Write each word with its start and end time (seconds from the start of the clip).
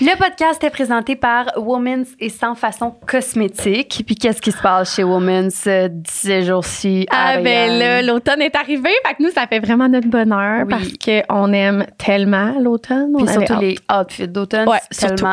Le 0.00 0.18
podcast 0.18 0.64
est 0.64 0.70
présenté 0.70 1.14
par 1.14 1.52
Women's 1.56 2.08
et 2.18 2.28
sans 2.28 2.56
façon 2.56 2.96
cosmétique. 3.06 4.02
Puis 4.04 4.16
qu'est-ce 4.16 4.42
qui 4.42 4.50
se 4.50 4.60
passe 4.60 4.96
chez 4.96 5.04
Women's 5.04 5.68
euh, 5.68 5.88
ces 6.08 6.42
jours-ci? 6.42 7.06
Ah 7.12 7.38
ben 7.40 7.78
là, 7.78 8.02
l'automne 8.02 8.42
est 8.42 8.56
arrivé, 8.56 8.88
fait 9.06 9.14
que 9.14 9.22
nous 9.22 9.30
ça 9.30 9.46
fait 9.46 9.60
vraiment 9.60 9.88
notre 9.88 10.08
bonheur 10.08 10.64
Oui. 10.66 10.68
parce 10.68 10.88
que 10.94 11.22
on 11.32 11.52
aime 11.52 11.86
tellement 11.96 12.56
l'automne. 12.58 13.12
Puis 13.16 13.28
surtout 13.28 13.52
hâte. 13.52 13.60
les 13.60 13.78
outfits 14.00 14.26
d'automne, 14.26 14.68
Ouais, 14.68 14.80
surtout. 14.90 15.26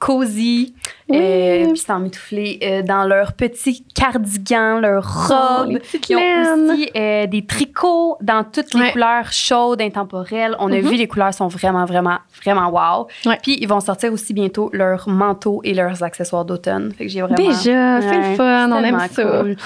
Cosy. 0.00 0.74
Oui. 1.08 1.18
Euh, 1.20 1.66
puis 1.68 1.78
s'emmitoufler 1.78 2.58
euh, 2.62 2.82
dans 2.82 3.04
leurs 3.04 3.34
petits 3.34 3.84
cardigans, 3.94 4.80
leurs 4.80 5.28
Oh, 5.30 5.32
robes. 5.64 5.78
petites 5.78 6.08
Ils 6.08 6.16
ont 6.16 6.70
aussi 6.72 6.90
euh, 6.96 7.26
des 7.26 7.44
tricots 7.44 8.16
dans 8.22 8.42
toutes 8.44 8.72
les 8.74 8.80
Ouais. 8.80 8.92
couleurs 8.92 9.30
chaudes, 9.32 9.82
intemporelles. 9.82 10.56
On 10.58 10.72
a 10.72 10.76
Mhm. 10.76 10.88
vu, 10.88 10.96
les 10.96 11.06
couleurs 11.06 11.34
sont 11.34 11.48
vraiment, 11.48 11.84
vraiment, 11.84 12.18
vraiment 12.42 12.70
wow. 12.70 13.08
Ouais. 13.26 13.38
Puis 13.42 13.58
ils 13.60 13.66
vont 13.68 13.80
sortir 13.80 14.12
aussi 14.12 14.32
bientôt 14.32 14.70
leurs 14.72 15.08
manteaux 15.08 15.60
et 15.64 15.74
leurs 15.74 16.02
accessoires 16.02 16.44
d'automne. 16.44 16.92
Fait 16.96 17.04
que 17.06 17.10
j'ai 17.10 17.20
vraiment... 17.20 17.34
Déjà, 17.36 18.00
c'est 18.00 18.30
le 18.30 18.36
fun, 18.36 18.70
on 18.72 18.82
aime 18.82 18.98
ça. 19.12 19.22
cool. 19.22 19.56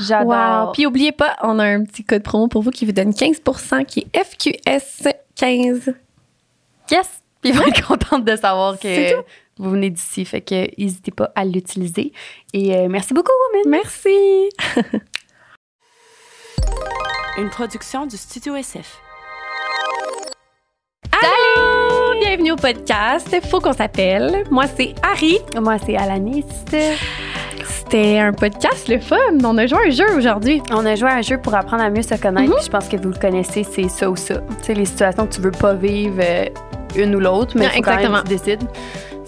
J'adore. 0.00 0.66
Wow. 0.66 0.72
Puis 0.72 0.86
oubliez 0.86 1.12
pas, 1.12 1.34
on 1.42 1.58
a 1.58 1.64
un 1.64 1.82
petit 1.84 2.04
code 2.04 2.22
promo 2.22 2.46
pour 2.48 2.62
vous 2.62 2.70
qui 2.70 2.86
vous 2.86 2.92
donne 2.92 3.10
15% 3.12 3.84
qui 3.84 4.06
est 4.12 4.18
FQS15. 4.18 5.94
Yes! 6.90 7.22
Puis 7.40 7.50
ils 7.50 7.58
vont 7.58 7.66
être 7.66 7.84
contentes 7.86 8.24
de 8.24 8.36
savoir 8.36 8.78
que. 8.78 9.14
Vous 9.58 9.70
venez 9.70 9.90
d'ici. 9.90 10.24
Fait 10.24 10.40
que 10.40 10.68
n'hésitez 10.78 11.10
pas 11.10 11.30
à 11.34 11.44
l'utiliser. 11.44 12.12
Et 12.52 12.76
euh, 12.76 12.88
merci 12.88 13.14
beaucoup, 13.14 13.32
Women! 13.52 13.70
Merci. 13.70 14.48
Une 17.38 17.50
production 17.50 18.06
du 18.06 18.16
Studio 18.16 18.54
SF. 18.56 19.00
Allô, 21.10 22.20
bienvenue 22.20 22.52
au 22.52 22.56
podcast. 22.56 23.34
Faut 23.48 23.60
qu'on 23.60 23.72
s'appelle. 23.72 24.44
Moi 24.50 24.64
c'est 24.76 24.94
Harry. 25.02 25.38
Moi, 25.60 25.78
c'est 25.78 25.96
Alanis. 25.96 26.44
C'était 27.64 28.18
un 28.18 28.32
podcast 28.32 28.88
le 28.88 28.98
fun. 28.98 29.16
On 29.44 29.58
a 29.58 29.66
joué 29.66 29.78
à 29.78 29.82
un 29.86 29.90
jeu 29.90 30.16
aujourd'hui. 30.16 30.62
On 30.70 30.84
a 30.86 30.94
joué 30.94 31.10
à 31.10 31.16
un 31.16 31.22
jeu 31.22 31.38
pour 31.38 31.54
apprendre 31.54 31.82
à 31.82 31.90
mieux 31.90 32.02
se 32.02 32.14
connaître. 32.14 32.48
Mhm. 32.48 32.56
Puis 32.56 32.64
je 32.64 32.70
pense 32.70 32.88
que 32.88 32.96
vous 32.96 33.10
le 33.10 33.18
connaissez, 33.18 33.64
c'est 33.64 33.88
ça 33.88 34.10
ou 34.10 34.16
ça. 34.16 34.36
Tu 34.60 34.64
sais, 34.64 34.74
les 34.74 34.86
situations 34.86 35.26
que 35.26 35.34
tu 35.34 35.40
veux 35.40 35.50
pas 35.50 35.74
vivre 35.74 36.20
euh, 36.20 36.46
une 36.96 37.14
ou 37.14 37.20
l'autre, 37.20 37.56
mais 37.56 37.68
faut 37.68 37.82
quand 37.82 37.90
même 37.90 37.98
exactement. 37.98 38.22
que 38.22 38.28
tu 38.28 38.36
décides. 38.36 38.68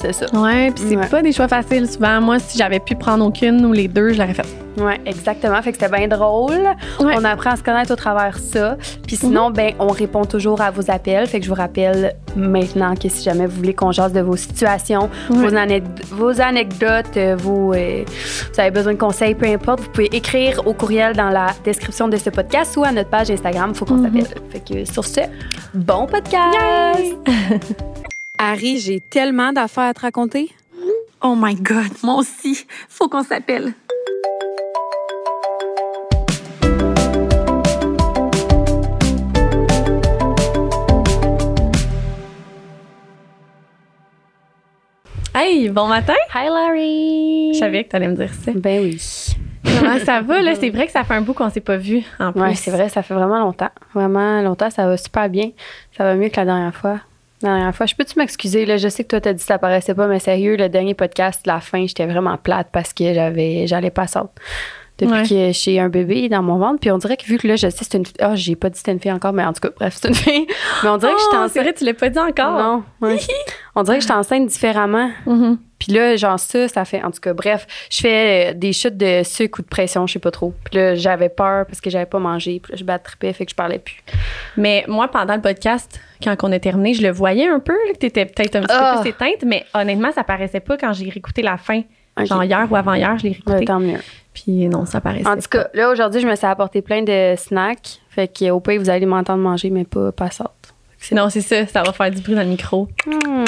C'est 0.05 0.13
ça. 0.13 0.27
Ouais, 0.39 0.71
puis 0.71 0.85
c'est 0.89 0.97
Ouais. 0.97 1.07
pas 1.07 1.23
des 1.23 1.33
choix 1.33 1.49
faciles 1.49 1.89
souvent. 1.91 2.21
Moi, 2.21 2.39
si 2.39 2.59
j'avais 2.59 2.79
pu 2.81 2.95
prendre 2.95 3.25
aucune 3.25 3.65
ou 3.65 3.73
les 3.73 3.89
deux, 3.89 4.11
je 4.13 4.19
l'aurais 4.19 4.35
fait. 4.35 4.45
Ouais, 4.77 5.01
exactement. 5.07 5.63
Fait 5.63 5.73
que 5.73 5.79
c'était 5.81 5.97
bien 5.97 6.09
drôle. 6.09 6.53
Ouais. 7.01 7.15
On 7.17 7.25
apprend 7.25 7.51
à 7.51 7.57
se 7.57 7.63
connaître 7.63 7.93
au 7.93 7.97
travers 7.97 8.37
ça. 8.39 8.77
Puis 9.07 9.17
sinon, 9.17 9.51
ben, 9.51 9.73
on 9.79 9.87
répond 9.87 10.25
toujours 10.25 10.61
à 10.61 10.71
vos 10.73 10.91
appels. 10.91 11.27
Fait 11.29 11.39
que 11.39 11.45
je 11.47 11.51
vous 11.51 11.55
rappelle 11.57 12.17
maintenant 12.37 12.95
que 12.97 13.09
si 13.09 13.23
jamais 13.23 13.47
vous 13.47 13.57
voulez 13.57 13.73
qu'on 13.73 13.93
jase 13.93 14.13
de 14.13 14.21
vos 14.21 14.37
situations, 14.37 15.09
Ouais. 15.31 15.37
vos, 15.37 15.55
anec- 15.57 16.05
vos 16.11 16.41
anecdotes, 16.41 17.17
euh, 17.17 17.37
vos, 17.39 17.73
euh, 17.73 18.03
vous 18.53 18.61
avez 18.61 18.73
besoin 18.73 18.93
de 18.95 18.99
conseils, 18.99 19.35
peu 19.37 19.47
importe, 19.47 19.81
vous 19.81 19.91
pouvez 19.91 20.15
écrire 20.15 20.61
au 20.67 20.75
courriel 20.75 21.15
dans 21.15 21.31
la 21.31 21.47
description 21.65 22.09
de 22.09 22.17
ce 22.17 22.31
podcast 22.31 22.77
ou 22.77 22.83
à 22.85 22.91
notre 22.93 23.11
page 23.11 23.31
Instagram. 23.31 23.75
Faut 23.75 23.85
qu'on 23.85 23.95
Mhm. 23.95 24.05
s'appelle. 24.25 24.43
Fait 24.51 24.61
que 24.75 24.85
sur 24.93 25.05
ce, 25.05 25.21
bon 25.73 26.07
podcast! 26.07 27.15
Harry, 28.37 28.79
j'ai 28.79 28.99
tellement 28.99 29.53
d'affaires 29.53 29.85
à 29.85 29.95
te 29.95 30.01
raconter. 30.01 30.51
Oh 31.23 31.37
my 31.39 31.55
God, 31.55 31.93
moi 32.03 32.17
aussi. 32.17 32.67
Faut 32.89 33.09
qu'on 33.09 33.23
s'appelle. 33.23 33.73
Hey, 45.33 45.69
bon 45.69 45.87
matin. 45.87 46.15
Hi 46.35 46.48
Larry! 46.48 47.55
Je 47.55 47.59
savais 47.61 47.85
que 47.85 47.91
t'allais 47.91 48.09
me 48.09 48.17
dire 48.17 48.35
ça. 48.35 48.51
Ben 48.53 48.83
oui. 48.83 49.01
Comment 49.65 49.98
ça 50.01 50.23
va, 50.23 50.43
là? 50.43 50.57
C'est 50.57 50.71
vrai 50.71 50.87
que 50.87 50.93
ça 50.93 51.05
fait 51.05 51.15
un 51.15 51.21
bout 51.21 51.35
qu'on 51.35 51.51
s'est 51.51 51.61
pas 51.61 51.77
vu, 51.77 52.03
en 52.19 52.33
plus. 52.33 52.41
Ouais, 52.41 52.55
c'est 52.57 52.73
vrai, 52.73 52.89
ça 52.89 53.05
fait 53.05 53.14
vraiment 53.14 53.39
longtemps. 53.39 53.70
Vraiment 53.95 54.42
longtemps, 54.42 54.70
ça 54.70 54.89
va 54.89 54.97
super 54.97 55.29
bien. 55.29 55.53
Ça 55.97 56.03
va 56.03 56.17
mieux 56.17 56.31
que 56.31 56.37
la 56.37 56.47
dernière 56.47 56.75
fois. 56.75 56.98
La 57.45 57.51
dernière 57.57 57.75
fois, 57.77 57.85
je 57.87 57.95
peux-tu 57.95 58.19
m'excuser? 58.19 58.65
Là, 58.65 58.79
je 58.79 58.89
sais 58.89 59.05
que 59.05 59.09
toi, 59.11 59.21
t'as 59.21 59.33
dit 59.35 59.41
que 59.41 59.45
ça 59.47 59.59
paraissait 59.59 59.95
pas, 59.95 60.07
mais 60.07 60.19
sérieux, 60.19 60.57
le 60.57 60.69
dernier 60.71 60.95
podcast, 60.95 61.43
la 61.47 61.61
fin, 61.61 61.87
j'étais 61.87 62.07
vraiment 62.07 62.37
plate 62.39 62.69
parce 62.73 62.93
que 62.95 63.13
j'avais, 63.13 63.67
j'allais 63.67 63.91
pas 63.91 64.07
sortir. 64.07 64.33
Depuis 64.97 65.13
Ouais. 65.13 65.23
que 65.29 65.53
j'ai 65.53 65.81
un 65.81 65.89
bébé 65.89 66.29
dans 66.29 66.43
mon 66.43 66.57
ventre, 66.57 66.79
puis 66.81 66.91
on 66.93 66.99
dirait 66.99 67.17
que 67.17 67.25
vu 67.25 67.37
que 67.37 67.49
là, 67.49 67.57
je 67.57 67.69
sais, 67.69 67.79
c'est 67.85 67.95
une 67.99 68.07
fille. 68.07 68.15
Ah, 68.21 68.37
j'ai 68.37 68.55
pas 68.55 68.69
dit 68.69 68.75
que 68.75 68.79
c'était 68.79 68.93
une 68.93 69.01
fille 69.01 69.11
encore, 69.13 69.33
mais 69.33 69.45
en 69.45 69.53
tout 69.53 69.61
cas, 69.61 69.71
bref, 69.77 69.99
c'est 70.01 70.07
une 70.09 70.15
fille. 70.15 70.47
Mais 70.85 70.89
on 70.89 70.97
dirait 70.99 71.13
que 71.13 71.19
j'étais 71.19 71.31
Oh, 71.33 71.47
c'est 71.49 71.61
enceinte. 71.61 71.63
vrai, 71.65 71.73
tu 71.75 71.85
l'as 71.85 71.95
pas 71.95 72.09
dit 72.11 72.19
encore. 72.19 72.53
Non, 72.53 72.83
ouais. 73.03 73.19
on 73.74 73.83
dirait 73.83 73.96
que 73.98 74.02
j'étais 74.02 74.14
enceinte 74.14 74.46
différemment. 74.46 75.11
Mhm. 75.27 75.58
Puis 75.79 75.92
là, 75.92 76.17
genre 76.17 76.39
ça, 76.39 76.67
ça 76.68 76.85
fait. 76.85 77.02
En 77.02 77.11
tout 77.11 77.20
cas, 77.20 77.35
bref, 77.35 77.67
je 77.90 78.01
fais 78.01 78.51
euh, 78.51 78.55
des 78.55 78.73
chutes 78.73 78.96
de 78.96 79.23
sucre 79.23 79.58
ou 79.58 79.62
de 79.62 79.68
pression, 79.68 80.07
je 80.07 80.14
sais 80.14 80.18
pas 80.18 80.30
trop. 80.30 80.55
Puis 80.64 80.77
là, 80.79 80.95
j'avais 80.95 81.29
peur 81.29 81.67
parce 81.67 81.80
que 81.80 81.90
j'avais 81.90 82.07
pas 82.07 82.18
mangé. 82.20 82.61
Puis 82.63 82.73
là, 82.73 82.79
je 82.79 82.84
battrippais, 82.84 83.33
fait 83.33 83.45
que 83.45 83.51
je 83.51 83.57
parlais 83.57 83.79
plus. 83.80 83.96
Mais 84.57 84.84
moi, 84.89 85.08
pendant 85.08 85.34
le 85.34 85.42
podcast, 85.42 86.01
quand 86.23 86.34
on 86.42 86.52
a 86.52 86.58
terminé, 86.58 86.95
je 86.95 87.02
le 87.02 87.11
voyais 87.11 87.48
un 87.48 87.58
peu, 87.61 87.73
là, 87.73 87.92
que 87.92 87.98
t'étais 87.98 88.24
peut-être 88.24 88.57
un 88.57 88.61
petit 88.63 88.74
Ah. 88.79 88.95
peu 88.96 89.01
plus 89.02 89.11
éteinte, 89.11 89.45
mais 89.45 89.64
honnêtement, 89.74 90.13
ça 90.13 90.24
paraissait 90.24 90.61
pas 90.61 90.77
quand 90.79 90.92
j'ai 90.95 91.11
réécouté 91.11 91.42
la 91.42 91.57
fin. 91.58 91.83
Genre 92.17 92.45
hier 92.45 92.67
ou 92.70 92.77
avant-hier, 92.77 93.18
je 93.18 93.24
l'ai 93.24 93.30
Ouais, 93.30 93.36
réécouté. 93.46 93.64
tant 93.67 93.80
mieux. 93.80 93.98
Puis 94.33 94.68
non, 94.68 94.86
ça 94.86 95.01
paraissait 95.01 95.27
En 95.29 95.34
tout 95.36 95.48
cas, 95.51 95.67
là, 95.74 95.90
aujourd'hui, 95.90 96.20
je 96.20 96.27
me 96.29 96.34
suis 96.36 96.46
apporté 96.46 96.80
plein 96.80 97.02
de 97.02 97.34
snacks. 97.36 98.01
Fait 98.08 98.29
que 98.29 98.51
au 98.51 98.61
pire, 98.61 98.80
vous 98.80 98.89
allez 98.89 99.05
m'entendre 99.07 99.42
manger, 99.42 99.70
mais 99.70 99.84
pas 99.84 100.13
passante. 100.13 100.73
Non, 101.13 101.29
c'est 101.29 101.41
ça, 101.41 101.67
ça 101.67 101.83
va 101.83 101.92
faire 101.92 102.11
du 102.11 102.20
bruit 102.20 102.35
dans 102.35 102.42
le 102.42 102.48
micro. 102.48 102.89
Hmm, 103.07 103.45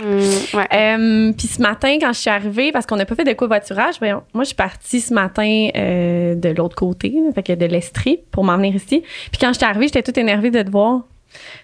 ouais. 0.56 0.68
Euh, 0.72 1.32
puis 1.32 1.46
ce 1.46 1.60
matin, 1.62 1.96
quand 2.00 2.12
je 2.12 2.20
suis 2.20 2.30
arrivée, 2.30 2.72
parce 2.72 2.86
qu'on 2.86 2.96
n'a 2.96 3.04
pas 3.06 3.14
fait 3.14 3.24
de 3.24 3.32
covoiturage, 3.32 4.00
ben, 4.00 4.22
moi, 4.34 4.44
je 4.44 4.48
suis 4.48 4.54
partie 4.56 5.00
ce 5.00 5.14
matin 5.14 5.68
euh, 5.76 6.34
de 6.34 6.48
l'autre 6.50 6.76
côté, 6.76 7.14
fait 7.34 7.42
que 7.42 7.52
de 7.54 7.66
l'Estrie, 7.66 8.20
pour 8.30 8.44
m'en 8.44 8.56
venir 8.56 8.74
ici. 8.74 9.02
Puis 9.30 9.38
quand 9.40 9.48
je 9.52 9.58
suis 9.58 9.66
arrivée, 9.66 9.86
j'étais 9.86 10.02
toute 10.02 10.18
énervée 10.18 10.50
de 10.50 10.62
te 10.62 10.70
voir. 10.70 11.02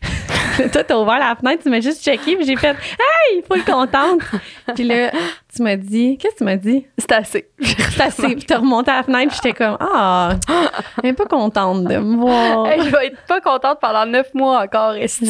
Toi, 0.72 0.84
t'as 0.84 0.96
ouvert 0.96 1.18
la 1.18 1.34
fenêtre, 1.34 1.62
tu 1.62 1.70
m'as 1.70 1.80
juste 1.80 2.04
checké, 2.04 2.36
puis 2.36 2.44
j'ai 2.44 2.56
fait 2.56 2.76
Hey, 2.76 3.38
il 3.38 3.42
faut 3.46 3.54
le 3.54 3.62
contente. 3.62 4.20
puis 4.74 4.84
là, 4.84 5.10
tu 5.54 5.62
m'as 5.62 5.76
dit, 5.76 6.16
qu'est-ce 6.18 6.34
que 6.34 6.38
tu 6.38 6.44
m'as 6.44 6.56
dit? 6.56 6.86
C'est 6.98 7.12
assez. 7.12 7.48
C'est 7.60 8.00
assez. 8.00 8.34
Puis 8.36 8.44
t'as 8.46 8.58
remonté 8.58 8.90
à 8.90 8.96
la 8.96 9.02
fenêtre, 9.02 9.28
puis 9.32 9.40
j'étais 9.42 9.56
comme 9.56 9.76
Ah, 9.80 10.34
elle 11.02 11.10
est 11.10 11.12
pas 11.12 11.26
contente 11.26 11.84
de 11.84 11.96
me 11.98 12.16
voir. 12.16 12.66
Hey, 12.68 12.80
je 12.82 12.88
vais 12.90 13.06
être 13.08 13.18
pas 13.28 13.40
contente 13.40 13.78
pendant 13.80 14.06
neuf 14.06 14.32
mois 14.34 14.62
encore. 14.62 14.94
Je 15.00 15.06
sais, 15.06 15.24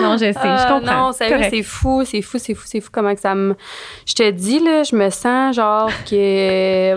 non, 0.00 0.12
je 0.14 0.18
sais, 0.18 0.32
je 0.32 0.38
Ah, 0.42 0.66
comprends. 0.80 1.06
Non, 1.08 1.12
sérieux, 1.12 1.46
c'est 1.50 1.62
fou, 1.62 2.02
c'est 2.04 2.22
fou, 2.22 2.38
c'est 2.38 2.54
fou, 2.54 2.64
c'est 2.66 2.80
fou 2.80 2.88
comment 2.92 3.14
que 3.14 3.20
ça 3.20 3.34
me. 3.34 3.54
Je 4.06 4.14
te 4.14 4.30
dis, 4.30 4.58
là, 4.60 4.82
je 4.84 4.96
me 4.96 5.10
sens 5.10 5.54
genre 5.56 5.90
que. 6.08 6.96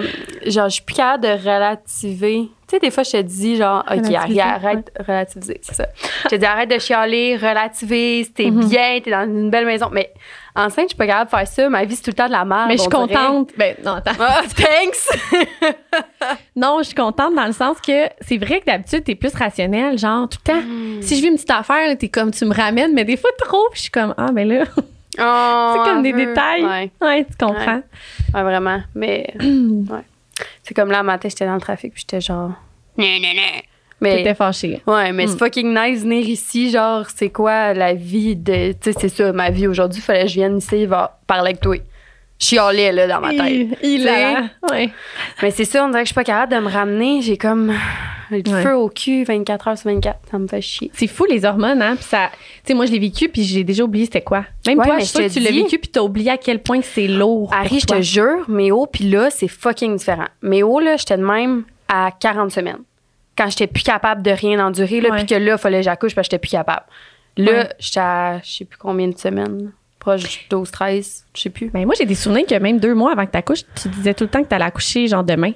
Genre, 0.50 0.70
je 0.70 0.74
suis 0.76 0.84
plus 0.84 0.96
capable 0.96 1.24
de 1.24 1.30
relativer. 1.30 2.50
Tu 2.68 2.72
sais, 2.78 2.80
des 2.80 2.90
fois, 2.90 3.04
je 3.04 3.12
te 3.12 3.22
dis, 3.22 3.58
genre, 3.58 3.84
OK, 3.92 4.12
arrête, 4.16 4.40
arrête, 4.40 4.92
relativiser, 5.06 5.60
c'est 5.62 5.76
ça. 5.76 5.86
Je 6.24 6.30
te 6.30 6.36
dis, 6.36 6.46
arrête 6.46 6.70
de 6.70 6.80
chialer, 6.80 7.36
relativise, 7.38 8.34
t'es 8.34 8.50
Mhm. 8.50 8.68
bien, 8.68 9.00
t'es 9.04 9.12
dans 9.12 9.24
une 9.26 9.52
belle 9.52 9.66
maison. 9.68 9.90
Mais 9.92 10.12
enceinte, 10.56 10.86
je 10.86 10.90
suis 10.90 10.96
pas 10.98 11.08
capable 11.08 11.32
de 11.32 11.36
faire 11.38 11.48
ça. 11.48 11.70
Ma 11.70 11.84
vie, 11.86 11.96
c'est 11.96 12.04
tout 12.04 12.12
le 12.12 12.16
temps 12.16 12.28
de 12.28 12.32
la 12.32 12.46
merde. 12.46 12.66
Mais 12.70 12.78
je 12.78 12.82
suis 12.82 12.90
contente. 12.90 13.52
Ben, 13.58 13.76
non, 13.84 13.94
attends. 13.94 14.12
Ah, 14.20 14.42
thanks! 14.56 15.74
Non, 16.56 16.78
je 16.80 16.86
suis 16.86 16.96
contente 16.96 17.36
dans 17.36 17.46
le 17.46 17.52
sens 17.52 17.80
que 17.82 18.08
c'est 18.22 18.38
vrai 18.38 18.60
que 18.62 18.66
d'habitude, 18.66 19.04
t'es 19.04 19.16
plus 19.16 19.34
rationnel, 19.36 19.98
genre 19.98 20.28
tout 20.30 20.40
le 20.48 20.52
temps. 20.54 21.02
Si 21.02 21.16
je 21.18 21.22
vis 21.22 21.28
une 21.28 21.36
petite 21.36 21.52
affaire, 21.52 21.96
t'es 21.98 22.08
comme, 22.10 22.32
tu 22.32 22.46
me 22.46 22.54
ramènes, 22.54 22.94
mais 22.94 23.04
des 23.04 23.18
fois 23.18 23.30
trop, 23.38 23.68
je 23.74 23.82
suis 23.82 23.92
comme, 23.92 24.14
ah, 24.18 24.32
ben 24.32 24.48
là, 24.48 24.64
Oh, 25.18 25.74
c'est 25.78 25.90
comme 25.90 26.04
des 26.04 26.12
peu. 26.12 26.26
détails. 26.26 26.66
Ouais, 26.66 26.92
Ouais, 27.02 27.26
tu 27.26 27.38
comprends. 27.46 27.82
ouais, 28.34 28.44
vraiment. 28.44 28.82
Mais, 28.96 29.34
ouais. 29.40 30.02
C'est 30.64 30.74
comme 30.74 30.92
là, 30.92 31.04
matin, 31.04 31.30
j'étais 31.30 31.46
dans 31.46 31.54
le 31.56 31.62
trafic, 31.62 31.94
puis 31.94 32.02
j'étais 32.02 32.20
genre. 32.22 32.52
Non, 32.98 33.06
non, 33.22 33.34
non. 33.36 33.62
Mais. 34.02 34.18
T'étais 34.18 34.36
fâchée. 34.36 34.82
Ouais, 34.86 35.12
mais 35.14 35.28
c'est 35.28 35.36
Mm. 35.36 35.40
fucking 35.40 35.74
nice 35.74 36.02
venir 36.04 36.28
ici. 36.28 36.70
Genre, 36.70 37.06
c'est 37.16 37.30
quoi 37.30 37.74
la 37.74 37.94
vie 37.94 38.36
de. 38.36 38.74
Tu 38.74 38.92
sais, 38.92 38.94
c'est 39.00 39.10
ça, 39.10 39.32
ma 39.32 39.50
vie 39.50 39.68
aujourd'hui. 39.68 40.02
Fallait 40.02 40.24
que 40.24 40.30
je 40.30 40.34
vienne 40.36 40.58
ici 40.58 40.86
va 40.86 41.20
parler 41.28 41.50
avec 41.52 41.62
toi. 41.62 41.76
Je 42.38 42.46
chialais, 42.48 42.92
là, 42.92 43.08
dans 43.08 43.22
ma 43.22 43.30
tête. 43.30 43.40
Il, 43.82 44.02
il 44.02 44.10
a. 44.10 44.50
Ouais. 44.70 44.90
Mais 45.42 45.52
c'est 45.52 45.64
ça, 45.64 45.86
on 45.86 45.88
dirait 45.88 46.02
que 46.02 46.08
je 46.08 46.14
suis 46.14 46.16
pas 46.16 46.26
capable 46.26 46.52
de 46.54 46.60
me 46.60 46.70
ramener. 46.70 47.22
J'ai 47.22 47.38
comme. 47.38 47.74
Le 48.32 48.38
Ouais. 48.52 48.64
feu 48.64 48.76
au 48.76 48.90
cul 48.90 49.24
24 49.24 49.68
heures 49.68 49.78
sur 49.78 49.90
24. 49.92 50.18
Ça 50.32 50.40
me 50.40 50.48
fait 50.48 50.60
chier. 50.60 50.90
C'est 50.94 51.06
fou 51.08 51.26
les 51.26 51.46
hormones, 51.46 51.80
hein. 51.82 51.96
Puis 51.96 52.06
ça. 52.06 52.30
Tu 52.34 52.40
sais, 52.66 52.74
moi, 52.74 52.88
je 52.88 52.92
l'ai 52.92 52.98
vécu, 53.00 53.30
puis 53.30 53.44
j'ai 53.44 53.64
déjà 53.64 53.84
oublié 53.84 54.06
c'était 54.06 54.22
quoi. 54.24 54.44
Même 54.66 54.80
Ouais, 54.80 54.86
toi, 54.86 54.96
mais 54.98 55.04
je 55.04 55.10
je 55.10 55.14
que 55.14 55.28
te 55.30 55.34
tu 55.34 55.40
l'as 55.42 55.52
vécu, 55.52 55.78
puis 55.78 55.90
t'as 55.90 56.02
oublié 56.02 56.32
à 56.32 56.38
quel 56.38 56.60
point 56.60 56.80
que 56.80 56.86
c'est 56.88 57.08
lourd. 57.08 57.52
Harry, 57.54 57.80
je 57.80 57.86
te 57.86 58.02
jure, 58.02 58.50
Méo, 58.50 58.88
puis 58.88 59.04
là, 59.10 59.30
c'est 59.30 59.48
fucking 59.48 59.96
différent. 59.98 60.26
Méo, 60.42 60.80
là, 60.80 60.98
j'étais 60.98 61.18
de 61.18 61.24
même 61.24 61.64
à 61.88 62.10
40 62.20 62.52
semaines. 62.52 62.80
Quand 63.38 63.50
j'étais 63.50 63.68
plus 63.68 63.84
capable 63.84 64.22
de 64.22 64.32
rien 64.32 64.66
endurer, 64.66 65.02
là, 65.02 65.10
puis 65.16 65.26
que 65.26 65.36
là, 65.36 65.54
il 65.54 65.58
fallait 65.58 65.80
que 65.80 65.84
j'accouche 65.84 66.16
parce 66.16 66.28
que 66.28 66.32
j'étais 66.34 66.40
plus 66.42 66.52
capable. 66.52 66.86
Là, 67.38 67.68
j'étais 67.80 68.00
à 68.00 68.40
je 68.44 68.50
sais 68.50 68.66
plus 68.66 68.78
combien 68.78 69.08
de 69.08 69.18
semaines. 69.18 69.72
Proche 70.00 70.22
du 70.24 70.48
12, 70.50 70.70
13, 70.72 71.26
je 71.36 71.42
sais 71.42 71.50
plus. 71.50 71.70
Ben, 71.70 71.84
moi, 71.86 71.96
j'ai 71.98 72.06
des 72.06 72.16
souvenirs 72.16 72.46
que 72.46 72.56
même 72.56 72.80
deux 72.80 72.94
mois 72.94 73.12
avant 73.12 73.26
que 73.26 73.32
t'accouches, 73.32 73.64
tu 73.82 73.90
disais 73.90 74.14
tout 74.14 74.26
le 74.26 74.30
temps 74.30 74.44
que 74.44 74.48
t'allais 74.48 74.66
accoucher, 74.66 75.08
genre 75.08 75.24
demain. 75.24 75.52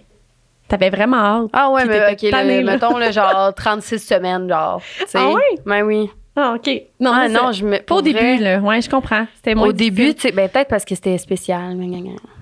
T'avais 0.68 0.90
vraiment 0.90 1.18
hâte. 1.18 1.50
Ah 1.54 1.70
ouais, 1.72 1.86
mais 1.86 2.12
OK, 2.12 2.30
tannée, 2.32 2.62
là. 2.62 2.74
mettons, 2.74 2.98
là, 2.98 3.12
genre 3.12 3.54
36 3.56 4.00
semaines, 4.00 4.50
genre. 4.50 4.82
tu. 5.00 5.06
Ah 5.16 5.30
ouais? 5.32 5.42
Ben 5.66 5.84
oui. 5.84 6.10
Ah, 6.36 6.56
OK. 6.56 6.70
Non, 7.00 7.12
Ah 7.14 7.28
non, 7.28 7.52
je 7.52 7.66
me. 7.66 7.80
Pas 7.80 7.96
au 7.96 8.02
début, 8.02 8.38
là. 8.38 8.60
Ouais, 8.60 8.82
je 8.82 8.90
comprends. 8.90 9.26
C'était 9.36 9.56
Au 9.56 9.72
début, 9.72 10.14
tu 10.14 10.22
sais, 10.22 10.32
ben, 10.32 10.48
peut-être 10.48 10.70
parce 10.70 10.86
que 10.86 10.96
c'était 10.96 11.18
spécial. 11.18 11.76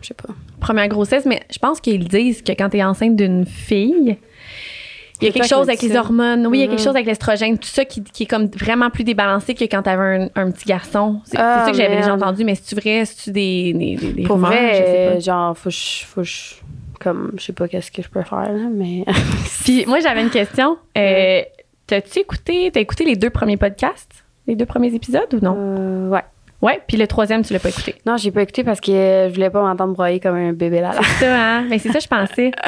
Je 0.02 0.08
sais 0.08 0.14
pas. 0.14 0.34
Première 0.60 0.88
grossesse, 0.88 1.26
mais 1.26 1.42
je 1.52 1.58
pense 1.58 1.80
qu'ils 1.80 2.08
disent 2.08 2.42
que 2.42 2.52
quand 2.52 2.70
t'es 2.70 2.84
enceinte 2.84 3.16
d'une 3.16 3.46
fille, 3.46 4.18
il 5.22 5.26
y 5.26 5.30
a 5.30 5.34
quelque 5.34 5.48
chose 5.48 5.68
avec 5.68 5.82
les 5.82 5.96
hormones. 5.96 6.46
Oui, 6.48 6.60
il 6.60 6.62
y 6.62 6.64
a 6.64 6.68
quelque 6.68 6.80
Mhm. 6.80 6.86
chose 6.86 6.96
avec 6.96 7.08
l'estrogène, 7.08 7.58
tout 7.58 7.68
ça 7.68 7.86
qui, 7.86 8.04
qui 8.04 8.24
est 8.24 8.28
comme 8.28 8.48
vraiment 8.48 8.90
plus 8.90 9.04
débalancé 9.04 9.54
que 9.56 9.64
quand 9.66 9.82
t'avais 9.82 10.30
un, 10.36 10.42
un 10.42 10.52
petit 10.52 10.66
garçon. 10.66 11.22
C'est 11.26 11.38
Ah, 11.40 11.64
ça 11.66 11.72
que 11.72 11.78
j'avais 11.78 11.98
déjà 11.98 12.14
entendu, 12.14 12.44
mais 12.44 12.56
c'est-tu 12.56 12.76
vrai? 12.80 13.04
C'est-tu 13.06 13.32
des, 13.32 13.74
des, 13.74 13.96
des, 13.96 14.14
des 14.14 14.24
Pour 14.24 14.38
vrai, 14.38 14.72
Je 14.74 14.78
sais 14.78 15.10
pas. 15.14 15.20
genre, 15.20 15.58
faut 15.58 15.70
que 15.70 15.76
je. 15.76 16.06
Faut 16.06 16.22
que 16.22 16.28
je- 16.28 16.56
comme, 17.00 17.32
je 17.38 17.44
sais 17.44 17.54
pas 17.54 17.68
qu'est-ce 17.68 17.92
que 17.92 18.02
je 18.02 18.10
peux 18.10 18.24
faire, 18.24 18.52
là, 18.52 18.70
mais. 18.74 19.06
Puis 19.64 19.86
moi, 19.86 20.00
j'avais 20.00 20.22
une 20.24 20.30
question. 20.32 20.78
Euh, 20.98 21.42
T'as-tu 21.86 22.20
écouté, 22.20 22.70
t'as 22.74 22.82
écouté 22.82 23.06
les 23.06 23.16
deux 23.16 23.30
premiers 23.30 23.56
podcasts? 23.56 24.26
Les 24.46 24.56
deux 24.56 24.66
premiers 24.66 24.94
épisodes 24.94 25.34
ou 25.34 25.40
non? 25.42 25.56
Euh, 25.58 26.10
ouais. 26.10 26.24
Ouais, 26.62 26.82
puis 26.88 26.98
le 26.98 27.06
troisième, 27.08 27.44
tu 27.46 27.54
l'as 27.54 27.60
pas 27.60 27.70
écouté. 27.70 27.96
Non, 28.06 28.18
j'ai 28.18 28.32
pas 28.32 28.42
écouté 28.42 28.64
parce 28.64 28.82
que 28.82 28.92
je 29.30 29.34
voulais 29.34 29.50
pas 29.52 29.62
m'entendre 29.62 29.94
broyer 29.94 30.20
comme 30.20 30.36
un 30.36 30.54
bébé 30.54 30.82
là. 30.82 30.92
là. 30.94 31.00
C'est 31.04 31.26
ça, 31.26 31.36
hein? 31.60 31.66
Mais 31.70 31.78
c'est 31.80 31.92
ça, 31.92 32.00
je 32.00 32.08
pensais. 32.08 32.52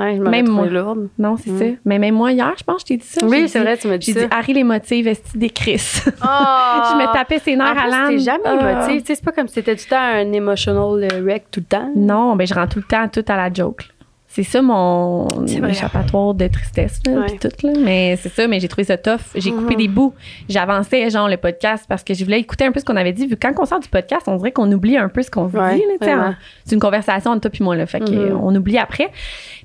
Ouais, 0.00 0.16
je 0.16 0.22
me 0.22 0.30
Même 0.30 0.48
moi. 0.48 0.66
lourde. 0.66 1.08
Non, 1.18 1.36
c'est 1.36 1.50
ça. 1.50 1.64
Mais 1.84 1.98
même 1.98 2.14
moi, 2.14 2.32
hier, 2.32 2.52
je 2.58 2.64
pense, 2.64 2.80
je 2.80 2.86
t'ai 2.86 2.96
dit 2.96 3.06
ça. 3.06 3.26
Oui, 3.26 3.48
c'est 3.48 3.60
vrai, 3.60 3.76
tu 3.76 3.86
m'as 3.88 3.98
dit 3.98 4.06
J'ai 4.06 4.12
dit, 4.14 4.20
ça. 4.20 4.26
Harry 4.30 4.52
les 4.54 4.64
motive, 4.64 5.06
esti 5.08 5.36
des 5.36 5.50
Chris? 5.50 6.00
Oh! 6.06 6.10
je 6.22 6.96
me 6.96 7.12
tapais 7.12 7.38
ses 7.38 7.54
nerfs 7.56 7.76
à 7.78 7.86
l'âme. 7.86 8.18
jamais 8.18 8.40
Ah. 8.46 8.54
émotive. 8.86 9.00
Tu 9.02 9.06
sais, 9.08 9.14
c'est 9.16 9.24
pas 9.24 9.32
comme 9.32 9.48
si 9.48 9.54
c'était 9.54 9.76
tout 9.76 9.84
le 9.86 9.90
temps 9.90 10.00
un 10.00 10.32
emotional 10.32 11.08
euh, 11.12 11.20
wreck 11.22 11.44
tout 11.50 11.60
le 11.60 11.66
temps. 11.66 11.90
Non, 11.94 12.34
ben 12.36 12.46
je 12.46 12.54
rends 12.54 12.66
tout 12.66 12.78
le 12.78 12.84
temps 12.84 13.06
tout 13.08 13.24
à 13.28 13.36
la 13.36 13.52
joke. 13.52 13.84
C'est 14.32 14.44
ça 14.44 14.62
mon 14.62 15.26
échappatoire 15.68 16.34
de 16.34 16.46
tristesse, 16.46 17.00
là, 17.04 17.12
Ouais. 17.22 17.36
tout, 17.40 17.48
là. 17.66 17.72
Mais 17.82 18.16
c'est 18.22 18.28
ça, 18.28 18.46
mais 18.46 18.60
j'ai 18.60 18.68
trouvé 18.68 18.84
ça 18.84 18.96
tough. 18.96 19.18
J'ai 19.34 19.50
coupé 19.50 19.74
Mhm. 19.74 19.80
des 19.80 19.88
bouts. 19.88 20.14
J'avançais, 20.48 21.10
genre, 21.10 21.28
le 21.28 21.36
podcast 21.36 21.84
parce 21.88 22.04
que 22.04 22.14
je 22.14 22.24
voulais 22.24 22.38
écouter 22.38 22.64
un 22.64 22.70
peu 22.70 22.78
ce 22.78 22.84
qu'on 22.84 22.94
avait 22.94 23.12
dit. 23.12 23.26
Vu 23.26 23.36
que 23.36 23.48
quand 23.48 23.52
on 23.60 23.66
sort 23.66 23.80
du 23.80 23.88
podcast, 23.88 24.28
on 24.28 24.36
dirait 24.36 24.52
qu'on 24.52 24.70
oublie 24.70 24.96
un 24.96 25.08
peu 25.08 25.22
ce 25.22 25.32
qu'on 25.32 25.46
Ouais, 25.48 25.74
dit, 25.74 25.82
en- 26.08 26.34
C'est 26.64 26.74
une 26.76 26.80
conversation 26.80 27.32
entre 27.32 27.40
toi 27.40 27.50
puis 27.50 27.64
moi, 27.64 27.74
là. 27.74 27.86
Fait 27.86 27.98
que, 27.98 28.08
Mhm. 28.30 28.40
on 28.40 28.54
oublie 28.54 28.78
après. 28.78 29.10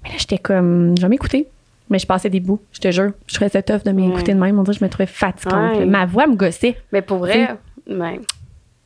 Mais 0.03 0.09
là, 0.09 0.15
j'étais 0.17 0.39
comme, 0.39 0.95
je 0.97 1.01
vais 1.03 1.09
m'écouter. 1.09 1.47
Mais 1.91 1.99
je 1.99 2.07
passais 2.07 2.31
des 2.31 2.39
bouts, 2.39 2.59
je 2.71 2.79
te 2.79 2.89
jure. 2.89 3.11
Je 3.27 3.35
trouvais 3.35 3.49
ça 3.49 3.61
tough 3.61 3.83
de 3.85 3.91
m'écouter 3.91 4.33
de 4.33 4.39
même. 4.39 4.57
On 4.57 4.63
dirait 4.63 4.73
que 4.73 4.79
je 4.79 4.83
me 4.83 4.89
trouvais 4.89 5.05
fatigante. 5.05 5.85
Ma 5.85 6.07
voix 6.07 6.25
me 6.25 6.35
gossait. 6.35 6.75
Mais 6.91 7.03
pour 7.03 7.19
vrai, 7.19 7.49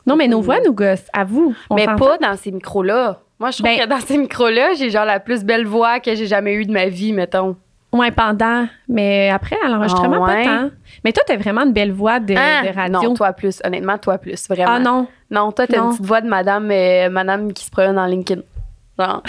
Non, 0.05 0.15
mais 0.17 0.27
nos 0.27 0.41
voix 0.41 0.57
nous 0.65 0.73
gossent. 0.73 1.07
À 1.13 1.23
vous. 1.23 1.55
On 1.69 1.75
mais 1.75 1.85
pas 1.85 2.17
dans 2.17 2.35
ces 2.35 2.51
micros-là. 2.51 3.21
Moi, 3.39 3.51
je 3.51 3.57
trouve 3.57 3.69
Ben- 3.69 3.79
que 3.79 3.87
dans 3.87 3.99
ces 4.01 4.17
micros-là, 4.17 4.73
j'ai 4.77 4.89
genre 4.89 5.05
la 5.05 5.19
plus 5.19 5.43
belle 5.43 5.65
voix 5.65 5.99
que 5.99 6.13
j'ai 6.13 6.27
jamais 6.27 6.53
eue 6.55 6.65
de 6.65 6.71
ma 6.73 6.87
vie, 6.87 7.13
mettons. 7.13 7.55
Ouais, 7.91 8.11
pendant. 8.11 8.67
Mais 8.87 9.29
après, 9.29 9.55
à 9.65 9.69
l'enregistrement, 9.69 10.23
Ah 10.25 10.27
ouais? 10.35 10.43
pas 10.45 10.49
tant. 10.63 10.69
Mais 11.03 11.11
toi, 11.11 11.23
t'as 11.25 11.37
vraiment 11.37 11.61
une 11.63 11.73
belle 11.73 11.91
voix 11.91 12.19
de, 12.19 12.33
de 12.33 12.75
radio. 12.75 13.01
Non, 13.09 13.13
toi 13.15 13.33
plus. 13.33 13.61
Honnêtement, 13.65 13.97
toi 13.97 14.17
plus. 14.17 14.47
Vraiment. 14.47 14.73
ah 14.75 14.79
non. 14.79 15.07
Non, 15.31 15.51
toi, 15.51 15.65
t'as 15.65 15.77
une 15.81 15.89
petite 15.89 16.05
voix 16.05 16.21
de 16.21 16.27
madame, 16.27 16.69
euh, 16.71 17.09
madame 17.09 17.51
qui 17.53 17.63
se 17.65 17.71
promène 17.71 17.95
dans 17.95 18.05
LinkedIn. 18.05 18.41
Genre, 18.99 19.23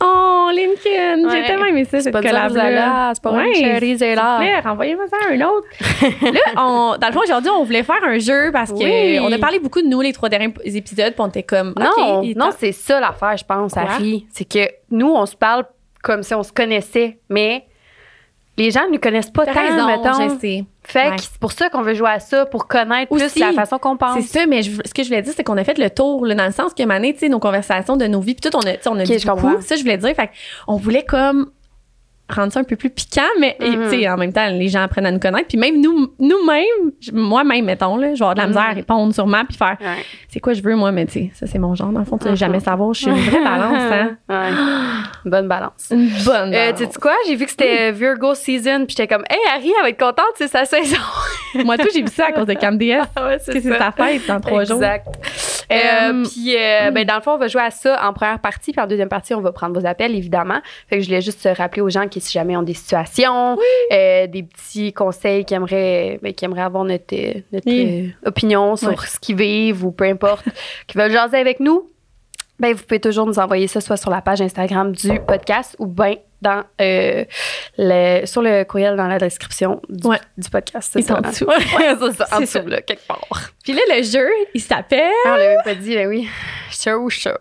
Oh, 0.00 0.50
Lincoln. 0.54 1.30
J'ai 1.30 1.40
Ouais. 1.40 1.46
tellement 1.46 1.64
aimé 1.66 1.84
ça, 1.84 2.00
cette 2.00 2.12
pas 2.12 2.20
collab 2.22 2.52
dire 2.52 2.70
là, 2.70 3.12
c'est 3.14 3.22
pas 3.22 3.30
vrai, 3.30 3.54
chérie, 3.54 3.96
c'est 3.98 4.14
là. 4.14 4.60
Renvoyez-moi 4.62 5.06
ça 5.08 5.16
à 5.28 5.32
un 5.32 5.40
autre. 5.40 5.66
là, 6.22 6.40
on, 6.62 6.96
dans 7.00 7.06
le 7.06 7.12
fond, 7.12 7.20
aujourd'hui, 7.22 7.50
on 7.50 7.64
voulait 7.64 7.82
faire 7.82 8.02
un 8.04 8.18
jeu 8.18 8.50
parce 8.52 8.70
que 8.72 8.76
Oui. 8.78 9.18
on 9.20 9.32
a 9.32 9.38
parlé 9.38 9.58
beaucoup 9.58 9.80
de 9.80 9.86
nous 9.86 10.00
les 10.00 10.12
trois 10.12 10.28
derniers 10.28 10.52
épisodes, 10.64 11.12
puis 11.14 11.20
on 11.20 11.28
était 11.28 11.42
comme. 11.42 11.74
Non, 11.78 12.22
non, 12.36 12.50
c'est 12.58 12.72
ça 12.72 13.00
l'affaire, 13.00 13.36
je 13.36 13.44
pense? 13.44 13.76
Harry. 13.76 14.26
C'est 14.30 14.44
que 14.48 14.68
nous, 14.90 15.08
on 15.08 15.26
se 15.26 15.36
parle 15.36 15.64
comme 16.02 16.22
si 16.22 16.34
on 16.34 16.42
se 16.42 16.52
connaissait, 16.52 17.18
mais 17.28 17.64
les 18.58 18.70
gens 18.70 18.86
ne 18.86 18.92
nous 18.92 18.98
connaissent 18.98 19.30
pas 19.30 19.44
tant, 19.46 19.52
raison, 19.52 19.86
mettons. 19.86 20.30
je 20.30 20.38
sais. 20.40 20.64
Fait 20.82 21.10
Ouais. 21.10 21.16
que 21.16 21.22
c'est 21.22 21.38
pour 21.40 21.50
ça 21.52 21.68
qu'on 21.68 21.82
veut 21.82 21.94
jouer 21.94 22.10
à 22.10 22.20
ça, 22.20 22.46
pour 22.46 22.68
connaître 22.68 23.10
Aussi, 23.10 23.28
plus 23.28 23.40
la 23.40 23.52
façon 23.52 23.76
qu'on 23.78 23.96
pense. 23.96 24.20
C'est 24.20 24.38
ça, 24.40 24.46
mais 24.46 24.62
je- 24.62 24.70
ce 24.84 24.94
que 24.94 25.02
je 25.02 25.08
voulais 25.08 25.20
dire, 25.22 25.32
c'est 25.36 25.42
qu'on 25.42 25.56
a 25.56 25.64
fait 25.64 25.78
le 25.78 25.90
tour, 25.90 26.24
là, 26.24 26.34
dans 26.36 26.46
le 26.46 26.52
sens 26.52 26.72
que, 26.74 26.82
Mané, 26.84 27.12
tu 27.12 27.18
sais, 27.20 27.28
nos 27.28 27.40
conversations 27.40 27.96
de 27.96 28.06
nos 28.06 28.20
vies, 28.20 28.34
puis 28.34 28.48
tout, 28.50 28.56
on 28.56 28.60
a, 28.60 28.74
tu 28.76 28.82
sais, 28.82 28.88
on 28.88 28.94
a 28.98 29.02
Ok, 29.02 29.06
dit 29.06 29.18
je 29.18 29.26
beaucoup. 29.26 29.60
Ça, 29.62 29.74
je 29.74 29.80
voulais 29.82 29.98
dire. 29.98 30.14
Fait 30.14 30.30
on 30.68 30.76
voulait 30.76 31.02
comme 31.04 31.50
rendre 32.28 32.52
ça 32.52 32.60
un 32.60 32.64
peu 32.64 32.74
plus 32.76 32.90
piquant, 32.90 33.22
mais 33.40 33.56
Mhm. 33.60 33.88
sais, 33.90 34.08
en 34.08 34.16
même 34.16 34.32
temps, 34.32 34.48
les 34.48 34.68
gens 34.68 34.82
apprennent 34.82 35.06
à 35.06 35.10
nous 35.12 35.20
connaître. 35.20 35.46
Puis 35.48 35.58
même 35.58 35.80
nous, 35.80 36.12
nous-mêmes, 36.18 36.90
moi-même, 37.12 37.64
mettons, 37.64 37.96
là, 37.96 38.08
je 38.14 38.18
vais 38.18 38.24
avoir 38.24 38.34
de 38.34 38.40
la 38.40 38.46
misère 38.48 38.62
à 38.64 38.68
Mhm. 38.70 38.74
répondre 38.74 39.14
sûrement, 39.14 39.44
puis 39.48 39.56
faire 39.56 39.76
Ouais. 39.80 40.02
c'est 40.28 40.40
quoi 40.40 40.52
je 40.52 40.62
veux, 40.62 40.74
moi, 40.74 40.90
mais 40.92 41.06
tu 41.06 41.12
sais, 41.12 41.30
ça, 41.34 41.46
c'est 41.46 41.58
mon 41.58 41.74
genre. 41.74 41.90
Dans 41.92 42.00
le 42.00 42.04
fond, 42.04 42.18
tu 42.18 42.28
Mhm. 42.28 42.34
jamais 42.36 42.60
savoir. 42.60 42.92
Je 42.94 43.00
suis 43.02 43.10
une 43.10 43.16
vraie 43.16 43.44
balance, 43.44 43.92
hein. 43.92 44.16
Ouais. 44.28 44.50
Bonne 45.24 45.48
balance. 45.48 45.88
Une 45.90 46.08
bonne 46.24 46.48
Euh, 46.54 46.72
balance. 46.72 46.78
tu 46.78 46.84
sais 46.86 47.00
quoi? 47.00 47.14
J'ai 47.28 47.36
vu 47.36 47.44
que 47.44 47.50
c'était 47.50 47.92
Virgo 47.92 48.34
season, 48.34 48.86
puis 48.86 48.96
j'étais 48.96 49.06
comme, 49.06 49.24
hey, 49.30 49.38
Harry, 49.54 49.72
elle 49.76 49.82
va 49.82 49.88
être 49.90 49.98
contente, 49.98 50.26
c'est 50.36 50.48
sa 50.48 50.64
saison. 50.64 50.96
Moi, 51.64 51.78
tout, 51.78 51.88
j'ai 51.94 52.02
vu 52.02 52.08
ça 52.08 52.26
à 52.26 52.32
cause 52.32 52.46
de 52.46 52.54
Cam 52.54 52.76
DS. 52.76 52.98
ouais, 53.00 53.04
Parce 53.14 53.46
que 53.46 53.60
c'est 53.60 53.78
sa 53.78 53.92
fête 53.92 54.26
dans 54.26 54.40
trois 54.40 54.64
jours. 54.64 54.76
Exact. 54.76 55.06
Euh, 55.72 56.24
puis, 56.24 56.56
euh, 56.56 56.90
ben, 56.90 57.04
dans 57.04 57.16
le 57.16 57.20
fond, 57.22 57.32
on 57.32 57.38
va 57.38 57.48
jouer 57.48 57.62
à 57.62 57.70
ça 57.70 58.06
en 58.06 58.12
première 58.12 58.40
partie, 58.40 58.72
puis 58.72 58.80
en 58.80 58.86
deuxième 58.86 59.08
partie, 59.08 59.34
on 59.34 59.40
va 59.40 59.52
prendre 59.52 59.78
vos 59.78 59.86
appels, 59.86 60.14
évidemment. 60.14 60.60
Fait 60.88 60.96
que 60.96 61.02
je 61.02 61.08
voulais 61.08 61.20
juste 61.20 61.48
rappeler 61.56 61.82
aux 61.82 61.90
gens 61.90 62.08
qui, 62.08 62.20
si 62.20 62.32
jamais 62.32 62.56
ont 62.56 62.62
des 62.62 62.74
situations, 62.74 63.56
euh, 63.92 64.26
des 64.26 64.42
petits 64.42 64.92
conseils 64.92 65.44
qui 65.44 65.54
aimeraient, 65.54 66.18
ben, 66.22 66.32
qui 66.32 66.44
aimeraient 66.44 66.62
avoir 66.62 66.84
notre, 66.84 67.14
notre 67.52 67.66
Oui. 67.66 68.14
opinion 68.24 68.76
sur 68.76 69.02
ce 69.04 69.18
qu'ils 69.18 69.36
vivent 69.36 69.84
ou 69.84 69.92
peu 69.92 70.04
importe, 70.04 70.44
qui 70.86 70.96
veulent 70.98 71.12
jaser 71.12 71.38
avec 71.38 71.60
nous, 71.60 71.90
ben, 72.58 72.72
vous 72.74 72.82
pouvez 72.84 73.00
toujours 73.00 73.26
nous 73.26 73.38
envoyer 73.38 73.66
ça 73.66 73.80
soit 73.80 73.96
sur 73.98 74.10
la 74.10 74.22
page 74.22 74.40
Instagram 74.40 74.92
du 74.92 75.20
podcast 75.20 75.76
ou 75.78 75.86
bien 75.86 76.14
dans, 76.46 76.62
euh, 76.80 77.24
le, 77.78 78.24
sur 78.26 78.42
le 78.42 78.64
courriel 78.64 78.96
dans 78.96 79.08
la 79.08 79.18
description 79.18 79.80
du, 79.88 80.06
Ouais. 80.06 80.20
du 80.38 80.48
podcast. 80.48 80.90
C'est 80.92 81.00
est 81.00 81.10
en 81.10 81.16
ça, 81.22 81.30
dessous. 81.30 81.46
hein? 81.50 81.58
Ouais, 81.76 82.12
ça, 82.16 82.26
en 82.36 82.40
dessous, 82.40 82.66
là, 82.66 82.80
quelque 82.82 83.06
part. 83.06 83.50
Puis 83.64 83.72
là, 83.72 83.80
le 83.96 84.02
jeu, 84.02 84.28
il 84.54 84.60
s'appelle 84.60 85.10
Ah, 85.26 85.32
on 85.32 85.36
l'avait 85.36 85.56
pas 85.64 85.74
dit, 85.74 85.94
ben 85.94 86.06
oui. 86.08 86.28
Sure 86.70 87.00
ou 87.02 87.10
sure. 87.10 87.36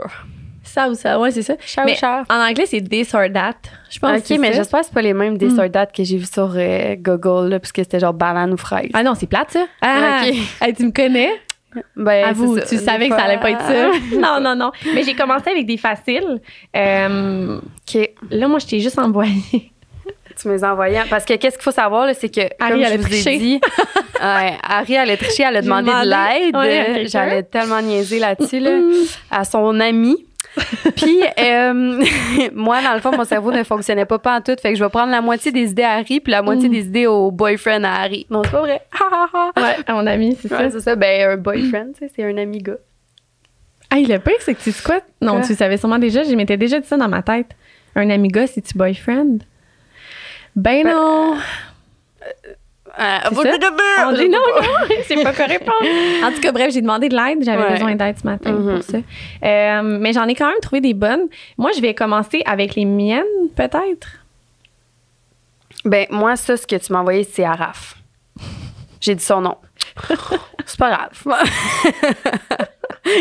ça 0.63 0.89
ou 0.89 0.95
ça. 0.95 1.19
Ouais, 1.19 1.31
c'est 1.31 1.43
ça. 1.43 1.53
Sure 1.65 1.83
Mais 1.85 1.93
ou 1.93 1.95
sure. 1.95 2.23
en 2.29 2.39
anglais, 2.49 2.65
c'est 2.65 2.81
this 2.81 3.13
or 3.13 3.27
that. 3.33 3.53
Je 3.89 3.99
pense 3.99 4.21
que 4.21 4.33
Ok, 4.33 4.39
mais 4.39 4.51
j'espère 4.53 4.81
que 4.81 4.85
c'est 4.87 4.93
pas 4.93 5.01
les 5.01 5.13
mêmes 5.13 5.37
des 5.37 5.47
Mm. 5.47 5.55
soldats 5.55 5.85
que 5.85 6.03
j'ai 6.03 6.17
vu 6.17 6.25
sur 6.25 6.51
euh, 6.55 6.95
Google, 6.97 7.49
là, 7.49 7.59
parce 7.59 7.71
que 7.71 7.83
c'était 7.83 7.99
genre 7.99 8.13
banane 8.13 8.51
ou 8.53 8.57
fraise. 8.57 8.89
Ah 8.93 9.03
non, 9.03 9.13
c'est 9.15 9.27
plate, 9.27 9.51
ça. 9.51 9.65
Ah, 9.81 10.21
Ok. 10.27 10.35
Hey, 10.61 10.73
tu 10.73 10.85
me 10.85 10.91
connais? 10.91 11.29
Ben, 11.95 12.33
c'est 12.35 12.59
ça. 12.61 12.67
tu 12.67 12.77
savais 12.83 13.09
que 13.09 13.15
ça 13.15 13.23
allait 13.23 13.39
pas 13.39 13.51
être 13.51 13.61
ça. 13.65 13.91
non, 14.19 14.39
non, 14.41 14.55
non. 14.55 14.71
Mais 14.93 15.03
j'ai 15.03 15.13
commencé 15.13 15.49
avec 15.49 15.65
des 15.65 15.77
faciles. 15.77 16.39
Euh, 16.75 17.59
là, 18.31 18.47
moi, 18.47 18.59
je 18.59 18.65
t'ai 18.67 18.79
juste 18.79 18.99
envoyé. 18.99 19.71
tu 20.39 20.47
me 20.47 20.53
les 20.53 20.63
envoyais. 20.63 21.01
Parce 21.09 21.25
que 21.25 21.33
qu'est-ce 21.35 21.55
qu'il 21.57 21.63
faut 21.63 21.71
savoir, 21.71 22.09
c'est 22.13 22.29
que, 22.29 22.41
Harry, 22.59 22.81
comme 22.83 22.91
je 22.91 22.97
vous 22.97 23.03
triché. 23.03 23.35
ai 23.35 23.37
dit, 23.39 23.61
Harry, 24.21 24.93
elle 24.93 25.11
a 25.11 25.17
triché, 25.17 25.43
elle 25.47 25.57
a 25.57 25.61
demandé 25.61 25.91
de 25.91 26.09
l'aide. 26.09 26.55
ouais, 26.55 27.03
à. 27.03 27.07
J'allais 27.07 27.43
tellement 27.43 27.81
niaiser 27.81 28.19
là-dessus, 28.19 28.59
là, 28.59 28.77
Mm. 28.77 28.91
à 29.31 29.43
son 29.45 29.79
ami. 29.79 30.25
Puis, 30.95 31.19
euh, 31.39 32.03
moi, 32.53 32.81
dans 32.81 32.93
le 32.93 32.99
fond, 32.99 33.11
mon 33.15 33.23
cerveau 33.25 33.51
ne 33.51 33.63
fonctionnait 33.63 34.05
pas, 34.05 34.19
pas 34.19 34.37
en 34.37 34.41
tout. 34.41 34.55
Fait 34.61 34.71
que 34.71 34.77
je 34.79 34.83
vais 34.83 34.89
prendre 34.89 35.11
la 35.11 35.21
moitié 35.21 35.51
des 35.51 35.71
idées 35.71 35.83
à 35.83 35.93
Harry, 35.93 36.19
puis 36.19 36.31
la 36.31 36.41
moitié 36.41 36.69
Mm. 36.69 36.71
des 36.71 36.85
idées 36.85 37.07
au 37.07 37.31
boyfriend 37.31 37.83
à 37.83 37.93
Harry. 38.01 38.25
Non, 38.29 38.41
c'est 38.43 38.51
pas 38.51 38.61
vrai. 38.61 38.81
Ouais, 39.57 39.75
à 39.85 39.93
mon 39.93 40.05
ami, 40.07 40.37
c'est 40.41 40.51
Ouais, 40.51 40.57
ça. 40.57 40.69
c'est 40.71 40.79
ça. 40.81 40.95
Ben, 40.95 41.29
un 41.31 41.37
boyfriend, 41.37 41.91
tu 41.93 41.99
sais, 42.05 42.11
c'est 42.15 42.23
un 42.23 42.37
ami 42.37 42.59
gars. 42.59 42.77
Ah, 43.89 43.97
le 43.97 44.17
pire, 44.17 44.35
c'est 44.39 44.55
que 44.55 44.61
tu 44.61 44.71
quoi? 44.83 44.99
Non, 45.21 45.41
tu 45.41 45.53
savais 45.55 45.77
sûrement 45.77 45.99
déjà. 45.99 46.23
Je 46.23 46.33
m'étais 46.35 46.57
déjà 46.57 46.79
dit 46.79 46.87
ça 46.87 46.97
dans 46.97 47.07
ma 47.09 47.21
tête. 47.21 47.47
Un 47.95 48.09
ami 48.09 48.27
gars, 48.29 48.47
c'est-tu 48.47 48.77
boyfriend? 48.77 49.39
Ben 50.55 50.83
Ben, 50.83 50.87
non. 50.93 51.35
Ah, 52.21 52.27
Vous 53.31 53.43
de 53.43 53.49
merde! 53.49 54.07
On 54.07 54.13
dit 54.13 54.29
non, 54.29 54.39
non, 54.61 54.95
c'est 55.07 55.21
pas 55.23 55.31
répondre. 55.31 56.23
En 56.23 56.31
tout 56.31 56.39
cas, 56.41 56.51
bref, 56.51 56.73
j'ai 56.73 56.81
demandé 56.81 57.09
de 57.09 57.15
l'aide. 57.15 57.43
J'avais 57.43 57.63
Ouais. 57.63 57.71
besoin 57.73 57.95
d'aide 57.95 58.17
ce 58.19 58.25
matin 58.25 58.53
pour 58.53 58.83
ça. 58.83 58.97
Euh, 59.43 59.81
mais 59.83 60.13
j'en 60.13 60.27
ai 60.27 60.35
quand 60.35 60.47
même 60.47 60.59
trouvé 60.61 60.81
des 60.81 60.93
bonnes. 60.93 61.27
Moi, 61.57 61.71
je 61.75 61.81
vais 61.81 61.93
commencer 61.93 62.41
avec 62.45 62.75
les 62.75 62.85
miennes, 62.85 63.23
peut-être. 63.55 64.07
Ben, 65.83 66.07
moi, 66.09 66.35
ça, 66.35 66.57
ce 66.57 66.65
que 66.65 66.75
tu 66.75 66.91
m'as 66.93 66.99
envoyé, 66.99 67.23
c'est 67.23 67.43
Araf. 67.43 67.95
J'ai 69.01 69.15
dit 69.15 69.23
son 69.23 69.41
nom. 69.41 69.57
c'est 70.65 70.79
pas 70.79 70.89
grave. 70.89 71.45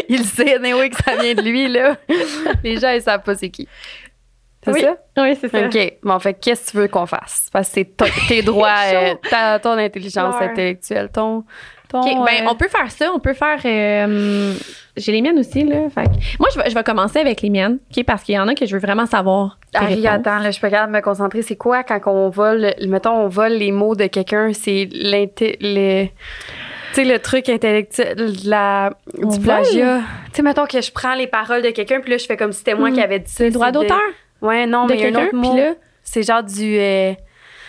Il 0.09 0.25
sait, 0.25 0.54
anyway, 0.57 0.88
que 0.88 0.97
ça 0.97 1.14
vient 1.16 1.35
de 1.35 1.43
lui, 1.43 1.69
là. 1.69 1.97
Les 2.62 2.78
gens, 2.78 2.90
ils 2.90 3.02
savent 3.02 3.23
pas 3.23 3.35
c'est 3.35 3.50
qui. 3.50 3.69
C'est 4.64 4.73
Oui. 4.73 4.80
ça? 4.80 4.97
Oui, 5.23 5.37
c'est 5.40 5.49
ça. 5.49 5.66
OK. 5.66 5.92
Bon, 6.02 6.18
fait 6.18 6.35
qu'est-ce 6.35 6.66
que 6.66 6.71
tu 6.73 6.76
veux 6.78 6.88
qu'on 6.88 7.06
fasse? 7.06 7.49
Parce 7.52 7.68
que 7.68 7.75
c'est 7.75 7.97
tes 8.28 8.42
droits, 8.42 8.75
euh, 8.94 9.14
ta- 9.30 9.59
ton 9.59 9.73
intelligence 9.73 10.37
Fleur. 10.37 10.50
intellectuelle, 10.50 11.09
ton. 11.12 11.44
ton 11.88 12.00
OK, 12.00 12.26
ben, 12.26 12.44
euh, 12.47 12.49
on 12.50 12.54
peut 12.54 12.68
faire 12.68 12.90
ça. 12.90 13.11
On 13.14 13.18
peut 13.18 13.35
faire. 13.35 13.59
euh, 13.64 14.54
j'ai 14.97 15.12
les 15.12 15.21
miennes 15.23 15.38
aussi, 15.38 15.64
là. 15.64 15.88
Fait 15.90 16.09
moi, 16.40 16.49
je 16.54 16.59
vais, 16.61 16.71
je 16.71 16.75
vais 16.75 16.83
commencer 16.83 17.18
avec 17.18 17.42
les 17.42 17.50
miennes, 17.50 17.78
OK? 17.94 18.04
Parce 18.04 18.23
qu'il 18.23 18.35
y 18.35 18.38
en 18.38 18.49
a 18.49 18.54
que 18.54 18.64
je 18.66 18.75
veux 18.75 18.80
vraiment 18.80 19.06
savoir. 19.06 19.59
réponses. 19.75 20.06
attends, 20.06 20.38
là, 20.38 20.50
je 20.50 20.61
peux 20.61 20.71
pas 20.71 20.87
me 20.87 21.00
concentrer. 21.00 21.42
C'est 21.42 21.56
quoi 21.56 21.83
quand 21.85 22.00
on 22.06 22.30
vole, 22.30 22.73
mettons, 22.87 23.12
on 23.25 23.28
vole 23.28 23.52
les 23.52 23.71
mots 23.73 23.94
de 23.94 24.06
quelqu'un, 24.06 24.52
c'est 24.54 24.88
l'inté- 24.92 25.59
le, 25.61 26.06
tu 26.06 27.02
sais, 27.02 27.04
le 27.04 27.18
truc 27.18 27.49
intellectuel, 27.49 28.16
de 28.16 28.49
la, 28.49 28.90
du 29.18 29.40
plagiat. 29.40 29.99
Tu 30.26 30.37
sais, 30.37 30.42
mettons 30.42 30.66
que 30.66 30.80
je 30.80 30.90
prends 30.92 31.14
les 31.14 31.26
paroles 31.26 31.62
de 31.62 31.71
quelqu'un, 31.71 32.00
puis 32.00 32.11
là, 32.12 32.18
je 32.18 32.25
fais 32.26 32.37
comme 32.37 32.52
si 32.52 32.59
c'était 32.59 32.75
moi 32.75 32.90
Hmm. 32.90 32.94
qui 32.94 33.00
avais 33.02 33.18
dit 33.18 33.30
ça. 33.30 33.44
Les 33.44 33.50
droits 33.50 33.73
d'auteur? 33.73 34.00
Ouais, 34.45 34.67
non, 34.67 34.87
mais 34.87 34.95
il 34.95 35.01
y 35.01 35.05
a 35.05 35.09
un 35.09 35.25
autre 35.27 35.35
mot. 35.35 35.57
C'est 36.03 36.23
genre 36.23 36.43
du, 36.43 36.79
euh, 36.79 37.13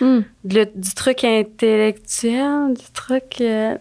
Hmm. 0.02 0.20
Le- 0.44 0.66
du 0.66 0.94
truc 0.94 1.24
intellectuel, 1.24 2.74
du 2.74 2.92
truc. 2.94 3.40
euh, 3.40 3.78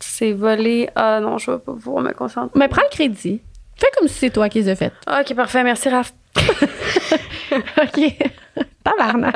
c'est 0.00 0.32
volé. 0.32 0.88
Ah 0.96 1.20
non, 1.20 1.36
je 1.36 1.50
vais 1.50 1.58
pas 1.58 1.72
pouvoir 1.74 2.02
me 2.02 2.12
concentrer. 2.12 2.58
Mais 2.58 2.68
prends 2.68 2.80
le 2.82 2.88
crédit. 2.90 3.42
Fais 3.76 3.86
comme 3.98 4.08
si 4.08 4.14
c'est 4.14 4.30
toi 4.30 4.48
qui 4.48 4.60
les 4.60 4.70
as 4.70 4.76
faites. 4.76 4.94
Ah, 5.06 5.20
ok, 5.20 5.34
parfait. 5.36 5.62
Merci, 5.62 5.90
Raph. 5.90 6.14
OK. 7.52 8.16
Tabarnak. 8.84 9.34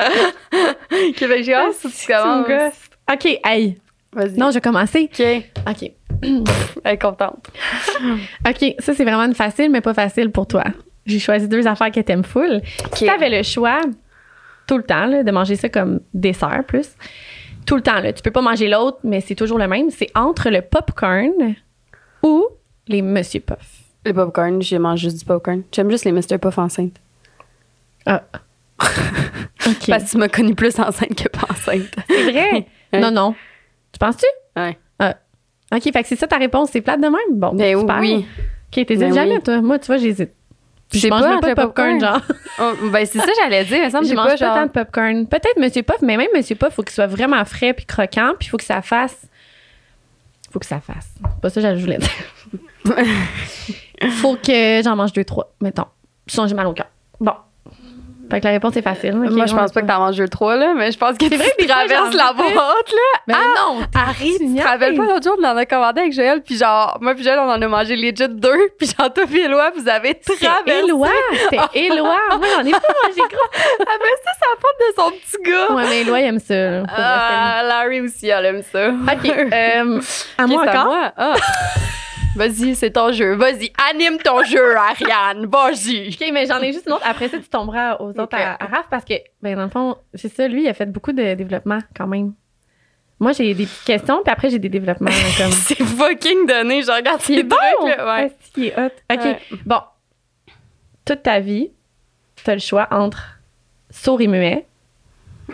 Ben, 0.51 1.43
j'ai 1.43 1.55
hâte 1.55 1.75
que 1.83 1.89
tu 1.89 1.95
Tu 1.95 2.13
me 2.13 2.45
commences. 2.45 2.81
OK, 3.13 3.41
hey. 3.45 3.79
Vas-y. 4.13 4.39
Non, 4.39 4.49
je 4.51 4.55
vais 4.55 4.61
commencer. 4.63 5.11
Ok. 5.13 5.27
OK. 5.69 5.91
Elle 6.23 6.95
est 6.95 6.99
contente. 6.99 7.47
OK, 8.49 8.75
ça, 8.79 8.95
c'est 8.95 9.05
vraiment 9.05 9.25
une 9.25 9.35
facile, 9.35 9.71
mais 9.71 9.81
pas 9.83 9.93
facile 9.95 10.31
pour 10.31 10.47
toi. 10.47 10.65
J'ai 11.07 11.19
choisi 11.19 11.49
deux 11.49 11.67
affaires 11.67 11.91
que 11.91 12.01
t'aimes 12.01 12.25
full. 12.25 12.61
Si 12.95 13.07
t'avais 13.07 13.31
le 13.31 13.43
choix, 13.43 13.81
tout 14.67 14.77
le 14.77 14.83
temps, 14.83 15.07
là, 15.07 15.23
de 15.23 15.31
manger 15.31 15.57
ça 15.57 15.69
comme 15.69 16.01
dessert 16.13 16.65
plus, 16.67 16.89
tout 17.65 17.77
le 17.77 17.83
temps, 17.83 18.01
là, 18.01 18.13
tu 18.13 18.23
peux 18.23 18.31
pas 18.31 18.43
manger 18.43 18.69
l'autre, 18.69 18.99
mais 19.05 19.21
c'est 19.21 19.35
toujours 19.35 19.59
le 19.59 19.67
même, 19.69 19.91
c'est 19.91 20.09
entre 20.15 20.51
le 20.51 20.63
popcorn 20.63 21.55
ou 22.23 22.47
les 22.89 23.03
Monsieur 23.03 23.41
Puff. 23.41 23.59
Le 24.05 24.13
popcorn, 24.13 24.63
je 24.63 24.77
mange 24.77 25.01
juste 25.01 25.19
du 25.19 25.25
popcorn. 25.25 25.63
J'aime 25.73 25.91
juste 25.91 26.05
les 26.05 26.13
Mr. 26.13 26.39
Puff 26.41 26.59
enceintes. 26.59 26.97
Ah. 28.05 28.23
OK. 29.67 29.87
Parce 29.89 30.05
que 30.05 30.11
tu 30.11 30.19
m'as 30.19 30.29
connu 30.29 30.55
plus 30.55 30.79
enceinte 30.79 31.15
que 31.15 31.29
pas 31.29 31.47
enceinte. 31.51 31.95
c'est 32.09 32.31
vrai? 32.31 32.67
Ouais. 32.93 33.01
Non, 33.01 33.11
non. 33.11 33.35
Tu 33.93 33.99
penses-tu? 33.99 34.27
Ouais. 34.57 34.79
Ah. 35.01 35.17
OK, 35.75 35.83
fait 35.83 36.03
que 36.03 36.07
c'est 36.09 36.15
ça 36.15 36.29
ta 36.29 36.37
réponse, 36.37 36.71
c'est 36.71 36.81
plate 36.81 37.01
de 37.01 37.09
même? 37.09 37.17
Bon, 37.33 37.53
Ben 37.53 37.77
super. 37.81 37.99
oui. 37.99 38.25
OK, 38.39 38.87
t'hésites 38.87 38.99
Ben 39.01 39.13
jamais, 39.13 39.37
oui. 39.39 39.43
toi? 39.43 39.61
Moi, 39.61 39.81
tu 39.81 39.87
vois, 39.89 39.97
j'hésite. 39.97 40.31
Je 40.93 41.09
mange 41.09 41.21
pas, 41.21 41.29
même 41.29 41.41
pas 41.41 41.49
de 41.51 41.55
popcorn, 41.55 41.99
popcorn. 41.99 42.15
genre. 42.15 42.23
Oh, 42.59 42.73
ben, 42.91 43.05
c'est 43.05 43.19
ça, 43.19 43.27
j'allais 43.43 43.65
dire. 43.65 43.79
Il 43.79 43.85
me 43.85 43.91
semble 43.91 44.05
que 44.05 44.09
Je 44.09 44.11
j'ai 44.11 44.17
mange 44.17 44.29
pas, 44.29 44.37
pas 44.39 44.55
tant 44.55 44.67
de 44.67 44.71
popcorn. 44.71 45.27
Peut-être 45.27 45.59
Monsieur 45.59 45.83
Puff, 45.83 46.01
mais 46.01 46.17
même 46.17 46.29
Monsieur 46.35 46.57
Puff, 46.57 46.73
faut 46.73 46.83
qu'il 46.83 46.95
soit 46.95 47.07
vraiment 47.07 47.45
frais 47.45 47.75
puis 47.75 47.85
croquant, 47.85 48.33
puis 48.39 48.47
il 48.47 48.49
faut 48.49 48.57
que 48.57 48.65
ça 48.65 48.81
fasse. 48.81 49.27
Faut 50.51 50.59
que 50.59 50.65
ça 50.67 50.81
fasse. 50.81 51.09
Pas 51.43 51.51
ça 51.51 51.75
je 51.75 51.81
voulais 51.81 51.99
dire. 51.99 52.11
faut 54.21 54.37
que 54.37 54.81
j'en 54.83 54.97
mange 54.97 55.13
deux, 55.13 55.25
trois, 55.25 55.53
mettons. 55.61 55.85
Sinon, 56.27 56.47
j'ai 56.47 56.55
mal 56.55 56.67
au 56.67 56.73
cœur. 56.73 56.87
Bon. 57.21 57.35
Fait 58.31 58.41
que 58.41 58.47
la 58.47 58.53
réponse 58.53 58.77
est 58.77 58.83
facile. 58.83 59.15
Ok, 59.25 59.31
Moi, 59.31 59.47
je 59.47 59.55
pense 59.55 59.71
pas 59.73 59.83
que 59.83 59.87
t'en 59.87 59.99
manges 59.99 60.17
deux, 60.17 60.29
trois, 60.29 60.57
là, 60.57 60.75
mais 60.77 60.91
je 60.91 60.99
pense 60.99 61.17
que 61.17 61.27
tu 61.27 61.37
vrai 61.37 61.53
que 61.59 61.65
traverses 61.67 62.15
la 62.15 62.33
boîte, 62.33 62.53
là. 62.55 63.21
Mais 63.29 63.35
non! 63.35 63.83
Harry, 63.95 64.35
tu 64.39 64.55
te 64.57 64.63
rappelles 64.67 64.97
pas 64.97 65.05
l'autre 65.05 65.23
jour, 65.23 65.37
on 65.41 65.45
en 65.45 65.57
a 65.57 65.65
commandé 65.67 66.01
avec 66.01 66.13
Joël, 66.13 66.43
puis 66.43 66.57
genre, 66.57 66.99
moi 67.01 67.15
puis 67.15 67.23
Joël, 67.23 67.39
on 67.39 67.49
en 67.51 67.61
a 67.63 67.69
mangé 67.69 67.95
legit 67.97 68.29
deux, 68.29 68.69
puis 68.79 68.89
genre, 68.99 69.13
toi 69.13 69.25
puis 69.27 69.41
Éloi, 69.41 69.71
vous 69.77 69.89
avez 69.89 70.15
traversé. 70.15 70.85
Éloi! 70.85 71.09
C'était 71.51 71.63
Éloi! 71.87 72.17
Moi, 72.31 72.47
j'en 72.57 72.65
ai 72.67 72.71
pas 72.73 72.79
mangé 73.05 73.21
gros. 73.21 73.49
Après 73.81 74.17
ça, 74.25 74.31
c'est 74.39 74.49
la 74.49 74.57
faute 74.61 74.77
de 74.81 74.95
son 74.97 75.11
petit 75.11 75.51
gars. 75.51 75.75
Ouais, 75.75 75.85
mais 75.89 76.01
Éloi, 76.01 76.21
il 76.21 76.27
aime 76.27 76.39
ça. 76.41 76.55
là, 76.55 76.83
Ah, 76.89 77.63
Larry 77.65 78.01
aussi, 78.01 78.29
elle 78.29 78.45
aime 78.47 78.63
ça. 78.63 78.89
OK. 78.89 79.31
euh, 79.53 80.01
à 80.39 80.47
moi 80.47 80.63
c'est 80.65 80.69
à 80.71 80.73
encore? 80.81 80.85
moi? 80.87 81.13
Ah. 81.17 81.35
Vas-y, 82.37 82.75
c'est 82.75 82.91
ton 82.93 83.13
jeu. 83.13 83.35
Vas-y, 83.35 83.73
anime 83.91 84.19
ton 84.19 84.43
jeu, 84.45 84.77
Ariane. 84.77 85.47
Vas-y. 85.47 86.09
OK, 86.11 86.31
mais 86.33 86.47
j'en 86.47 86.61
ai 86.61 86.73
juste 86.73 86.87
une 86.87 86.93
autre. 86.93 87.03
Après 87.07 87.29
ça, 87.29 87.39
tu 87.39 87.49
tomberas 87.49 87.97
aux 87.97 88.11
autres 88.11 88.23
Ok. 88.23 88.35
à, 88.35 88.57
à 88.63 88.67
Raph 88.67 88.87
parce 88.91 89.05
que, 89.05 89.15
ben, 89.43 89.57
dans 89.57 89.65
le 89.65 89.71
fond, 89.71 89.97
c'est 90.15 90.29
ça, 90.33 90.47
lui, 90.47 90.65
il 90.65 90.69
a 90.69 90.75
fait 90.75 90.87
beaucoup 90.87 91.13
de 91.13 91.35
développement 91.35 91.79
quand 91.97 92.07
même. 92.07 92.35
Moi, 93.19 93.33
j'ai 93.33 93.55
des 93.55 93.65
petites 93.65 93.85
questions, 93.85 94.21
puis 94.23 94.31
après, 94.33 94.51
j'ai 94.51 94.59
des 94.59 94.69
développements 94.69 95.11
comme. 95.39 95.51
C'est 95.51 95.83
fucking 95.83 96.47
donné. 96.47 96.83
Je 96.83 96.91
regarde 96.93 97.21
ces 97.23 97.43
bon! 97.43 97.57
trucs, 97.81 97.97
là. 97.97 98.07
Ouais. 98.25 98.33
Il 98.57 98.65
est 98.67 98.79
hot. 98.79 98.91
OK. 99.13 99.21
Ouais. 99.25 99.39
Bon. 99.65 99.81
Toute 101.07 101.23
ta 101.23 101.41
vie, 101.41 101.71
tu 102.37 102.51
as 102.51 102.55
le 102.55 102.61
choix 102.61 102.89
entre 102.91 103.39
sourd 103.91 104.21
et 104.21 104.27
muet 104.27 104.67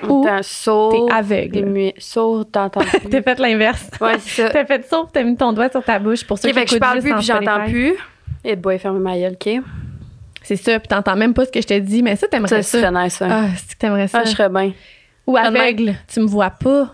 ou 0.08 0.24
T'es 0.24 0.30
un 0.30 0.42
sourd. 0.42 1.06
t'es 1.08 1.14
aveugle. 1.14 1.52
T'es 1.52 1.62
muet. 1.62 1.94
Sourd, 1.98 2.44
t'entends 2.50 2.80
plus. 3.00 3.10
T'as 3.10 3.22
fait 3.22 3.38
l'inverse. 3.38 3.90
Ouais, 4.00 4.18
c'est 4.18 4.42
ça. 4.42 4.50
T'as 4.52 4.64
fait 4.64 4.88
sourd, 4.88 5.08
t'as 5.12 5.22
mis 5.22 5.36
ton 5.36 5.52
doigt 5.52 5.70
sur 5.70 5.84
ta 5.84 5.98
bouche 5.98 6.24
pour 6.26 6.38
ceux 6.38 6.48
Ok, 6.48 6.54
qui 6.54 6.60
fait 6.60 6.66
que 6.66 6.70
je 6.72 6.78
parle 6.78 7.00
plus 7.00 7.12
puis 7.12 7.22
j'entends 7.22 7.64
plus. 7.66 7.94
Et 8.44 8.56
boy, 8.56 8.78
ferme 8.78 8.98
ma 9.00 9.16
gueule, 9.18 9.34
OK? 9.40 9.62
C'est 10.42 10.56
ça, 10.56 10.78
puis 10.80 10.88
t'entends 10.88 11.14
même 11.14 11.34
pas 11.34 11.44
ce 11.44 11.52
que 11.52 11.60
je 11.60 11.66
te 11.68 11.78
dis, 11.78 12.02
mais 12.02 12.16
ça, 12.16 12.22
Ça, 12.22 12.28
t'aimerais 12.28 12.62
ce 12.62 12.62
ça. 12.62 12.78
serait 12.80 13.04
nice, 13.04 13.14
ça. 13.14 13.28
Ah, 13.30 13.44
c'est 13.56 13.74
que 13.74 13.78
t'aimerais 13.78 14.08
ça? 14.08 14.18
Ah, 14.20 14.24
je 14.24 14.30
serais 14.30 14.48
bien. 14.48 14.72
Ou 15.26 15.36
aveugle, 15.36 15.94
tu 16.12 16.18
me 16.20 16.26
vois 16.26 16.50
pas. 16.50 16.92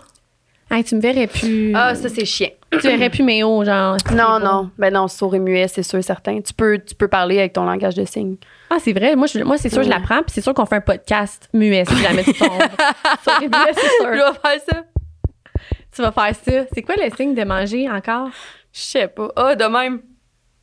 Hey, 0.69 0.83
tu 0.83 0.93
me 0.95 1.01
verrais 1.01 1.25
plus. 1.25 1.71
Ah, 1.75 1.95
ça, 1.95 2.09
c'est 2.09 2.25
chiant. 2.25 2.49
Tu 2.71 2.77
verrais 2.87 3.09
plus 3.09 3.23
mes 3.23 3.43
hauts, 3.43 3.63
genre. 3.63 3.97
Non, 4.13 4.39
non. 4.39 4.69
Ben 4.77 4.93
non, 4.93 5.07
sourd 5.07 5.35
et 5.35 5.39
muet, 5.39 5.67
c'est 5.67 5.83
sûr, 5.83 6.03
certain. 6.03 6.39
Tu 6.41 6.53
peux, 6.53 6.77
tu 6.79 6.95
peux 6.95 7.07
parler 7.07 7.39
avec 7.39 7.53
ton 7.53 7.63
langage 7.65 7.95
de 7.95 8.05
signes. 8.05 8.37
Ah, 8.69 8.77
c'est 8.79 8.93
vrai. 8.93 9.15
Moi, 9.15 9.27
je- 9.27 9.39
moi 9.39 9.57
c'est 9.57 9.69
sûr, 9.69 9.81
je 9.83 9.89
Ouais. 9.89 9.95
l'apprends, 9.95 10.17
puis 10.21 10.29
c'est 10.31 10.41
sûr 10.41 10.53
qu'on 10.53 10.65
fait 10.65 10.75
un 10.77 10.81
podcast 10.81 11.49
muet 11.53 11.83
si 11.85 11.95
jamais 11.97 12.23
tu 12.23 12.33
tombes. 12.33 12.49
Sur 13.23 13.39
les 13.41 13.47
muets, 13.47 13.73
c'est 13.73 13.81
Je 13.81 14.03
sûr. 14.03 14.11
dois 14.15 14.33
faire 14.33 14.61
ça. 14.69 14.83
Tu 15.95 16.01
vas 16.03 16.11
faire 16.11 16.35
ça. 16.35 16.65
C'est 16.73 16.81
quoi 16.83 16.95
le 17.03 17.09
signe 17.15 17.33
de 17.35 17.43
manger 17.43 17.89
encore? 17.89 18.29
Je 18.71 18.79
sais 18.81 19.07
pas. 19.07 19.29
Ah, 19.35 19.55
de 19.55 19.65
même. 19.65 20.01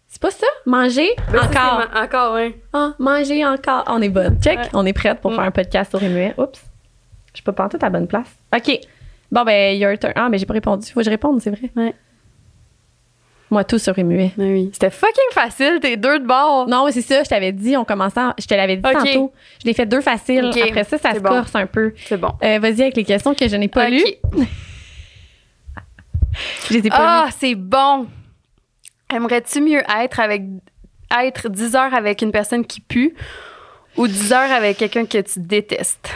C'est 0.09 0.23
pas 0.23 0.31
ça? 0.31 0.47
Manger 0.65 1.11
Ben, 1.33 1.41
encore. 1.41 1.83
ma- 1.93 2.03
Encore, 2.05 2.37
hein. 2.37 2.51
Ah, 2.73 2.93
manger 2.99 3.45
encore. 3.45 3.85
On 3.89 4.01
est 4.01 4.09
bonne. 4.09 4.39
Check, 4.41 4.59
Ouais. 4.59 4.69
on 4.73 4.87
est 4.87 4.93
prête 4.93 5.21
pour 5.21 5.33
Mm. 5.33 5.35
faire 5.35 5.45
un 5.45 5.51
podcast 5.51 5.91
sur 5.91 6.01
les 6.01 6.09
muets. 6.09 6.33
Oups. 6.39 6.63
Je 7.35 7.43
peux 7.43 7.53
pas 7.53 7.69
tout 7.69 7.79
à 7.83 7.91
bonne 7.91 8.07
place. 8.07 8.29
OK. 8.57 8.79
Bon, 9.33 9.45
ben, 9.45 9.77
your 9.79 9.99
turn. 9.99 10.13
Ah, 10.17 10.29
mais 10.29 10.39
j'ai 10.39 10.47
pas 10.47 10.55
répondu. 10.55 10.87
Faut 10.91 11.01
que 11.01 11.05
je 11.05 11.11
réponde, 11.11 11.41
c'est 11.41 11.51
vrai. 11.51 11.71
Ouais. 11.77 11.95
Moi, 13.51 13.63
tout 13.65 13.79
sur 13.79 13.95
les 13.97 14.03
muets. 14.03 14.33
Ben 14.37 14.53
oui. 14.53 14.71
C'était 14.73 14.91
fucking 14.91 15.31
facile, 15.33 15.79
t'es 15.81 15.97
deux 15.97 16.19
de 16.19 16.27
bord. 16.27 16.67
Non, 16.69 16.85
mais 16.87 16.93
c'est 16.93 17.01
ça, 17.03 17.23
je 17.23 17.29
t'avais 17.29 17.53
dit, 17.53 17.77
on 17.77 17.85
commençait, 17.85 18.21
en- 18.21 18.35
je 18.39 18.47
te 18.47 18.55
l'avais 18.55 18.77
dit 18.77 18.83
Ok. 18.85 18.93
tantôt. 18.93 19.33
Je 19.63 19.67
l'ai 19.67 19.73
fait 19.75 19.87
deux 19.87 20.01
faciles. 20.01 20.51
Après 20.63 20.83
ça, 20.85 20.99
ça 20.99 21.11
c'est 21.13 21.19
se 21.19 21.23
bon. 21.23 21.29
corse 21.29 21.55
un 21.55 21.67
peu. 21.67 21.93
C'est 22.07 22.17
bon. 22.17 22.33
Euh, 22.43 22.59
Vas-y 22.59 22.83
avec 22.83 22.97
les 22.97 23.05
questions 23.05 23.35
que 23.35 23.47
je 23.47 23.55
n'ai 23.57 23.69
pas 23.69 23.87
Ok. 23.87 23.93
lues. 23.93 24.47
Je 26.69 26.75
les 26.75 26.87
ai 26.87 26.91
pas 26.91 27.25
Ah, 27.27 27.29
c'est 27.39 27.55
bon. 27.55 28.07
Aimerais-tu 29.15 29.61
mieux 29.61 29.81
être 30.03 30.21
avec 30.21 30.43
être 31.23 31.49
10 31.49 31.77
heures 31.77 31.95
avec 31.95 32.21
une 32.23 32.33
personne 32.33 32.67
qui 32.67 32.81
pue 32.81 33.15
ou 33.97 34.07
10 34.09 34.33
heures 34.33 34.51
avec 34.53 34.77
quelqu'un 34.77 35.07
que 35.07 35.19
tu 35.19 35.39
détestes? 35.41 36.11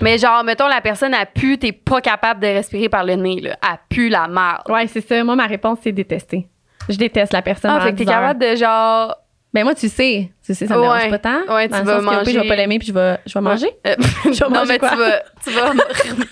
Mais 0.00 0.18
genre, 0.18 0.42
mettons, 0.44 0.66
la 0.68 0.80
personne 0.80 1.14
a 1.14 1.26
pu, 1.26 1.58
t'es 1.58 1.72
pas 1.72 2.00
capable 2.00 2.40
de 2.40 2.46
respirer 2.46 2.88
par 2.88 3.04
le 3.04 3.14
nez, 3.14 3.40
là. 3.40 3.56
Elle 3.62 3.78
pue 3.88 4.08
la 4.08 4.28
merde. 4.28 4.62
Ouais, 4.68 4.86
c'est 4.86 5.06
ça. 5.06 5.22
Moi, 5.24 5.36
ma 5.36 5.46
réponse, 5.46 5.78
c'est 5.82 5.92
détester. 5.92 6.48
Je 6.88 6.96
déteste 6.96 7.32
la 7.32 7.42
personne. 7.42 7.70
Ah, 7.74 7.80
fait 7.80 7.92
que 7.92 7.98
t'es 7.98 8.04
10 8.04 8.10
heures. 8.10 8.20
capable 8.20 8.40
de 8.40 8.56
genre. 8.56 9.16
Ben, 9.52 9.62
moi, 9.64 9.74
tu 9.74 9.88
sais. 9.88 10.30
Tu 10.44 10.54
sais, 10.54 10.66
ça 10.66 10.74
me 10.76 10.80
Ouais. 10.80 10.86
dérange 10.86 11.10
pas 11.10 11.18
tant. 11.18 11.54
Ouais, 11.54 11.68
tu 11.68 11.74
vas 11.74 11.80
que, 11.80 11.84
pire, 11.84 12.24
Je 12.24 12.30
vais 12.30 12.36
manger. 12.36 12.48
pas 12.48 12.56
l'aimer 12.56 12.78
puis 12.78 12.88
je 12.88 12.92
vais, 12.92 13.18
je 13.24 13.34
vais 13.34 13.40
manger. 13.40 13.70
Euh, 13.86 13.94
vais 14.40 14.48
non, 14.48 14.50
manger 14.50 14.68
mais 14.72 14.78
quoi? 14.78 14.90
tu 14.90 14.96
vas. 14.96 15.20
Tu 15.44 15.50
vas. 15.50 15.72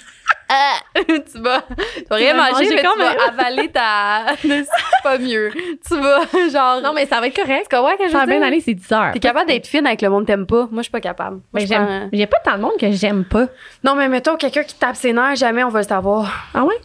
Ah! 0.54 0.74
tu 0.94 1.38
vas. 1.40 1.62
Tu 1.96 2.04
vas 2.10 2.16
rien 2.16 2.34
manger, 2.34 2.52
manger 2.52 2.74
mais 2.76 2.82
quand 2.82 2.92
tu 2.94 2.98
vas 3.00 3.28
avaler 3.28 3.68
ta. 3.68 4.24
C'est 4.42 4.66
pas 5.02 5.18
mieux. 5.18 5.50
Tu 5.86 5.98
vas, 5.98 6.20
genre. 6.50 6.80
Non, 6.82 6.92
mais 6.94 7.06
ça 7.06 7.20
va 7.20 7.28
être 7.28 7.36
correct. 7.36 7.66
Tu 7.70 7.76
comprends 7.76 7.96
que 7.96 8.06
je 8.06 8.10
Ça 8.12 8.18
va 8.18 8.26
bien 8.26 8.42
aller, 8.42 8.60
c'est 8.60 8.74
10 8.74 8.92
heures. 8.92 9.12
T'es 9.12 9.18
capable 9.20 9.46
d'être 9.48 9.66
fine 9.66 9.86
avec 9.86 10.02
le 10.02 10.10
monde 10.10 10.22
que 10.22 10.26
t'aimes 10.28 10.46
pas. 10.46 10.68
Moi, 10.70 10.78
je 10.78 10.82
suis 10.82 10.90
pas 10.92 11.00
capable. 11.00 11.36
Moi, 11.36 11.42
Mais 11.54 11.66
j'aime. 11.66 11.84
prends- 11.86 12.08
Il 12.12 12.18
y 12.18 12.22
a 12.22 12.26
pas 12.26 12.38
tant 12.44 12.56
de 12.56 12.62
monde 12.62 12.76
que 12.78 12.90
j'aime 12.92 13.24
pas. 13.24 13.46
Non, 13.84 13.94
mais 13.94 14.08
mettons 14.08 14.36
quelqu'un 14.36 14.62
qui 14.64 14.74
tape 14.74 14.96
ses 14.96 15.12
nerfs, 15.12 15.36
jamais 15.36 15.64
on 15.64 15.68
va 15.70 15.80
le 15.80 15.86
savoir. 15.86 16.48
Ah 16.54 16.64
ouais? 16.64 16.76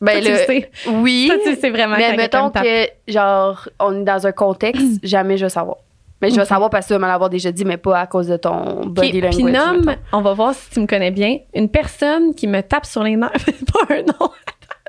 Ben, 0.00 0.12
Toi, 0.12 0.20
tu 0.20 0.26
le- 0.28 0.32
le 0.34 0.44
sais. 0.44 0.70
Oui. 0.86 1.26
Toi, 1.28 1.38
tu 1.42 1.50
le 1.50 1.56
sais 1.56 1.70
vraiment 1.70 1.96
mais 1.96 2.16
mettons 2.16 2.50
que, 2.50 2.86
genre, 3.08 3.68
on 3.80 4.00
est 4.00 4.04
dans 4.04 4.26
un 4.28 4.32
contexte, 4.32 4.84
jamais 5.02 5.36
je 5.36 5.46
vais 5.46 5.50
savoir. 5.50 5.78
Mais 6.20 6.30
je 6.30 6.36
vais 6.36 6.44
savoir 6.44 6.70
parce 6.70 6.86
que 6.86 6.88
tu 6.88 6.94
vas 6.94 7.06
me 7.06 7.10
l'avoir 7.10 7.30
déjà 7.30 7.52
dit, 7.52 7.64
mais 7.64 7.76
pas 7.76 8.00
à 8.00 8.06
cause 8.06 8.26
de 8.26 8.36
ton 8.36 8.86
body 8.86 9.20
language. 9.20 9.36
Puis 9.36 9.44
nomme, 9.44 9.94
on 10.12 10.20
va 10.20 10.34
voir 10.34 10.54
si 10.54 10.70
tu 10.70 10.80
me 10.80 10.86
connais 10.86 11.10
bien, 11.10 11.38
une 11.54 11.68
personne 11.68 12.34
qui 12.34 12.46
me 12.46 12.60
tape 12.60 12.86
sur 12.86 13.04
les 13.04 13.16
nerfs. 13.16 13.30
pas 13.72 13.94
un 13.94 14.02
nom. 14.02 14.30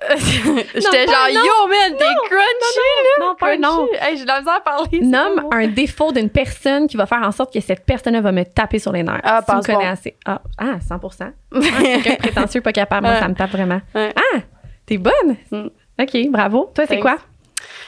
J'étais 0.09 1.05
genre, 1.07 1.29
yo, 1.29 1.67
man, 1.67 1.97
t'es 1.97 2.05
crunchy, 2.29 2.89
là. 3.19 3.25
Non, 3.25 3.35
pas 3.35 3.53
un 3.53 3.57
nom. 3.57 3.87
Hey, 3.99 4.15
j'ai 4.17 4.23
de 4.23 4.27
la 4.27 4.39
misère 4.39 4.55
à 4.55 4.61
parler. 4.61 5.01
Nomme 5.01 5.43
un 5.51 5.67
défaut 5.67 6.11
d'une 6.13 6.29
personne 6.29 6.87
qui 6.87 6.95
va 6.95 7.05
faire 7.05 7.21
en 7.21 7.31
sorte 7.31 7.53
que 7.53 7.59
cette 7.59 7.85
personne-là 7.85 8.21
va 8.21 8.31
me 8.31 8.43
taper 8.43 8.79
sur 8.79 8.93
les 8.93 9.03
nerfs. 9.03 9.19
Ah, 9.23 9.41
si 9.41 9.51
tu 9.51 9.57
me 9.57 9.61
connais 9.61 9.89
assez. 9.89 10.15
Ah, 10.25 10.41
ah 10.57 10.79
100 10.79 10.95
ah, 11.21 11.31
Quelqu'un 11.51 12.13
de 12.13 12.17
prétentieux, 12.17 12.61
pas 12.61 12.71
capable. 12.71 13.07
Moi, 13.07 13.19
ça 13.19 13.27
me 13.27 13.35
tape 13.35 13.51
vraiment. 13.51 13.81
Ah, 13.93 14.39
t'es 14.85 14.97
bonne. 14.97 15.35
Mm. 15.51 15.67
OK, 16.01 16.31
bravo. 16.31 16.71
Toi, 16.73 16.85
c'est 16.87 16.99
quoi? 16.99 17.17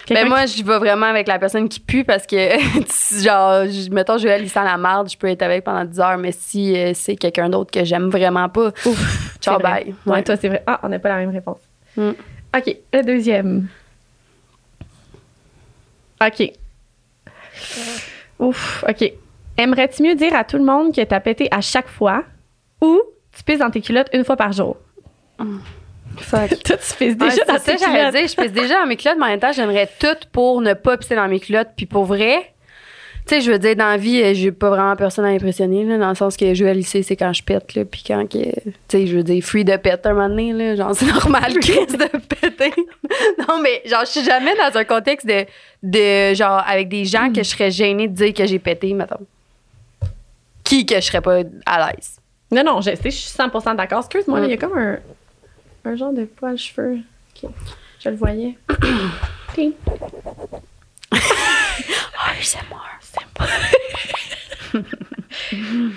Ben 0.09 0.27
moi, 0.27 0.45
je 0.45 0.61
vais 0.63 0.77
vraiment 0.79 1.05
avec 1.05 1.27
la 1.27 1.39
personne 1.39 1.69
qui 1.69 1.79
pue 1.79 2.03
parce 2.03 2.25
que, 2.27 2.35
genre, 3.23 3.65
je- 3.65 3.89
mettons, 3.91 4.17
Joël, 4.17 4.41
il 4.43 4.49
sent 4.49 4.63
la 4.63 4.75
marde, 4.77 5.09
je 5.09 5.17
peux 5.17 5.27
être 5.27 5.41
avec 5.41 5.63
pendant 5.63 5.85
10 5.85 5.99
heures, 5.99 6.17
mais 6.17 6.31
si 6.33 6.75
euh, 6.77 6.91
c'est 6.93 7.15
quelqu'un 7.15 7.49
d'autre 7.49 7.71
que 7.71 7.83
j'aime 7.85 8.09
vraiment 8.09 8.49
pas, 8.49 8.69
Ouf, 8.85 9.37
ciao, 9.39 9.59
vrai. 9.59 9.83
bye. 9.85 9.95
Ouais, 10.05 10.13
Ouais. 10.13 10.23
toi, 10.23 10.35
c'est 10.35 10.49
vrai. 10.49 10.63
Ah, 10.67 10.79
on 10.83 10.89
n'a 10.89 10.99
pas 10.99 11.09
la 11.09 11.17
même 11.17 11.29
réponse. 11.29 11.59
Mm. 11.95 12.09
OK, 12.57 12.77
le 12.93 13.03
deuxième. 13.03 13.67
OK. 16.21 16.51
Ouf, 18.39 18.83
OK. 18.87 19.13
Aimerais-tu 19.57 20.03
mieux 20.03 20.15
dire 20.15 20.33
à 20.35 20.43
tout 20.43 20.57
le 20.57 20.63
monde 20.65 20.93
que 20.93 21.01
t'as 21.01 21.19
pété 21.19 21.47
à 21.51 21.61
chaque 21.61 21.87
fois 21.87 22.23
ou 22.81 22.99
tu 23.35 23.43
pisses 23.43 23.59
dans 23.59 23.69
tes 23.69 23.81
culottes 23.81 24.09
une 24.13 24.23
fois 24.25 24.35
par 24.35 24.51
jour? 24.51 24.77
Fuck. 26.17 26.49
Toi, 26.63 26.77
tu 26.77 26.95
pisses 26.95 26.99
Ouais, 26.99 27.15
déjà 27.15 27.45
dans 27.45 27.57
c'est 27.59 27.73
tes 27.73 27.77
ça, 27.77 27.85
j'allais 27.87 27.99
culottes. 28.09 28.15
dire. 28.15 28.27
Je 28.27 28.41
pisse 28.41 28.51
déjà 28.51 28.79
dans 28.81 28.85
mes 28.87 28.95
culottes, 28.97 29.17
mais 29.19 29.25
en 29.25 29.29
même 29.29 29.39
temps, 29.39 29.51
j'aimerais 29.51 29.89
tout 29.99 30.07
pour 30.31 30.61
ne 30.61 30.73
pas 30.73 30.97
pisser 30.97 31.15
dans 31.15 31.27
mes 31.27 31.39
culottes. 31.39 31.69
Puis 31.75 31.85
pour 31.85 32.05
vrai, 32.05 32.51
Tu 33.27 33.35
sais, 33.35 33.41
je 33.41 33.51
veux 33.51 33.59
dire, 33.59 33.75
dans 33.75 33.85
la 33.89 33.97
vie, 33.97 34.19
euh, 34.23 34.33
j'ai 34.33 34.51
pas 34.51 34.69
vraiment 34.71 34.95
personne 34.95 35.25
à 35.25 35.27
impressionner, 35.29 35.83
là, 35.85 35.97
dans 35.99 36.09
le 36.09 36.15
sens 36.15 36.35
que 36.35 36.53
jouer 36.55 36.71
à 36.71 36.73
lycée, 36.73 37.03
c'est 37.03 37.15
quand 37.15 37.31
je 37.33 37.43
pète, 37.43 37.75
là, 37.75 37.85
puis 37.85 38.03
quand 38.05 38.25
que. 38.27 38.39
Tu 38.39 38.73
sais, 38.87 39.05
je 39.05 39.15
veux 39.15 39.23
dire, 39.23 39.43
free 39.43 39.63
de 39.63 39.75
pète 39.77 40.05
un 40.07 40.13
moment 40.13 40.27
donné, 40.29 40.53
là. 40.53 40.75
Genre, 40.75 40.95
c'est 40.95 41.05
normal, 41.05 41.53
Chris, 41.61 41.85
de 41.85 42.17
péter. 42.17 42.73
non, 43.47 43.61
mais 43.61 43.81
genre, 43.85 44.01
je 44.05 44.09
suis 44.11 44.23
jamais 44.23 44.53
dans 44.55 44.75
un 44.77 44.83
contexte 44.85 45.27
de. 45.27 45.45
de 45.83 46.33
genre, 46.33 46.63
avec 46.67 46.89
des 46.89 47.05
gens 47.05 47.29
que 47.31 47.43
je 47.43 47.49
serais 47.49 47.69
gênée 47.69 48.07
de 48.07 48.15
dire 48.15 48.33
que 48.33 48.45
j'ai 48.45 48.57
pété, 48.59 48.91
mettons. 48.95 49.19
Qui 50.63 50.85
que 50.85 50.95
je 50.95 51.01
serais 51.01 51.21
pas 51.21 51.39
à 51.65 51.91
l'aise? 51.91 52.17
Non, 52.51 52.63
non, 52.63 52.81
je 52.81 52.89
sais, 52.95 52.99
je 53.05 53.09
suis 53.11 53.29
100% 53.37 53.75
d'accord. 53.75 53.99
Excuse-moi, 53.99 54.39
Mm. 54.39 54.41
là, 54.41 54.47
il 54.47 54.51
y 54.51 54.53
a 54.53 54.57
comme 54.57 54.77
un, 54.77 54.97
un 55.85 55.95
genre 55.95 56.13
de 56.13 56.25
poil 56.25 56.57
cheveux. 56.57 56.99
Ok, 57.43 57.49
je 57.99 58.09
le 58.09 58.15
voyais. 58.15 58.57
Ok. 59.57 59.65
Ah, 62.23 62.33
c'est 62.41 62.59
mort. 62.69 62.85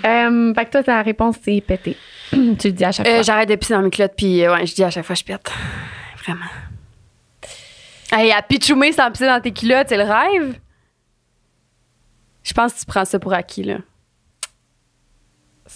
Euh, 0.05 0.53
fait 0.53 0.65
que 0.65 0.71
toi, 0.71 0.83
ta 0.83 1.01
réponse, 1.01 1.37
c'est 1.43 1.61
péter. 1.61 1.95
tu 2.31 2.37
le 2.39 2.71
dis 2.71 2.83
à 2.83 2.91
chaque 2.91 3.07
Euh, 3.07 3.13
fois. 3.15 3.21
J'arrête 3.21 3.49
de 3.49 3.55
pisser 3.55 3.73
dans 3.73 3.81
mes 3.81 3.89
culottes, 3.89 4.13
puis 4.17 4.43
euh, 4.43 4.53
ouais, 4.53 4.65
je 4.65 4.75
dis 4.75 4.83
à 4.83 4.89
chaque 4.89 5.05
fois, 5.05 5.15
je 5.15 5.23
pète. 5.23 5.49
Vraiment. 6.23 6.45
Hey, 8.11 8.31
à 8.31 8.41
pitchoumer 8.41 8.91
sans 8.91 9.09
pisser 9.11 9.27
dans 9.27 9.39
tes 9.41 9.51
culottes, 9.53 9.87
c'est 9.89 9.97
le 9.97 10.03
rêve? 10.03 10.59
Je 12.43 12.53
pense 12.53 12.73
que 12.73 12.79
tu 12.79 12.85
prends 12.85 13.05
ça 13.05 13.17
pour 13.19 13.33
acquis, 13.33 13.63
là. 13.63 13.77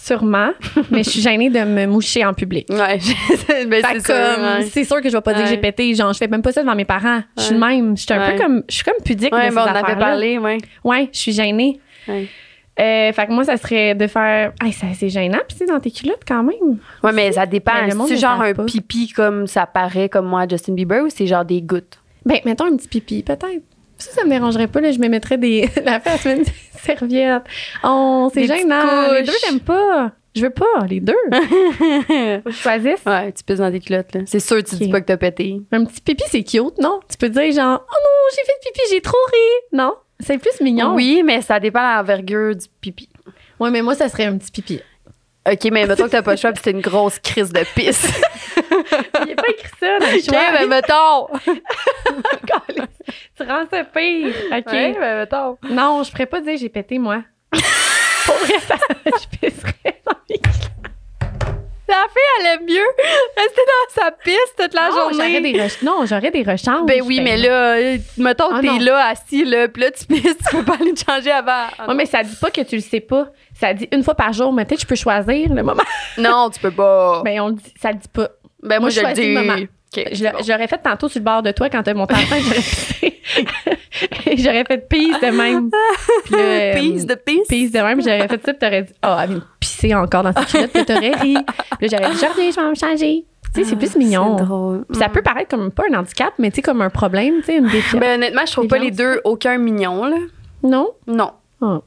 Sûrement, 0.02 0.50
mais 0.90 1.02
je 1.02 1.10
suis 1.10 1.20
gênée 1.20 1.50
de 1.50 1.60
me 1.60 1.86
moucher 1.86 2.24
en 2.24 2.32
public. 2.32 2.66
Ouais, 2.70 2.98
mais 3.68 3.82
Fait 3.82 4.00
c'est 4.00 4.12
ouais. 4.12 4.62
c'est 4.72 4.84
sûr 4.84 5.00
que 5.02 5.08
je 5.10 5.16
vais 5.16 5.20
pas 5.20 5.34
dire 5.34 5.42
que 5.42 5.48
j'ai 5.50 5.56
Ouais. 5.56 5.60
pété. 5.60 5.94
Genre, 5.94 6.12
je 6.12 6.18
fais 6.18 6.26
même 6.28 6.40
pas 6.42 6.52
ça 6.52 6.62
devant 6.62 6.74
mes 6.74 6.86
parents. 6.86 7.20
Je 7.36 7.42
suis 7.42 7.50
Ouais. 7.54 7.60
de 7.60 7.64
même. 7.64 7.96
Je 7.96 8.02
suis 8.02 8.12
un 8.14 8.18
Ouais. 8.26 8.32
peu 8.36 8.42
comme, 8.42 8.62
je 8.68 8.74
suis 8.76 8.84
comme 8.84 8.94
pudique 9.04 9.34
Ouais, 9.34 9.50
de 9.50 9.54
bon, 9.54 9.60
on 9.60 9.64
ces 9.64 9.70
en 9.70 9.74
avait 9.74 9.96
parlé, 9.98 10.38
ouais. 10.38 10.56
Ouais, 10.84 11.08
je 11.12 11.18
suis 11.18 11.32
gênée. 11.32 11.80
Ouais. 12.08 12.26
Euh, 12.80 13.12
fait 13.12 13.26
que 13.26 13.32
moi, 13.32 13.44
ça 13.44 13.58
serait 13.58 13.94
de 13.94 14.06
faire. 14.06 14.52
Hey, 14.64 14.72
c'est 14.72 15.10
gênant, 15.10 15.40
puis 15.46 15.56
c'est 15.58 15.66
dans 15.66 15.80
tes 15.80 15.90
culottes 15.90 16.22
quand 16.26 16.42
même. 16.42 16.78
Ouais, 17.04 17.12
mais 17.12 17.32
ça 17.32 17.44
dépend. 17.44 17.72
Monde 17.94 18.08
C'est 18.08 18.16
genre 18.16 18.40
un 18.40 18.54
pas. 18.54 18.64
pipi 18.64 19.08
comme 19.14 19.46
ça 19.46 19.66
paraît, 19.66 20.08
comme 20.08 20.26
moi, 20.26 20.46
Justin 20.48 20.72
Bieber, 20.72 21.04
ou 21.04 21.08
c'est 21.10 21.26
genre 21.26 21.44
des 21.44 21.60
gouttes? 21.60 21.98
Ben, 22.24 22.38
mettons 22.46 22.64
un 22.64 22.76
petit 22.76 22.88
pipi, 22.88 23.22
peut-être. 23.22 23.46
Ça, 23.98 24.12
ça 24.12 24.24
me 24.24 24.30
dérangerait 24.30 24.66
pas. 24.68 24.80
Là, 24.80 24.92
je 24.92 24.98
me 24.98 25.08
mettrais 25.08 25.36
des. 25.36 25.68
la 25.84 26.00
face, 26.00 26.26
serviette. 26.84 27.42
Oh, 27.84 28.30
c'est 28.32 28.42
Des 28.42 28.46
gênant. 28.58 29.12
Les 29.12 29.22
deux, 29.22 29.32
j'aime 29.44 29.60
pas. 29.60 30.12
Je 30.34 30.42
veux 30.42 30.50
pas, 30.50 30.86
les 30.88 31.00
deux. 31.00 31.12
Faut 31.32 32.50
que 32.50 32.50
choisisse. 32.52 33.04
ouais, 33.04 33.32
tu 33.32 33.42
pisses 33.42 33.58
dans 33.58 33.70
tes 33.72 33.80
culottes, 33.80 34.14
là. 34.14 34.20
C'est 34.26 34.38
sûr, 34.38 34.62
tu 34.62 34.76
Ok. 34.76 34.80
dis 34.82 34.88
pas 34.88 35.00
que 35.00 35.06
t'as 35.06 35.16
pété. 35.16 35.60
Un 35.72 35.84
petit 35.84 36.00
pipi, 36.00 36.22
c'est 36.28 36.44
cute, 36.44 36.78
non? 36.78 37.00
Tu 37.10 37.16
peux 37.18 37.28
dire 37.28 37.50
genre, 37.52 37.80
oh 37.84 37.92
non, 37.92 38.30
j'ai 38.30 38.44
fait 38.44 38.52
pipi, 38.62 38.80
j'ai 38.90 39.00
trop 39.00 39.16
ri. 39.32 39.76
Non? 39.76 39.94
C'est 40.20 40.38
plus 40.38 40.60
mignon. 40.60 40.94
Oui, 40.94 41.22
mais 41.24 41.42
ça 41.42 41.58
dépend 41.58 41.80
de 41.80 41.96
l'envergure 41.96 42.54
du 42.54 42.66
pipi. 42.80 43.08
Ouais, 43.58 43.70
mais 43.70 43.82
moi, 43.82 43.94
ça 43.96 44.08
serait 44.08 44.26
un 44.26 44.38
petit 44.38 44.52
pipi. 44.52 44.80
OK, 45.50 45.64
mais 45.72 45.86
mettons 45.86 46.04
que 46.04 46.10
t'as 46.10 46.22
pas 46.22 46.32
le 46.32 46.36
choix, 46.36 46.52
puis 46.52 46.60
c'est 46.64 46.70
une 46.70 46.80
grosse 46.80 47.18
crise 47.18 47.52
de 47.52 47.64
pisse. 47.74 48.06
Il 48.56 49.32
a 49.32 49.34
pas 49.34 49.48
écrit 49.48 49.68
ça 49.80 49.98
dans 49.98 50.06
le 50.06 50.18
OK, 50.18 50.24
choix. 50.24 50.52
ben 50.52 50.68
mettons. 50.68 51.26
tu 53.36 53.42
rends 53.42 53.66
ça 53.70 53.84
pire. 53.84 54.34
OK. 54.52 54.72
Ouais, 54.72 54.96
ben 54.98 55.18
mettons. 55.18 55.58
Non, 55.68 56.02
je 56.02 56.10
pourrais 56.10 56.26
pas 56.26 56.40
dire 56.40 56.56
j'ai 56.58 56.68
pété, 56.68 56.98
moi. 56.98 57.22
Pour 58.26 58.34
vrai, 58.36 58.58
ça, 58.60 58.76
je 59.06 59.38
pisserais 59.38 60.00
dans 60.06 60.14
mes 60.28 60.38
La 61.90 62.06
fille, 62.08 62.22
elle 62.40 62.46
aime 62.46 62.66
mieux 62.66 62.86
rester 63.36 63.60
dans 63.66 64.02
sa 64.02 64.10
piste 64.12 64.54
toute 64.56 64.74
la 64.74 64.88
non, 64.90 64.96
journée. 64.96 65.14
j'aurais 65.16 65.40
des 65.40 65.84
non, 65.84 66.06
j'aurais 66.06 66.30
des 66.30 66.42
rechanges. 66.42 66.86
Ben 66.86 67.02
oui, 67.04 67.20
mais 67.20 67.36
là, 67.36 67.96
mettons 68.16 68.48
Ah 68.52 68.62
non. 68.62 68.78
t'es 68.78 68.84
là, 68.84 69.06
assis, 69.08 69.44
là, 69.44 69.66
puis 69.68 69.82
là, 69.82 69.90
tu 69.90 70.04
pisses, 70.06 70.36
tu 70.50 70.56
peux 70.56 70.62
pas 70.64 70.76
aller 70.80 70.94
te 70.94 71.04
changer 71.04 71.30
avant. 71.32 71.66
Ah, 71.78 71.88
Ouais, 71.88 71.94
mais 71.94 72.06
ça 72.06 72.22
dit 72.22 72.36
pas 72.40 72.50
que 72.50 72.60
tu 72.60 72.76
le 72.76 72.82
sais 72.82 73.00
pas. 73.00 73.26
Ça 73.58 73.74
dit 73.74 73.88
une 73.92 74.04
fois 74.04 74.14
par 74.14 74.32
jour, 74.32 74.52
mais 74.52 74.64
peut-être 74.64 74.82
je 74.82 74.86
peux 74.86 74.94
choisir 74.94 75.52
le 75.52 75.62
moment. 75.62 75.82
non. 76.18 76.48
tu 76.50 76.60
peux 76.60 76.70
pas. 76.70 77.22
Ben, 77.24 77.34
Ben, 77.34 77.40
on 77.42 77.48
le 77.48 77.54
dit, 77.54 77.74
ça 77.80 77.90
le 77.90 77.98
dit 77.98 78.08
pas. 78.08 78.28
moi, 78.62 78.78
moi, 78.80 78.88
je 78.90 79.00
je 79.00 79.06
le 79.06 79.12
dis. 79.12 79.34
le 79.34 79.40
moment. 79.40 79.56
Je 79.96 80.22
bon. 80.24 80.30
l'aurais 80.48 80.68
fait 80.68 80.78
tantôt 80.78 81.08
sur 81.08 81.18
le 81.18 81.24
bord 81.24 81.42
de 81.42 81.50
toi 81.50 81.68
quand 81.68 81.82
t'as 81.82 81.94
monté 81.94 82.14
en 82.14 82.18
train, 82.18 82.38
j'aurais 82.38 84.36
j'aurais 84.36 84.64
fait 84.64 84.88
pisse 84.88 85.18
de 85.22 85.30
même. 85.36 85.70
Puis 86.26 86.34
euh, 86.38 86.74
Pisse 86.76 87.06
de 87.06 87.14
pisse. 87.14 87.48
Pisse 87.48 87.72
de 87.72 87.80
même, 87.80 88.00
j'aurais 88.00 88.28
fait 88.28 88.40
ça, 88.44 88.52
puis 88.52 88.58
t'aurais 88.60 88.82
dit, 88.82 88.92
oh, 89.04 89.14
vient 89.26 89.36
de 89.38 89.42
pisser 89.80 89.94
encore 89.94 90.22
dans 90.22 90.32
sa 90.32 90.44
culotte, 90.44 90.70
puis 90.72 90.84
t'aurais 90.84 91.12
ri. 91.12 91.34
Puis 91.78 91.88
là, 91.88 91.98
j'aurais 91.98 92.14
dit, 92.14 92.26
reviens, 92.26 92.50
je 92.50 92.60
vais 92.60 92.68
me 92.70 92.74
changer. 92.74 93.24
Tu 93.54 93.64
sais, 93.64 93.70
c'est 93.70 93.76
plus 93.76 93.96
mignon. 93.96 94.34
Ah, 94.34 94.36
C'est 94.38 94.44
drôle. 94.44 94.84
Puis 94.88 94.98
ça 94.98 95.08
peut 95.08 95.22
paraître 95.22 95.48
comme 95.48 95.70
pas 95.72 95.82
un 95.90 95.98
handicap, 95.98 96.32
mais 96.38 96.50
tu 96.50 96.56
sais, 96.56 96.62
comme 96.62 96.82
un 96.82 96.90
problème, 96.90 97.36
tu 97.40 97.46
sais, 97.46 97.56
une 97.56 97.66
défiance. 97.68 98.00
Ben 98.00 98.14
honnêtement, 98.16 98.42
je 98.46 98.52
trouve 98.52 98.68
pas 98.68 98.78
les 98.78 98.90
deux 98.90 99.20
aucun 99.24 99.58
mignon, 99.58 100.04
là. 100.04 100.16
non? 100.62 100.90
Non. 101.06 101.32
Oh. 101.60 101.82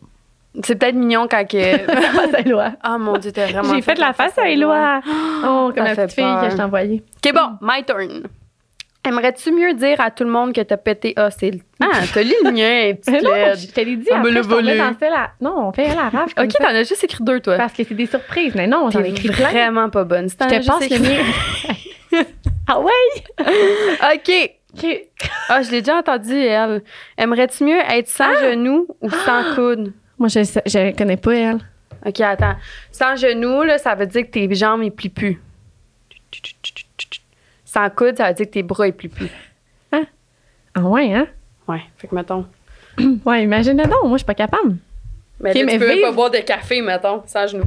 C'est 0.63 0.75
peut-être 0.75 0.95
mignon 0.95 1.27
quand 1.29 1.47
que. 1.47 1.77
face 1.87 2.33
à 2.35 2.39
Éloi. 2.41 2.73
Ah 2.83 2.97
mon 2.99 3.17
dieu, 3.17 3.31
t'as 3.31 3.47
vraiment. 3.47 3.73
J'ai 3.73 3.81
fait 3.81 3.97
la 3.97 4.13
face 4.13 4.37
à 4.37 4.49
Éloi. 4.49 5.01
Oh, 5.43 5.71
comme 5.73 5.77
Ça 5.77 5.83
la 5.83 5.95
fait 5.95 6.03
petite 6.03 6.15
fille 6.19 6.35
que 6.41 6.49
je 6.51 6.55
t'ai 6.55 6.61
envoyée. 6.61 7.03
Ok, 7.25 7.33
bon, 7.33 7.57
my 7.61 7.83
turn. 7.83 8.23
Aimerais-tu 9.05 9.51
mieux 9.51 9.73
dire 9.73 9.99
à 9.99 10.11
tout 10.11 10.23
le 10.23 10.29
monde 10.29 10.53
que 10.53 10.61
t'as 10.61 10.77
pété? 10.77 11.13
Ah, 11.17 11.29
c'est. 11.29 11.51
Ah, 11.81 12.01
t'as 12.13 12.23
lu 12.23 12.33
le 12.43 12.51
mien, 12.51 12.93
non, 13.21 13.33
laide. 13.33 13.57
je 13.57 13.67
te 13.67 13.81
l'ai 13.81 13.97
dit, 13.97 14.07
On 14.11 14.19
me 14.19 14.29
l'a 14.29 14.41
volé. 14.41 14.79
à... 14.79 14.93
Non, 15.41 15.67
on 15.67 15.71
fait 15.73 15.83
elle 15.83 15.97
à 15.99 16.09
raf 16.09 16.31
Ok, 16.37 16.53
t'en 16.57 16.67
as 16.67 16.83
juste 16.83 17.03
écrit 17.03 17.23
deux, 17.23 17.41
toi. 17.41 17.57
Parce 17.57 17.73
que 17.73 17.83
c'est 17.83 17.93
des 17.95 18.05
surprises. 18.05 18.53
Mais 18.55 18.65
non, 18.67 18.89
j'en 18.89 19.03
ai 19.03 19.09
écrit 19.09 19.29
plein. 19.29 19.49
vraiment 19.49 19.89
pas 19.89 20.05
bonne. 20.05 20.29
Si 20.29 20.37
Je 20.39 20.87
te 20.87 20.93
le 20.93 20.99
mien. 20.99 22.23
ah 22.67 22.79
ouais? 22.79 24.13
Ok. 24.15 24.51
OK. 24.75 25.01
Ah, 25.49 25.61
je 25.61 25.71
l'ai 25.71 25.81
déjà 25.81 25.97
entendu, 25.97 26.35
elle. 26.35 26.81
Aimerais-tu 27.17 27.65
mieux 27.65 27.79
être 27.79 28.07
sans 28.07 28.33
genoux 28.35 28.87
ou 29.01 29.09
sans 29.09 29.53
coude? 29.55 29.93
Moi, 30.17 30.29
je 30.29 30.39
je 30.39 30.95
connais 30.95 31.17
pas 31.17 31.35
elle. 31.35 31.59
OK, 32.05 32.21
attends. 32.21 32.55
Sans 32.91 33.15
genoux, 33.15 33.63
là, 33.63 33.77
ça 33.77 33.95
veut 33.95 34.07
dire 34.07 34.23
que 34.23 34.31
tes 34.31 34.53
jambes, 34.55 34.83
ils 34.83 34.91
plient 34.91 35.09
plus. 35.09 35.41
Sans 37.73 37.89
coude, 37.89 38.17
ça 38.17 38.27
veut 38.29 38.33
dire 38.35 38.45
que 38.45 38.51
tes 38.51 38.63
bras, 38.63 38.91
plient 38.91 39.09
plus. 39.09 39.29
Ah 40.75 40.81
ouais, 40.81 41.13
hein? 41.13 41.27
Ouais, 41.67 41.81
fait 41.97 42.07
que 42.07 42.15
mettons. 42.15 42.45
Ouais, 43.25 43.43
imagine 43.43 43.75
donc. 43.77 43.87
Moi, 44.03 44.11
je 44.13 44.17
suis 44.17 44.25
pas 44.25 44.33
capable. 44.35 44.77
Mais 45.39 45.49
Ok, 45.51 45.55
là, 45.55 45.63
mais 45.65 45.73
tu 45.73 45.79
peux 45.79 46.01
pas 46.01 46.11
boire 46.11 46.29
de 46.31 46.37
café, 46.39 46.81
mettons, 46.81 47.23
sans 47.25 47.47
genoux. 47.47 47.65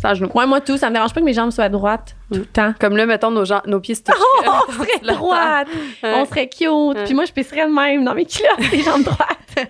Sans 0.00 0.14
genoux. 0.14 0.30
Ouais, 0.34 0.46
moi, 0.46 0.60
tout. 0.60 0.76
Ça 0.76 0.88
me 0.88 0.94
dérange 0.94 1.12
pas 1.14 1.20
que 1.20 1.24
mes 1.24 1.32
jambes 1.32 1.50
soient 1.50 1.68
droites 1.68 2.14
tout 2.32 2.38
le 2.38 2.44
temps. 2.46 2.72
Comme 2.78 2.96
là, 2.96 3.04
mettons, 3.06 3.30
nos, 3.30 3.44
jambes- 3.44 3.66
nos 3.66 3.80
pieds 3.80 3.94
se 3.94 4.02
touchent. 4.02 4.16
on 4.46 4.72
serait 4.84 5.14
droite. 5.14 5.68
On 6.02 6.24
serait 6.26 6.48
cute. 6.48 7.04
Puis 7.04 7.14
moi, 7.14 7.24
je 7.24 7.32
pisserais 7.32 7.66
de 7.66 7.72
même 7.72 8.04
dans 8.04 8.14
mes 8.14 8.24
culottes, 8.26 8.70
tes 8.70 8.80
jambes 8.82 9.02
droites. 9.04 9.68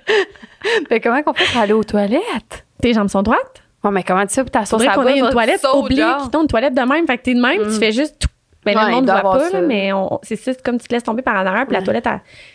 Mais 0.90 1.00
comment 1.02 1.22
qu'on 1.22 1.32
fait 1.34 1.50
pour 1.52 1.60
aller 1.62 1.72
aux 1.72 1.84
toilettes? 1.84 2.64
Tes 2.82 2.92
jambes 2.92 3.08
sont 3.08 3.22
droites? 3.22 3.62
Ouais, 3.84 3.90
mais 3.92 4.02
comment 4.02 4.26
tu 4.26 4.34
sais 4.34 4.42
pour 4.42 4.50
ta 4.50 4.64
sauce 4.66 4.82
à 4.86 4.94
ait 5.08 5.18
une 5.18 5.30
toilette 5.30 5.64
oblique. 5.72 6.00
une 6.00 6.46
toilette 6.48 6.74
de 6.74 6.82
même. 6.82 7.06
Fait 7.06 7.18
que 7.18 7.22
t'es 7.22 7.34
de 7.34 7.40
même, 7.40 7.62
Mm. 7.62 7.72
tu 7.72 7.78
fais 7.78 7.92
juste 7.92 8.18
tout. 8.20 8.28
Ben, 8.74 8.80
Ouais, 8.80 8.86
le 8.88 8.94
monde 8.96 9.06
ne 9.06 9.10
voit 9.12 9.22
pas, 9.22 9.50
là, 9.50 9.60
mais 9.62 9.92
on- 9.92 10.18
c'est 10.22 10.36
ça, 10.36 10.52
comme 10.64 10.78
tu 10.78 10.86
te 10.88 10.94
laisses 10.94 11.02
tomber 11.04 11.22
par 11.22 11.34
en 11.36 11.46
arrière, 11.46 11.66
puis 11.66 11.74
la 11.76 11.82
toilette, 11.82 12.08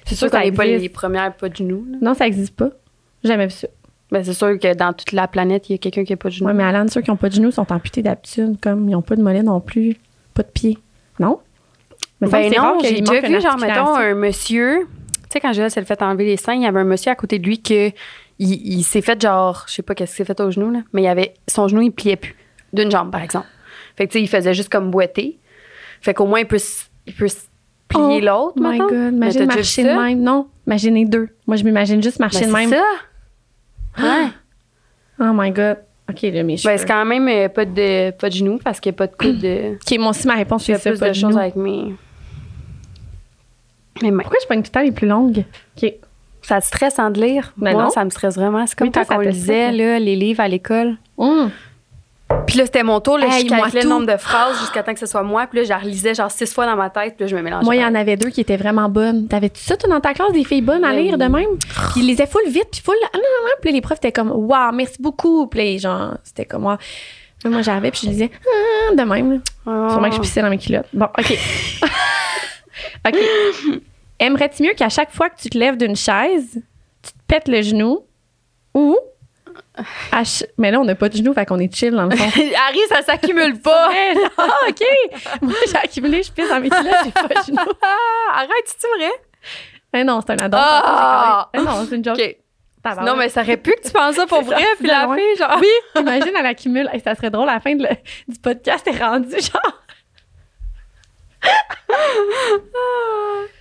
C'est 0.06 0.16
sûr 0.16 0.30
ça 0.30 0.40
qu'on 0.40 0.46
n'est 0.46 0.52
pas 0.52 0.66
les 0.66 0.90
premières 0.90 1.34
pas 1.36 1.50
de 1.50 1.56
genoux. 1.56 1.86
là. 1.92 1.98
Non, 2.02 2.14
ça 2.14 2.28
existe 2.28 2.56
pas. 2.56 2.70
J'ai 3.24 3.30
Jamais 3.30 3.46
vu 3.46 3.52
ça. 3.52 3.68
Ben, 4.12 4.24
c'est 4.24 4.34
sûr 4.34 4.60
que 4.60 4.74
dans 4.76 4.94
toute 4.94 5.12
la 5.12 5.28
planète, 5.28 5.70
il 5.70 5.74
y 5.74 5.76
a 5.76 5.78
quelqu'un 5.80 6.04
qui 6.04 6.12
n'a 6.14 6.18
pas 6.18 6.30
de 6.30 6.34
genoux. 6.36 6.48
Ouais, 6.48 6.54
mais 6.54 6.64
Alan, 6.64 6.86
ceux 6.88 7.02
qui 7.02 7.10
n'ont 7.10 7.16
pas 7.18 7.30
de 7.30 7.34
genoux 7.36 7.52
sont 7.52 7.72
amputés 7.72 8.02
d'habitude, 8.04 8.58
comme 8.62 8.88
ils 8.88 8.92
n'ont 8.92 9.02
pas 9.02 9.16
de 9.16 9.24
mollet 9.24 9.42
non 9.44 9.60
plus, 9.60 9.96
pas 10.34 10.44
de 10.44 10.50
pied. 10.50 10.78
Non? 11.20 11.40
Mais 12.22 12.28
Ben 12.30 12.54
non, 12.56 12.78
j'ai 12.82 13.02
déjà 13.02 13.20
vu, 13.22 13.42
genre, 13.42 13.58
mettons, 13.58 13.96
un 13.96 14.14
monsieur. 14.14 14.82
Tu 14.82 15.30
sais, 15.32 15.40
quand 15.40 15.52
Joël 15.54 15.72
s'est 15.72 15.84
fait 15.84 16.02
enlever 16.04 16.26
les 16.26 16.38
seins, 16.38 16.54
il 16.54 16.62
y 16.62 16.66
avait 16.68 16.80
un 16.80 16.84
monsieur 16.86 17.12
à 17.12 17.16
côté 17.16 17.40
de 17.40 17.46
lui 17.46 17.60
que 17.62 17.90
il, 18.40 18.52
il 18.78 18.84
s'est 18.84 19.02
fait 19.02 19.20
genre, 19.22 19.66
je 19.68 19.74
sais 19.74 19.82
pas 19.82 19.96
qu'est-ce 19.96 20.16
qu'il 20.16 20.26
s'est 20.26 20.34
fait 20.34 20.40
au 20.42 20.52
genou, 20.52 20.70
là, 20.72 20.80
mais 20.94 21.02
il 21.04 21.08
avait, 21.08 21.34
son 21.48 21.68
genou, 21.68 21.82
il 21.82 21.92
pliait 21.92 22.16
plus. 22.16 22.36
D'une 22.72 22.90
jambe, 22.92 23.12
par 23.12 23.22
exemple. 23.22 23.48
Fait 23.96 24.06
que, 24.08 24.12
tu 24.12 24.20
sais, 24.20 24.24
il 24.24 24.28
faisait 24.28 24.54
juste 24.54 24.70
comme 24.70 24.90
boiter. 24.92 25.38
Fait 26.04 26.14
qu'au 26.14 26.26
moins, 26.28 26.42
il 26.42 26.46
peut, 26.48 26.60
il 27.08 27.14
peut 27.16 27.28
plier 27.88 28.20
Oh 28.22 28.26
l'autre, 28.26 28.54
my 28.58 28.72
mettons. 28.74 28.88
God, 28.88 29.14
Mais 29.14 29.32
imagine 29.32 29.46
marcher 29.46 29.84
de 29.84 29.90
même? 29.90 30.22
Non, 30.22 30.48
imaginez 30.68 31.06
deux. 31.06 31.30
Moi, 31.48 31.56
je 31.58 31.64
m'imagine 31.64 32.04
juste 32.04 32.20
marcher 32.20 32.42
Ben, 32.42 32.48
de 32.48 32.54
même. 32.54 32.70
c'est 32.70 32.76
ça. 34.02 34.04
Ouais. 34.04 34.28
Oh 35.20 35.32
my 35.34 35.50
God. 35.52 35.78
OK, 36.10 36.22
là, 36.24 36.44
mes 36.44 36.58
cheveux. 36.58 36.74
Ben, 36.74 36.78
c'est 36.78 36.86
quand 36.86 37.06
même 37.06 37.28
euh, 37.30 37.48
pas, 37.50 37.64
de, 37.66 38.12
pas 38.12 38.30
de 38.30 38.34
genoux 38.36 38.60
parce 38.64 38.80
qu'il 38.82 38.92
n'y 38.92 38.96
a 38.96 38.98
pas 38.98 39.08
de 39.08 39.16
coude 39.16 39.40
de. 39.40 39.76
OK, 39.92 39.98
moi 40.00 40.10
aussi, 40.10 40.28
ma 40.28 40.36
réponse, 40.36 40.66
c'est 40.66 40.78
ça, 40.78 40.90
plus 40.92 41.00
pas 41.00 41.06
de 41.08 41.12
de 41.12 41.16
choses 41.16 41.38
avec 41.38 41.56
mes. 41.56 41.94
mains. 44.02 44.20
Pourquoi 44.24 44.38
je 44.42 44.48
pogne 44.48 44.62
tout 44.62 44.68
le 44.70 44.72
temps 44.74 44.82
les 44.82 44.92
plus 44.92 45.08
longues? 45.08 45.46
OK. 45.82 45.94
Ça 46.42 46.60
te 46.60 46.66
stresse 46.66 47.00
en 47.00 47.10
de 47.10 47.22
lire? 47.22 47.54
Ben 47.56 47.72
Moi, 47.72 47.84
non. 47.84 47.90
ça 47.90 48.04
me 48.04 48.10
stresse 48.10 48.36
vraiment. 48.36 48.68
C'est 48.68 48.78
comme 48.78 48.90
Oui, 48.90 48.94
quand 48.94 49.16
on 49.16 49.20
lisait 49.22 49.68
stresse, 49.68 49.78
là, 49.78 50.00
les 50.00 50.18
livres 50.18 50.42
à 50.42 50.48
l'école. 50.50 50.98
Hum. 51.18 51.50
Puis 52.48 52.58
là, 52.58 52.66
c'était 52.66 52.84
mon 52.84 53.00
tour. 53.00 53.18
Là, 53.18 53.28
Hey, 53.28 53.48
je 53.48 53.50
calculais 53.50 53.84
le 53.84 53.90
nombre 53.90 54.06
de 54.12 54.18
phrases 54.18 54.60
jusqu'à 54.60 54.84
temps 54.84 54.94
que 54.94 55.00
ce 55.00 55.06
soit 55.06 55.24
moi. 55.24 55.48
Puis 55.48 55.60
là, 55.60 55.64
je 55.64 55.70
la 55.70 55.78
relisais 55.78 56.14
genre 56.14 56.32
six 56.32 56.54
fois 56.54 56.66
dans 56.66 56.76
ma 56.76 56.90
tête. 56.90 57.16
Puis 57.16 57.26
là, 57.26 57.28
je 57.28 57.36
me 57.36 57.42
mélangeais. 57.42 57.66
Moi, 57.66 57.76
il 57.76 57.82
y 57.82 57.86
en 57.86 57.96
avait 57.96 58.18
deux 58.18 58.30
qui 58.30 58.42
étaient 58.42 58.58
vraiment 58.58 58.90
bonnes. 58.90 59.28
T'avais-tu 59.28 59.62
ça, 59.62 59.78
toi, 59.78 59.90
dans 59.90 60.00
ta 60.02 60.14
classe, 60.14 60.32
des 60.34 60.44
filles 60.44 60.62
bonnes 60.62 60.84
à 60.84 60.90
Ben 60.90 60.98
lire 61.00 61.18
de 61.18 61.26
même? 61.26 61.58
Puis 61.58 62.02
ils 62.02 62.08
lisaient 62.08 62.28
full 62.28 62.48
vite, 62.48 62.70
puis 62.72 62.82
full. 62.82 62.96
Ah, 63.06 63.10
non, 63.18 63.22
non, 63.22 63.48
non. 63.48 63.54
Puis 63.62 63.72
les 63.72 63.82
profs 63.82 63.98
étaient 63.98 64.12
comme, 64.12 64.32
waouh, 64.32 64.72
merci 64.74 64.98
beaucoup. 65.00 65.48
Puis 65.48 65.80
genre, 65.80 66.18
c'était 66.24 66.46
comme 66.46 66.64
moi. 66.64 66.78
Moi, 67.46 67.62
j'arrivais, 67.62 67.92
puis 67.92 68.02
je 68.04 68.10
lisais, 68.10 68.32
ah, 68.46 68.96
de 68.96 69.04
même. 69.04 69.42
Ah. 69.66 69.88
Sûrement 69.92 70.10
que 70.10 70.16
je 70.16 70.22
pissais 70.22 70.42
dans 70.42 70.50
mes 70.50 70.58
culottes. 70.58 70.88
Bon, 70.94 71.08
OK. 71.18 71.38
OK. 73.08 73.18
Aimerais-tu 74.20 74.64
mieux 74.64 74.74
qu'à 74.74 74.88
chaque 74.90 75.12
fois 75.12 75.30
que 75.30 75.36
tu 75.42 75.50
te 75.50 75.58
lèves 75.58 75.76
d'une 75.76 75.96
chaise, 75.96 76.62
tu 77.02 77.12
te 77.12 77.18
pètes 77.28 77.50
le 77.50 77.62
genou 77.62 78.06
Ou, 78.74 78.96
ch- 80.24 80.46
mais 80.58 80.72
là, 80.72 80.80
on 80.80 80.86
n'a 80.86 80.96
pas 80.96 81.10
de 81.10 81.16
genoux, 81.18 81.34
fait 81.34 81.46
qu'on 81.46 81.60
est 81.60 81.74
chill 81.74 81.92
dans 81.92 82.06
le 82.06 82.16
fond. 82.16 82.24
Harry, 82.68 82.80
ça 82.90 83.02
s'accumule 83.02 83.60
pas. 83.60 83.90
Non, 84.16 84.46
OK. 84.70 84.84
Moi, 85.42 85.54
j'ai 85.68 85.78
accumulé, 85.78 86.24
je 86.24 86.32
pisse 86.32 86.50
dans 86.50 86.60
mes 86.60 86.70
culottes, 86.70 86.96
j'ai 87.06 87.12
pas 87.12 87.28
de 87.28 87.46
genoux. 87.46 87.72
Ah, 87.82 88.34
arrête, 88.40 88.50
c'est 88.66 88.88
vrai? 88.98 89.12
Mais 89.94 90.04
non, 90.04 90.20
c'est 90.26 90.34
un 90.34 90.46
adon. 90.46 90.58
Ah! 90.60 91.50
Mais 91.54 91.62
non, 91.62 91.86
c'est 91.88 91.96
une 91.96 92.04
joke. 92.04 92.18
Non, 93.06 93.16
mais 93.16 93.30
ça 93.30 93.42
aurait 93.42 93.56
pu 93.58 93.72
que 93.72 93.82
tu 93.88 93.92
penses 93.94 94.16
ça 94.16 94.26
pour 94.28 94.42
vrai, 94.42 94.62
puis 94.78 94.88
la 94.88 95.06
loin. 95.06 95.16
fille, 95.16 95.38
genre. 95.38 95.58
Oui, 95.62 96.02
imagine, 96.02 96.32
elle 96.38 96.46
accumule. 96.46 96.90
Hey, 96.92 97.00
ça 97.00 97.16
serait 97.16 97.30
drôle, 97.30 97.48
à 97.48 97.54
la 97.54 97.60
fin 97.62 97.76
de 97.76 97.84
le- 97.84 97.96
du 98.34 98.40
podcast, 98.40 98.86
est 98.88 99.02
rendu 99.02 99.36
genre. 99.40 99.80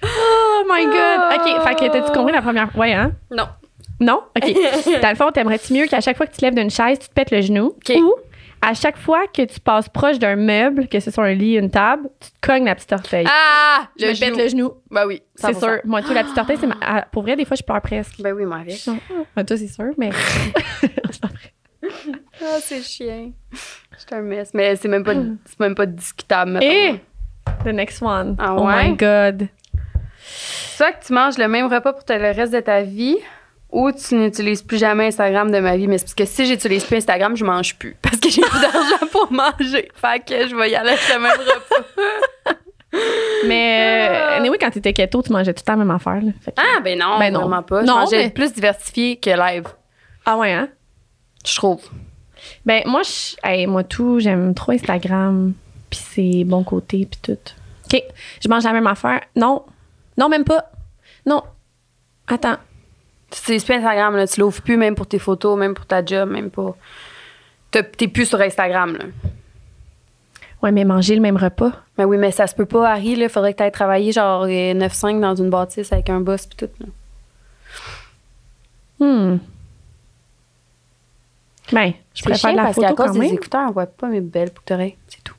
oh 0.03 0.65
my 0.69 0.85
god. 0.87 1.21
OK, 1.37 1.63
fait 1.67 1.75
que 1.75 1.93
t'as-tu 1.93 2.13
compris 2.13 2.33
la 2.33 2.43
première 2.43 2.71
fois? 2.73 2.87
Hein? 2.87 3.13
Non. 3.31 3.49
Non? 4.01 4.23
OK. 4.37 4.53
Dans 5.03 5.09
le 5.11 5.15
fond, 5.17 5.31
t'aimerais-tu 5.31 5.73
mieux 5.75 5.87
qu'à 5.87 6.01
chaque 6.01 6.17
fois 6.17 6.27
que 6.27 6.33
tu 6.33 6.39
te 6.39 6.45
lèves 6.45 6.55
d'une 6.55 6.71
chaise, 6.71 6.99
tu 6.99 7.09
te 7.09 7.15
pètes 7.15 7.31
le 7.31 7.41
genou? 7.41 7.67
OK. 7.67 7.93
Ou 7.97 8.15
à 8.65 8.75
chaque 8.75 8.97
fois 8.97 9.27
que 9.27 9.43
tu 9.43 9.59
passes 9.59 9.89
proche 9.89 10.19
d'un 10.21 10.37
meuble, 10.37 10.87
que 10.87 11.01
ce 11.01 11.11
soit 11.11 11.25
un 11.25 11.33
lit, 11.35 11.55
une 11.57 11.71
table, 11.71 12.09
tu 12.21 12.31
te 12.31 12.47
cognes 12.47 12.65
la 12.65 12.75
petite 12.77 12.93
orteil. 12.93 13.27
Ah! 13.29 13.89
je 13.99 14.07
me 14.07 14.19
pète 14.21 14.37
le 14.37 14.49
genou. 14.49 14.73
Ben 14.91 15.05
oui, 15.07 15.21
C'est 15.35 15.49
100%. 15.53 15.59
sûr. 15.59 15.79
Moi, 15.85 16.03
tout, 16.03 16.13
la 16.15 16.23
petite 16.23 16.39
orteil, 16.39 16.57
c'est 16.61 16.69
ma... 16.69 16.77
ah, 16.81 17.05
Pour 17.11 17.23
vrai, 17.23 17.35
des 17.35 17.45
fois, 17.45 17.57
je 17.57 17.63
pleure 17.65 17.81
presque. 17.83 18.21
Ben 18.21 18.33
oui, 18.33 18.45
moi 18.45 18.59
avec. 18.59 18.87
Non. 18.87 18.99
Ah, 19.35 19.43
toi, 19.43 19.57
c'est 19.57 19.67
sûr, 19.69 19.91
mais. 19.99 20.11
Ah, 22.41 22.59
c'est 22.61 22.83
chien. 22.83 23.33
C'est 23.99 24.13
un 24.15 24.21
mess. 24.23 24.51
Mais 24.55 24.77
c'est 24.77 24.89
même 24.89 25.05
pas, 25.05 25.15
c'est 25.45 25.61
même 25.61 25.75
pas 25.75 25.87
discutable. 25.87 26.63
Et 26.63 26.95
the 27.65 27.69
next 27.69 28.01
one. 28.03 28.37
Ah 28.39 28.55
Oh 28.57 28.65
my 28.67 28.93
god. 28.97 29.49
Soit 30.25 30.93
que 30.93 31.05
tu 31.05 31.13
manges 31.13 31.39
le 31.39 31.49
même 31.49 31.67
repas 31.67 31.93
pour 31.93 32.05
te- 32.05 32.13
le 32.13 32.31
reste 32.31 32.53
de 32.53 32.61
ta 32.61 32.83
vie, 32.83 33.19
ou 33.73 33.91
tu 33.91 34.15
n'utilises 34.15 34.63
plus 34.63 34.79
jamais 34.79 35.07
Instagram 35.07 35.51
de 35.51 35.59
ma 35.59 35.77
vie. 35.77 35.89
Mais 35.89 35.99
c'est 35.99 36.05
parce 36.05 36.15
que 36.15 36.25
si 36.27 36.47
j'utilise 36.47 36.85
plus 36.85 36.99
Instagram, 36.99 37.37
je 37.37 37.45
mange 37.45 37.75
plus. 37.77 37.97
Parce 38.03 38.19
que 38.19 38.29
j'ai 38.31 38.43
plus 38.43 38.61
d'argent 38.61 39.07
pour 39.11 39.33
manger. 39.33 39.89
Fait 39.95 40.21
que 40.25 40.47
je 40.49 40.55
vais 40.55 40.71
y 40.71 40.77
aller 40.77 40.91
avec 40.91 41.09
le 41.13 41.19
même 41.21 41.33
repas. 41.33 42.55
Mais 43.47 44.09
euh, 44.11 44.37
anyway, 44.39 44.59
quand 44.59 44.71
t'étais 44.71 44.93
keto, 44.93 45.23
tu 45.23 45.33
mangeais 45.33 45.55
tout 45.55 45.63
le 45.63 45.67
temps 45.67 45.73
la 45.73 45.79
même 45.85 45.91
affaire. 45.91 46.21
Là. 46.23 46.33
Que- 46.45 46.51
Ah, 46.57 46.81
ben 46.85 46.99
non, 46.99 47.19
Ben 47.19 47.33
non. 47.33 47.41
vraiment 47.41 47.63
pas. 47.63 47.81
Je 47.81 47.87
Non, 47.87 47.95
mangeais 48.01 48.25
mais- 48.25 48.31
plus 48.31 48.53
diversifié 48.53 49.17
que 49.17 49.31
live, 49.31 49.65
Ah 50.27 50.37
ouais, 50.37 50.53
hein? 50.53 50.69
je 51.47 51.55
trouve. 51.57 51.81
Ben 52.67 52.83
moi, 52.87 53.03
je, 53.03 53.35
hey, 53.49 53.67
moi 53.67 53.83
tout, 53.85 54.21
j'aime 54.21 54.53
trop 54.55 54.73
Instagram, 54.73 55.55
puis 55.89 55.99
ses 56.01 56.45
bons 56.45 56.65
côtés, 56.65 57.09
puis 57.11 57.19
tout. 57.23 57.39
OK, 57.93 58.03
je 58.43 58.49
mange 58.49 58.65
la 58.65 58.73
même 58.73 58.87
affaire. 58.87 59.21
Non, 59.37 59.65
non, 60.19 60.29
même 60.29 60.45
pas. 60.45 60.71
Non. 61.25 61.43
Attends. 62.29 62.57
Tu 63.33 63.39
utilises 63.41 63.65
plus 63.65 63.75
Instagram, 63.77 64.15
là. 64.17 64.27
Tu 64.27 64.41
l'ouvres 64.41 64.61
plus, 64.63 64.77
même 64.77 64.95
pour 64.95 65.07
tes 65.07 65.19
photos, 65.19 65.59
même 65.59 65.75
pour 65.75 65.87
ta 65.87 66.05
job, 66.05 66.31
même 66.31 66.51
pas. 66.51 66.77
T'es 67.71 67.83
plus 68.09 68.27
sur 68.27 68.41
Instagram, 68.41 68.97
là. 68.97 69.05
Ouais, 70.63 70.71
mais 70.71 70.85
manger 70.85 71.15
le 71.17 71.21
même 71.23 71.37
repas. 71.39 71.73
Ben 71.97 72.05
oui, 72.05 72.19
mais 72.19 72.31
ça 72.31 72.47
se 72.47 72.55
peut 72.55 72.67
pas, 72.67 72.89
Harry, 72.93 73.17
là. 73.17 73.29
Faudrait 73.29 73.53
que 73.55 73.59
t'ailles 73.59 73.73
travailler 73.73 74.13
genre 74.13 74.43
euh, 74.45 74.75
9-5 74.75 75.19
dans 75.21 75.35
une 75.35 75.51
bâtisse 75.51 75.93
avec 75.93 76.09
un 76.11 76.21
boss 76.21 76.47
pis 76.47 76.57
tout, 76.57 76.69
là. 76.79 76.87
Hmm. 79.01 79.39
Ben, 81.73 81.93
je 82.15 82.23
C'est 82.23 82.25
préfère 82.25 82.51
chiant 82.51 82.55
la 82.55 82.63
parce 82.65 82.75
photo 82.77 82.95
qu'à 82.95 82.95
cause 82.95 83.13
des 83.13 83.19
même. 83.21 83.35
écouteurs, 83.35 83.69
on 83.69 83.73
voit 83.73 83.87
pas 83.87 84.09
mes 84.09 84.21
belles 84.21 84.51
boucles 84.51 84.69
d'oreilles. 84.69 84.97
C'est 85.09 85.25
tout. 85.25 85.35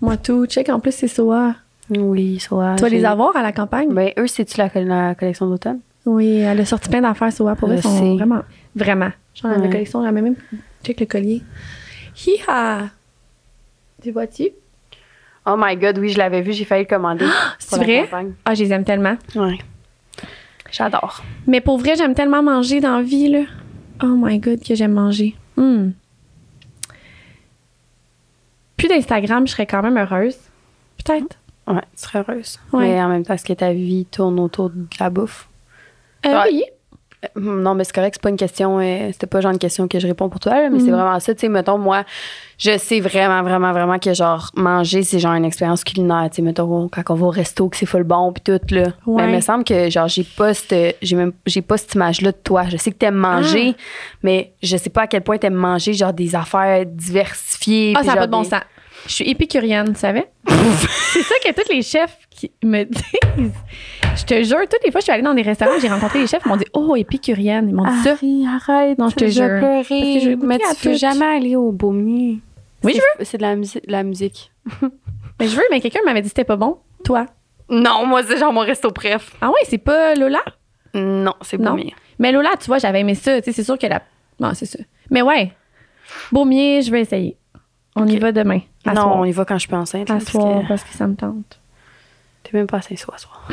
Moi 0.00 0.16
tout, 0.16 0.46
check, 0.46 0.68
en 0.70 0.80
plus 0.80 0.92
c'est 0.92 1.06
Soa. 1.08 1.54
Oui, 1.90 2.42
va. 2.50 2.76
Tu 2.76 2.82
vas 2.82 2.88
les 2.88 3.04
avoir 3.04 3.36
à 3.36 3.42
la 3.42 3.52
campagne? 3.52 3.92
Ben, 3.92 4.12
eux, 4.18 4.26
c'est-tu 4.26 4.56
la, 4.58 4.70
la 4.74 5.14
collection 5.14 5.46
d'automne? 5.48 5.80
Oui, 6.06 6.38
elle 6.38 6.60
a 6.60 6.64
sorti 6.64 6.88
plein 6.88 7.02
d'affaires 7.02 7.32
pour 7.56 7.70
eux. 7.70 7.76
sont 7.80 7.98
sais. 7.98 8.14
vraiment, 8.14 8.42
vraiment. 8.74 9.10
Genre, 9.34 9.52
la 9.52 9.58
Ouais. 9.58 9.70
collection, 9.70 10.02
j'avais 10.02 10.22
même 10.22 10.36
check 10.82 11.00
le 11.00 11.06
collier. 11.06 11.42
Hi-ha! 12.16 12.88
Tu 14.02 14.10
vois-tu? 14.10 14.48
Oh 15.46 15.54
my 15.58 15.76
god, 15.76 15.98
oui, 15.98 16.10
je 16.10 16.18
l'avais 16.18 16.42
vu, 16.42 16.52
j'ai 16.52 16.64
failli 16.64 16.84
le 16.84 16.88
commander. 16.88 17.26
C'est 17.58 17.68
pour 17.78 17.78
la 17.86 18.04
vrai? 18.04 18.26
Ah, 18.44 18.54
je 18.54 18.64
les 18.64 18.72
aime 18.72 18.84
tellement. 18.84 19.16
Ouais. 19.34 19.58
J'adore. 20.70 21.22
Mais 21.46 21.60
pour 21.60 21.78
vrai, 21.78 21.96
j'aime 21.96 22.14
tellement 22.14 22.42
manger 22.42 22.80
dans 22.80 22.96
la 22.96 23.02
vie, 23.02 23.28
là. 23.28 23.42
Oh 24.02 24.14
my 24.16 24.38
God, 24.38 24.62
que 24.62 24.74
j'aime 24.74 24.92
manger. 24.92 25.34
Hmm. 25.56 25.90
Plus 28.76 28.88
d'Instagram, 28.88 29.46
je 29.46 29.52
serais 29.52 29.66
quand 29.66 29.82
même 29.82 29.98
heureuse. 29.98 30.36
Peut-être. 31.04 31.36
Ouais, 31.66 31.82
tu 31.94 32.02
serais 32.02 32.20
heureuse. 32.26 32.58
Ouais. 32.72 32.88
Mais 32.88 33.02
en 33.02 33.08
même 33.08 33.24
temps, 33.24 33.34
est-ce 33.34 33.44
que 33.44 33.52
ta 33.52 33.72
vie 33.72 34.06
tourne 34.06 34.40
autour 34.40 34.70
de 34.70 34.86
la 34.98 35.10
bouffe? 35.10 35.48
Euh. 36.26 36.40
Oui. 36.50 36.64
Euh, 37.22 37.28
Non, 37.38 37.74
mais 37.74 37.84
c'est 37.84 37.94
correct, 37.94 38.14
c'est 38.14 38.22
pas 38.22 38.30
une 38.30 38.38
question, 38.38 38.78
euh, 38.78 39.10
c'était 39.12 39.26
pas 39.26 39.38
le 39.38 39.42
genre 39.42 39.52
de 39.52 39.58
question 39.58 39.86
que 39.88 39.98
je 39.98 40.06
réponds 40.06 40.30
pour 40.30 40.40
toi, 40.40 40.54
là, 40.54 40.70
mais 40.70 40.78
c'est 40.78 40.86
Mhm. 40.86 40.92
vraiment 40.94 41.20
ça, 41.20 41.34
tu 41.34 41.40
sais, 41.40 41.48
mettons, 41.50 41.76
moi, 41.76 42.04
je 42.56 42.78
sais 42.78 42.98
vraiment, 43.00 43.42
vraiment, 43.42 43.72
vraiment 43.72 43.98
que, 43.98 44.14
genre, 44.14 44.50
manger, 44.54 45.02
c'est 45.02 45.18
genre 45.18 45.34
une 45.34 45.44
expérience 45.44 45.84
culinaire, 45.84 46.28
tu 46.30 46.36
sais, 46.36 46.42
mettons, 46.42 46.88
quand 46.88 47.02
on 47.10 47.14
va 47.16 47.26
au 47.26 47.30
resto, 47.30 47.68
que 47.68 47.76
c'est 47.76 47.84
full 47.84 48.04
bon, 48.04 48.32
puis 48.32 48.42
tout, 48.42 48.74
là. 48.74 48.84
Mais 49.06 49.24
il 49.28 49.36
me 49.36 49.40
semble 49.42 49.64
que, 49.64 49.90
genre, 49.90 50.08
j'ai 50.08 50.24
pas 50.24 50.54
cette, 50.54 50.96
j'ai 51.02 51.14
même, 51.14 51.32
j'ai 51.44 51.60
pas 51.60 51.76
cette 51.76 51.94
image-là 51.94 52.32
de 52.32 52.38
toi. 52.42 52.64
Je 52.70 52.78
sais 52.78 52.90
que 52.90 52.96
t'aimes 52.96 53.16
manger, 53.16 53.74
Ah. 53.76 53.82
mais 54.22 54.52
je 54.62 54.78
sais 54.78 54.88
pas 54.90 55.02
à 55.02 55.06
quel 55.06 55.20
point 55.20 55.36
t'aimes 55.36 55.52
manger, 55.52 55.92
genre, 55.92 56.14
des 56.14 56.34
affaires 56.34 56.86
diversifiées. 56.86 57.92
Ah, 57.96 58.02
ça 58.02 58.14
n'a 58.14 58.16
pas 58.22 58.26
de 58.28 58.32
bon 58.32 58.42
des- 58.42 58.48
sens. 58.48 58.60
Je 59.06 59.12
suis 59.12 59.28
épicurienne, 59.28 59.92
tu 59.92 59.98
savais? 60.00 60.30
c'est 60.48 61.22
ça 61.22 61.34
que 61.44 61.52
tous 61.52 61.72
les 61.72 61.82
chefs 61.82 62.18
qui 62.30 62.52
me 62.62 62.84
disent. 62.84 63.52
Je 64.16 64.24
te 64.24 64.42
jure, 64.42 64.58
toutes 64.70 64.84
les 64.84 64.90
fois, 64.90 65.00
je 65.00 65.04
suis 65.04 65.12
allée 65.12 65.22
dans 65.22 65.34
des 65.34 65.42
restaurants, 65.42 65.78
j'ai 65.80 65.88
rencontré 65.88 66.20
les 66.20 66.26
chefs, 66.26 66.42
ils 66.44 66.48
m'ont 66.48 66.56
dit 66.56 66.66
Oh, 66.74 66.94
épicurienne. 66.96 67.68
Ils 67.68 67.74
m'ont 67.74 67.84
dit 67.90 68.02
ça. 68.02 68.10
Harry, 68.12 68.46
arrête. 68.46 68.98
Non, 68.98 69.08
je 69.08 69.16
te 69.16 69.26
jure. 69.26 69.46
pleurer. 69.46 70.36
Mais 70.42 70.58
tu 70.58 70.88
peux 70.88 70.94
jamais 70.94 71.24
aller 71.26 71.56
au 71.56 71.72
Beaumier. 71.72 72.38
Oui, 72.82 72.94
C'est- 72.94 73.02
je 73.20 73.24
C'est 73.24 73.36
de 73.38 73.42
la, 73.42 73.56
de 73.56 73.62
la 73.88 74.02
musique. 74.02 74.52
Mais 75.40 75.48
je 75.48 75.56
veux, 75.56 75.62
mais 75.70 75.80
quelqu'un 75.80 76.00
m'avait 76.04 76.20
dit 76.20 76.26
que 76.28 76.32
c'était 76.36 76.44
pas 76.44 76.56
bon. 76.56 76.78
Toi? 77.02 77.24
Non, 77.70 78.04
moi, 78.04 78.22
c'est 78.22 78.36
genre 78.36 78.52
mon 78.52 78.60
resto 78.60 78.90
préf. 78.90 79.32
Ah 79.40 79.48
ouais, 79.48 79.60
c'est 79.68 79.78
pas 79.78 80.14
Lola? 80.14 80.40
Non, 80.92 81.32
c'est 81.40 81.58
Non. 81.58 81.70
Beaumier. 81.70 81.94
Mais 82.18 82.30
Lola, 82.30 82.50
tu 82.60 82.66
vois, 82.66 82.76
j'avais 82.78 83.00
aimé 83.00 83.14
ça. 83.14 83.40
Tu 83.40 83.46
sais, 83.46 83.52
c'est 83.52 83.64
sûr 83.64 83.78
que 83.78 83.86
la. 83.86 84.02
Non, 84.38 84.52
c'est 84.54 84.66
ça. 84.66 84.78
Mais 85.10 85.22
ouais. 85.22 85.52
Beaumier, 86.30 86.82
je 86.82 86.90
vais 86.90 87.00
essayer. 87.00 87.36
On 87.96 88.06
y 88.06 88.18
va 88.18 88.32
demain. 88.32 88.60
À 88.86 88.94
non, 88.94 89.02
soir. 89.02 89.16
on 89.16 89.24
y 89.24 89.32
va 89.32 89.44
quand 89.44 89.54
je 89.56 89.60
suis 89.60 89.68
pas 89.68 89.78
enceinte. 89.78 90.08
là, 90.08 90.14
À 90.14 90.18
parce 90.18 90.30
soir, 90.30 90.62
que 90.62 90.68
parce 90.68 90.84
que 90.84 90.94
ça 90.94 91.06
me 91.06 91.14
tente. 91.16 91.58
T'es 92.42 92.56
même 92.56 92.66
pas 92.66 92.78
à 92.78 92.82
Saint-Soir 92.82 93.16
à 93.16 93.18
soir. 93.18 93.48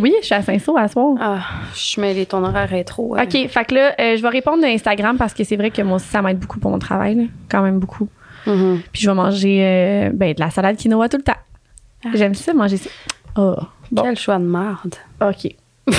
Oui, 0.00 0.14
je 0.20 0.26
suis 0.26 0.34
à 0.34 0.42
Saint-Saul 0.42 0.78
à 0.78 0.86
soir. 0.88 1.16
Ah, 1.20 1.38
je 1.74 1.78
suis 1.80 2.00
mêlée, 2.00 2.24
ton 2.26 2.44
horaire 2.44 2.70
trop. 2.84 3.16
euh, 3.16 3.22
OK, 3.22 3.48
fait 3.48 3.64
que 3.64 3.74
là, 3.74 3.92
euh, 3.98 4.16
je 4.16 4.22
vais 4.22 4.28
répondre 4.28 4.62
de 4.62 4.66
Instagram 4.68 5.16
parce 5.16 5.34
que 5.34 5.42
c'est 5.42 5.56
vrai 5.56 5.70
que 5.70 5.82
moi 5.82 5.96
aussi, 5.96 6.06
ça 6.06 6.22
m'aide 6.22 6.38
beaucoup 6.38 6.60
pour 6.60 6.70
mon 6.70 6.78
travail, 6.78 7.14
là. 7.16 7.24
quand 7.48 7.62
même 7.62 7.78
beaucoup. 7.80 8.08
mhm. 8.46 8.82
Puis 8.92 9.02
je 9.02 9.10
vais 9.10 9.14
manger 9.16 9.64
euh, 9.64 10.10
ben, 10.12 10.32
de 10.34 10.40
la 10.40 10.50
salade 10.50 10.76
quinoa 10.76 11.08
tout 11.08 11.16
le 11.16 11.22
temps. 11.24 11.32
Ah. 12.04 12.08
J'aime 12.14 12.34
ça, 12.34 12.52
manger 12.54 12.76
ça. 12.76 12.90
Oh, 13.36 13.56
bon. 13.90 14.02
Quel 14.02 14.16
choix 14.18 14.38
de 14.38 14.44
merde. 14.44 14.94
OK. 15.20 15.54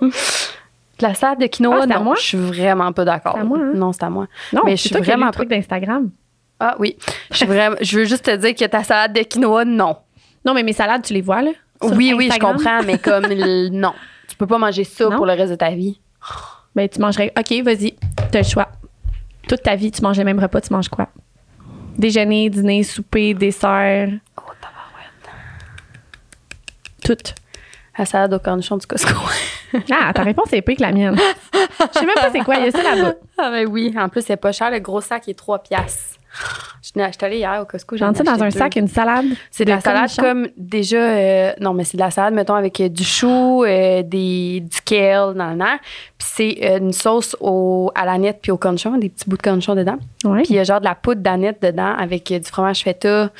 De 0.00 1.02
la 1.08 1.14
salade 1.14 1.40
de 1.40 1.46
quinoa, 1.46 1.76
Ah, 1.80 1.84
c'est 1.88 1.92
à 1.92 1.98
non, 1.98 2.04
moi? 2.04 2.14
je 2.16 2.22
suis 2.22 2.38
vraiment 2.38 2.92
pas 2.92 3.04
d'accord. 3.04 3.32
C'est 3.34 3.40
à 3.40 3.44
moi, 3.44 3.58
hein? 3.60 3.72
Non, 3.74 3.92
c'est 3.92 4.04
à 4.04 4.10
moi. 4.10 4.26
Non, 4.52 4.62
Mais 4.64 4.76
je 4.76 4.82
suis 4.88 4.94
vraiment 4.96 5.26
le 5.26 5.32
truc 5.32 5.48
d'Instagram. 5.48 6.10
Ah 6.60 6.76
oui, 6.78 6.96
je 7.30 7.36
suis 7.38 7.46
vraiment. 7.46 7.76
Je 7.80 7.98
veux 7.98 8.04
juste 8.04 8.24
te 8.24 8.36
dire 8.36 8.54
que 8.54 8.64
ta 8.64 8.84
salade 8.84 9.12
de 9.12 9.22
quinoa, 9.22 9.64
non. 9.64 9.96
Non, 10.44 10.54
mais 10.54 10.62
mes 10.62 10.72
salades, 10.72 11.02
tu 11.02 11.12
les 11.14 11.20
vois, 11.22 11.42
là? 11.42 11.50
oui, 11.82 12.14
oui, 12.16 12.30
je 12.32 12.38
comprends, 12.38 12.82
mais 12.84 12.98
comme 12.98 13.24
le- 13.28 13.68
non, 13.70 13.92
tu 14.28 14.36
peux 14.36 14.46
pas 14.46 14.58
manger 14.58 14.84
ça 14.84 15.04
Non? 15.08 15.16
pour 15.16 15.26
le 15.26 15.32
reste 15.32 15.50
de 15.50 15.56
ta 15.56 15.70
vie. 15.70 16.00
Ben, 16.74 16.88
tu 16.88 17.00
mangerais. 17.00 17.32
OK, 17.38 17.52
vas-y, 17.64 17.94
t'as 18.30 18.38
le 18.40 18.44
choix. 18.44 18.68
Toute 19.48 19.62
ta 19.62 19.74
vie, 19.76 19.90
tu 19.90 20.00
manges 20.02 20.18
le 20.18 20.24
même 20.24 20.38
repas, 20.38 20.60
tu 20.60 20.72
manges 20.72 20.88
quoi? 20.88 21.08
Déjeuner, 21.98 22.48
dîner, 22.50 22.82
souper, 22.82 23.34
dessert, 23.34 24.08
Oh, 24.36 24.42
tabarouette. 24.60 25.30
tout. 27.04 27.34
La 27.98 28.04
salade 28.06 28.32
au 28.34 28.38
cornichon 28.38 28.76
du 28.76 28.86
Costco. 28.86 29.12
Ah, 29.90 30.12
ta 30.12 30.22
réponse 30.22 30.52
est 30.52 30.62
pire 30.62 30.76
que 30.76 30.82
la 30.82 30.92
mienne. 30.92 31.16
Je 31.92 31.98
sais 31.98 32.06
même 32.06 32.14
pas 32.14 32.30
c'est 32.30 32.44
quoi, 32.44 32.54
il 32.56 32.64
y 32.66 32.68
a 32.68 32.70
ça 32.70 32.80
là-bas. 32.94 33.14
ah 33.38 33.50
ben 33.50 33.66
oui, 33.66 33.92
en 33.98 34.08
plus 34.08 34.22
c'est 34.24 34.36
pas 34.36 34.52
cher, 34.52 34.70
le 34.70 34.78
gros 34.78 35.00
sac 35.00 35.28
est 35.28 35.34
3 35.34 35.64
piastres. 35.64 36.16
Je 36.82 36.90
n'ai 36.96 37.04
acheté 37.04 37.26
allée 37.26 37.38
hier 37.38 37.58
au 37.62 37.64
Costco. 37.64 37.96
j'en 37.96 38.12
ai 38.12 38.22
dans 38.22 38.42
un 38.42 38.48
deux. 38.48 38.58
sac 38.58 38.76
une 38.76 38.88
salade. 38.88 39.24
C'est 39.50 39.64
de 39.64 39.70
la 39.70 39.80
salade 39.80 40.10
comme 40.18 40.48
déjà 40.56 40.98
euh, 40.98 41.52
non 41.60 41.72
mais 41.72 41.84
c'est 41.84 41.96
de 41.96 42.02
la 42.02 42.10
salade 42.10 42.34
mettons 42.34 42.54
avec 42.54 42.80
euh, 42.80 42.88
du 42.88 43.04
chou, 43.04 43.64
euh, 43.64 44.02
des 44.02 44.60
du 44.60 44.80
kale 44.84 45.34
le 45.34 45.64
Puis 46.18 46.28
c'est 46.34 46.78
une 46.78 46.92
sauce 46.92 47.36
au 47.40 47.90
à 47.94 48.04
l'aneth 48.04 48.40
puis 48.42 48.52
au 48.52 48.58
cornichon, 48.58 48.96
des 48.98 49.08
petits 49.08 49.28
bouts 49.28 49.36
de 49.36 49.42
cornichon 49.42 49.74
dedans. 49.74 49.96
Ouais. 50.24 50.42
Puis 50.42 50.54
il 50.54 50.56
y 50.56 50.58
a 50.58 50.64
genre 50.64 50.80
de 50.80 50.84
la 50.84 50.94
poudre 50.94 51.22
d'aneth 51.22 51.62
dedans 51.62 51.94
avec 51.96 52.32
du 52.32 52.42
fromage 52.44 52.82
feta. 52.82 53.30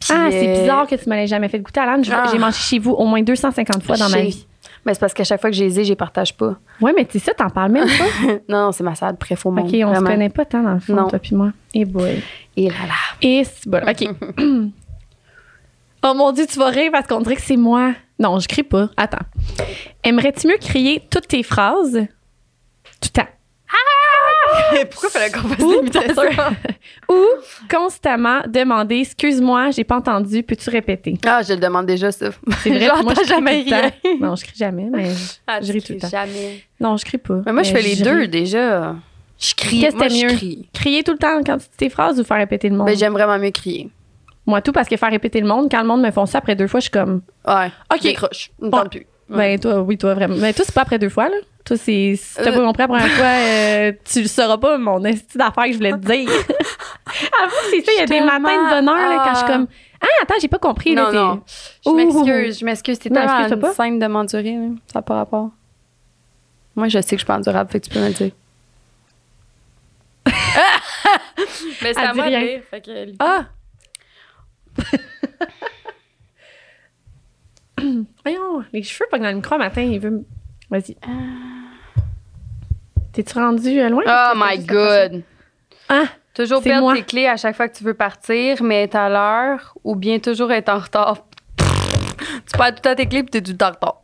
Puis, 0.00 0.10
ah, 0.12 0.28
c'est 0.30 0.60
bizarre 0.60 0.86
que 0.86 0.94
tu 0.94 1.08
me 1.08 1.14
l'aies 1.14 1.26
jamais 1.26 1.48
fait 1.48 1.60
goûter 1.60 1.80
à 1.80 1.86
l'âne. 1.86 2.02
Ah. 2.10 2.24
J'ai 2.32 2.38
mangé 2.38 2.58
chez 2.58 2.78
vous 2.78 2.92
au 2.92 3.04
moins 3.04 3.22
250 3.22 3.82
fois 3.82 3.96
dans 3.96 4.08
ma 4.08 4.22
vie. 4.22 4.46
Mais 4.84 4.94
c'est 4.94 5.00
parce 5.00 5.12
qu'à 5.12 5.24
chaque 5.24 5.40
fois 5.40 5.50
que 5.50 5.56
je 5.56 5.64
les 5.64 5.80
ai, 5.80 5.84
je 5.84 5.90
les 5.90 5.96
partage 5.96 6.34
pas. 6.36 6.56
Ouais, 6.80 6.92
mais 6.96 7.04
tu 7.04 7.18
sais 7.18 7.26
ça, 7.26 7.34
t'en 7.34 7.50
parles 7.50 7.72
même 7.72 7.86
pas? 7.86 8.32
non, 8.48 8.72
c'est 8.72 8.82
ma 8.82 8.94
salade 8.94 9.18
préf 9.18 9.44
au 9.44 9.50
monde. 9.50 9.66
OK, 9.68 9.74
on 9.84 9.94
se 9.94 10.00
connaît 10.00 10.30
pas 10.30 10.44
tant 10.44 10.62
dans 10.62 10.72
le 10.74 10.80
fond, 10.80 10.94
Non. 10.94 11.08
toi 11.08 11.18
puis 11.18 11.34
moi. 11.34 11.52
Et 11.74 11.84
boy. 11.84 12.22
Et 12.56 12.68
là 12.68 12.86
là. 12.86 12.94
Et 13.20 13.44
c'est 13.44 13.68
bon. 13.68 13.82
OK. 13.86 14.08
oh 16.04 16.14
mon 16.14 16.32
Dieu, 16.32 16.46
tu 16.46 16.58
vas 16.58 16.68
rire 16.70 16.90
parce 16.92 17.06
qu'on 17.06 17.20
dirait 17.20 17.36
que 17.36 17.42
c'est 17.42 17.56
moi. 17.56 17.92
Non, 18.18 18.38
je 18.38 18.48
crie 18.48 18.62
pas. 18.62 18.88
Attends. 18.96 19.24
Aimerais-tu 20.02 20.46
mieux 20.46 20.58
crier 20.60 21.02
toutes 21.10 21.28
tes 21.28 21.42
phrases? 21.42 21.92
Tout 23.00 23.08
le 23.14 23.22
temps? 23.22 23.28
Pourquoi 24.90 25.10
fallait 25.10 25.30
qu'on 25.30 25.48
fasse 25.48 25.60
Ou, 25.62 25.70
l'imitation? 25.72 26.22
Ou 27.08 27.24
constamment 27.70 28.40
demander 28.46 28.96
Excuse-moi, 29.00 29.70
j'ai 29.70 29.84
pas 29.84 29.96
entendu, 29.96 30.42
peux-tu 30.42 30.70
répéter? 30.70 31.14
Ah, 31.26 31.42
je 31.42 31.52
le 31.54 31.60
demande 31.60 31.86
déjà, 31.86 32.10
ça. 32.12 32.30
C'est 32.62 32.70
vrai, 32.70 32.88
moi, 33.02 33.14
je 33.20 33.26
jamais 33.28 33.62
rien. 33.62 33.90
Non, 34.20 34.36
je 34.36 34.44
crie 34.44 34.56
jamais, 34.56 34.88
mais 34.90 35.10
je, 35.10 35.34
Ah, 35.46 35.60
je 35.60 35.72
ris 35.72 35.82
tout 35.82 35.92
le 35.94 35.98
temps. 36.00 36.08
Jamais. 36.08 36.64
Non, 36.78 36.96
je 36.96 37.04
crie 37.04 37.18
pas. 37.18 37.40
Mais 37.46 37.52
moi, 37.52 37.62
je 37.62 37.72
fais 37.72 37.82
les 37.82 37.96
deux 37.96 38.26
déjà. 38.28 38.94
Je 39.38 39.54
crie. 39.54 39.80
Qu'est-ce 39.80 39.96
que 39.96 40.26
mieux? 40.26 40.36
crie. 40.36 40.68
Crier 40.72 41.02
tout 41.02 41.12
le 41.12 41.18
temps 41.18 41.40
quand 41.44 41.56
tu 41.58 41.64
dis 41.64 41.76
tes 41.76 41.88
phrases 41.90 42.20
ou 42.20 42.24
faire 42.24 42.36
répéter 42.36 42.68
le 42.68 42.76
monde? 42.76 42.86
Mais 42.86 42.96
j'aime 42.96 43.12
vraiment 43.12 43.38
mieux 43.38 43.50
crier. 43.50 43.88
Moi, 44.46 44.60
tout 44.62 44.72
parce 44.72 44.88
que 44.88 44.96
faire 44.96 45.10
répéter 45.10 45.40
le 45.40 45.46
monde, 45.46 45.68
quand 45.70 45.80
le 45.80 45.86
monde 45.86 46.02
me 46.02 46.10
font 46.10 46.26
ça 46.26 46.38
après 46.38 46.56
deux 46.56 46.66
fois, 46.66 46.80
je 46.80 46.84
suis 46.84 46.90
comme. 46.90 47.22
Ouais. 47.46 47.66
Ok. 47.92 47.98
Je 47.98 48.02
décroche. 48.02 48.50
Je 48.60 48.64
me 48.66 48.70
Bon. 48.70 48.78
tente 48.78 48.90
plus. 48.90 49.06
Ouais. 49.30 49.36
Ben, 49.56 49.58
toi, 49.60 49.80
oui, 49.82 49.96
toi, 49.96 50.14
vraiment. 50.14 50.34
Mais 50.36 50.52
toi, 50.52 50.64
c'est 50.66 50.74
pas 50.74 50.82
après 50.82 50.98
deux 50.98 51.08
fois, 51.08 51.28
là? 51.28 51.36
Toi, 51.70 51.76
c'est. 51.76 52.16
Si 52.16 52.34
t'as 52.34 52.50
Euh. 52.50 52.52
pas 52.52 52.64
compris 52.64 52.82
la 52.82 52.88
première 52.88 53.08
fois, 53.12 53.26
euh, 53.26 53.92
tu 54.04 54.22
le 54.22 54.26
sauras 54.26 54.58
pas, 54.58 54.76
mon 54.76 55.04
esti 55.04 55.38
d'affaires 55.38 55.66
que 55.66 55.70
je 55.72 55.76
voulais 55.76 55.92
te 55.92 55.98
dire. 55.98 56.28
Avoue, 56.28 57.54
c'est 57.70 57.80
ça, 57.84 57.92
il 57.94 57.98
y 57.98 58.02
a 58.02 58.06
des 58.06 58.20
matins 58.20 58.40
de 58.40 58.80
bonheur, 58.80 58.96
là, 58.96 59.22
quand 59.24 59.30
je 59.34 59.38
suis 59.38 59.46
Ah. 59.48 59.52
comme. 59.52 59.68
Ah, 60.02 60.06
attends, 60.22 60.34
j'ai 60.40 60.48
pas 60.48 60.58
compris, 60.58 60.96
là. 60.96 61.02
Non, 61.04 61.10
t'es- 61.10 61.16
non. 61.16 61.42
Je 61.86 61.90
m'excuse, 61.92 62.58
je 62.58 62.64
m'excuse. 62.64 62.98
Tellement 62.98 63.22
excuse-toi 63.22 63.54
une 63.54 63.60
pas. 63.60 63.72
scène 63.74 63.98
de 64.00 64.06
m'endurer, 64.08 64.56
là. 64.56 64.66
Ça 64.92 64.98
n'a 64.98 65.02
pas 65.02 65.14
rapport. 65.14 65.50
Moi, 66.74 66.88
je 66.88 66.98
sais 67.00 67.10
que 67.10 67.10
je 67.10 67.16
suis 67.18 67.24
pas 67.26 67.36
endurable, 67.36 67.70
fait 67.70 67.78
que 67.78 67.84
tu 67.86 67.90
peux 67.94 68.00
me 68.00 68.08
le 68.08 68.14
dire. 68.14 68.32
Mais 71.82 71.94
c'est 71.94 72.00
à 72.00 72.14
moi 72.14 72.24
de 72.24 72.28
rien. 72.30 72.40
rire, 72.40 72.62
fait 72.68 72.80
que- 72.80 73.12
Ah! 73.20 73.44
Voyons, 78.24 78.62
les 78.72 78.82
cheveux 78.82 79.06
pas 79.10 79.18
dans 79.18 79.28
le 79.28 79.34
micro 79.36 79.56
matin, 79.56 79.82
il 79.82 79.98
veut. 80.00 80.10
me- 80.10 80.24
Vas-y. 80.70 80.96
T'es-tu 83.12 83.38
rendu 83.38 83.88
loin? 83.88 84.02
Oh 84.06 84.32
que 84.34 84.56
my. 84.58 84.64
God. 84.64 85.22
Ah! 85.88 86.04
Toujours 86.34 86.62
perdre 86.62 86.82
moi. 86.82 86.94
tes 86.94 87.02
clés 87.02 87.26
à 87.26 87.36
chaque 87.36 87.56
fois 87.56 87.68
que 87.68 87.76
tu 87.76 87.82
veux 87.84 87.94
partir, 87.94 88.62
mais 88.62 88.84
être 88.84 88.94
à 88.94 89.08
l'heure 89.08 89.74
ou 89.82 89.96
bien 89.96 90.18
toujours 90.20 90.52
être 90.52 90.68
en 90.68 90.78
retard. 90.78 91.26
tu 91.58 92.56
perds 92.56 92.68
tout 92.68 92.74
le 92.76 92.80
temps 92.80 92.94
tes 92.94 93.06
clés 93.06 93.22
puis 93.22 93.30
t'es 93.30 93.42
tout 93.42 93.50
le 93.52 93.56
temps 93.56 93.66
en 93.68 93.72
retard. 93.72 93.96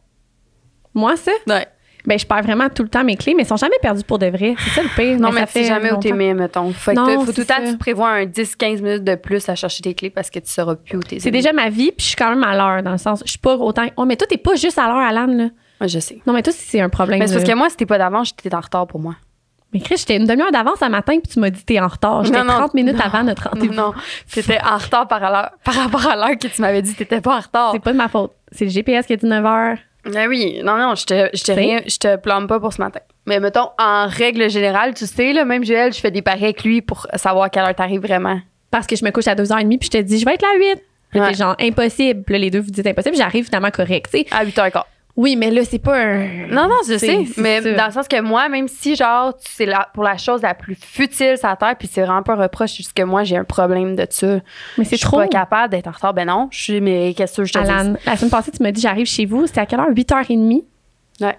Moi, 0.92 1.16
ça? 1.16 1.31
Ouais. 1.47 1.66
Ben, 2.05 2.19
je 2.19 2.27
perds 2.27 2.42
vraiment 2.42 2.69
tout 2.69 2.85
le 2.85 2.88
temps 2.88 3.03
mes 3.05 3.16
clés, 3.16 3.35
mais 3.35 3.42
elles 3.42 3.49
sont 3.49 3.57
jamais 3.57 3.79
perdues 3.83 4.05
pour 4.05 4.19
de 4.19 4.27
vrai. 4.27 4.55
C'est 4.59 4.71
ça 4.71 4.83
le 4.83 4.88
pire. 4.95 5.19
Non, 5.19 5.33
mais, 5.33 5.40
ça 5.40 5.47
tu 5.47 5.53
sais 5.55 5.64
jamais 5.64 5.92
où 5.92 5.99
t'es 5.99 6.12
mis, 6.12 6.33
mettons. 6.35 6.73
Fait 6.73 6.95
que 6.95 7.01
Non, 7.01 7.07
t'as- 7.07 7.25
faut 7.25 7.33
tout 7.33 7.40
le 7.40 7.47
temps 7.47 7.57
que 7.57 7.71
tu 7.73 7.79
prévois 7.79 8.11
un 8.11 8.25
10-15 8.27 8.81
minutes 8.81 9.05
de 9.05 9.16
plus 9.16 9.49
à 9.49 9.57
chercher 9.57 9.83
tes 9.83 9.95
clés 9.95 10.11
parce 10.11 10.31
que 10.31 10.38
tu 10.38 10.49
sauras 10.49 10.77
plus 10.77 10.99
où 10.99 11.03
t'es. 11.03 11.19
C'est 11.19 11.33
déjà 11.33 11.53
ma 11.53 11.69
vie, 11.69 11.90
puis 11.90 12.05
je 12.05 12.09
suis 12.09 12.16
quand 12.16 12.31
même 12.31 12.45
à 12.45 12.57
l'heure, 12.57 12.83
dans 12.83 12.92
le 12.92 12.99
sens. 12.99 13.23
Je 13.25 13.31
suis 13.31 13.38
pas 13.40 13.57
autant. 13.57 13.87
Oh, 13.97 14.05
mais 14.05 14.16
toi, 14.16 14.27
t'es 14.29 14.38
pas 14.38 14.55
juste 14.55 14.79
à 14.79 14.87
l'heure, 14.87 14.99
Alan, 14.99 15.27
là. 15.27 15.49
Ouais, 15.81 15.89
je 15.89 15.99
sais. 15.99 16.19
Non, 16.27 16.33
mais 16.33 16.43
toi, 16.43 16.53
c'est 16.57 16.81
un 16.81 16.89
problème. 16.89 17.19
Mais 17.19 17.27
c'est 17.27 17.35
parce 17.35 17.49
que 17.49 17.55
moi, 17.55 17.69
si 17.71 17.77
t'es 17.77 17.87
pas 17.87 17.99
d'avance, 17.99 18.29
j'étais 18.43 18.55
en 18.55 18.61
retard 18.61 18.87
pour 18.87 19.01
moi. 19.01 19.15
Mais 19.73 19.81
Chris, 19.81 19.97
j'étais 19.99 20.17
une 20.17 20.25
demi-heure 20.27 20.53
d'avance 20.53 20.81
un 20.81 20.89
matin, 20.89 21.19
puis 21.23 21.33
tu 21.33 21.41
m'as 21.41 21.51
dit 21.51 21.62
t'es 21.65 21.81
en 21.81 21.89
retard. 21.89 22.25
J'étais 22.25 22.39
Non, 22.39 22.45
non, 22.45 22.55
30 22.55 22.75
minutes 22.75 22.95
non. 22.97 23.01
avant 23.05 23.23
notre 23.25 23.49
rendez-vous. 23.51 23.75
Non, 23.75 23.93
t'étais 24.33 24.59
en 24.62 24.79
retard 24.79 25.09
par, 25.09 25.21
par 25.21 25.75
rapport 25.75 26.07
à 26.07 26.17
l'heure 26.17 26.39
que 26.41 26.47
tu 26.47 26.61
m'avais 26.62 26.83
dit 26.83 26.95
t'étais 26.95 27.21
pas 27.21 27.37
en 27.37 27.41
retard. 27.41 27.71
C'est 27.73 27.81
pas 27.83 27.93
de 27.93 27.97
ma 27.99 28.09
faute. 28.09 28.33
C'est 28.53 28.65
le 28.65 28.71
GPS 28.71 29.07
qui 29.07 29.12
a 29.12 29.17
dit 29.17 29.27
9 29.27 29.45
heures. 29.45 29.77
Ben 30.11 30.29
oui, 30.29 30.61
non, 30.62 30.79
non, 30.79 30.95
je 30.95 31.05
te, 31.05 31.29
je 31.37 31.43
te, 31.43 31.51
rien, 31.51 31.81
je 31.85 31.97
te 31.99 32.17
blâme 32.23 32.47
pas 32.47 32.61
pour 32.61 32.73
ce 32.73 32.81
matin. 32.81 33.01
Mais 33.27 33.41
mettons, 33.41 33.69
en 33.77 34.07
règle 34.07 34.49
générale, 34.49 34.95
tu 34.95 35.05
sais, 35.05 35.33
là, 35.33 35.45
même 35.45 35.65
Joël, 35.65 35.93
je 35.93 35.99
fais 35.99 36.12
des 36.12 36.23
paris 36.23 36.45
avec 36.45 36.62
lui 36.62 36.81
pour 36.81 37.09
savoir 37.17 37.47
à 37.47 37.51
quelle 37.51 37.65
heure 37.65 37.75
t'arrives 37.75 38.03
vraiment. 38.03 38.39
Parce 38.71 38.87
que 38.87 38.95
je 38.95 39.05
me 39.05 39.11
couche 39.11 39.27
à 39.27 39.35
2h30, 39.35 39.79
puis 39.79 39.87
je 39.93 39.99
te 39.99 40.03
dis, 40.03 40.21
je 40.21 40.25
vais 40.25 40.35
être 40.35 40.43
là 40.43 40.49
à 40.55 40.59
8. 40.59 40.83
Puis 41.11 41.21
Ouais. 41.21 41.35
genre, 41.35 41.57
impossible. 41.61 42.23
Puis 42.23 42.35
là, 42.35 42.39
les 42.39 42.51
deux, 42.51 42.61
vous 42.61 42.71
dites 42.71 42.87
impossible. 42.87 43.17
J'arrive 43.17 43.47
finalement 43.47 43.71
correct, 43.73 44.09
tu 44.12 44.19
sais. 44.21 44.27
À 44.31 44.45
8h15. 44.45 44.83
Oui, 45.17 45.35
mais 45.35 45.51
là, 45.51 45.63
c'est 45.65 45.79
pas 45.79 45.97
un. 45.99 46.47
Non, 46.49 46.69
non, 46.69 46.77
je 46.87 46.99
sais. 46.99 47.25
Mais 47.39 47.63
ça. 47.63 47.73
dans 47.73 47.87
le 47.87 47.93
sens 47.93 48.07
que 48.07 48.21
moi, 48.21 48.51
même 48.51 48.69
si, 48.69 48.95
genre, 48.97 49.33
c'est 49.39 49.65
la, 49.65 49.89
pour 49.95 50.03
la 50.05 50.19
chose 50.19 50.43
la 50.43 50.53
plus 50.53 50.75
futile 50.75 51.39
sur 51.39 51.49
la 51.49 51.57
terre, 51.57 51.75
puis 51.79 51.89
c'est 51.91 52.03
vraiment 52.03 52.23
pas 52.23 52.35
un 52.35 52.43
reproche, 52.43 52.71
c'est 52.73 52.77
juste 52.79 52.93
que 52.93 53.03
moi, 53.03 53.25
j'ai 53.25 53.37
un 53.39 53.45
problème 53.45 53.97
de 53.97 54.07
ça. 54.11 54.27
Mais 54.27 54.41
Je 54.85 54.91
c'est 54.91 54.97
suis 54.97 55.07
trop. 55.07 55.17
pas 55.17 55.29
capable 55.29 55.71
d'être 55.71 55.87
en 55.87 55.93
retard. 55.93 56.13
Ben 56.13 56.27
non, 56.27 56.49
je 56.51 56.63
suis, 56.63 56.81
mais 56.83 57.15
qu'est-ce 57.15 57.39
que 57.39 57.45
je 57.45 57.53
te 57.55 57.59
dis? 57.59 57.71
Alan, 57.71 57.95
la 58.05 58.17
semaine 58.17 58.31
passée, 58.31 58.51
tu 58.51 58.63
m'as 58.63 58.73
dit, 58.73 58.81
j'arrive 58.81 59.07
chez 59.07 59.25
vous. 59.25 59.47
C'était 59.47 59.61
à 59.61 59.67
quelle 59.67 59.81
heure? 59.81 59.91
8h30. 59.91 60.65
Ouais. 61.23 61.37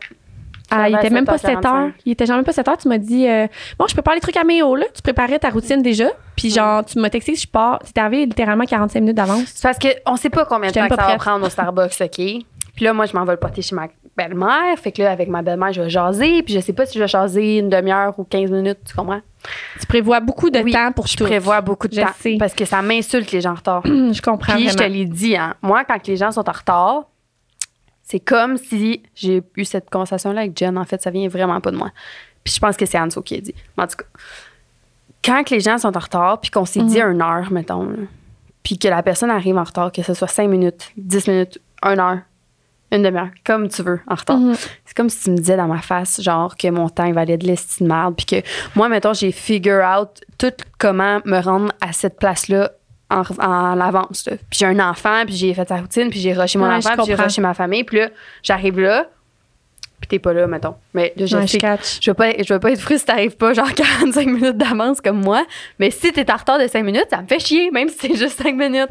Ah, 0.70 0.90
il 0.90 0.96
était 0.96 1.10
même 1.12 1.24
pas 1.26 1.38
7 1.38 1.60
7h45. 1.60 1.68
heures. 1.68 1.92
Il 2.06 2.12
était 2.12 2.26
genre 2.26 2.36
même 2.36 2.46
pas 2.46 2.52
7 2.52 2.68
heures. 2.68 2.78
Tu 2.78 2.90
m'as 2.90 2.98
dit, 2.98 3.26
euh, 3.28 3.48
bon, 3.80 3.86
je 3.88 3.94
prépare 3.94 4.16
les 4.16 4.20
trucs 4.20 4.36
à 4.36 4.44
Méo, 4.44 4.76
là. 4.76 4.86
Tu 4.94 5.02
préparais 5.02 5.40
ta 5.40 5.50
routine 5.50 5.82
déjà. 5.82 6.08
Puis 6.36 6.50
genre, 6.50 6.84
tu 6.84 7.00
m'as 7.00 7.10
texté 7.10 7.36
je 7.36 7.48
pars. 7.48 7.80
Tu 7.86 8.02
arrivé 8.02 8.26
littéralement 8.26 8.66
45 8.66 9.00
minutes 9.00 9.16
d'avance. 9.16 9.44
C'est 9.54 9.62
parce 9.64 9.78
qu'on 9.80 10.16
sait 10.18 10.30
pas 10.30 10.46
combien 10.46 10.70
de 10.70 10.74
temps 10.74 10.88
que 10.90 10.96
ça 10.96 11.08
va 11.08 11.16
prendre 11.16 11.46
au 11.46 11.50
Starbucks, 11.50 12.02
OK? 12.02 12.22
Puis 12.78 12.86
là, 12.86 12.94
moi, 12.94 13.06
je 13.08 13.14
m'en 13.14 13.26
vais 13.26 13.34
le 13.34 13.40
porter 13.40 13.62
chez 13.62 13.76
ma 13.76 13.88
belle-mère. 14.16 14.78
Fait 14.78 14.92
que 14.94 15.02
là, 15.02 15.12
avec 15.12 15.28
ma 15.30 15.42
belle-mère, 15.42 15.74
je 15.74 15.82
vais 15.82 15.90
jaser. 15.90 16.44
Puis 16.44 16.54
je 16.54 16.60
sais 16.60 16.72
pas 16.74 16.86
si 16.86 16.94
je 16.94 17.00
vais 17.04 17.08
jaser 17.08 17.58
une 17.58 17.70
demi-heure 17.70 18.18
ou 18.20 18.24
15 18.24 18.52
minutes, 18.52 18.78
tu 18.86 18.96
comprends? 18.96 19.20
Tu 19.80 19.86
prévois 19.88 20.20
beaucoup 20.20 20.50
de 20.52 20.60
Oui, 20.60 20.72
temps 20.72 20.92
pour 20.92 21.08
Je 21.08 21.18
tout. 21.18 21.24
prévois 21.26 21.60
beaucoup 21.62 21.88
de 21.90 21.96
Je 21.96 22.02
temps. 22.02 22.08
sais. 22.20 22.38
Parce 22.40 22.54
que 22.54 22.64
ça 22.66 22.82
m'insulte, 22.82 23.32
les 23.32 23.42
gens 23.42 23.52
en 23.52 23.56
retard. 23.56 23.82
je 23.86 24.22
comprends 24.22 24.54
Puis 24.56 24.70
je 24.70 24.76
te 24.76 24.84
l'ai 24.84 25.06
dit, 25.06 25.36
hein. 25.36 25.56
Moi, 25.62 25.84
quand 25.86 26.06
les 26.08 26.16
gens 26.18 26.32
sont 26.32 26.48
en 26.48 26.52
retard, 26.54 27.04
c'est 28.04 28.20
comme 28.20 28.58
si 28.58 29.02
j'ai 29.16 29.42
eu 29.58 29.66
cette 29.66 29.90
conversation-là 29.90 30.42
avec 30.42 30.58
Jen. 30.58 30.78
En 30.78 30.86
fait, 30.86 31.02
ça 31.02 31.10
vient 31.10 31.28
vraiment 31.28 31.60
pas 31.60 31.72
de 31.72 31.78
moi. 31.78 31.90
Puis 32.44 32.54
je 32.54 32.60
pense 32.60 32.78
que 32.78 32.86
c'est 32.86 32.98
Anso 33.00 33.22
qui 33.22 33.36
a 33.36 33.42
dit. 33.42 33.56
Mais 33.78 33.84
en 33.84 33.88
tout 33.88 33.98
cas, 33.98 34.06
quand 35.26 35.50
les 35.50 35.60
gens 35.60 35.78
sont 35.78 35.98
en 35.98 36.00
retard, 36.00 36.40
puis 36.40 36.52
qu'on 36.52 36.66
s'est 36.66 36.82
dit 36.84 37.02
Mhm. 37.02 37.12
une 37.14 37.22
heure, 37.22 37.52
mettons, 37.52 37.90
puis 38.64 38.78
que 38.78 38.88
la 38.88 39.02
personne 39.04 39.32
arrive 39.32 39.58
en 39.58 39.64
retard, 39.64 39.92
que 39.92 40.04
ce 40.04 40.14
soit 40.14 40.28
5 40.28 40.48
minutes, 40.48 40.92
10 40.96 41.28
minutes, 41.28 41.60
1 41.82 42.00
heure, 42.00 42.20
une 42.92 43.04
demi-heure, 43.04 43.30
comme 43.46 43.68
tu 43.68 43.82
veux, 43.84 44.00
en 44.08 44.16
retard. 44.16 44.38
Mhm. 44.38 44.56
C'est 44.86 44.96
comme 44.96 45.10
si 45.10 45.24
tu 45.26 45.32
me 45.32 45.38
disais 45.38 45.58
dans 45.58 45.68
ma 45.68 45.82
face, 45.82 46.22
genre, 46.22 46.56
que 46.56 46.68
mon 46.70 46.88
temps, 46.90 47.06
il 47.06 47.14
valait 47.14 47.38
de 47.38 47.46
l'estime 47.46 47.88
de 47.88 47.92
merde. 47.94 48.16
Puis 48.16 48.26
que 48.26 48.36
moi, 48.76 48.88
mettons, 48.90 49.14
j'ai 49.14 49.32
figure 49.32 49.84
out 49.84 50.10
tout 50.38 50.54
comment 50.78 51.20
me 51.26 51.40
rendre 51.40 51.72
à 51.82 51.92
cette 51.92 52.18
place-là 52.18 52.72
en, 53.10 53.24
en 53.40 53.80
avance. 53.82 54.26
là. 54.28 54.38
Puis 54.50 54.60
j'ai 54.60 54.66
un 54.68 54.80
enfant, 54.80 55.24
puis 55.26 55.36
j'ai 55.36 55.54
fait 55.54 55.68
sa 55.68 55.78
routine, 55.78 56.10
puis 56.10 56.20
j'ai 56.20 56.34
rushé 56.34 56.58
mon 56.60 56.68
Ouais, 56.70 56.76
enfant, 56.76 56.92
puis 56.96 57.04
j'ai 57.08 57.16
rushé 57.16 57.42
ma 57.42 57.54
famille. 57.54 57.84
Puis 57.84 58.00
là, 58.00 58.10
j'arrive 58.42 58.80
là, 58.80 59.08
puis 60.00 60.08
t'es 60.08 60.20
pas 60.20 60.32
là, 60.34 60.46
mettons. 60.48 60.76
Mais 60.94 61.12
là, 61.18 61.26
je 61.26 61.36
Ouais, 61.36 61.48
sais 61.48 61.58
je 61.58 61.58
catch. 61.60 62.00
je 62.02 62.12
veux 62.12 62.16
pas, 62.16 62.32
je 62.42 62.54
veux 62.54 62.60
pas 62.60 62.72
être 62.72 62.80
frustrée 62.80 62.98
si 63.00 63.06
t'arrives 63.06 63.36
pas 63.36 63.54
genre 63.54 63.74
45 63.76 64.28
minutes 64.28 64.58
d'avance 64.58 65.02
comme 65.02 65.22
moi. 65.22 65.46
Mais 65.80 65.90
si 65.92 66.12
t'es 66.14 66.30
en 66.32 66.36
retard 66.38 66.60
de 66.60 66.68
5 66.68 66.84
minutes, 66.84 67.08
ça 67.10 67.22
me 67.22 67.28
fait 67.28 67.40
chier, 67.40 67.70
même 67.72 67.90
si 67.90 67.98
c'est 68.00 68.16
juste 68.16 68.42
5 68.42 68.56
minutes. 68.56 68.90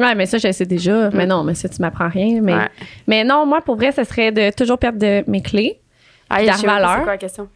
Ouais, 0.00 0.14
mais 0.14 0.26
ça, 0.26 0.38
je 0.38 0.50
sais 0.50 0.64
déjà. 0.66 1.10
Mais 1.10 1.26
non, 1.26 1.44
mais 1.44 1.54
ça, 1.54 1.68
tu 1.68 1.80
m'apprends 1.82 2.08
rien. 2.08 2.40
Mais, 2.42 2.54
Ouais. 2.54 2.68
mais 3.06 3.22
non, 3.24 3.44
moi, 3.46 3.60
pour 3.60 3.76
vrai, 3.76 3.92
ce 3.92 4.02
serait 4.04 4.32
de 4.32 4.50
toujours 4.56 4.78
perdre 4.78 4.98
de 4.98 5.22
mes 5.28 5.42
clés. 5.42 5.80
Ah, 6.28 6.38
pas 6.44 6.56
valeur. 6.66 6.90
C'est 6.96 7.02
quoi 7.02 7.12
la 7.12 7.18
question? 7.18 7.48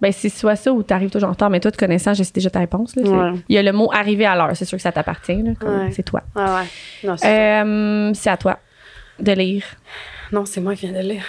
Ben, 0.00 0.10
c'est 0.10 0.30
soit 0.30 0.56
ça 0.56 0.72
ou 0.72 0.82
t'arrives 0.82 1.10
toujours 1.10 1.28
en 1.28 1.32
retard. 1.32 1.50
Mais 1.50 1.60
toi, 1.60 1.70
te 1.70 1.76
connaissant, 1.76 2.14
je 2.14 2.22
sais 2.22 2.32
déjà 2.34 2.48
ta 2.48 2.60
réponse. 2.60 2.96
là. 2.96 3.02
Ouais. 3.32 3.38
Il 3.48 3.54
y 3.54 3.58
a 3.58 3.62
le 3.62 3.72
mot 3.72 3.90
arriver 3.92 4.24
à 4.24 4.34
l'heure. 4.34 4.50
C'est 4.56 4.64
sûr 4.64 4.76
que 4.78 4.82
ça 4.82 4.90
t'appartient. 4.90 5.32
Ouais. 5.34 5.90
C'est 5.92 6.02
toi. 6.02 6.22
Ah 6.34 6.60
ouais. 6.60 6.66
Non, 7.08 7.16
c'est 7.18 7.62
Euh, 7.62 8.14
c'est 8.14 8.30
à 8.30 8.36
toi 8.38 8.58
de 9.20 9.32
lire. 9.32 9.64
non, 10.32 10.44
c'est 10.46 10.60
moi 10.62 10.74
qui 10.74 10.86
viens 10.88 11.02
de 11.02 11.06
lire. 11.06 11.24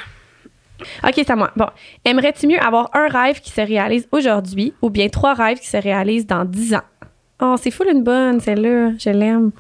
OK, 1.04 1.14
c'est 1.16 1.30
à 1.30 1.36
moi. 1.36 1.52
Bon. 1.58 1.66
Aimerais-tu 2.06 2.48
mieux 2.48 2.60
avoir 2.62 2.90
un 2.94 3.08
rêve 3.08 3.42
qui 3.42 3.52
se 3.52 3.60
réalise 3.62 4.08
aujourd'hui 4.14 4.74
ou 4.82 4.90
bien 4.90 5.10
trois 5.10 5.34
rêves 5.34 5.60
qui 5.60 5.68
se 5.68 5.78
réalisent 5.78 6.28
dans 6.28 6.46
dix 6.46 6.74
ans? 6.74 6.84
Oh, 7.42 7.56
c'est 7.62 7.72
full 7.72 7.88
une 7.92 8.04
bonne, 8.04 8.40
celle-là. 8.40 8.92
Je 8.98 9.10
l'aime. 9.10 9.52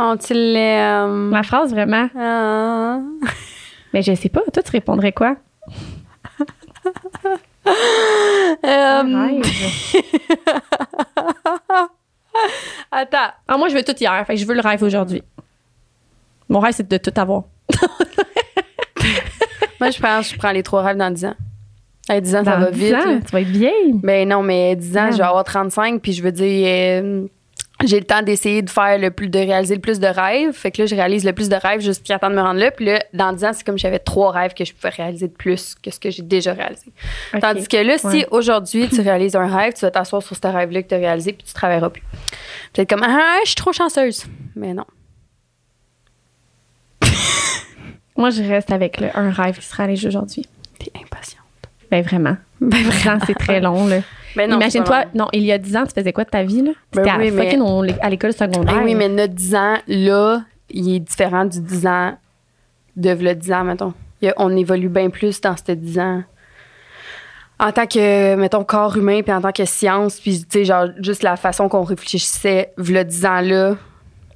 Oh, 0.00 0.14
tu 0.16 0.32
l'aimes. 0.34 1.30
Ma 1.30 1.42
phrase, 1.42 1.72
vraiment? 1.72 2.08
Ah. 2.16 3.00
Mais 3.92 4.02
je 4.02 4.14
sais 4.14 4.28
pas. 4.28 4.42
Toi, 4.52 4.62
tu 4.62 4.70
répondrais 4.70 5.12
quoi? 5.12 5.36
Euh, 8.64 9.42
attends. 12.92 13.18
Ah, 13.46 13.58
moi, 13.58 13.68
je 13.68 13.74
veux 13.74 13.82
tout 13.82 13.96
hier. 13.98 14.24
Fait 14.26 14.34
que 14.34 14.40
je 14.40 14.46
veux 14.46 14.54
le 14.54 14.60
rêve 14.60 14.82
aujourd'hui. 14.82 15.22
Mon 16.48 16.60
rêve, 16.60 16.72
c'est 16.74 16.88
de 16.88 16.96
tout 16.96 17.12
avoir. 17.20 17.42
Moi, 19.80 19.90
je 19.90 20.00
pense 20.00 20.32
je 20.32 20.38
prends 20.38 20.50
les 20.50 20.62
trois 20.62 20.82
rêves 20.82 20.96
dans 20.96 21.10
10 21.10 21.26
ans. 21.26 21.34
À 22.08 22.20
10 22.20 22.36
ans, 22.36 22.44
ça 22.44 22.56
va 22.56 22.70
10 22.70 22.80
vite. 22.80 22.94
ans, 22.94 23.20
tu 23.24 23.30
vas 23.32 23.40
être 23.42 23.48
vieille. 23.48 23.92
Ben 23.92 24.26
non, 24.28 24.42
mais 24.42 24.74
10 24.74 24.96
ans, 24.96 25.10
je 25.12 25.18
vais 25.18 25.22
avoir 25.24 25.44
35, 25.44 26.00
puis 26.00 26.12
je 26.12 26.22
veux 26.22 26.32
dire, 26.32 26.66
euh, 26.66 27.26
j'ai 27.84 28.00
le 28.00 28.04
temps 28.04 28.22
d'essayer 28.22 28.62
de 28.62 28.70
faire 28.70 28.98
le 28.98 29.10
plus, 29.10 29.28
de 29.28 29.38
réaliser 29.38 29.76
le 29.76 29.80
plus 29.80 30.00
de 30.00 30.06
rêves. 30.06 30.52
Fait 30.52 30.72
que 30.72 30.82
là, 30.82 30.86
je 30.86 30.94
réalise 30.94 31.24
le 31.24 31.32
plus 31.32 31.48
de 31.48 31.54
rêves 31.54 31.80
jusqu'à 31.80 32.18
temps 32.18 32.28
de 32.28 32.34
me 32.34 32.40
rendre 32.40 32.58
là. 32.58 32.72
Puis 32.72 32.86
là, 32.86 33.04
dans 33.14 33.32
10 33.32 33.44
ans, 33.44 33.52
c'est 33.52 33.64
comme 33.64 33.78
j'avais 33.78 34.00
trois 34.00 34.32
rêves 34.32 34.52
que 34.54 34.64
je 34.64 34.74
pouvais 34.74 34.88
réaliser 34.88 35.28
de 35.28 35.32
plus 35.32 35.76
que 35.76 35.90
ce 35.90 36.00
que 36.00 36.10
j'ai 36.10 36.22
déjà 36.22 36.52
réalisé. 36.54 36.92
Tandis 37.40 37.68
que 37.68 37.76
là, 37.76 37.98
si 37.98 38.24
aujourd'hui, 38.30 38.88
tu 38.88 39.00
réalises 39.00 39.36
un 39.36 39.46
rêve, 39.46 39.74
tu 39.74 39.82
vas 39.82 39.92
t'asseoir 39.92 40.22
sur 40.22 40.34
ce 40.34 40.46
rêve-là 40.46 40.82
que 40.82 40.88
tu 40.88 40.94
as 40.94 40.98
réalisé, 40.98 41.32
puis 41.32 41.46
tu 41.46 41.54
travailleras 41.54 41.90
plus. 41.90 42.02
Peut-être 42.72 42.88
comme, 42.90 43.04
ah, 43.04 43.38
je 43.44 43.48
suis 43.48 43.56
trop 43.56 43.72
chanceuse. 43.72 44.24
Mais 44.56 44.74
non. 44.74 44.86
Moi, 48.16 48.30
je 48.30 48.42
reste 48.42 48.72
avec 48.72 48.98
le, 49.00 49.08
un 49.16 49.30
rêve 49.30 49.58
qui 49.58 49.64
sera 49.66 49.84
réalisé 49.84 50.08
aujourd'hui. 50.08 50.46
T'es 50.80 50.90
impatiente. 51.00 51.37
Ben 51.90 52.02
vraiment. 52.02 52.36
Ben 52.60 52.82
10 52.82 53.08
ans, 53.08 53.18
c'est 53.26 53.34
très 53.38 53.60
long, 53.60 53.86
là. 53.86 53.98
Ben 54.36 54.48
non, 54.50 54.56
Imagine-toi, 54.56 55.04
non, 55.14 55.28
il 55.32 55.42
y 55.42 55.52
a 55.52 55.58
10 55.58 55.76
ans, 55.76 55.84
tu 55.86 55.92
faisais 55.94 56.12
quoi 56.12 56.24
de 56.24 56.30
ta 56.30 56.42
vie, 56.42 56.62
là? 56.62 56.72
Ben 56.92 57.04
C'était 57.04 57.16
oui, 57.16 57.28
à, 57.28 57.30
mais- 57.32 57.44
fucking 57.44 57.60
au- 57.60 57.84
à 58.02 58.10
l'école 58.10 58.32
secondaire. 58.32 58.74
Ben 58.76 58.82
oui, 58.84 58.94
mais 58.94 59.08
notre 59.08 59.32
10 59.34 59.54
ans, 59.54 59.76
là, 59.86 60.42
il 60.70 60.94
est 60.94 61.00
différent 61.00 61.44
du 61.44 61.60
10 61.60 61.86
ans 61.86 62.18
de 62.96 63.10
le 63.10 63.34
10 63.34 63.52
ans, 63.52 63.64
mettons. 63.64 63.94
Il 64.20 64.26
y 64.26 64.28
a- 64.28 64.34
on 64.36 64.54
évolue 64.56 64.88
bien 64.88 65.08
plus 65.10 65.40
dans 65.40 65.56
ces 65.56 65.76
10 65.76 65.98
ans. 65.98 66.22
En 67.60 67.72
tant 67.72 67.86
que, 67.86 68.36
mettons, 68.36 68.62
corps 68.64 68.96
humain, 68.96 69.22
puis 69.22 69.32
en 69.32 69.40
tant 69.40 69.50
que 69.52 69.64
science, 69.64 70.20
puis, 70.20 70.40
tu 70.40 70.46
sais, 70.60 70.64
genre, 70.64 70.86
juste 71.00 71.22
la 71.24 71.36
façon 71.36 71.68
qu'on 71.68 71.82
réfléchissait, 71.82 72.72
v'là 72.76 73.04
10 73.04 73.24
ans-là, 73.26 73.76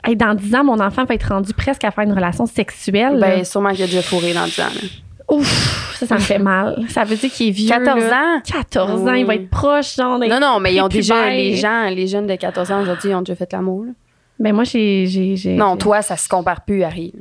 Hey, 0.05 0.17
dans 0.17 0.35
10 0.35 0.53
ans, 0.57 0.65
mon 0.65 0.81
enfant 0.81 1.05
va 1.05 1.15
être 1.15 1.29
rendu 1.29 1.55
presque 1.55 1.85
à 1.85 1.93
faire 1.93 2.03
une 2.03 2.13
relation 2.13 2.45
sexuelle. 2.47 3.19
là. 3.21 3.29
ben, 3.37 3.45
sûrement 3.45 3.71
qu'il 3.71 3.85
a 3.85 3.87
déjà 3.87 4.03
fourré 4.03 4.35
dans 4.35 4.47
10 4.47 4.61
ans. 4.61 4.65
là. 4.75 4.89
Ouf, 5.37 5.82
ça, 6.07 6.07
ça 6.07 6.15
me 6.17 6.21
fait 6.21 6.39
mal. 6.39 6.85
Ça 6.89 7.05
veut 7.05 7.17
dire 7.17 7.31
qu'il 7.31 7.49
est 7.49 7.53
vieux. 7.53 7.69
14 7.69 8.05
là. 8.05 8.37
ans? 8.37 8.41
14 8.45 9.03
ans, 9.09 9.13
il 9.15 9.25
va 9.27 9.35
être 9.37 9.49
proche, 9.51 9.95
genre. 9.97 10.19
Non, 10.19 10.41
non, 10.41 10.59
mais 10.61 10.75
ils 10.75 10.81
ont 10.81 10.89
déjà, 10.89 11.31
les 11.31 11.55
gens, 11.57 11.89
les 11.89 12.07
jeunes 12.07 12.27
de 12.27 12.35
14 12.35 12.71
ans 12.73 12.83
aujourd'hui, 12.83 13.11
ils 13.11 13.15
ont 13.15 13.23
déjà 13.23 13.37
fait 13.37 13.53
l'amour. 13.53 13.85
là. 13.85 13.93
Ben, 14.39 14.53
moi, 14.55 14.65
j'ai. 14.65 15.55
Non, 15.57 15.77
toi, 15.77 16.03
ça 16.03 16.17
se 16.17 16.29
compare 16.29 16.63
plus, 16.65 16.83
Harry. 16.83 17.13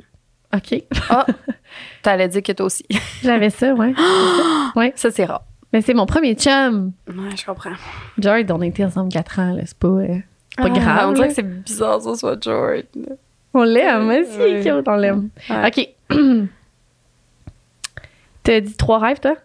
OK. 0.54 0.82
Ah, 1.10 1.26
t'allais 2.02 2.28
dire 2.28 2.42
que 2.44 2.52
toi 2.52 2.66
aussi. 2.66 2.86
J'avais 3.24 3.50
ça, 3.52 3.74
ouais. 3.74 3.94
ouais. 4.76 4.92
Ça, 4.96 5.12
c'est 5.12 5.26
rare. 5.26 5.44
Mais 5.72 5.82
c'est 5.82 5.94
mon 5.94 6.06
premier 6.06 6.34
chum. 6.36 6.92
Ouais, 7.08 7.36
je 7.40 7.46
comprends. 7.46 7.72
George, 8.18 8.44
on 8.50 8.60
a 8.62 8.66
été 8.66 8.84
ensemble 8.84 9.10
4 9.14 9.40
ans, 9.40 9.54
là. 9.54 9.62
C'est 9.66 9.78
pas, 9.78 9.88
euh, 9.88 10.08
pas 10.58 10.64
Ah, 10.66 10.70
grave. 10.70 11.10
On 11.10 11.14
dirait 11.14 11.28
que 11.30 11.34
c'est 11.34 11.64
bizarre, 11.64 12.02
ça 12.02 12.16
soit 12.16 12.42
George. 12.44 12.84
On 13.54 13.64
l'aime, 13.64 14.10
aussi, 14.10 14.38
Ouais. 14.38 14.62
cute, 14.64 14.88
on 14.88 14.96
l'aime. 14.96 15.30
Ouais. 15.50 15.68
OK. 15.68 16.18
T'as 18.44 18.60
dit 18.60 18.76
trois 18.76 19.00
rêves, 19.00 19.20
toi? 19.20 19.36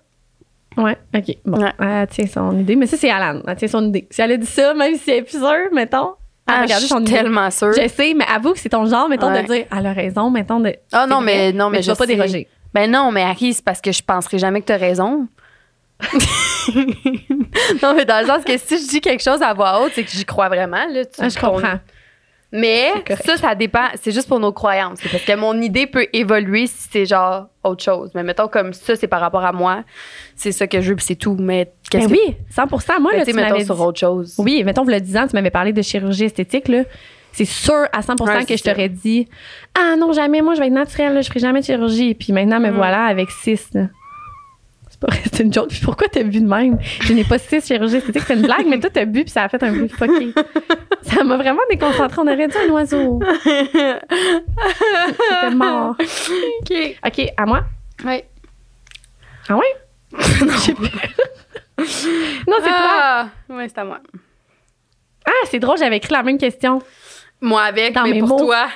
Ouais, 0.77 0.97
OK. 1.15 1.37
Bon, 1.45 1.59
Ouais. 1.63 1.73
elle 1.79 2.07
tient 2.09 2.27
son 2.27 2.59
idée. 2.59 2.77
Mais 2.77 2.87
ça, 2.87 2.97
c'est 2.97 3.11
Alan. 3.11 3.41
Elle 3.47 3.57
tient 3.57 3.69
son 3.69 3.85
idée. 3.89 4.07
Si 4.11 4.21
elle 4.21 4.33
a 4.33 4.37
dit 4.37 4.47
ça, 4.47 4.75
même 4.75 4.95
si 4.97 5.11
elle 5.11 5.19
est 5.19 5.23
plus 5.23 5.39
sûre, 5.39 5.69
mettons. 5.73 6.13
Ah, 6.47 6.63
regardez 6.63 6.83
je 6.87 6.87
suis 6.93 6.97
idée. 7.03 7.13
tellement 7.13 7.51
sûre. 7.51 7.73
Je 7.73 7.89
sais, 7.89 8.15
mais 8.15 8.25
avoue 8.33 8.53
que 8.53 8.59
c'est 8.59 8.69
ton 8.69 8.87
genre, 8.87 9.09
mettons, 9.09 9.33
Ouais. 9.33 9.43
de 9.43 9.47
dire, 9.53 9.65
elle 9.77 9.87
a 9.87 9.93
raison, 9.93 10.31
mettons, 10.31 10.61
de. 10.61 10.75
Ah 10.93 11.07
non, 11.07 11.21
mais 11.21 11.53
non, 11.53 11.71
mais, 11.71 11.81
tu 11.81 11.91
je 11.91 11.93
pas 11.97 12.07
déroger. 12.07 12.47
Ben 12.75 12.91
non, 12.91 13.11
mais 13.11 13.23
Harry, 13.23 13.53
c'est 13.55 13.65
parce 13.65 13.81
que 13.81 13.91
je 13.91 14.03
penserai 14.03 14.39
jamais 14.39 14.61
que 14.61 14.67
t'as 14.67 14.77
raison. 14.77 15.27
non, 17.83 17.95
mais 17.95 18.05
dans 18.05 18.21
le 18.21 18.27
sens 18.27 18.45
que 18.45 18.57
si 18.59 18.79
je 18.79 18.89
dis 18.89 19.01
quelque 19.01 19.23
chose 19.23 19.43
à 19.43 19.55
voix 19.55 19.81
haute, 19.83 19.93
c'est 19.95 20.05
que 20.05 20.11
j'y 20.11 20.25
crois 20.25 20.49
vraiment. 20.49 20.85
Là, 20.91 21.05
tu- 21.05 21.21
Ah, 21.21 21.29
je 21.29 21.39
comprends. 21.39 21.79
Mais 22.53 22.93
ça, 23.25 23.37
ça 23.37 23.55
dépend. 23.55 23.87
C'est 24.01 24.13
juste 24.13 24.29
pour 24.29 24.39
nos 24.41 24.53
croyances. 24.53 25.01
C'est 25.03 25.11
parce 25.11 25.25
que 25.25 25.35
mon 25.37 25.61
idée 25.61 25.87
peut 25.87 26.07
évoluer 26.13 26.67
si 26.69 26.89
c'est 26.91 27.05
genre 27.07 27.47
autre 27.65 27.83
chose. 27.83 28.13
Mais 28.15 28.23
mettons 28.23 28.49
comme 28.49 28.73
ça, 28.73 28.95
c'est 28.97 29.09
par 29.09 29.21
rapport 29.21 29.45
à 29.45 29.53
moi. 29.53 29.83
C'est 30.37 30.53
ça 30.53 30.67
que 30.67 30.81
je 30.81 30.91
veux, 30.91 30.97
puis 30.97 31.05
c'est 31.05 31.17
tout. 31.17 31.37
Mais 31.39 31.73
qu'est-ce 31.91 32.09
Ben 32.09 32.15
que 32.17 32.21
oui, 32.29 32.37
100 32.51 33.01
Moi, 33.01 33.17
là, 33.17 33.25
tu 33.25 33.33
mettons 33.33 33.65
sur 33.65 33.81
autre 33.81 33.99
chose. 33.99 34.35
Oui, 34.39 34.63
mettons, 34.65 34.85
vous 34.85 34.91
le 34.91 35.01
10 35.01 35.17
ans, 35.17 35.27
tu 35.27 35.35
m'avais 35.35 35.51
parlé 35.51 35.73
de 35.73 35.83
chirurgie 35.83 36.25
esthétique, 36.25 36.69
là. 36.69 36.85
C'est 37.33 37.45
sûr 37.45 37.87
à 37.93 38.01
100 38.01 38.19
Ouais, 38.23 38.45
que 38.47 38.57
je 38.57 38.63
t'aurais 38.63 38.89
dit 38.89 39.29
Ah 39.75 39.95
non, 39.99 40.13
jamais, 40.13 40.41
moi, 40.41 40.55
je 40.55 40.61
vais 40.61 40.69
être 40.69 40.73
naturelle, 40.73 41.13
là, 41.15 41.21
je 41.21 41.29
ferai 41.29 41.41
jamais 41.41 41.61
de 41.61 41.67
chirurgie. 41.67 42.15
Puis 42.15 42.33
maintenant, 42.33 42.61
me 42.61 42.71
Mm. 42.71 42.77
voilà 42.77 43.05
avec 43.05 43.31
6. 43.31 43.73
C'est 44.99 45.07
pas 45.07 45.13
c'est 45.25 45.41
une 45.43 45.53
joke. 45.53 45.69
Puis 45.69 45.81
pourquoi 45.85 46.09
t'as 46.09 46.23
bu 46.23 46.41
de 46.41 46.47
même? 46.47 46.79
Je 47.03 47.13
n'ai 47.13 47.25
pas 47.25 47.39
6 47.39 47.67
chirurgies 47.67 47.97
esthétiques. 47.97 48.23
C'est 48.27 48.35
une 48.35 48.43
blague, 48.43 48.67
mais 48.67 48.79
toi, 48.81 48.89
t'as 48.93 49.05
bu, 49.05 49.23
puis 49.25 49.31
ça 49.31 49.43
a 49.45 49.49
fait 49.49 49.63
un 49.63 49.73
bruit 49.73 49.89
fucké. 49.91 50.33
ça 51.03 51.23
m'a 51.25 51.37
vraiment 51.37 51.61
déconcentré. 51.71 52.19
On 52.21 52.27
aurait 52.27 52.49
dit 52.49 52.57
un 52.57 52.71
oiseau. 52.73 53.21
C'était 53.45 54.01
mort. 55.55 55.97
OK. 56.01 56.97
OK, 57.07 57.27
à 57.37 57.47
moi? 57.47 57.65
Oui. 58.05 58.23
Ah 59.49 59.57
ouais? 59.57 59.77
J'ai 60.65 60.75
plus. 60.75 60.89
non, 62.49 62.57
c'est 62.59 62.69
toi. 62.69 63.03
Ah, 63.03 63.29
ouais, 63.51 63.69
c'est 63.69 63.79
à 63.79 63.85
moi. 63.85 64.01
Ah, 65.27 65.31
c'est 65.51 65.59
drôle, 65.59 65.77
j'avais 65.79 65.97
écrit 65.99 66.13
la 66.13 66.23
même 66.23 66.39
question. 66.39 66.81
Moi 67.41 67.63
avec, 67.63 67.95
Dans 67.95 68.05
mais 68.05 68.13
mes 68.13 68.19
pour 68.21 68.29
mots. 68.29 68.39
toi. 68.39 68.67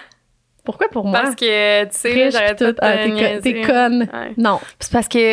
Pourquoi 0.64 0.88
pour 0.88 1.04
moi? 1.06 1.20
Parce 1.20 1.34
que, 1.34 1.84
tu 1.84 1.90
sais, 1.92 2.30
j'arrête 2.30 2.58
tout. 2.58 2.74
Ah, 2.80 2.92
te 2.98 3.40
t'es 3.40 3.62
conne. 3.62 4.00
Ouais. 4.12 4.34
Non. 4.36 4.60
C'est 4.78 4.92
parce 4.92 5.08
que. 5.08 5.32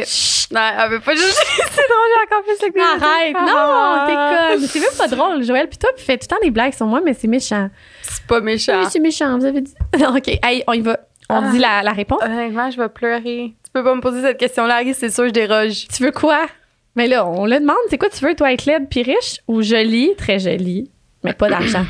Non, 0.53 0.61
elle 0.83 0.89
veut 0.91 0.99
pas 1.01 1.13
juste. 1.13 1.43
c'est 1.57 1.87
drôle, 1.87 2.07
j'ai 2.15 2.35
encore 2.35 2.43
plus 2.43 2.67
le 2.67 2.81
Arrête! 2.81 3.35
Non, 3.35 4.05
t'es 4.07 4.13
conne! 4.59 4.67
C'est 4.67 4.79
même 4.79 4.97
pas 4.97 5.07
drôle. 5.07 5.43
Joël, 5.43 5.67
puis 5.67 5.77
toi, 5.77 5.89
tu 5.97 6.03
fais 6.03 6.17
tout 6.17 6.27
le 6.29 6.35
temps 6.35 6.41
des 6.41 6.51
blagues 6.51 6.73
sur 6.73 6.85
moi, 6.85 7.01
mais 7.03 7.13
c'est 7.13 7.27
méchant. 7.27 7.69
C'est 8.01 8.25
pas 8.25 8.39
méchant. 8.39 8.79
Oui, 8.79 8.85
c'est 8.89 8.99
méchant, 8.99 9.37
vous 9.37 9.45
avez 9.45 9.61
dit. 9.61 9.73
Non, 9.99 10.15
OK. 10.15 10.27
Hey, 10.43 10.63
on 10.67 10.73
y 10.73 10.81
va. 10.81 10.97
On 11.29 11.43
Ah. 11.43 11.51
dit 11.51 11.59
la, 11.59 11.83
la 11.83 11.91
réponse. 11.91 12.21
Honnêtement, 12.23 12.71
je 12.71 12.77
vais 12.79 12.87
pleurer. 12.87 13.53
Tu 13.65 13.71
peux 13.73 13.83
pas 13.83 13.93
me 13.93 13.99
poser 14.01 14.21
cette 14.21 14.37
question-là, 14.37 14.75
Harry, 14.75 14.93
c'est 14.93 15.09
sûr, 15.09 15.25
je 15.25 15.31
déroge. 15.31 15.87
Tu 15.93 16.03
veux 16.03 16.11
quoi? 16.11 16.45
Mais 16.95 17.07
là, 17.07 17.27
on 17.27 17.45
le 17.45 17.59
demande. 17.59 17.75
C'est 17.89 17.97
quoi 17.97 18.09
tu 18.09 18.23
veux, 18.25 18.33
toi, 18.33 18.53
être 18.53 18.65
laide 18.65 18.87
puis 18.89 19.03
riche? 19.03 19.39
Ou 19.49 19.61
jolie, 19.61 20.15
très 20.17 20.39
jolie, 20.39 20.89
mais 21.23 21.33
pas 21.33 21.49
d'argent? 21.49 21.83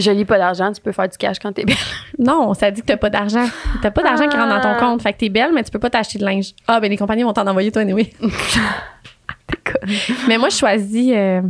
Je 0.00 0.10
lis 0.10 0.24
pas 0.24 0.38
d'argent, 0.38 0.72
tu 0.72 0.80
peux 0.80 0.92
faire 0.92 1.08
du 1.08 1.16
cash 1.18 1.38
quand 1.38 1.52
t'es 1.52 1.64
belle. 1.64 1.76
non, 2.18 2.54
ça 2.54 2.70
dit 2.70 2.80
que 2.80 2.86
t'as 2.86 2.96
pas 2.96 3.10
d'argent. 3.10 3.46
T'as 3.82 3.90
pas 3.90 4.02
d'argent 4.02 4.28
qui 4.28 4.36
rentre 4.36 4.48
dans 4.48 4.60
ton 4.60 4.74
Ah. 4.76 4.80
compte. 4.80 5.02
Fait 5.02 5.12
que 5.12 5.18
t'es 5.18 5.28
belle, 5.28 5.52
mais 5.54 5.62
tu 5.62 5.70
peux 5.70 5.78
pas 5.78 5.90
t'acheter 5.90 6.18
de 6.18 6.24
linge. 6.24 6.52
Ah, 6.66 6.80
ben 6.80 6.90
les 6.90 6.96
compagnies 6.96 7.22
vont 7.22 7.32
t'en 7.32 7.46
envoyer, 7.46 7.70
toi, 7.70 7.82
anyway. 7.82 8.10
mais 10.28 10.38
moi, 10.38 10.48
je 10.48 10.56
choisis. 10.56 11.12
euh, 11.14 11.42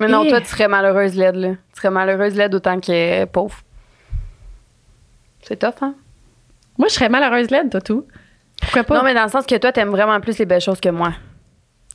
Mais 0.00 0.08
non, 0.08 0.24
Eh. 0.24 0.28
toi, 0.28 0.40
tu 0.40 0.46
serais 0.48 0.68
malheureuse 0.68 1.14
laide, 1.14 1.36
là. 1.36 1.48
Tu 1.50 1.80
serais 1.80 1.90
malheureuse 1.90 2.34
laide 2.34 2.54
autant 2.54 2.80
que 2.80 3.24
pauvre. 3.26 3.56
C'est 5.42 5.56
tough, 5.58 5.82
hein? 5.82 5.94
Moi, 6.78 6.88
je 6.88 6.94
serais 6.94 7.08
malheureuse 7.08 7.50
laide, 7.50 7.70
toi, 7.70 7.80
tout. 7.80 8.06
Pourquoi 8.60 8.82
pas? 8.84 8.98
Non, 8.98 9.04
mais 9.04 9.14
dans 9.14 9.24
le 9.24 9.30
sens 9.30 9.46
que 9.46 9.54
toi, 9.56 9.72
t'aimes 9.72 9.90
vraiment 9.90 10.20
plus 10.20 10.38
les 10.38 10.46
belles 10.46 10.60
choses 10.60 10.80
que 10.80 10.88
moi. 10.88 11.12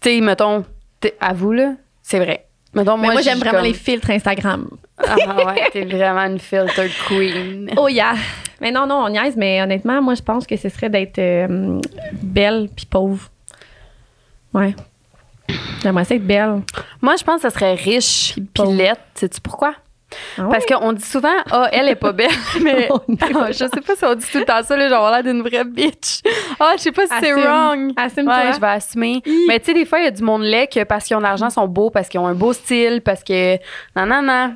Tu 0.01 0.09
sais, 0.09 0.21
mettons, 0.21 0.63
t'es- 1.01 1.17
avoue, 1.19 1.51
là, 1.51 1.73
c'est 2.01 2.19
vrai. 2.19 2.47
Mettons, 2.73 2.97
Mais 2.97 3.05
moi, 3.08 3.13
moi, 3.13 3.21
j'aime 3.21 3.39
vraiment 3.39 3.58
comme- 3.60 3.65
les 3.67 3.73
filtres 3.73 4.10
Instagram. 4.12 4.69
Ah 4.99 5.15
ouais, 5.45 5.69
t'es 5.71 5.86
vraiment 5.86 6.25
une 6.25 6.39
filter 6.39 6.89
queen. 7.08 7.71
Oh 7.77 7.88
yeah! 7.88 8.13
Mais 8.62 8.71
non, 8.71 8.86
non, 8.86 9.05
on 9.05 9.10
niaise, 9.10 9.36
mais 9.38 9.62
honnêtement, 9.62 10.01
moi, 10.01 10.13
je 10.15 10.21
pense 10.21 10.45
que 10.45 10.55
ce 10.58 10.69
serait 10.69 10.89
d'être 10.89 11.17
euh, 11.19 11.79
belle 12.21 12.69
puis 12.75 12.86
pauvre. 12.86 13.29
Ouais. 14.53 14.75
J'aimerais 15.82 16.03
ça 16.05 16.15
être 16.15 16.27
belle. 16.27 16.62
Moi, 17.01 17.15
je 17.17 17.23
pense 17.23 17.41
que 17.41 17.49
ça 17.49 17.49
serait 17.49 17.73
riche 17.75 18.36
puis 18.53 18.71
laide. 18.73 18.97
Sais-tu 19.15 19.39
pourquoi? 19.41 19.73
Ah 20.38 20.43
ouais? 20.43 20.50
Parce 20.52 20.65
qu'on 20.65 20.91
dit 20.93 21.04
souvent, 21.06 21.36
ah, 21.52 21.69
elle 21.72 21.88
est 21.88 21.95
pas 21.95 22.12
belle, 22.12 22.30
mais 22.63 22.89
Ah, 23.22 23.52
je 23.52 23.54
sais 23.54 23.69
pas 23.86 23.95
si 23.95 24.04
on 24.06 24.15
dit 24.15 24.26
tout 24.32 24.39
le 24.39 24.45
temps 24.45 24.63
ça, 24.63 24.76
là, 24.76 24.86
j'ai 24.86 24.89
l'air 24.89 25.24
d'une 25.24 25.41
vraie 25.41 25.63
bitch. 25.63 26.22
Ah, 26.60 26.74
je 26.78 26.82
sais 26.84 26.91
pas 26.91 27.04
si 27.04 27.13
c'est 27.19 27.32
Assume. 27.32 27.43
wrong. 27.43 27.91
Assume-toi. 27.95 28.36
Ouais, 28.38 28.54
je 28.54 28.60
vais 28.60 28.67
assumer. 28.67 29.22
Hi. 29.26 29.45
Mais 29.48 29.60
tu 29.60 29.67
sais, 29.67 29.74
des 29.74 29.86
fois, 29.86 30.00
il 30.00 30.06
y 30.06 30.08
a 30.08 30.12
du 30.12 30.24
monde 30.24 30.41
laid 30.43 30.67
que 30.67 30.84
parce 30.84 31.06
qu'ils 31.06 31.15
ont 31.15 31.19
de 31.19 31.26
l'argent, 31.26 31.50
sont 31.50 31.67
beaux, 31.67 31.89
parce 31.91 32.10
qu'ils 32.10 32.19
ont 32.19 32.28
un 32.28 32.34
beau 32.34 32.54
style, 32.54 33.02
parce 33.02 33.24
que. 33.24 33.58
Non, 33.95 34.06
non, 34.08 34.22
non. 34.22 34.56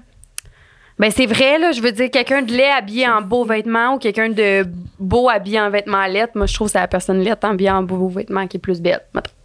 Ben, 1.00 1.12
c'est 1.12 1.26
vrai, 1.26 1.58
là. 1.60 1.72
Je 1.72 1.82
veux 1.82 1.92
dire, 1.92 2.10
quelqu'un 2.12 2.42
de 2.42 2.52
laid 2.52 2.70
habillé 2.72 3.08
en 3.08 3.22
beaux 3.22 3.46
vêtements 3.46 3.94
ou 3.96 3.98
quelqu'un 4.00 4.30
de 4.30 4.66
beau 5.00 5.30
habillé 5.30 5.60
en 5.60 5.70
vêtements 5.70 6.06
laids. 6.06 6.30
Moi, 6.36 6.46
je 6.46 6.54
trouve 6.54 6.68
que 6.68 6.74
c'est 6.74 6.80
la 6.80 6.88
personne 6.88 7.20
laide 7.20 7.38
habillée 7.42 7.72
en 7.72 7.84
beaux 7.84 8.08
vêtements 8.10 8.48
qui 8.48 8.58
est 8.58 8.60
plus 8.60 8.82
belle. 8.82 9.02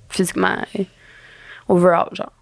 physiquement, 0.09 0.57
overall, 1.69 2.09
genre. 2.13 2.33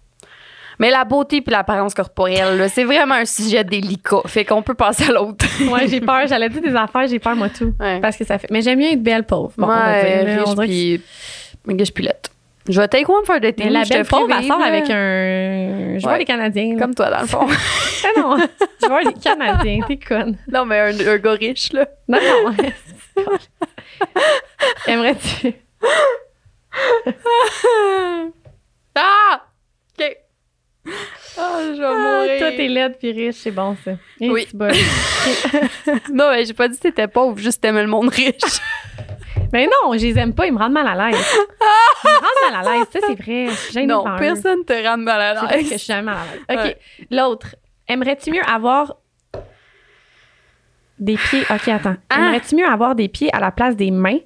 Mais 0.79 0.91
la 0.91 1.03
beauté 1.03 1.41
puis 1.41 1.51
l'apparence 1.51 1.93
corporelle, 1.93 2.69
c'est 2.69 2.83
vraiment 2.83 3.15
un 3.15 3.25
sujet 3.25 3.63
délicat. 3.63 4.21
Fait 4.27 4.45
qu'on 4.45 4.61
peut 4.61 4.75
passer 4.75 5.09
à 5.09 5.13
l'autre. 5.13 5.45
Ouais, 5.71 5.87
j'ai 5.87 6.01
peur. 6.01 6.27
J'allais 6.27 6.49
dire 6.49 6.61
des 6.61 6.75
affaires, 6.75 7.07
j'ai 7.07 7.19
peur, 7.19 7.35
moi, 7.35 7.49
tout. 7.49 7.73
Ouais. 7.79 7.99
Parce 7.99 8.15
que 8.17 8.25
ça 8.25 8.37
fait. 8.37 8.47
Mais 8.51 8.61
j'aime 8.61 8.77
bien 8.79 8.91
être 8.91 9.01
belle 9.03 9.23
pauvre. 9.23 9.51
Bon, 9.57 9.65
on 9.65 9.69
va 9.69 10.03
dire, 10.03 10.23
là, 10.25 10.43
on 10.45 10.49
riche 10.51 10.55
dirait 10.55 10.67
que- 10.67 10.71
puis 10.71 11.01
méga 11.65 11.85
pilette. 11.93 12.29
Je 12.69 12.81
vais 12.81 12.87
take 12.89 13.09
one 13.09 13.23
for 13.25 13.37
the 13.39 13.55
team. 13.55 13.69
la 13.71 13.83
je 13.85 13.89
belle 13.89 14.05
pauvre, 14.05 14.27
elle 14.37 14.45
sort 14.45 14.61
avec 14.61 14.89
un 14.89 15.97
joueur 15.99 16.13
Ouais. 16.13 16.19
des 16.19 16.25
Canadiens. 16.25 16.73
là. 16.73 16.79
Comme 16.81 16.93
toi, 16.95 17.09
dans 17.09 17.21
le 17.21 17.27
fond. 17.27 17.47
Ah 18.05 18.19
non, 18.19 18.37
joueur 18.85 19.03
des 19.05 19.13
Canadiens, 19.19 19.79
t'es 19.87 19.97
conne. 19.97 20.37
non, 20.51 20.65
mais 20.65 20.79
un, 20.79 20.99
un 21.07 21.17
gars 21.17 21.31
riche, 21.33 21.71
là. 21.73 21.87
Non, 22.07 22.19
non. 22.19 22.53
Aimerais-tu? 24.85 25.53
ah! 28.95 29.46
OK. 30.87 30.93
Ah, 31.39 31.59
je 31.63 31.79
vais 31.79 31.87
mourir. 31.87 32.39
Toi, 32.39 32.51
t'es 32.57 32.67
laide 32.67 32.97
puis 32.97 33.11
riche, 33.11 33.35
c'est 33.35 33.51
bon, 33.51 33.75
ça. 33.83 33.91
Et 34.19 34.29
Oui. 34.29 34.47
Non, 36.13 36.31
mais 36.31 36.45
j'ai 36.45 36.53
pas 36.53 36.67
dit 36.67 36.77
que 36.77 36.83
t'étais 36.83 37.07
pauvre, 37.07 37.37
juste 37.37 37.61
t'aimais 37.61 37.81
le 37.83 37.87
monde 37.87 38.09
riche. 38.09 38.33
Mais 39.53 39.65
non, 39.65 39.93
je 39.93 40.05
les 40.05 40.17
aime 40.19 40.33
pas, 40.33 40.45
ils 40.45 40.51
me 40.51 40.57
rendent 40.57 40.73
mal 40.73 40.87
à 40.87 41.09
l'aise. 41.09 41.25
Ils 42.03 42.09
me 42.09 42.15
rendent 42.15 42.51
mal 42.51 42.67
à 42.67 42.77
l'aise, 42.77 42.87
ça, 42.91 42.99
c'est 43.07 43.15
vrai. 43.15 43.47
Je 43.71 43.79
non, 43.85 44.03
devant 44.03 44.15
eux. 44.15 44.19
personne 44.19 44.65
te 44.65 44.73
rend 44.85 44.97
mal 44.97 45.21
à 45.21 45.39
C'est 45.39 45.45
vrai 45.45 45.57
que 45.59 45.63
je 45.65 45.69
l'aise. 45.69 45.79
suis 45.79 45.87
jamais 45.87 46.01
mal 46.01 46.17
à 46.17 46.33
l'aise. 46.33 46.43
OK. 46.49 46.65
Ouais. 46.65 46.77
L'autre. 47.11 47.55
Aimerais-tu 47.87 48.31
mieux 48.31 48.43
avoir 48.43 48.97
des 50.99 51.15
pieds? 51.15 51.43
OK, 51.49 51.67
attends. 51.69 51.95
Ah. 52.09 52.17
Aimerais-tu 52.17 52.55
mieux 52.55 52.67
avoir 52.67 52.95
des 52.95 53.07
pieds 53.07 53.33
à 53.33 53.39
la 53.39 53.51
place 53.51 53.75
des 53.77 53.91
mains 53.91 54.19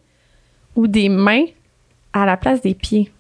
ou 0.76 0.88
des 0.88 1.10
mains 1.10 1.46
à 2.14 2.26
la 2.26 2.38
place 2.38 2.62
des 2.62 2.74
pieds? 2.74 3.12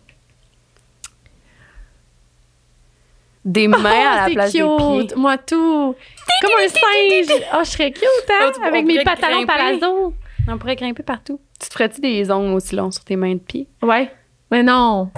Des 3.43 3.67
mains 3.67 3.77
à 3.79 3.81
Oh, 3.83 4.15
la 4.17 4.25
c'est 4.27 4.33
place 4.33 4.51
cute. 4.51 4.61
des 4.61 5.05
pieds. 5.07 5.15
Moi, 5.17 5.37
tout. 5.39 5.95
Comme 6.41 6.51
un 6.63 6.67
singe. 6.67 7.41
Oh, 7.53 7.57
je 7.63 7.69
serais 7.69 7.91
cute, 7.91 8.03
hein? 8.29 8.45
Oh, 8.47 8.51
tu- 8.53 8.61
on 8.61 8.63
Avec 8.65 8.85
mes 8.85 9.03
pantalons 9.03 9.45
palazzo. 9.45 10.13
On 10.47 10.57
pourrait 10.57 10.75
grimper 10.75 11.03
partout. 11.03 11.39
Tu 11.59 11.67
te 11.69 11.73
ferais-tu 11.73 12.01
des 12.01 12.29
ongles 12.31 12.53
aussi 12.53 12.75
longs 12.75 12.91
sur 12.91 13.03
tes 13.03 13.15
mains 13.15 13.33
de 13.33 13.39
pied? 13.39 13.67
Ouais. 13.81 14.11
Mais 14.51 14.63
non. 14.63 15.09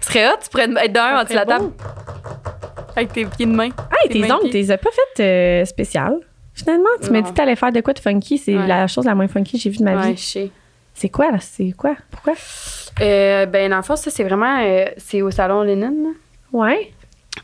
Ce 0.00 0.08
serait 0.08 0.28
hot, 0.28 0.36
tu 0.42 0.48
pourrais 0.50 0.64
être 0.64 0.94
Ça 0.94 1.18
en 1.20 1.22
dessous 1.22 1.32
de 1.32 1.38
la 1.38 1.46
table. 1.46 1.70
Avec 2.96 3.12
tes 3.12 3.24
pieds 3.24 3.46
de 3.46 3.52
main. 3.52 3.68
Hey, 4.02 4.08
Tes 4.10 4.32
ongles, 4.32 4.46
tu 4.50 4.56
les 4.56 4.70
as 4.70 4.78
pas 4.78 4.90
faites 4.90 5.20
euh, 5.24 5.64
spéciales. 5.64 6.18
Finalement, 6.54 6.88
tu 7.02 7.10
m'as 7.10 7.22
dit 7.22 7.30
que 7.30 7.36
t'allais 7.36 7.56
faire 7.56 7.72
de 7.72 7.80
quoi 7.80 7.94
de 7.94 7.98
funky. 7.98 8.36
C'est 8.38 8.56
Ouais. 8.56 8.66
la 8.66 8.86
chose 8.86 9.06
la 9.06 9.14
moins 9.14 9.28
funky 9.28 9.56
que 9.56 9.62
j'ai 9.62 9.70
vue 9.70 9.78
de 9.78 9.84
ma 9.84 9.96
Ouais, 9.96 10.10
vie. 10.12 10.16
je 10.16 10.22
sais. 10.24 10.50
C'est 10.94 11.08
quoi, 11.08 11.30
là? 11.30 11.38
C'est 11.40 11.72
quoi? 11.72 11.94
Pourquoi? 12.10 12.34
Euh, 13.00 13.46
ben, 13.46 13.70
dans 13.70 13.76
le 13.76 13.82
fond, 13.82 13.96
ça, 13.96 14.10
c'est 14.10 14.24
vraiment. 14.24 14.58
euh, 14.60 14.84
c'est 14.98 15.22
au 15.22 15.30
salon 15.30 15.62
là. 15.62 15.88
Ouais. 16.52 16.92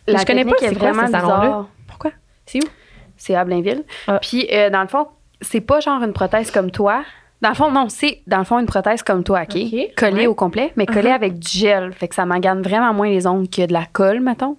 La 0.06 0.20
je 0.20 0.24
connais 0.26 0.44
pas, 0.44 0.52
c'est 0.58 0.78
quoi, 0.78 0.92
ce 0.92 0.98
salon-là? 1.10 1.40
bizarre. 1.40 1.68
Pourquoi? 1.86 2.10
C'est 2.46 2.58
où? 2.62 2.68
C'est 3.16 3.34
à 3.34 3.44
Blainville. 3.44 3.84
Ah. 4.06 4.18
Puis, 4.20 4.46
euh, 4.52 4.70
dans 4.70 4.82
le 4.82 4.88
fond, 4.88 5.08
c'est 5.40 5.60
pas 5.60 5.80
genre 5.80 6.02
une 6.02 6.12
prothèse 6.12 6.50
comme 6.50 6.70
toi. 6.70 7.02
Dans 7.40 7.50
le 7.50 7.54
fond, 7.54 7.70
non, 7.70 7.88
c'est 7.88 8.20
dans 8.26 8.38
le 8.38 8.44
fond 8.44 8.58
une 8.58 8.66
prothèse 8.66 9.02
comme 9.02 9.22
toi, 9.22 9.42
OK? 9.42 9.56
OK, 9.56 9.94
Collée 9.96 10.12
ouais. 10.22 10.26
au 10.26 10.34
complet, 10.34 10.72
mais 10.76 10.86
collée 10.86 11.10
Uh-huh. 11.10 11.14
avec 11.14 11.38
du 11.38 11.48
gel. 11.48 11.92
Fait 11.92 12.08
que 12.08 12.14
ça 12.14 12.26
m'engane 12.26 12.62
vraiment 12.62 12.92
moins 12.92 13.08
les 13.08 13.26
ongles 13.26 13.48
que 13.48 13.64
de 13.66 13.72
la 13.72 13.86
colle, 13.92 14.20
mettons. 14.20 14.56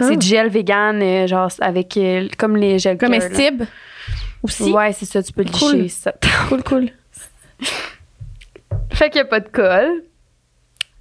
Ah. 0.00 0.04
C'est 0.08 0.16
du 0.16 0.26
gel 0.26 0.48
vegan, 0.48 1.00
euh, 1.02 1.26
genre 1.26 1.48
avec 1.60 1.96
euh, 1.96 2.28
comme 2.38 2.56
les 2.56 2.78
gels. 2.78 2.98
Comestible 2.98 3.66
aussi? 4.42 4.72
Ouais, 4.72 4.92
c'est 4.92 5.06
ça, 5.06 5.22
tu 5.22 5.32
peux 5.32 5.42
le 5.42 5.50
Cool. 5.50 5.76
licher. 5.76 5.88
ça. 5.88 6.12
Cool, 6.48 6.62
cool. 6.62 6.90
fait 8.92 9.10
qu'il 9.10 9.20
n'y 9.20 9.26
a 9.26 9.30
pas 9.30 9.40
de 9.40 9.48
colle. 9.48 10.02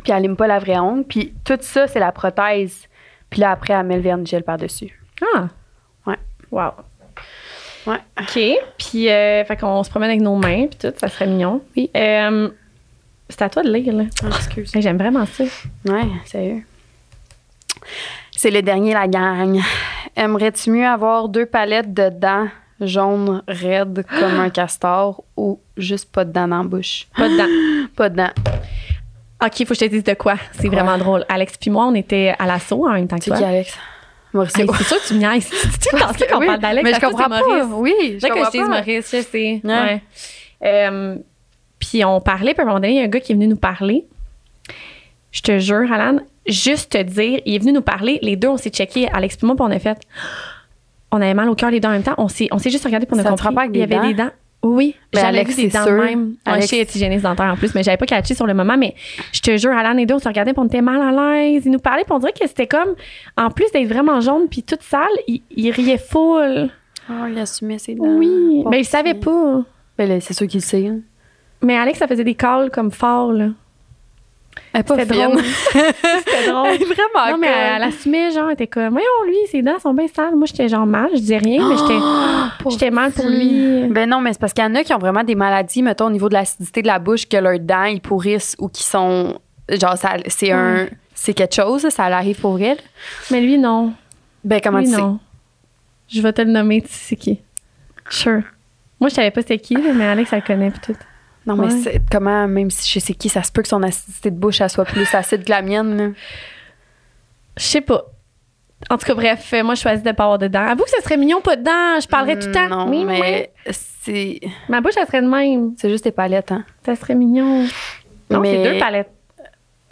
Puis 0.03 0.13
elle 0.13 0.21
lime 0.23 0.35
pas 0.37 0.47
la 0.47 0.59
vraie 0.59 0.79
ongle. 0.79 1.03
Puis 1.03 1.33
tout 1.43 1.57
ça, 1.59 1.87
c'est 1.87 1.99
la 1.99 2.11
prothèse. 2.11 2.86
Puis 3.29 3.41
là, 3.41 3.51
après, 3.51 3.73
elle 3.73 3.85
met 3.85 3.95
le 3.95 4.01
vernis 4.01 4.25
gel 4.25 4.43
par-dessus. 4.43 4.99
Ah. 5.35 5.47
Ouais. 6.05 6.17
Wow. 6.51 6.71
Ouais. 7.85 7.99
OK. 8.19 8.39
Puis, 8.77 9.09
euh, 9.09 9.43
fait 9.45 9.57
qu'on 9.57 9.83
se 9.83 9.89
promène 9.89 10.09
avec 10.09 10.21
nos 10.21 10.35
mains, 10.35 10.67
puis 10.67 10.77
tout, 10.79 10.93
ça 10.97 11.07
serait 11.07 11.27
mignon. 11.27 11.61
Oui. 11.75 11.89
Euh, 11.95 12.49
c'est 13.29 13.41
à 13.41 13.49
toi 13.49 13.63
de 13.63 13.71
lire, 13.71 13.93
là. 13.93 14.03
excuse. 14.27 14.75
Hey, 14.75 14.81
J'aime 14.81 14.97
vraiment 14.97 15.25
ça. 15.25 15.43
Ouais, 15.85 16.05
sérieux. 16.25 16.63
C'est 18.31 18.51
le 18.51 18.61
dernier, 18.61 18.93
la 18.93 19.07
gang. 19.07 19.59
Aimerais-tu 20.15 20.71
mieux 20.71 20.85
avoir 20.85 21.29
deux 21.29 21.45
palettes 21.45 21.93
de 21.93 22.09
dents 22.09 22.47
jaunes 22.79 23.41
raides 23.47 24.05
comme 24.07 24.39
un 24.39 24.49
castor 24.49 25.23
ou 25.35 25.59
juste 25.77 26.11
pas 26.11 26.25
de 26.25 26.31
dents 26.31 26.47
dans 26.47 26.61
la 26.61 26.67
bouche? 26.67 27.07
Pas 27.15 27.29
dedans. 27.29 27.87
Pas 27.95 28.09
de 28.09 28.15
dents. 28.15 28.31
OK, 29.43 29.53
faut 29.59 29.65
que 29.65 29.75
je 29.75 29.79
te 29.81 29.85
dise 29.85 30.03
de 30.03 30.13
quoi. 30.13 30.35
C'est 30.53 30.67
vraiment 30.67 30.97
drôle. 30.97 31.25
Alex 31.29 31.57
puis 31.57 31.69
moi, 31.69 31.85
on 31.85 31.93
était 31.95 32.33
à 32.39 32.45
l'assaut 32.47 32.87
en 32.87 32.93
même 32.93 33.07
temps 33.07 33.17
que 33.17 33.25
C'est 33.25 33.29
toi. 33.31 33.37
qui, 33.39 33.43
Alex? 33.43 33.77
Mauricio. 34.33 34.61
Hey, 34.63 34.69
c'est 34.77 34.83
sûr 34.83 35.01
que 35.01 35.07
tu 35.07 35.13
me 35.13 35.19
niaises. 35.19 35.49
Tu 35.49 35.57
ce 35.57 36.31
qu'on 36.31 36.39
Oui, 36.39 36.47
parle 36.47 36.59
d'Alex, 36.59 36.83
mais 36.83 36.93
je 36.95 36.99
comprends 36.99 37.23
c'est 37.23 37.29
pas. 37.29 37.65
Maurice. 37.65 37.65
Oui, 37.77 37.93
je 38.15 38.19
C'est 38.19 38.29
que 38.29 38.33
comprends 38.33 38.45
je 38.51 38.57
dise 38.57 38.61
pas. 38.67 38.77
Maurice, 38.77 39.11
je 39.15 39.21
sais. 39.21 39.61
Ouais. 39.63 39.73
Ouais. 39.73 40.01
Euh, 40.63 41.15
puis 41.79 42.03
on 42.03 42.19
parlait, 42.19 42.53
puis 42.53 42.61
à 42.61 42.63
un 42.63 42.67
moment 42.67 42.79
donné, 42.79 42.93
il 42.93 42.97
y 42.97 43.01
a 43.01 43.03
un 43.03 43.07
gars 43.07 43.19
qui 43.19 43.31
est 43.31 43.35
venu 43.35 43.47
nous 43.47 43.55
parler. 43.57 44.05
Je 45.31 45.41
te 45.41 45.59
jure, 45.59 45.91
Alan, 45.91 46.19
juste 46.47 46.93
te 46.93 47.01
dire, 47.01 47.41
il 47.45 47.55
est 47.55 47.59
venu 47.59 47.73
nous 47.73 47.81
parler. 47.81 48.17
Les 48.21 48.35
deux, 48.35 48.47
on 48.47 48.57
s'est 48.57 48.69
checké, 48.71 49.07
Alex 49.11 49.37
puis 49.37 49.45
moi, 49.45 49.55
puis 49.55 49.65
on 49.67 49.71
a 49.71 49.79
fait. 49.79 49.97
On 51.09 51.21
avait 51.21 51.33
mal 51.33 51.47
au 51.47 51.55
cœur 51.55 51.71
les 51.71 51.79
deux 51.79 51.87
en 51.87 51.93
même 51.93 52.03
temps. 52.03 52.15
On 52.17 52.27
s'est, 52.27 52.49
on 52.51 52.57
s'est 52.57 52.69
juste 52.69 52.83
regardé 52.83 53.05
pour 53.05 53.17
frappe 53.17 53.57
avec 53.57 53.71
Il 53.73 53.79
y 53.79 53.83
avait 53.83 54.09
des 54.09 54.13
dents. 54.13 54.29
Oui, 54.73 54.95
Mais 55.13 55.21
j'avais 55.21 55.37
Alex, 55.39 55.55
c'est 55.55 55.67
dents 55.67 55.83
sûr. 55.85 55.93
même. 55.93 56.35
Ouais, 56.45 56.53
Alex- 56.53 56.65
je 56.65 56.69
sais, 56.69 56.79
être 56.79 56.95
hygiéniste 56.95 57.23
dentaire 57.23 57.51
en 57.51 57.55
plus, 57.55 57.73
mais 57.75 57.83
j'avais 57.83 57.97
pas 57.97 58.05
catché 58.05 58.33
sur 58.33 58.45
le 58.47 58.53
moment. 58.53 58.77
Mais 58.77 58.93
je 59.33 59.39
te 59.41 59.55
jure, 59.57 59.71
Alan 59.71 59.97
et 59.97 60.05
deux, 60.05 60.15
on 60.15 60.19
se 60.19 60.27
regardait, 60.27 60.53
puis 60.53 60.61
on 60.61 60.67
était 60.67 60.81
mal 60.81 61.01
à 61.01 61.11
l'aise. 61.39 61.63
Il 61.65 61.71
nous 61.71 61.79
parlait, 61.79 62.03
puis 62.03 62.13
on 62.13 62.19
dirait 62.19 62.33
que 62.33 62.47
c'était 62.47 62.67
comme, 62.67 62.95
en 63.37 63.49
plus 63.49 63.71
d'être 63.71 63.87
vraiment 63.87 64.19
jaune, 64.21 64.47
puis 64.49 64.63
toute 64.63 64.81
sale, 64.83 65.03
il, 65.27 65.41
il 65.55 65.71
riait 65.71 65.97
full. 65.97 66.69
Oh, 67.09 67.25
il 67.31 67.37
assumait 67.39 67.79
ses 67.79 67.95
dents. 67.95 68.03
Oui, 68.05 68.63
mais 68.69 68.79
il 68.81 68.85
savait 68.85 69.13
pas. 69.13 69.63
Ben 69.97 70.09
là, 70.09 70.19
c'est 70.19 70.33
sûr 70.33 70.45
qu'il 70.47 70.59
le 70.59 70.65
sait. 70.65 70.87
hein. 70.87 70.99
Mais 71.63 71.77
Alex, 71.77 71.97
ça 71.99 72.07
faisait 72.07 72.23
des 72.23 72.35
calls 72.35 72.69
comme 72.69 72.91
forts, 72.91 73.31
là. 73.31 73.47
Elle 74.73 74.83
pas 74.83 74.97
C'était 74.97 75.13
drôle. 75.13 75.41
C'était 75.71 76.51
drôle. 76.51 76.67
Elle 76.67 76.81
est 76.81 76.85
vraiment 76.85 77.31
Non, 77.31 77.37
mais 77.37 77.47
elle, 77.47 77.75
elle 77.77 77.83
assumait, 77.83 78.31
genre, 78.31 78.47
elle 78.47 78.53
était 78.53 78.67
comme, 78.67 78.89
voyons, 78.89 79.07
lui, 79.25 79.35
ses 79.51 79.61
dents 79.61 79.79
sont 79.79 79.93
bien 79.93 80.07
sales. 80.07 80.35
Moi, 80.35 80.45
j'étais 80.47 80.67
genre 80.67 80.85
mal, 80.85 81.09
je 81.13 81.17
disais 81.19 81.37
rien, 81.37 81.67
mais 81.67 81.77
j'étais, 81.77 81.93
J'étais 82.69 82.91
mal 82.91 83.11
pour 83.11 83.25
lui. 83.27 83.87
Ben 83.89 84.09
non, 84.09 84.21
mais 84.21 84.33
c'est 84.33 84.39
parce 84.39 84.53
qu'il 84.53 84.63
y 84.63 84.67
en 84.67 84.75
a 84.75 84.83
qui 84.83 84.93
ont 84.93 84.97
vraiment 84.99 85.23
des 85.23 85.35
maladies, 85.35 85.81
mettons, 85.83 86.07
au 86.07 86.09
niveau 86.11 86.29
de 86.29 86.33
l'acidité 86.33 86.81
de 86.81 86.87
la 86.87 86.99
bouche, 86.99 87.27
que 87.27 87.37
leurs 87.37 87.59
dents, 87.59 87.83
ils 87.85 88.01
pourrissent 88.01 88.55
ou 88.59 88.67
qui 88.69 88.83
sont. 88.83 89.39
Genre, 89.69 89.97
ça, 89.97 90.17
c'est 90.27 90.51
un. 90.51 90.87
C'est 91.13 91.33
quelque 91.33 91.55
chose, 91.55 91.87
ça 91.89 92.05
arrive 92.05 92.39
pour 92.39 92.59
elle. 92.61 92.77
Mais 93.31 93.41
lui, 93.41 93.57
non. 93.57 93.93
Ben, 94.43 94.61
comment 94.63 94.77
lui, 94.79 94.85
tu 94.85 94.91
sais? 94.91 94.97
non. 95.01 95.19
Je 96.09 96.21
vais 96.21 96.31
te 96.31 96.41
le 96.41 96.51
nommer, 96.51 96.81
tu 96.81 96.87
sais 96.89 96.93
c'est 97.09 97.15
qui. 97.15 97.39
Sure. 98.09 98.41
Moi, 98.99 99.09
je 99.09 99.15
savais 99.15 99.31
pas 99.31 99.41
c'était 99.41 99.59
qui, 99.59 99.75
mais 99.77 100.05
Alex, 100.05 100.31
elle 100.31 100.39
le 100.39 100.45
connaît, 100.45 100.71
puis 100.71 100.79
tout. 100.85 100.95
Non, 101.45 101.55
mais 101.55 101.65
Ouais. 101.73 101.79
c'est- 101.81 102.01
comment, 102.11 102.47
même 102.47 102.69
si 102.71 102.89
je 102.91 102.99
sais 102.99 103.13
qui, 103.13 103.29
ça 103.29 103.41
se 103.43 103.51
peut 103.51 103.61
que 103.61 103.67
son 103.67 103.81
acidité 103.83 104.31
de 104.31 104.35
bouche, 104.37 104.61
elle 104.61 104.69
soit 104.69 104.85
plus 104.85 105.13
acide 105.15 105.43
que 105.43 105.49
la 105.49 105.61
mienne, 105.61 105.97
là? 105.97 106.09
Je 107.57 107.63
sais 107.63 107.81
pas. 107.81 108.05
En 108.89 108.97
tout 108.97 109.05
cas, 109.07 109.15
bref, 109.15 109.51
euh, 109.53 109.63
moi, 109.63 109.73
je 109.75 109.81
choisis 109.81 110.03
de 110.03 110.11
pas 110.11 110.23
avoir 110.23 110.37
de 110.37 110.47
dents. 110.47 110.65
Avoue 110.67 110.83
que 110.83 110.89
ce 110.89 111.01
serait 111.01 111.17
mignon, 111.17 111.41
pas 111.41 111.55
de 111.55 111.63
dents. 111.63 111.99
Je 111.99 112.07
parlerais 112.07 112.37
tout 112.37 112.47
le 112.47 112.53
temps. 112.53 112.69
Non, 112.69 112.89
Oui, 112.89 112.97
oui, 112.99 113.05
mais 113.05 113.51
c'est. 113.71 114.39
Ma 114.69 114.81
bouche, 114.81 114.93
elle 114.99 115.07
serait 115.07 115.21
de 115.21 115.27
même. 115.27 115.73
C'est 115.77 115.89
juste 115.89 116.03
tes 116.03 116.11
palettes, 116.11 116.51
hein. 116.51 116.63
Ça 116.85 116.95
serait 116.95 117.15
mignon. 117.15 117.65
Non, 118.29 118.39
Mais- 118.39 118.63
c'est 118.63 118.71
deux 118.73 118.79
palettes. 118.79 119.11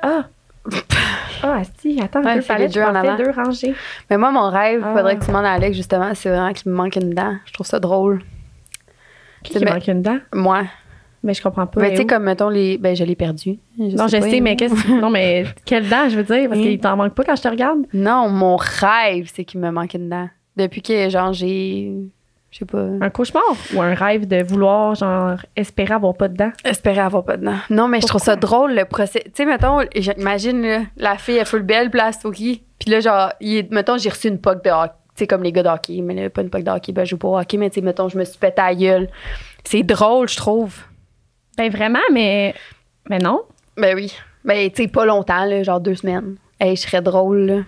Ah! 0.01 0.25
Ah, 1.43 1.61
si, 1.79 2.01
attends, 2.01 2.23
Ouais, 2.23 2.35
deux 2.37 2.41
palettes, 2.41 2.73
deux 2.73 2.81
en 2.81 2.95
avant. 2.95 3.17
deux 3.17 3.29
rangées. 3.29 3.75
Mais 4.09 4.17
moi, 4.17 4.31
mon 4.31 4.49
rêve, 4.49 4.81
Ah. 4.83 4.93
faudrait 4.95 5.17
que 5.17 5.25
tu 5.25 5.31
à 5.31 5.37
Alex, 5.51 5.75
justement, 5.77 6.11
c'est 6.15 6.29
vraiment 6.29 6.51
qu'il 6.53 6.71
me 6.71 6.75
manque 6.77 6.95
une 6.95 7.13
dent. 7.13 7.35
Je 7.45 7.53
trouve 7.53 7.67
ça 7.67 7.79
drôle. 7.79 8.23
Qui, 9.43 9.53
qui 9.53 9.63
mais- 9.63 9.71
manque 9.71 9.87
une 9.87 10.01
dent? 10.01 10.17
Moi. 10.33 10.63
Mais 11.25 11.33
je 11.33 11.41
comprends 11.41 11.65
pas. 11.65 11.81
Ben, 11.81 11.87
elle 11.87 11.91
tu 11.91 11.97
sais, 11.97 12.01
est 12.03 12.05
où? 12.05 12.07
comme, 12.07 12.23
mettons, 12.23 12.49
les. 12.49 12.77
Ben, 12.77 12.95
je 12.95 13.03
l'ai 13.03 13.15
perdu. 13.15 13.57
non, 13.77 14.07
je 14.07 14.17
pas, 14.17 14.29
sais, 14.29 14.39
mais 14.41 14.51
hein. 14.51 14.55
qu'est-ce 14.55 14.91
Non, 15.01 15.09
mais 15.09 15.45
quelle 15.65 15.89
dent, 15.89 16.07
je 16.07 16.17
veux 16.17 16.23
dire, 16.23 16.47
parce 16.47 16.61
qu'il 16.61 16.79
t'en 16.79 16.95
manque 16.95 17.15
pas 17.15 17.23
quand 17.23 17.35
je 17.35 17.41
te 17.41 17.47
regarde. 17.47 17.79
Non, 17.93 18.29
mon 18.29 18.55
rêve, 18.55 19.29
c'est 19.33 19.43
qu'il 19.43 19.59
me 19.59 19.71
manque 19.71 19.95
une 19.95 20.07
dent. 20.07 20.29
Depuis 20.55 20.81
que, 20.81 21.09
genre, 21.09 21.33
j'ai. 21.33 21.91
Je 22.51 22.59
sais 22.59 22.65
pas. 22.65 22.85
Un 23.01 23.09
cauchemar 23.09 23.43
ou 23.73 23.81
un 23.81 23.93
rêve 23.95 24.27
de 24.27 24.41
vouloir, 24.41 24.95
genre, 24.95 25.35
espérer 25.57 25.95
avoir 25.95 26.13
pas 26.13 26.29
de 26.29 26.37
dents. 26.37 26.51
Espérer 26.63 26.99
avoir 26.99 27.25
pas 27.25 27.35
de 27.35 27.45
dents. 27.45 27.57
Non, 27.69 27.89
mais 27.89 27.99
je 27.99 28.07
trouve 28.07 28.21
ça 28.21 28.37
drôle, 28.37 28.75
le 28.75 28.85
procès. 28.85 29.23
Tu 29.25 29.31
sais, 29.33 29.45
mettons, 29.45 29.79
j'imagine, 29.93 30.61
là, 30.61 30.81
la 30.95 31.17
fille, 31.17 31.35
elle 31.35 31.45
full 31.45 31.63
belle, 31.63 31.91
hockey. 32.23 32.61
Puis 32.79 32.91
là, 32.91 32.99
genre, 33.01 33.33
il 33.41 33.67
mettons, 33.71 33.97
j'ai 33.97 34.09
reçu 34.09 34.29
une 34.29 34.39
poque 34.39 34.63
de 34.63 34.69
hockey. 34.69 34.93
Tu 35.15 35.19
sais, 35.19 35.27
comme 35.27 35.43
les 35.43 35.51
gars 35.51 35.63
de 35.63 35.69
hockey. 35.69 36.01
Mais 36.01 36.13
là, 36.13 36.29
pas 36.29 36.43
une 36.43 36.49
poque 36.49 36.63
de 36.63 36.71
hockey, 36.71 36.93
ben, 36.93 37.03
je 37.03 37.09
joue 37.09 37.17
pas 37.17 37.27
au 37.27 37.37
hockey, 37.37 37.57
mais 37.57 37.69
tu 37.69 37.75
sais, 37.75 37.81
mettons, 37.81 38.07
je 38.07 38.17
me 38.17 38.23
suis 38.23 38.37
pété 38.37 38.61
à 38.61 38.69
la 38.69 38.75
gueule. 38.75 39.09
C'est 39.65 39.83
drôle, 39.83 40.29
je 40.29 40.37
trouve. 40.37 40.77
Ben 41.57 41.69
vraiment, 41.71 41.99
mais. 42.11 42.53
Mais 43.09 43.19
non. 43.19 43.43
Ben 43.77 43.95
oui. 43.95 44.11
Ben, 44.43 44.69
tu 44.69 44.83
sais, 44.83 44.87
pas 44.87 45.05
longtemps, 45.05 45.45
là, 45.45 45.63
genre 45.63 45.79
deux 45.79 45.95
semaines. 45.95 46.35
Hey, 46.59 46.75
je 46.75 46.81
serais 46.81 47.01
drôle, 47.01 47.39
là. 47.45 47.61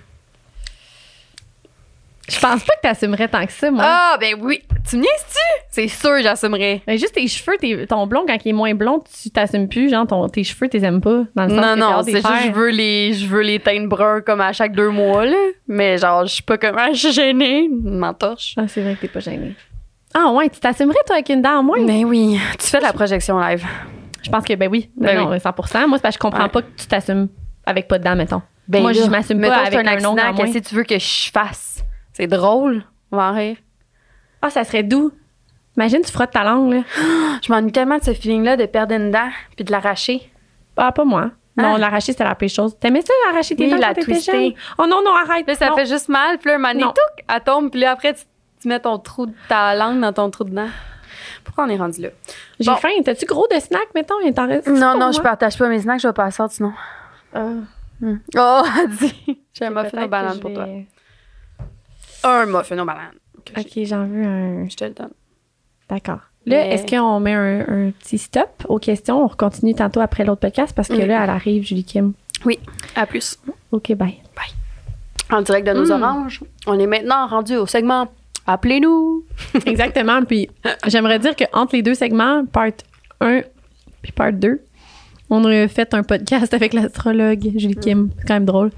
Je 2.29 2.37
pense 2.41 2.61
pas 2.65 2.73
que 2.75 2.81
t'assumerais 2.81 3.29
tant 3.29 3.45
que 3.45 3.53
ça, 3.53 3.71
moi. 3.71 3.83
Ah, 3.87 4.17
ben 4.19 4.35
oui. 4.41 4.61
Tu 4.89 4.97
me 4.97 5.01
niaises-tu? 5.01 5.39
C'est 5.71 5.87
sûr, 5.87 6.21
j'assumerais. 6.21 6.81
Mais 6.85 6.97
juste 6.97 7.13
tes 7.13 7.25
cheveux, 7.25 7.55
tes- 7.57 7.87
ton 7.87 8.05
blond, 8.05 8.25
quand 8.27 8.37
il 8.43 8.49
est 8.49 8.53
moins 8.53 8.73
blond, 8.75 9.01
tu 9.21 9.29
t'assumes 9.29 9.69
plus, 9.69 9.89
genre, 9.89 10.05
ton, 10.05 10.27
tes 10.27 10.43
cheveux, 10.43 10.67
t'es 10.67 10.83
aimes 10.83 10.99
pas. 10.99 11.23
Dans 11.35 11.43
le 11.45 11.49
sens 11.51 11.57
Non, 11.65 11.73
que 11.75 11.79
non, 11.79 12.03
c'est 12.03 12.11
juste 12.15 12.27
faire. 12.27 12.41
je 12.47 12.51
veux 12.51 12.69
les 12.69 13.13
je 13.13 13.27
veux 13.27 13.41
les 13.43 13.59
teindre 13.61 13.87
bruns 13.87 14.19
comme 14.21 14.41
à 14.41 14.51
chaque 14.51 14.73
deux 14.73 14.89
mois 14.89 15.25
là. 15.25 15.37
Mais 15.69 15.97
genre 15.97 16.25
je 16.25 16.33
suis 16.33 16.43
pas 16.43 16.57
comme 16.57 16.75
ah, 16.77 16.89
je 16.91 16.97
suis 16.97 17.11
gênée, 17.13 17.69
m'entorche. 17.71 18.55
Ah, 18.57 18.67
c'est 18.67 18.81
vrai 18.81 18.95
que 18.95 19.01
t'es 19.01 19.07
pas 19.07 19.21
gênée. 19.21 19.55
Ah 20.19 20.31
ouais, 20.31 20.49
tu 20.49 20.59
t'assumerais, 20.59 20.97
toi, 21.05 21.15
avec 21.17 21.29
une 21.29 21.41
dent 21.43 21.59
en 21.59 21.63
moins? 21.63 21.83
Ben 21.85 22.03
oui, 22.05 22.39
tu 22.57 22.65
fais 22.67 22.79
de 22.79 22.83
la 22.83 22.93
projection 22.93 23.39
live. 23.39 23.63
Je 24.23 24.29
pense 24.31 24.43
que, 24.43 24.55
ben 24.55 24.67
oui. 24.69 24.89
Ben 24.97 25.15
non, 25.17 25.29
oui. 25.29 25.39
100 25.39 25.53
Moi, 25.87 25.97
c'est 25.97 26.01
parce 26.01 26.01
que 26.01 26.11
je 26.13 26.17
comprends 26.19 26.43
Ouais. 26.43 26.49
pas 26.49 26.61
que 26.63 26.67
tu 26.75 26.87
t'assumes 26.87 27.27
avec 27.65 27.87
pas 27.87 27.99
de 27.99 28.03
dents, 28.03 28.15
mettons. 28.15 28.41
Ben 28.67 28.81
Moi, 28.81 28.93
là, 28.93 29.01
je 29.05 29.09
m'assume 29.09 29.39
pas 29.41 29.55
avec 29.57 29.75
un 29.75 29.85
accident, 29.85 30.13
moins. 30.15 30.33
Qu'est-ce 30.33 30.57
que 30.57 30.67
tu 30.69 30.75
veux 30.75 30.83
que 30.83 30.97
je 30.97 31.29
fasse? 31.31 31.83
C'est 32.13 32.27
drôle, 32.27 32.83
on 33.11 33.17
va 33.17 33.29
en 33.31 33.33
rire. 33.35 33.57
Ah, 34.41 34.49
ça 34.49 34.63
serait 34.63 34.83
doux. 34.83 35.11
Imagine, 35.77 36.01
tu 36.03 36.11
frottes 36.11 36.31
ta 36.31 36.43
langue, 36.43 36.73
là. 36.73 36.81
Je 37.45 37.51
m'ennuie 37.51 37.71
tellement 37.71 37.99
de 37.99 38.03
ce 38.03 38.13
feeling 38.13 38.43
là 38.43 38.57
de 38.57 38.65
perdre 38.65 38.95
une 38.95 39.11
dent 39.11 39.29
puis 39.55 39.63
de 39.63 39.71
l'arracher. 39.71 40.21
Ah, 40.75 40.91
pas 40.91 41.05
moi. 41.05 41.29
Non, 41.55 41.75
Ah. 41.75 41.77
l'arracher, 41.77 42.11
c'était 42.13 42.23
la 42.23 42.33
pire 42.33 42.49
chose. 42.49 42.75
T'aimais 42.79 43.01
ça, 43.01 43.13
arracher 43.31 43.55
tes 43.55 43.65
Oui, 43.65 43.69
dents 43.71 43.77
la 43.77 43.93
quand 43.93 44.01
twister. 44.01 44.55
Oh 44.79 44.85
non, 44.87 45.01
non, 45.05 45.11
arrête. 45.15 45.47
Là 45.47 45.53
ça 45.55 45.69
Non. 45.69 45.75
fait 45.75 45.85
juste 45.85 46.09
mal, 46.09 46.37
puis 46.39 46.49
là 46.49 46.55
un 46.55 46.57
moment 46.57 46.73
donné, 46.73 46.83
Non. 46.85 46.89
touc, 46.89 47.25
elle 47.27 47.41
tombe 47.41 47.69
puis 47.71 47.79
là 47.81 47.91
après 47.91 48.13
tu, 48.15 48.21
tu 48.61 48.67
mets 48.67 48.79
ton 48.79 48.97
trou 48.99 49.25
de 49.27 49.33
ta 49.49 49.75
langue 49.75 49.99
dans 50.01 50.13
ton 50.13 50.29
trou 50.29 50.43
de 50.43 50.51
dent? 50.55 50.67
Pourquoi 51.43 51.65
on 51.65 51.69
est 51.69 51.77
rendu 51.77 52.01
là? 52.01 52.09
J'ai 52.59 52.69
Bon. 52.71 52.77
faim. 52.77 52.89
T'as-tu 53.03 53.25
gros 53.25 53.47
de 53.53 53.59
snack, 53.59 53.87
mettons? 53.95 54.15
Il 54.25 54.33
t'en 54.33 54.47
reste 54.47 54.67
Non 54.67 54.97
non, 54.97 55.11
je 55.11 55.21
partage 55.21 55.57
pas 55.57 55.69
mes 55.69 55.79
snacks, 55.79 56.01
je 56.01 56.07
vais 56.07 56.13
pas 56.13 56.25
à 56.25 56.31
sortir 56.31 56.55
sinon. 56.55 56.73
Ah. 57.33 57.49
Oh, 58.37 58.63
dis. 58.99 59.39
J'ai 59.53 59.65
un 59.65 59.69
muffin 59.71 60.03
aux 60.05 60.07
bananes 60.07 60.39
pour 60.39 60.53
toi. 60.53 60.67
Un 62.23 62.45
muffin 62.45 62.77
aux 62.79 62.85
bananes. 62.85 63.15
OK, 63.57 63.71
j'en 63.83 64.05
veux 64.05 64.23
un. 64.25 64.67
Je 64.69 64.75
te 64.75 64.83
le 64.85 64.91
donne. 64.91 65.11
D'accord. 65.89 66.19
Là, 66.45 66.57
Mais- 66.63 66.73
est-ce 66.73 66.85
qu'on 66.85 67.19
met 67.19 67.33
un, 67.33 67.59
un 67.61 67.91
petit 67.91 68.17
stop 68.17 68.65
aux 68.67 68.79
questions? 68.79 69.23
On 69.23 69.29
continue 69.29 69.73
tantôt 69.73 69.99
après 70.01 70.23
l'autre 70.25 70.41
podcast 70.41 70.73
parce 70.75 70.87
que 70.89 70.93
Mm. 70.93 71.05
là, 71.07 71.23
elle 71.23 71.29
arrive, 71.29 71.63
Julie 71.63 71.83
Kim. 71.83 72.13
Oui, 72.45 72.59
à 72.95 73.05
plus. 73.05 73.37
OK, 73.71 73.93
bye. 73.95 74.21
En 75.29 75.41
direct 75.41 75.67
de 75.67 75.73
nos 75.73 75.87
Mm. 75.87 75.91
oranges. 76.03 76.41
On 76.67 76.79
est 76.79 76.87
maintenant 76.87 77.27
rendu 77.27 77.55
au 77.57 77.65
segment 77.65 78.07
Appelez-nous. 78.47 79.25
Exactement. 79.65 80.23
Puis 80.23 80.49
j'aimerais 80.87 81.19
dire 81.19 81.35
qu'entre 81.35 81.75
les 81.75 81.81
deux 81.81 81.93
segments, 81.95 82.45
part 82.45 82.71
1 83.21 83.41
puis 84.01 84.11
part 84.13 84.31
2, 84.33 84.61
on 85.29 85.43
a 85.45 85.67
fait 85.67 85.93
un 85.93 86.03
podcast 86.03 86.53
avec 86.53 86.73
l'astrologue 86.73 87.41
Julie 87.57 87.75
Kim. 87.75 88.09
C'est 88.19 88.27
quand 88.27 88.33
même 88.35 88.45
drôle. 88.45 88.71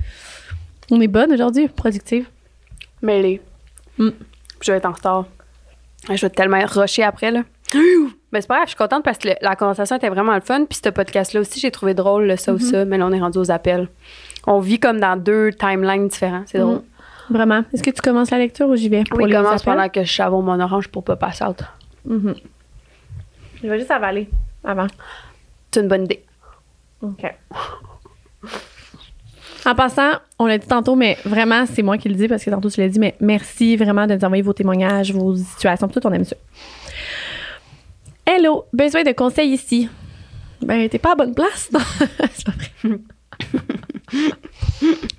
On 0.92 1.00
est 1.00 1.08
bonne 1.08 1.32
aujourd'hui, 1.32 1.68
productive. 1.68 2.26
Mêlée. 3.04 3.42
Mm. 4.00 4.10
Je 4.62 4.72
vais 4.72 4.78
être 4.80 4.86
en 4.88 4.92
retard. 4.92 5.26
Je 6.10 6.20
vais 6.20 6.30
tellement 6.30 6.60
rushée 6.66 7.04
après, 7.04 7.32
là. 7.32 7.44
Ben, 8.32 8.42
c'est 8.42 8.48
pas 8.48 8.58
grave, 8.58 8.68
je 8.68 8.70
suis 8.70 8.78
contente 8.78 9.04
parce 9.04 9.18
que 9.18 9.30
le- 9.30 9.36
la 9.42 9.56
conversation 9.56 9.96
était 9.96 10.10
vraiment 10.10 10.36
le 10.36 10.42
fun. 10.42 10.66
Puis 10.66 10.80
ce 10.84 10.90
podcast-là 10.92 11.42
aussi, 11.42 11.60
j'ai 11.60 11.72
trouvé 11.72 11.96
drôle, 11.96 12.26
le 12.28 12.38
ça 12.38 12.54
ou 12.54 12.60
ça, 12.60 12.86
mais 12.86 13.00
là, 13.00 13.08
on 13.08 13.12
est 13.12 13.20
rendu 13.20 13.40
aux 13.40 13.50
appels. 13.50 13.88
On 14.46 14.60
vit 14.60 14.80
comme 14.80 15.00
dans 15.00 15.18
deux 15.18 15.50
timelines 15.52 16.08
différents. 16.10 16.44
C'est 16.46 16.60
drôle. 16.60 16.82
Vraiment. 17.30 17.64
Est-ce 17.74 17.84
que 17.84 17.92
tu 17.92 18.02
commences 18.02 18.32
la 18.32 18.40
lecture 18.40 18.68
ou 18.68 18.76
j'y 18.76 18.90
vais? 18.90 19.04
Oui, 19.12 19.26
les 19.26 19.36
commence 19.36 19.62
appels? 19.62 19.76
pendant 19.76 19.90
que 19.90 20.04
je 20.04 20.12
savonne 20.12 20.46
mon 20.46 20.60
orange 20.60 20.88
pour 20.88 21.04
pas 21.04 21.16
passer 21.16 21.44
out. 21.44 21.62
Mhm. 22.06 22.36
Je 23.62 23.68
vais 23.68 23.78
juste 23.78 23.92
avaler 23.92 24.30
avant. 24.64 24.88
C'est 25.72 25.82
une 25.82 25.88
bonne 25.88 26.06
idée. 26.06 26.24
OK. 27.02 27.24
En 29.66 29.76
passant, 29.76 30.12
on 30.40 30.46
l'a 30.46 30.58
dit 30.58 30.68
tantôt, 30.68 30.96
mais 30.96 31.18
vraiment, 31.26 31.66
c'est 31.66 31.84
moi 31.84 31.98
qui 31.98 32.10
le 32.10 32.16
dis 32.16 32.28
parce 32.28 32.44
que 32.44 32.50
tantôt 32.50 32.70
tu 32.70 32.80
l'as 32.80 32.88
dit, 32.88 33.00
mais 33.00 33.16
merci 33.20 33.76
vraiment 33.76 34.08
de 34.08 34.16
nous 34.16 34.24
envoyer 34.26 34.42
vos 34.42 34.54
témoignages, 34.54 35.12
vos 35.14 35.36
situations, 35.36 35.88
tout, 35.90 36.06
on 36.08 36.14
aime 36.14 36.24
ça. 36.24 36.36
Hello, 38.26 38.66
besoin 38.72 39.04
de 39.04 39.12
conseils 39.12 39.52
ici. 39.52 39.90
Ben, 40.62 40.88
t'es 40.88 41.00
pas 41.00 41.12
à 41.12 41.16
bonne 41.16 41.36
place, 41.36 41.70
non? 41.72 41.80
c'est 42.34 42.46
pas 42.46 42.54
vrai. 42.84 43.00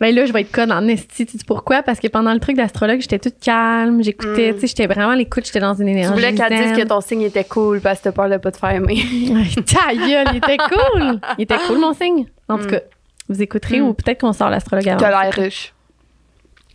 ben 0.00 0.14
là, 0.14 0.24
je 0.26 0.32
vais 0.32 0.40
être 0.42 0.52
conne 0.52 0.72
en 0.72 0.86
esti. 0.88 1.26
Tu 1.26 1.38
sais 1.38 1.44
pourquoi? 1.46 1.82
Parce 1.82 2.00
que 2.00 2.08
pendant 2.08 2.32
le 2.32 2.40
truc 2.40 2.56
d'astrologue, 2.56 3.00
j'étais 3.00 3.18
toute 3.18 3.38
calme, 3.40 4.02
j'écoutais, 4.02 4.52
Mm. 4.52 4.54
tu 4.54 4.60
sais, 4.60 4.66
j'étais 4.68 4.86
vraiment 4.86 5.10
à 5.10 5.16
l'écoute, 5.16 5.44
j'étais 5.46 5.60
dans 5.60 5.74
une 5.74 5.88
énergie. 5.88 6.08
Tu 6.10 6.14
voulais 6.14 6.34
qu'elle 6.34 6.56
dise 6.74 6.82
que 6.82 6.86
ton 6.88 7.00
signe 7.00 7.22
était 7.22 7.44
cool 7.44 7.80
parce 7.80 7.98
que 7.98 8.04
t'as 8.04 8.12
peur 8.12 8.28
de 8.30 8.36
pas 8.38 8.50
te 8.52 8.56
faire 8.58 8.70
aimer. 8.70 8.96
Ta 9.66 9.94
gueule, 9.94 10.26
il 10.32 10.36
était 10.38 10.56
cool! 10.56 11.20
Il 11.38 11.42
était 11.42 11.58
cool, 11.66 11.78
mon 11.78 11.92
signe. 11.94 12.26
En 12.48 12.58
tout 12.58 12.64
Mm. 12.64 12.70
cas, 12.70 12.80
vous 13.28 13.42
écouterez 13.42 13.80
Mm. 13.80 13.86
ou 13.88 13.94
peut-être 13.94 14.20
qu'on 14.22 14.32
sort 14.32 14.50
l'astrologue 14.50 14.88
avant. 14.88 14.98
T'as 15.00 15.22
l'air 15.24 15.32
riche. 15.32 15.74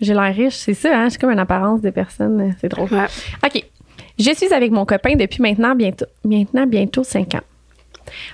J'ai 0.02 0.14
l'air 0.14 0.36
riche, 0.36 0.56
c'est 0.56 0.74
ça, 0.74 0.90
hein? 0.98 1.10
J'ai 1.10 1.18
comme 1.18 1.32
une 1.32 1.40
apparence 1.40 1.82
de 1.82 1.90
personne. 1.90 2.42
euh, 2.42 2.52
C'est 2.60 2.70
drôle. 2.70 2.90
Ouais. 2.92 3.06
OK. 3.46 3.64
Je 4.20 4.32
suis 4.34 4.54
avec 4.54 4.72
mon 4.72 4.86
copain 4.86 5.16
depuis 5.16 5.42
maintenant 5.42 5.76
bientôt, 5.76 6.06
maintenant 6.24 6.66
bientôt 6.68 7.04
5 7.04 7.36
ans. 7.36 7.42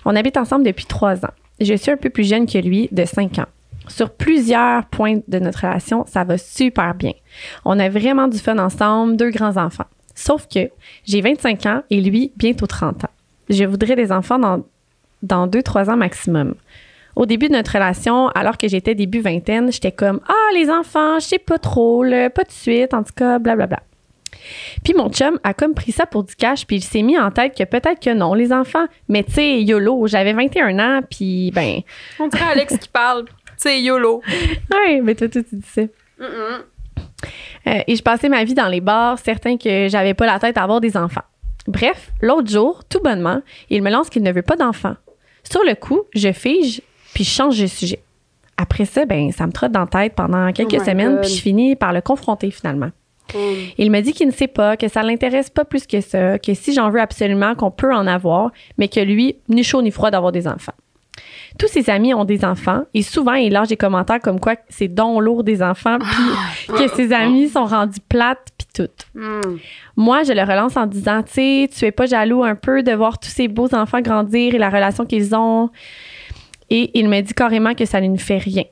On 0.06 0.16
habite 0.16 0.38
ensemble 0.38 0.64
depuis 0.66 0.86
3 0.86 1.26
ans. 1.26 1.32
Je 1.60 1.74
suis 1.76 1.92
un 1.92 1.98
peu 1.98 2.10
plus 2.10 2.28
jeune 2.28 2.46
que 2.46 2.58
lui, 2.58 2.88
de 2.92 3.06
5 3.06 3.40
ans. 3.40 3.46
Sur 3.88 4.12
plusieurs 4.12 4.86
points 4.86 5.20
de 5.28 5.40
notre 5.40 5.62
relation, 5.62 6.06
ça 6.08 6.24
va 6.24 6.38
super 6.38 6.94
bien. 6.96 7.14
On 7.66 7.80
a 7.80 7.90
vraiment 7.90 8.28
du 8.28 8.38
fun 8.38 8.58
ensemble, 8.58 9.18
deux 9.18 9.32
grands 9.32 9.58
enfants. 9.58 9.86
Sauf 10.16 10.48
que 10.48 10.70
j'ai 11.06 11.22
25 11.22 11.66
ans 11.66 11.82
et 11.90 12.02
lui, 12.02 12.32
bientôt 12.38 12.68
30 12.68 13.06
ans. 13.06 13.10
Je 13.50 13.64
voudrais 13.64 13.96
des 13.96 14.12
enfants 14.12 14.40
dans, 14.40 14.64
dans 15.24 15.48
2-3 15.48 15.90
ans 15.90 15.98
maximum. 15.98 16.56
Au 17.16 17.26
début 17.26 17.50
de 17.50 17.54
notre 17.54 17.74
relation, 17.74 18.30
alors 18.30 18.58
que 18.58 18.68
j'étais 18.68 18.96
début 18.96 19.20
vingtaine, 19.20 19.72
j'étais 19.72 19.92
comme 19.92 20.22
Ah, 20.28 20.54
les 20.54 20.70
enfants, 20.70 21.20
je 21.20 21.26
sais 21.26 21.40
pas 21.40 21.58
trop, 21.58 22.04
pas 22.04 22.44
de 22.44 22.52
suite, 22.52 22.94
en 22.94 23.04
tout 23.04 23.14
cas, 23.16 23.40
blablabla. 23.40 23.82
Puis 24.84 24.94
mon 24.94 25.10
chum 25.10 25.40
a 25.44 25.54
comme 25.54 25.74
pris 25.74 25.92
ça 25.92 26.06
pour 26.06 26.24
du 26.24 26.36
cash, 26.36 26.66
puis 26.66 26.78
il 26.78 26.82
s'est 26.82 27.02
mis 27.02 27.18
en 27.18 27.32
tête 27.32 27.56
que 27.56 27.64
peut-être 27.64 28.00
que 28.00 28.14
non, 28.14 28.34
les 28.34 28.54
enfants. 28.54 28.86
Mais 29.10 29.24
tu 29.24 29.34
sais, 29.34 29.62
YOLO, 29.62 30.08
j'avais 30.08 30.34
21 30.34 30.80
ans, 30.80 31.02
puis 31.10 31.52
ben. 31.54 31.82
On 32.20 32.28
dirait 32.28 32.52
Alex 32.52 32.78
qui 32.78 32.88
parle. 32.88 33.26
Sais, 33.62 33.80
YOLO. 33.82 34.22
Ouais, 34.72 35.02
mais 35.02 35.14
toi, 35.14 35.30
toi, 35.30 35.42
tu 35.48 35.56
dis 35.56 35.68
ça. 35.68 35.82
Euh, 36.20 37.80
et 37.86 37.96
je 37.96 38.02
passais 38.02 38.28
ma 38.28 38.44
vie 38.44 38.56
dans 38.56 38.68
les 38.68 38.82
bars, 38.82 39.20
certain 39.20 39.58
que 39.58 39.88
j'avais 39.88 40.16
pas 40.16 40.26
la 40.26 40.40
tête 40.40 40.58
à 40.58 40.64
avoir 40.64 40.82
des 40.82 40.98
enfants. 40.98 41.22
Bref, 41.68 42.12
l'autre 42.22 42.50
jour, 42.50 42.84
tout 42.90 43.00
bonnement, 43.04 43.42
il 43.70 43.84
me 43.84 43.92
lance 43.92 44.10
qu'il 44.10 44.24
ne 44.24 44.32
veut 44.32 44.42
pas 44.42 44.56
d'enfants. 44.56 44.96
Sur 45.44 45.64
le 45.64 45.76
coup, 45.76 46.02
je 46.16 46.32
fige, 46.32 46.82
puis 47.14 47.24
je 47.24 47.30
change 47.30 47.60
de 47.60 47.68
sujet. 47.68 48.02
Après 48.58 48.86
ça, 48.86 49.06
ben, 49.06 49.32
ça 49.32 49.46
me 49.46 49.52
trotte 49.52 49.72
dans 49.72 49.82
la 49.82 49.86
tête 49.86 50.14
pendant 50.16 50.52
quelques 50.54 50.80
Oh 50.82 50.84
semaines, 50.84 51.16
God. 51.16 51.22
puis 51.22 51.36
je 51.36 51.42
finis 51.42 51.76
par 51.76 51.94
le 51.94 52.02
confronter 52.02 52.50
finalement. 52.50 52.90
Mm. 53.36 53.38
Il 53.78 53.92
me 53.92 54.02
dit 54.02 54.14
qu'il 54.14 54.28
ne 54.28 54.34
sait 54.34 54.48
pas, 54.48 54.76
que 54.76 54.88
ça 54.88 55.04
l'intéresse 55.04 55.52
pas 55.52 55.66
plus 55.66 55.86
que 55.86 56.02
ça, 56.02 56.40
que 56.40 56.56
si 56.56 56.74
j'en 56.74 56.90
veux 56.90 57.00
absolument, 57.00 57.54
qu'on 57.54 57.70
peut 57.72 57.94
en 57.94 58.08
avoir, 58.08 58.52
mais 58.80 58.88
que 58.88 59.00
lui, 59.00 59.36
ni 59.50 59.64
chaud 59.64 59.84
ni 59.84 59.92
froid 59.92 60.10
d'avoir 60.10 60.32
des 60.32 60.48
enfants. 60.48 60.74
Tous 61.58 61.68
ses 61.68 61.90
amis 61.90 62.14
ont 62.14 62.26
des 62.26 62.46
enfants 62.46 62.84
et 62.94 63.02
souvent 63.02 63.34
il 63.34 63.52
lâche 63.52 63.68
des 63.68 63.78
commentaires 63.78 64.20
comme 64.20 64.40
quoi 64.40 64.56
c'est 64.70 64.88
don 64.88 65.20
lourd 65.20 65.44
des 65.44 65.62
enfants 65.62 65.98
puis 66.00 66.76
que 66.78 66.96
ses 66.96 67.12
amis 67.12 67.50
sont 67.50 67.66
rendus 67.66 68.00
plates 68.08 68.52
puis 68.58 68.68
tout. 68.74 69.20
Mm. 69.20 69.58
Moi, 69.98 70.24
je 70.24 70.34
le 70.34 70.42
relance 70.42 70.78
en 70.78 70.86
disant, 70.86 71.24
tu 71.24 71.34
sais, 71.34 71.70
tu 71.76 71.86
es 71.86 71.92
pas 71.92 72.06
jaloux 72.06 72.44
un 72.44 72.56
peu 72.56 72.84
de 72.84 72.92
voir 72.94 73.20
tous 73.20 73.30
ces 73.30 73.48
beaux 73.48 73.74
enfants 73.76 74.02
grandir 74.02 74.56
et 74.56 74.58
la 74.58 74.70
relation 74.70 75.06
qu'ils 75.06 75.36
ont. 75.36 75.70
Et 76.70 76.98
il 76.98 77.10
me 77.10 77.22
dit 77.22 77.34
carrément 77.34 77.74
que 77.74 77.86
ça 77.86 78.00
ne 78.00 78.08
lui 78.08 78.18
fait 78.18 78.38
rien. 78.38 78.64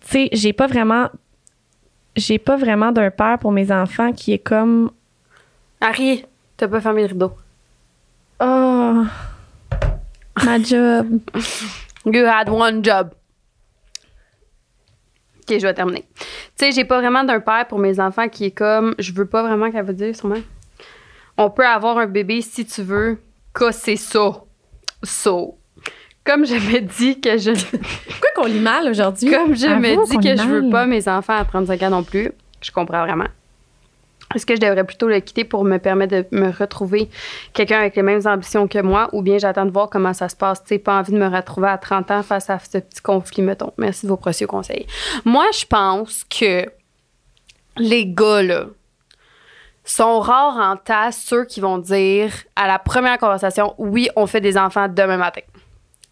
Tu 0.00 0.08
sais, 0.08 0.28
j'ai 0.32 0.52
pas 0.52 0.68
vraiment, 0.68 1.08
j'ai 2.14 2.38
pas 2.38 2.56
vraiment 2.56 2.92
d'un 2.92 3.10
père 3.10 3.38
pour 3.38 3.50
mes 3.50 3.72
enfants 3.72 4.12
qui 4.12 4.32
est 4.32 4.38
comme, 4.38 4.90
Harry, 5.80 6.24
t'as 6.56 6.68
pas 6.68 6.80
fermé 6.80 7.02
le 7.02 7.08
rideau. 7.08 7.32
oh, 8.40 9.04
ma 10.44 10.58
job. 10.58 11.20
You 12.06 12.24
had 12.26 12.48
one 12.48 12.82
job. 12.82 13.10
Ok, 15.40 15.58
je 15.58 15.66
vais 15.66 15.74
terminer. 15.74 16.04
Tu 16.58 16.66
sais, 16.66 16.72
j'ai 16.72 16.84
pas 16.84 17.00
vraiment 17.00 17.24
d'un 17.24 17.40
père 17.40 17.66
pour 17.68 17.78
mes 17.78 17.98
enfants 18.00 18.28
qui 18.28 18.46
est 18.46 18.50
comme, 18.50 18.94
je 18.98 19.12
veux 19.12 19.26
pas 19.26 19.42
vraiment 19.42 19.70
qu'elle 19.70 19.84
veut 19.84 19.94
dire, 19.94 20.14
sûrement. 20.14 20.40
On 21.36 21.50
peut 21.50 21.66
avoir 21.66 21.98
un 21.98 22.06
bébé 22.06 22.42
si 22.42 22.64
tu 22.64 22.82
veux, 22.82 23.18
c'est 23.72 23.96
ça. 23.96 24.44
Ça. 25.02 25.30
Comme 26.24 26.44
je 26.44 26.54
me 26.54 26.80
dis 26.80 27.20
que 27.20 27.38
je. 27.38 27.50
Pourquoi 28.10 28.30
qu'on 28.36 28.46
lit 28.46 28.60
mal 28.60 28.86
aujourd'hui? 28.88 29.30
Comme 29.30 29.56
je 29.56 29.66
Avoue 29.66 29.80
me 29.80 30.06
dis 30.06 30.16
que 30.16 30.36
je 30.36 30.46
veux 30.46 30.70
pas 30.70 30.86
mes 30.86 31.08
enfants 31.08 31.36
à 31.36 31.44
35 31.44 31.82
ans 31.84 31.90
non 31.90 32.02
plus, 32.02 32.30
je 32.60 32.70
comprends 32.70 33.04
vraiment. 33.04 33.28
Est-ce 34.34 34.46
que 34.46 34.54
je 34.54 34.60
devrais 34.60 34.84
plutôt 34.84 35.08
le 35.08 35.18
quitter 35.20 35.44
pour 35.44 35.64
me 35.64 35.78
permettre 35.78 36.14
de 36.14 36.26
me 36.30 36.50
retrouver 36.50 37.10
quelqu'un 37.52 37.80
avec 37.80 37.96
les 37.96 38.02
mêmes 38.02 38.22
ambitions 38.26 38.68
que 38.68 38.78
moi 38.80 39.08
ou 39.12 39.22
bien 39.22 39.38
j'attends 39.38 39.66
de 39.66 39.72
voir 39.72 39.90
comment 39.90 40.14
ça 40.14 40.28
se 40.28 40.36
passe? 40.36 40.62
Tu 40.62 40.78
pas 40.78 40.98
envie 40.98 41.12
de 41.12 41.18
me 41.18 41.26
retrouver 41.26 41.68
à 41.68 41.78
30 41.78 42.10
ans 42.12 42.22
face 42.22 42.48
à 42.48 42.58
ce 42.58 42.78
petit 42.78 43.02
conflit, 43.02 43.42
mettons. 43.42 43.72
Merci 43.76 44.06
de 44.06 44.10
vos 44.10 44.16
précieux 44.16 44.46
conseils. 44.46 44.86
Moi, 45.24 45.46
je 45.52 45.66
pense 45.66 46.24
que 46.24 46.66
les 47.76 48.06
gars, 48.06 48.42
là, 48.42 48.66
sont 49.84 50.20
rares 50.20 50.58
en 50.58 50.76
tas 50.76 51.10
ceux 51.10 51.44
qui 51.44 51.60
vont 51.60 51.78
dire 51.78 52.30
à 52.54 52.68
la 52.68 52.78
première 52.78 53.18
conversation, 53.18 53.74
oui, 53.78 54.08
on 54.14 54.26
fait 54.26 54.40
des 54.40 54.56
enfants 54.56 54.86
demain 54.88 55.16
matin. 55.16 55.40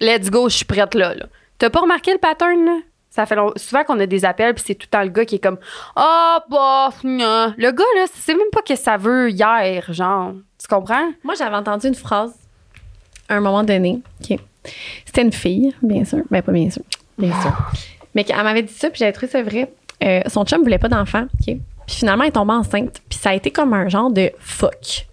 Let's 0.01 0.31
go, 0.31 0.49
je 0.49 0.57
suis 0.57 0.65
prête 0.65 0.95
là. 0.95 1.15
là. 1.15 1.27
T'as 1.59 1.71
pas 1.71 1.81
remarqué 1.81 2.13
le 2.13 2.19
pattern, 2.19 2.65
là? 2.65 2.79
Ça 3.11 3.27
fait 3.27 3.35
long- 3.37 3.53
souvent 3.57 3.85
qu'on 3.85 3.99
a 4.01 4.07
des 4.07 4.25
appels, 4.25 4.55
puis 4.55 4.63
c'est 4.67 4.75
tout 4.75 4.87
le 4.87 4.91
temps 4.97 5.03
le 5.03 5.09
gars 5.09 5.25
qui 5.25 5.37
est 5.37 5.39
comme 5.43 5.59
Ah, 5.97 6.45
bah, 6.51 6.91
gna. 7.03 7.55
Le 7.57 7.71
gars, 7.73 7.85
là, 7.97 8.05
c'est 8.13 8.35
même 8.35 8.51
pas 8.53 8.63
que 8.63 8.77
ça 8.77 8.97
veut 8.97 9.31
hier, 9.31 9.85
genre. 9.93 10.33
Tu 10.61 10.69
comprends? 10.69 11.11
Moi, 11.25 11.35
j'avais 11.37 11.57
entendu 11.57 11.89
une 11.89 11.95
phrase 11.95 12.35
à 13.29 13.37
un 13.37 13.41
moment 13.41 13.65
donné. 13.65 14.01
OK. 14.23 14.39
C'était 15.07 15.23
une 15.23 15.33
fille, 15.33 15.75
bien 15.83 16.05
sûr. 16.05 16.23
Ben, 16.31 16.43
pas 16.43 16.53
bien 16.53 16.71
sûr. 16.71 16.83
Bien 17.17 17.33
sûr. 17.41 17.53
Mais 18.15 18.25
elle 18.29 18.43
m'avait 18.43 18.63
dit 18.63 18.73
ça, 18.73 18.91
puis 18.91 18.99
j'avais 18.99 19.13
trouvé 19.13 19.29
ça 19.31 19.43
vrai. 19.43 19.73
Euh, 20.05 20.21
son 20.29 20.45
chum 20.45 20.63
voulait 20.63 20.79
pas 20.79 20.89
d'enfant. 20.89 21.23
OK? 21.41 21.57
Puis 21.87 21.97
finalement, 21.97 22.25
elle 22.25 22.29
est 22.29 22.33
tombée 22.33 22.53
enceinte. 22.53 23.01
Puis 23.09 23.19
ça 23.19 23.31
a 23.31 23.35
été 23.35 23.51
comme 23.51 23.73
un 23.73 23.89
genre 23.89 24.11
de 24.11 24.31
fuck. 24.39 25.07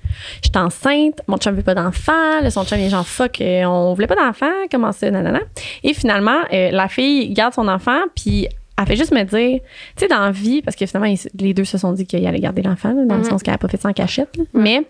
J'étais 0.43 0.59
enceinte, 0.59 1.21
mon 1.27 1.37
chum 1.37 1.55
veut 1.55 1.63
pas 1.63 1.75
d'enfant, 1.75 2.41
là, 2.41 2.49
son 2.51 2.63
chum 2.65 2.79
est 2.79 2.89
genre 2.89 3.07
fuck, 3.07 3.41
euh, 3.41 3.63
on 3.65 3.93
voulait 3.93 4.07
pas 4.07 4.15
d'enfant, 4.15 4.51
comment 4.71 4.91
ça, 4.91 5.09
nanana. 5.11 5.39
Et 5.83 5.93
finalement, 5.93 6.37
euh, 6.53 6.71
la 6.71 6.87
fille 6.87 7.29
garde 7.33 7.53
son 7.53 7.67
enfant, 7.67 7.99
puis 8.15 8.47
elle 8.77 8.85
fait 8.85 8.95
juste 8.97 9.13
me 9.13 9.23
dire, 9.23 9.59
tu 9.61 9.99
sais, 9.99 10.07
dans 10.07 10.19
la 10.19 10.31
vie, 10.31 10.61
parce 10.61 10.75
que 10.75 10.85
finalement, 10.85 11.09
ils- 11.09 11.29
les 11.39 11.53
deux 11.53 11.63
se 11.65 11.77
sont 11.77 11.93
dit 11.93 12.05
qu'ils 12.05 12.25
allaient 12.27 12.39
garder 12.39 12.61
l'enfant, 12.61 12.89
là, 12.89 13.05
dans 13.05 13.15
le 13.15 13.21
Mhm. 13.21 13.29
sens 13.29 13.43
qu'elle 13.43 13.53
a 13.53 13.57
pas 13.57 13.67
fait 13.69 13.79
ça 13.81 13.89
en 13.89 13.93
cachette, 13.93 14.35
là. 14.37 14.43
mais 14.53 14.85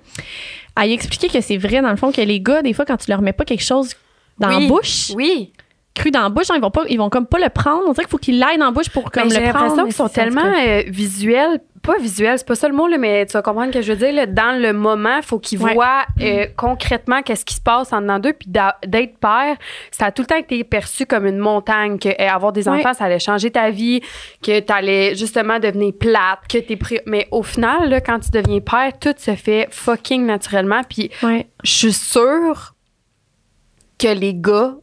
elle 0.78 0.89
a 0.89 0.93
expliqué 0.93 1.28
que 1.30 1.39
c'est 1.41 1.57
vrai, 1.57 1.82
dans 1.82 1.91
le 1.91 1.95
fond, 1.97 2.11
que 2.11 2.21
les 2.21 2.39
gars, 2.41 2.61
des 2.61 2.73
fois, 2.73 2.86
quand 2.86 2.97
tu 2.97 3.09
leur 3.11 3.21
mets 3.21 3.34
pas 3.34 3.45
quelque 3.45 3.63
chose 3.63 3.93
dans 4.39 4.49
Oui. 4.49 4.63
la 4.63 4.67
bouche, 4.69 5.11
Oui. 5.15 5.53
cru 5.93 6.11
dans 6.11 6.23
la 6.23 6.30
bouche, 6.30 6.49
hein, 6.49 6.55
ils 6.57 6.61
vont 6.61 6.71
pas, 6.71 6.84
ils 6.89 6.97
vont 6.97 7.09
comme 7.09 7.26
pas 7.28 7.39
le 7.39 7.47
prendre. 7.49 7.84
On 7.88 7.93
dirait 7.93 8.03
qu'il 8.03 8.09
faut 8.11 8.17
qu'ils 8.17 8.38
l'aillent 8.39 8.57
dans 8.57 8.65
la 8.65 8.71
bouche 8.71 8.89
pour 8.89 9.11
comme 9.11 9.26
Mais 9.30 9.30
j'ai 9.36 9.39
le 9.45 9.49
prendre. 9.49 9.59
l'impression 9.65 9.84
mais 9.84 9.89
qu'ils 9.89 9.95
sont 9.95 10.09
tellement 10.09 10.41
euh, 10.43 10.82
visuels. 10.88 11.59
Pas 11.86 11.97
visuels, 11.99 12.39
c'est 12.39 12.47
pas 12.47 12.55
ça 12.55 12.67
le 12.67 12.73
mot, 12.73 12.88
là, 12.88 12.97
mais 12.97 13.25
tu 13.27 13.33
vas 13.33 13.43
comprendre 13.43 13.67
ce 13.71 13.77
que 13.77 13.81
je 13.83 13.91
veux 13.93 13.97
dire. 13.99 14.11
là. 14.13 14.25
dans 14.25 14.59
le 14.59 14.73
moment, 14.73 15.17
il 15.17 15.23
faut 15.23 15.38
qu'ils 15.39 15.61
Ouais. 15.61 15.73
voient 15.73 16.03
euh, 16.19 16.47
concrètement 16.57 17.21
qu'est-ce 17.21 17.45
qui 17.45 17.53
se 17.53 17.61
passe 17.61 17.93
en 17.93 18.01
dedans 18.01 18.17
d'eux. 18.17 18.33
Puis 18.33 18.49
d'être 18.49 19.17
père, 19.19 19.55
ça 19.91 20.05
a 20.07 20.11
tout 20.11 20.23
le 20.23 20.25
temps 20.27 20.38
été 20.38 20.63
perçu 20.63 21.05
comme 21.05 21.27
une 21.27 21.38
montagne. 21.38 21.99
Que 21.99 22.09
euh, 22.09 22.27
avoir 22.29 22.51
des 22.53 22.67
Ouais. 22.67 22.79
enfants, 22.79 22.93
ça 22.93 23.05
allait 23.05 23.19
changer 23.19 23.51
ta 23.51 23.69
vie. 23.69 24.01
Que 24.41 24.59
tu 24.61 24.73
allais 24.73 25.15
justement 25.15 25.59
devenir 25.59 25.93
plate. 25.99 26.39
Que 26.49 26.57
t'es 26.57 26.75
pré- 26.75 27.03
Mais 27.05 27.27
au 27.31 27.43
final, 27.43 27.88
là, 27.89 28.01
quand 28.01 28.19
tu 28.19 28.31
deviens 28.31 28.61
père, 28.61 28.91
tout 28.99 29.13
se 29.17 29.36
fait 29.36 29.67
fucking 29.69 30.25
naturellement. 30.25 30.81
Puis 30.89 31.11
Ouais. 31.21 31.47
je 31.63 31.71
suis 31.71 31.93
sûre 31.93 32.73
que 33.99 34.07
les 34.07 34.33
gars, 34.33 34.73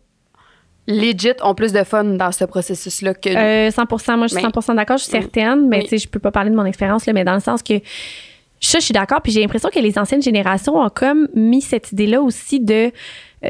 legit, 1.01 1.32
ont 1.43 1.55
plus 1.55 1.72
de 1.72 1.82
fun 1.84 2.05
dans 2.05 2.32
ce 2.32 2.45
processus-là 2.45 3.14
que. 3.14 3.28
Euh, 3.30 3.70
100 3.70 4.16
moi 4.16 4.26
je 4.26 4.34
suis 4.34 4.45
Mais- 4.45 4.51
100 4.62 4.74
d'accord, 4.74 4.97
je 4.99 5.03
suis 5.05 5.11
certaine, 5.12 5.68
mais 5.68 5.78
Oui. 5.78 5.82
tu 5.84 5.88
sais, 5.90 5.99
je 5.99 6.09
peux 6.09 6.18
pas 6.20 6.30
parler 6.30 6.51
de 6.51 6.57
mon 6.57 6.64
expérience, 6.64 7.07
mais 7.07 7.24
dans 7.24 7.34
le 7.34 7.40
sens 7.40 7.62
que 7.62 7.74
ça, 8.61 8.78
je 8.78 8.84
suis 8.84 8.93
d'accord, 8.95 9.20
puis 9.22 9.32
j'ai 9.32 9.40
l'impression 9.40 9.70
que 9.74 9.80
les 9.80 9.99
anciennes 9.99 10.22
générations 10.22 10.76
ont 10.76 10.88
comme 10.88 11.28
mis 11.34 11.61
cette 11.62 11.90
idée-là 11.93 12.22
aussi 12.22 12.61
de 12.61 12.93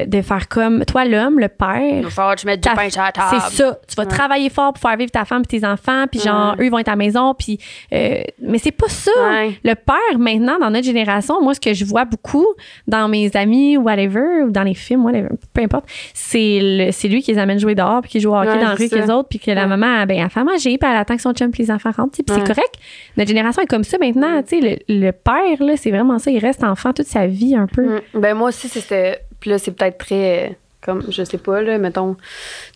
de 0.05 0.21
faire 0.21 0.47
comme 0.47 0.85
toi, 0.85 1.05
l'homme, 1.05 1.39
le 1.39 1.45
Il 1.45 1.49
père. 1.49 2.03
va 2.03 2.09
falloir 2.09 2.35
que 2.35 2.41
je 2.41 2.45
mette 2.47 2.63
du 2.63 2.69
pain 2.69 2.89
sur 2.89 3.01
la 3.01 3.11
table. 3.11 3.41
C'est 3.49 3.57
ça. 3.57 3.77
Tu 3.87 3.95
vas 3.95 4.03
Ouais. 4.03 4.09
travailler 4.09 4.49
fort 4.49 4.73
pour 4.73 4.81
faire 4.89 4.97
vivre 4.97 5.11
ta 5.11 5.25
femme 5.25 5.43
et 5.43 5.59
tes 5.59 5.65
enfants, 5.65 6.05
puis 6.11 6.19
genre, 6.19 6.55
eux, 6.59 6.65
ils 6.65 6.71
vont 6.71 6.79
être 6.79 6.87
à 6.87 6.91
la 6.91 6.97
maison, 6.97 7.33
puis. 7.33 7.59
euh, 7.93 8.21
mais 8.41 8.57
c'est 8.57 8.71
pas 8.71 8.89
ça. 8.89 9.11
Ouais. 9.29 9.51
Le 9.63 9.75
père, 9.75 10.17
maintenant, 10.19 10.57
dans 10.59 10.69
notre 10.69 10.85
génération, 10.85 11.41
moi, 11.41 11.53
ce 11.53 11.59
que 11.59 11.73
je 11.73 11.85
vois 11.85 12.05
beaucoup 12.05 12.45
dans 12.87 13.07
mes 13.07 13.35
amis, 13.35 13.77
whatever, 13.77 14.43
ou 14.45 14.51
dans 14.51 14.63
les 14.63 14.73
films, 14.73 15.05
whatever, 15.05 15.29
peu 15.53 15.61
importe, 15.61 15.85
c'est 16.13 16.59
le- 16.61 16.91
c'est 16.91 17.07
lui 17.07 17.21
qui 17.21 17.31
les 17.33 17.37
amène 17.39 17.59
jouer 17.59 17.75
dehors, 17.75 18.01
puis 18.01 18.11
qui 18.11 18.19
joue 18.19 18.31
au 18.31 18.35
hockey 18.37 18.47
dans 18.55 18.69
la 18.69 18.75
rue 18.75 18.85
avec 18.85 18.91
les 18.91 19.09
autres, 19.09 19.29
puis 19.29 19.39
que 19.39 19.51
la 19.51 19.67
maman, 19.67 20.05
ben, 20.05 20.17
elle 20.23 20.29
fait 20.29 20.39
à 20.39 20.43
manger, 20.43 20.77
puis 20.77 20.89
elle 20.89 20.97
attend 20.97 21.15
que 21.15 21.21
son 21.21 21.33
chum 21.33 21.51
puis 21.51 21.63
les 21.63 21.71
enfants 21.71 21.91
rentrent, 21.95 22.15
tu 22.15 22.23
puis 22.23 22.35
c'est 22.35 22.41
correct. 22.47 22.73
Notre 23.17 23.27
génération 23.29 23.61
est 23.61 23.67
comme 23.67 23.83
ça 23.83 23.97
maintenant, 23.99 24.41
tu 24.43 24.59
sais, 24.61 24.79
le, 24.89 25.05
le 25.05 25.11
père, 25.11 25.65
là, 25.65 25.77
c'est 25.77 25.91
vraiment 25.91 26.19
ça, 26.19 26.31
il 26.31 26.39
reste 26.39 26.63
enfant 26.63 26.93
toute 26.93 27.07
sa 27.07 27.27
vie 27.27 27.55
un 27.55 27.67
peu. 27.67 27.83
Mm. 28.15 28.19
Ben 28.19 28.33
moi 28.35 28.49
aussi, 28.49 28.67
c'était. 28.69 29.19
Puis 29.43 29.49
là, 29.51 29.57
c'est 29.59 29.71
peut-être 29.71 29.97
très. 29.97 30.49
euh, 30.51 30.53
Comme, 30.79 31.03
je 31.09 31.21
sais 31.23 31.37
pas, 31.37 31.61
là, 31.61 31.77
mettons, 31.77 32.15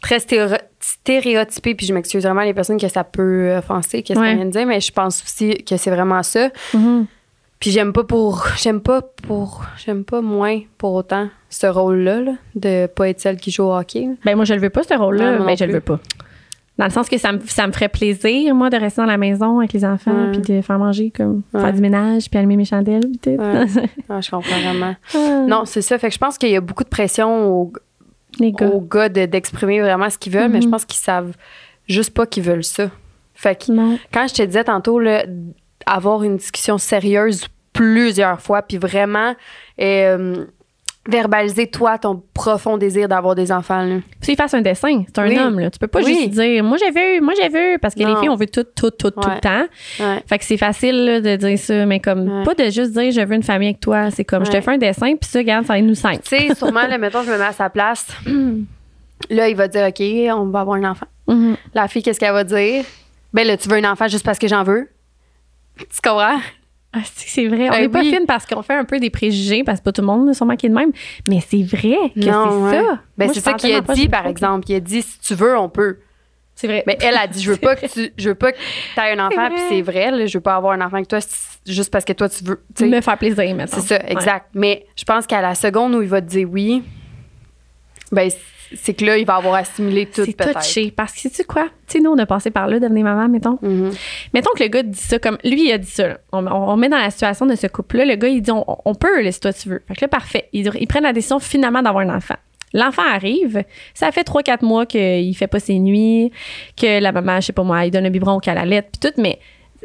très 0.02 0.18
stéréo- 0.20 0.58
stéréotypé, 0.82 1.76
puis 1.76 1.86
je 1.86 1.94
m'excuse 1.94 2.24
vraiment 2.24 2.42
les 2.42 2.54
personnes 2.54 2.78
que 2.80 2.88
ça 2.90 3.06
peut 3.06 3.56
offenser, 3.58 4.02
qu'est-ce 4.04 4.20
Ouais. 4.20 4.32
qu'on 4.32 4.36
vient 4.36 4.46
de 4.46 4.52
dire, 4.52 4.66
mais 4.66 4.80
je 4.82 4.92
pense 4.92 5.24
aussi 5.24 5.56
que 5.64 5.78
c'est 5.78 5.90
vraiment 5.92 6.24
ça. 6.24 6.50
Mhm. 6.74 7.06
Puis 7.62 7.72
j'aime 7.72 7.92
pas 7.94 8.04
pour. 8.04 8.46
J'aime 8.58 8.82
pas 8.82 9.02
pour. 9.02 9.64
J'aime 9.86 10.04
pas 10.04 10.20
moins 10.22 10.60
pour 10.78 10.94
autant 10.94 11.30
ce 11.50 11.68
rôle-là, 11.68 12.20
là, 12.22 12.32
de 12.56 12.88
pas 12.88 13.08
être 13.10 13.20
celle 13.22 13.38
qui 13.38 13.52
joue 13.52 13.64
au 13.64 13.74
hockey. 13.78 14.08
Ben 14.26 14.36
moi 14.36 14.44
je 14.46 14.54
le 14.54 14.60
veux 14.62 14.70
pas 14.70 14.84
ce 14.84 14.94
rôle-là, 14.94 15.40
mais 15.40 15.56
je 15.56 15.64
le 15.66 15.74
veux 15.74 15.80
pas. 15.82 16.00
Dans 16.78 16.86
le 16.86 16.92
sens 16.92 17.10
que 17.10 17.18
ça 17.18 17.32
me, 17.32 17.40
ça 17.48 17.66
me 17.66 17.72
ferait 17.72 17.90
plaisir 17.90 18.54
moi 18.54 18.70
de 18.70 18.78
rester 18.78 19.02
dans 19.02 19.08
la 19.08 19.18
maison 19.18 19.58
avec 19.60 19.74
les 19.74 19.84
enfants 19.84 20.30
puis 20.32 20.42
de 20.42 20.62
faire 20.62 20.78
manger 20.78 21.12
comme 21.16 21.42
Ouais. 21.54 21.62
faire 21.62 21.74
du 21.74 21.82
ménage 21.82 22.30
puis 22.30 22.38
allumer 22.38 22.56
mes 22.58 22.66
chandelles. 22.66 23.06
Ouais. 23.26 23.38
Ah, 24.10 24.22
je 24.22 24.30
comprends 24.30 24.60
vraiment. 24.60 24.96
Ah, 25.16 25.46
Non, 25.48 25.66
c'est 25.66 25.82
ça. 25.82 25.98
Fait 25.98 26.08
que 26.10 26.14
je 26.14 26.20
pense 26.20 26.38
qu'il 26.38 26.50
y 26.50 26.56
a 26.56 26.62
beaucoup 26.62 26.84
de 26.84 26.90
pression 26.90 27.50
aux, 27.52 27.74
les 28.40 28.52
gars. 28.52 28.68
aux 28.70 28.82
gars 28.82 29.10
de- 29.10 29.26
d'exprimer 29.26 29.82
vraiment 29.82 30.10
ce 30.10 30.18
qu'ils 30.18 30.34
veulent, 30.34 30.50
mais 30.52 30.58
Mhm. 30.60 30.64
je 30.64 30.70
pense 30.70 30.86
qu'ils 30.86 31.00
savent 31.00 31.36
juste 31.88 32.14
pas 32.14 32.26
qu'ils 32.28 32.44
veulent 32.44 32.64
ça. 32.64 32.90
Fait 33.34 33.60
que 33.60 33.72
Non. 33.72 33.98
quand 34.14 34.28
je 34.28 34.36
te 34.36 34.44
disais 34.44 34.64
tantôt, 34.64 35.00
là, 35.00 35.26
avoir 35.86 36.24
une 36.24 36.38
discussion 36.38 36.78
sérieuse 36.78 37.48
plusieurs 37.74 38.40
fois, 38.42 38.62
puis 38.62 38.78
vraiment 38.78 39.36
euh, 39.82 40.46
verbaliser, 41.08 41.68
toi, 41.68 41.98
ton 41.98 42.22
profond 42.34 42.78
désir 42.78 43.08
d'avoir 43.08 43.34
des 43.36 43.52
enfants. 43.52 43.84
Là. 43.84 43.98
Tu 44.22 44.36
fasse 44.36 44.54
un 44.54 44.62
dessin, 44.62 45.04
c'est 45.08 45.20
un 45.20 45.28
Oui. 45.28 45.38
homme 45.40 45.60
là. 45.60 45.70
Tu 45.70 45.80
peux 45.80 45.88
pas 45.88 46.02
Oui. 46.02 46.14
juste 46.16 46.30
dire 46.40 46.64
moi 46.64 46.78
j'ai 46.78 46.92
vu, 46.92 47.22
moi 47.22 47.34
j'ai 47.42 47.50
vu 47.50 47.80
parce 47.80 47.96
que 47.96 48.00
les 48.00 48.16
filles 48.18 48.30
on 48.30 48.36
veut 48.36 48.46
tout 48.48 48.64
tout 48.64 48.92
tout 48.92 49.12
tout 49.12 49.30
le 49.30 49.40
temps. 49.40 49.66
Ouais. 50.00 50.24
Fait 50.28 50.38
que 50.38 50.44
c'est 50.46 50.58
facile 50.58 51.06
là, 51.06 51.22
de 51.22 51.36
dire 51.36 51.58
ça 51.58 51.86
mais 51.86 52.00
comme 52.00 52.28
Ouais. 52.40 52.44
pas 52.44 52.54
de 52.54 52.66
juste 52.66 52.92
dire 52.92 53.12
je 53.12 53.22
veux 53.22 53.36
une 53.36 53.44
famille 53.44 53.70
avec 53.70 53.80
toi, 53.80 54.12
c'est 54.12 54.26
comme 54.26 54.46
je 54.46 54.52
te 54.52 54.60
fais 54.62 54.72
un 54.72 54.78
dessin 54.78 55.16
puis 55.16 55.30
ça 55.30 55.40
regarde 55.40 55.66
ça 55.66 55.80
nous 55.82 55.96
cinq. 55.96 56.22
Tu 56.24 56.38
sais, 56.38 56.56
sûrement, 56.56 56.86
là, 56.88 56.98
mettons, 56.98 57.24
je 57.24 57.32
me 57.32 57.38
mets 57.38 57.46
à 57.46 57.54
sa 57.54 57.70
place. 57.70 58.08
là, 59.30 59.50
il 59.50 59.56
va 59.56 59.68
dire, 59.68 59.88
OK, 59.88 60.02
on 60.38 60.46
va 60.46 60.60
avoir 60.62 60.78
un 60.78 60.92
enfant. 60.92 61.06
Mhm. 61.28 61.56
La 61.74 61.88
fille, 61.88 62.04
qu'est-ce 62.04 62.20
qu'elle 62.20 62.34
va 62.34 62.44
dire? 62.44 62.84
Ben 63.34 63.46
là, 63.48 63.58
tu 63.58 63.68
veux 63.70 63.76
un 63.78 63.92
enfant 63.92 64.08
juste 64.08 64.26
parce 64.26 64.40
que 64.40 64.48
j'en 64.48 64.64
veux? 64.64 64.90
Tu 65.78 65.86
comprends? 66.04 66.40
Ah, 66.94 67.00
c'est 67.04 67.28
c'est 67.28 67.48
vrai. 67.48 67.70
On 67.70 67.72
Ben 67.74 67.82
n'est 67.82 67.90
pas 67.90 68.00
oui. 68.00 68.14
fine 68.14 68.26
parce 68.26 68.46
qu'on 68.46 68.62
fait 68.62 68.74
un 68.74 68.86
peu 68.86 69.00
des 69.00 69.10
préjugés, 69.10 69.64
parce 69.64 69.80
que 69.80 69.84
pas 69.84 69.92
tout 69.92 70.02
le 70.02 70.08
monde, 70.08 70.34
sûrement, 70.34 70.56
qui 70.56 70.68
est 70.68 70.70
de 70.70 70.74
même. 70.76 70.92
Mais 71.28 71.42
c'est 71.46 71.64
vrai 71.64 71.98
que 72.16 72.22
c'est 72.22 72.30
ouais. 72.30 72.72
ça. 72.72 73.00
Ben, 73.18 73.26
Moi, 73.26 73.34
c'est 73.34 73.42
ça 73.42 73.54
qu'il 73.54 73.76
a 73.76 73.82
pas, 73.82 73.94
dit, 73.94 74.08
par 74.08 74.26
exemple. 74.26 74.66
Il 74.70 74.76
a 74.76 74.80
dit, 74.80 75.02
si 75.02 75.20
tu 75.20 75.36
veux, 75.36 75.58
on 75.58 75.70
peut. 75.70 76.00
C'est 76.56 76.68
vrai. 76.68 76.84
Mais 76.88 76.98
elle 77.02 77.16
a 77.18 77.28
dit, 77.28 77.44
je 77.44 77.52
veux 77.52 77.58
pas 77.62 77.76
que 77.76 77.86
tu, 77.86 78.12
je 78.18 78.30
veux 78.30 78.36
pas 78.36 78.52
que 78.52 78.58
aies 78.98 79.12
un 79.12 79.28
enfant, 79.28 79.50
puis 79.50 79.60
c'est 79.70 79.82
vrai, 79.82 80.12
là, 80.12 80.26
je 80.26 80.38
veux 80.38 80.42
pas 80.42 80.56
avoir 80.56 80.74
un 80.74 80.82
enfant 80.82 80.96
avec 80.96 81.08
toi 81.08 81.20
juste 81.68 81.92
parce 81.92 82.06
que 82.06 82.14
toi, 82.14 82.30
tu 82.30 82.44
veux. 82.44 82.88
me 82.88 83.02
faire 83.02 83.18
plaisir, 83.18 83.56
maintenant. 83.56 83.68
C'est 83.80 84.00
ça, 84.00 84.00
exact. 84.08 84.48
Mais 84.54 84.86
je 84.96 85.04
pense 85.04 85.28
qu'à 85.28 85.42
la 85.42 85.56
seconde 85.56 85.94
où 85.94 86.02
il 86.02 86.08
va 86.08 86.22
te 86.22 86.28
dire 86.28 86.50
oui, 86.50 86.84
ben, 88.12 88.32
c'est 88.76 88.94
que 88.94 89.06
là, 89.06 89.18
il 89.18 89.26
va 89.26 89.36
avoir 89.36 89.56
assimilé 89.56 90.06
tout, 90.06 90.24
C'est 90.26 90.36
peut-être. 90.36 90.60
touché. 90.60 90.92
Parce 90.92 91.14
que, 91.14 91.20
sais-tu 91.22 91.44
quoi? 91.44 91.66
Tu 91.88 91.98
sais, 91.98 92.00
nous, 92.04 92.12
on 92.12 92.18
a 92.18 92.26
passé 92.26 92.52
par 92.52 92.68
là, 92.68 92.80
devenir 92.80 93.04
maman, 93.04 93.28
mettons. 93.30 93.58
Mhm. 93.62 93.92
Mettons 94.34 94.50
que 94.58 94.64
le 94.64 94.70
gars 94.70 94.84
dit 94.84 94.98
ça 95.00 95.20
comme. 95.20 95.38
Lui, 95.44 95.68
il 95.70 95.72
a 95.72 95.78
dit 95.78 95.90
ça. 95.90 96.18
On, 96.32 96.46
on- 96.48 96.70
on 96.72 96.78
met 96.78 96.90
dans 96.90 96.98
la 96.98 97.10
situation 97.12 97.46
de 97.46 97.56
ce 97.56 97.68
couple-là. 97.68 98.06
Le 98.06 98.16
gars, 98.16 98.28
il 98.28 98.42
dit 98.42 98.52
on, 98.52 98.66
on 98.86 98.96
peut, 98.96 99.22
là, 99.22 99.32
si 99.32 99.40
toi, 99.40 99.54
tu 99.54 99.70
veux. 99.70 99.82
Fait 99.88 99.96
que 99.96 100.02
là, 100.02 100.08
parfait. 100.08 100.50
Ils, 100.54 100.70
ils 100.80 100.88
prennent 100.88 101.04
la 101.04 101.14
décision 101.14 101.40
finalement 101.40 101.82
d'avoir 101.82 102.06
un 102.08 102.16
enfant. 102.16 102.36
L'enfant 102.74 103.04
arrive. 103.10 103.64
Ça 103.94 104.12
fait 104.12 104.28
3-4 104.28 104.66
mois 104.66 104.86
qu'il 104.86 105.34
fait 105.38 105.48
pas 105.48 105.60
ses 105.62 105.80
nuits, 105.80 106.32
que 106.76 107.00
la 107.00 107.12
maman, 107.14 107.40
je 107.40 107.46
sais 107.48 107.54
pas 107.54 107.64
moi, 107.64 107.86
il 107.86 107.92
donne 107.92 108.06
un 108.06 108.10
biberon 108.10 108.34
au 108.36 108.40
qu'elle 108.40 108.58
allait, 108.58 108.82
puis 108.82 109.00
tout, 109.02 109.22
mais 109.22 109.40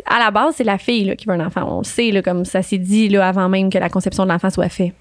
à 0.06 0.18
la 0.18 0.30
base, 0.32 0.54
c'est 0.56 0.64
la 0.64 0.78
fille 0.78 1.04
là, 1.04 1.14
qui 1.14 1.26
veut 1.26 1.32
un 1.34 1.46
enfant. 1.46 1.62
On 1.76 1.78
le 1.78 1.84
sait, 1.84 2.10
là, 2.10 2.22
comme 2.22 2.44
ça 2.44 2.60
s'est 2.62 2.78
dit 2.78 3.08
là, 3.08 3.28
avant 3.28 3.48
même 3.48 3.70
que 3.70 3.78
la 3.78 3.88
conception 3.88 4.24
de 4.24 4.30
l'enfant 4.30 4.50
soit 4.50 4.68
faite. 4.68 4.92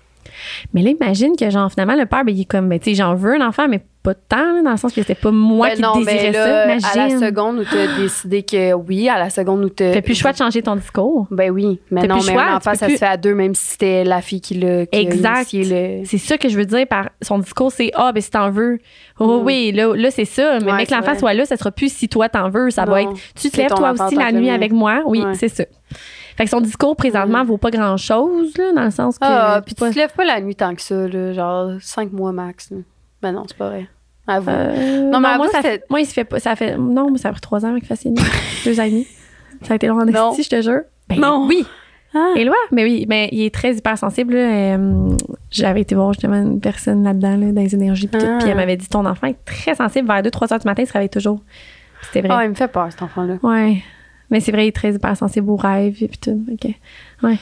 Mais 0.74 0.82
là, 0.82 0.89
imagine 0.91 1.36
que, 1.38 1.49
genre, 1.49 1.69
finalement, 1.72 1.95
le 1.95 2.05
père, 2.05 2.24
ben, 2.26 2.34
il 2.36 2.41
est 2.41 2.45
comme, 2.45 2.69
ben, 2.69 2.80
tu 2.80 2.91
sais, 2.91 2.95
j'en 2.95 3.15
veux 3.15 3.36
un 3.39 3.47
enfant, 3.47 3.67
mais 3.67 3.82
pas 4.03 4.13
de 4.15 4.19
temps, 4.28 4.63
dans 4.63 4.72
le 4.72 4.78
sens 4.78 4.93
que 4.93 5.01
c'était 5.01 5.13
pas 5.13 5.30
moi 5.30 5.67
Ben 5.69 5.76
qui 5.76 5.82
non, 5.84 5.97
désirais 5.99 6.32
ben 6.32 6.34
ça. 6.34 6.65
Imagine. 6.65 6.99
à 7.01 7.07
la 7.19 7.28
seconde 7.28 7.59
où 7.59 7.63
tu 7.65 7.78
as 7.78 7.97
décidé 8.01 8.41
que 8.41 8.74
oui, 8.74 9.07
à 9.09 9.19
la 9.19 9.30
seconde 9.30 9.63
où 9.63 9.69
tu 9.69 9.76
T'as 9.76 10.01
plus 10.01 10.13
le 10.13 10.17
choix 10.17 10.32
de 10.32 10.38
changer 10.38 10.63
ton 10.63 10.76
discours. 10.76 11.28
Ben 11.30 11.51
oui, 11.51 11.80
mais 11.91 12.07
non, 12.07 12.17
plus 12.17 12.26
mais 12.26 12.34
choix, 12.34 12.41
un 12.41 12.47
tu 12.47 12.55
enfant, 12.55 12.72
peux 12.72 12.78
ça 12.78 12.86
plus- 12.88 12.93
se 12.95 12.99
fait 12.99 13.05
à 13.05 13.17
deux, 13.17 13.36
même 13.36 13.53
si 13.53 13.63
c'était 13.74 14.03
la 14.03 14.22
fille 14.22 14.41
qui 14.41 14.55
l'a 14.55 14.86
Exact. 14.91 15.49
le... 15.53 16.01
C'est 16.05 16.17
ça 16.17 16.39
que 16.39 16.49
je 16.49 16.57
veux 16.57 16.65
dire 16.65 16.88
par 16.88 17.09
son 17.22 17.38
discours, 17.38 17.72
c'est 17.72 17.91
ah 17.93 18.11
ben 18.11 18.22
si 18.22 18.32
t'en 18.32 18.49
veux, 18.49 18.80
oh 19.19 19.39
Mm. 19.39 19.45
oui 19.45 19.72
là, 19.72 19.93
là 19.95 20.09
c'est 20.09 20.26
ça, 20.26 20.57
mais 20.61 20.72
Ouais, 20.72 20.86
c'est 20.88 20.95
l'enfant 20.95 21.19
soit 21.19 21.36
là, 21.36 21.45
ça 21.45 21.55
sera 21.55 21.69
plus 21.69 21.93
si 21.95 22.09
toi 22.09 22.28
t'en 22.28 22.49
veux, 22.49 22.72
ça 22.72 22.86
va 22.86 23.03
être 23.03 23.11
tu 23.39 23.51
te 23.51 23.57
lèves 23.57 23.69
toi 23.69 23.91
aussi 23.91 24.15
la 24.15 24.32
nuit 24.32 24.49
avec 24.49 24.72
moi, 24.72 25.03
oui 25.05 25.22
Ouais. 25.24 25.36
c'est 25.36 25.49
ça. 25.49 25.65
Fait 26.38 26.45
que 26.45 26.49
son 26.49 26.61
discours 26.61 26.95
présentement 26.95 27.43
vaut 27.43 27.57
pas 27.57 27.69
grand 27.71 27.97
chose 27.97 28.55
là, 28.57 28.71
dans 28.75 28.84
le 28.86 28.91
sens 28.91 29.17
que 29.17 29.25
Ah, 29.25 29.61
puis 29.65 29.75
tu 29.75 29.82
te 29.89 29.95
lèves 29.99 30.13
pas 30.13 30.25
la 30.25 30.39
nuit 30.41 30.55
tant 30.55 30.73
que 30.75 30.82
ça, 30.82 31.07
là, 31.07 31.34
genre 31.34 31.71
cinq 31.82 32.11
mois 32.11 32.32
max. 32.32 32.71
là. 32.71 32.77
Ben 33.21 33.32
non, 33.34 33.43
c'est 33.47 33.57
pas 33.57 33.69
vrai. 33.69 33.88
Avoue. 34.27 34.49
Euh, 34.49 35.01
Non, 35.09 35.19
mais 35.19 35.36
moi 35.36 35.45
avoue, 35.45 35.51
ça 35.51 35.61
fait, 35.61 35.84
moi 35.89 35.99
il 35.99 36.05
se 36.05 36.13
fait 36.13 36.23
pas, 36.23 36.39
ça 36.39 36.55
fait 36.55 36.77
non 36.77 37.09
mais 37.11 37.17
ça 37.17 37.29
a 37.29 37.32
pris 37.32 37.41
trois 37.41 37.65
ans 37.65 37.69
avec 37.69 37.86
Facine, 37.86 38.15
deux 38.65 38.79
ans 38.79 38.84
et 38.84 38.89
demi, 38.89 39.07
ça 39.63 39.73
a 39.73 39.75
été 39.75 39.88
long 39.88 39.99
en 39.99 40.07
esti, 40.07 40.43
je 40.43 40.49
te 40.49 40.61
jure. 40.61 40.82
Ben, 41.09 41.19
Non. 41.19 41.45
Oui. 41.47 41.65
Ah. 42.13 42.34
Et 42.36 42.43
là, 42.43 42.51
mais 42.71 42.84
oui, 42.84 43.05
mais 43.07 43.29
il 43.32 43.41
est 43.43 43.53
très 43.53 43.73
hypersensible. 43.75 44.36
Euh, 44.36 45.15
J'avais 45.49 45.79
été 45.82 45.95
voir 45.95 46.11
justement 46.11 46.36
une 46.41 46.59
personne 46.59 47.03
là-dedans, 47.05 47.38
là, 47.38 47.51
dans 47.53 47.61
les 47.61 47.73
énergies, 47.73 48.07
puis 48.07 48.19
tout, 48.19 48.27
Ah. 48.29 48.38
puis 48.41 48.49
elle 48.49 48.57
m'avait 48.57 48.75
dit 48.75 48.89
ton 48.89 49.05
enfant 49.05 49.27
est 49.27 49.38
très 49.45 49.75
sensible. 49.75 50.07
Vers 50.07 50.21
2-3 50.21 50.51
heures 50.51 50.59
du 50.59 50.67
matin, 50.67 50.84
il 50.84 50.88
se 50.88 50.91
réveille 50.93 51.09
toujours. 51.09 51.39
C'était 52.01 52.27
vrai. 52.27 52.38
Ah, 52.38 52.43
il 52.43 52.49
me 52.49 52.53
fait 52.55 52.67
peur, 52.67 52.88
cet 52.91 53.01
enfant-là. 53.01 53.36
Ouais. 53.43 53.77
Mais 54.32 54.39
c'est 54.39 54.51
vrai, 54.51 54.65
il 54.65 54.69
est 54.69 54.75
très 54.75 54.93
hypersensible 54.93 55.49
aux 55.49 55.55
rêves 55.57 56.01
et 56.01 56.07
puis 56.07 56.17
tout. 56.17 56.43
OK. 56.51 56.71
Ouais. 57.21 57.38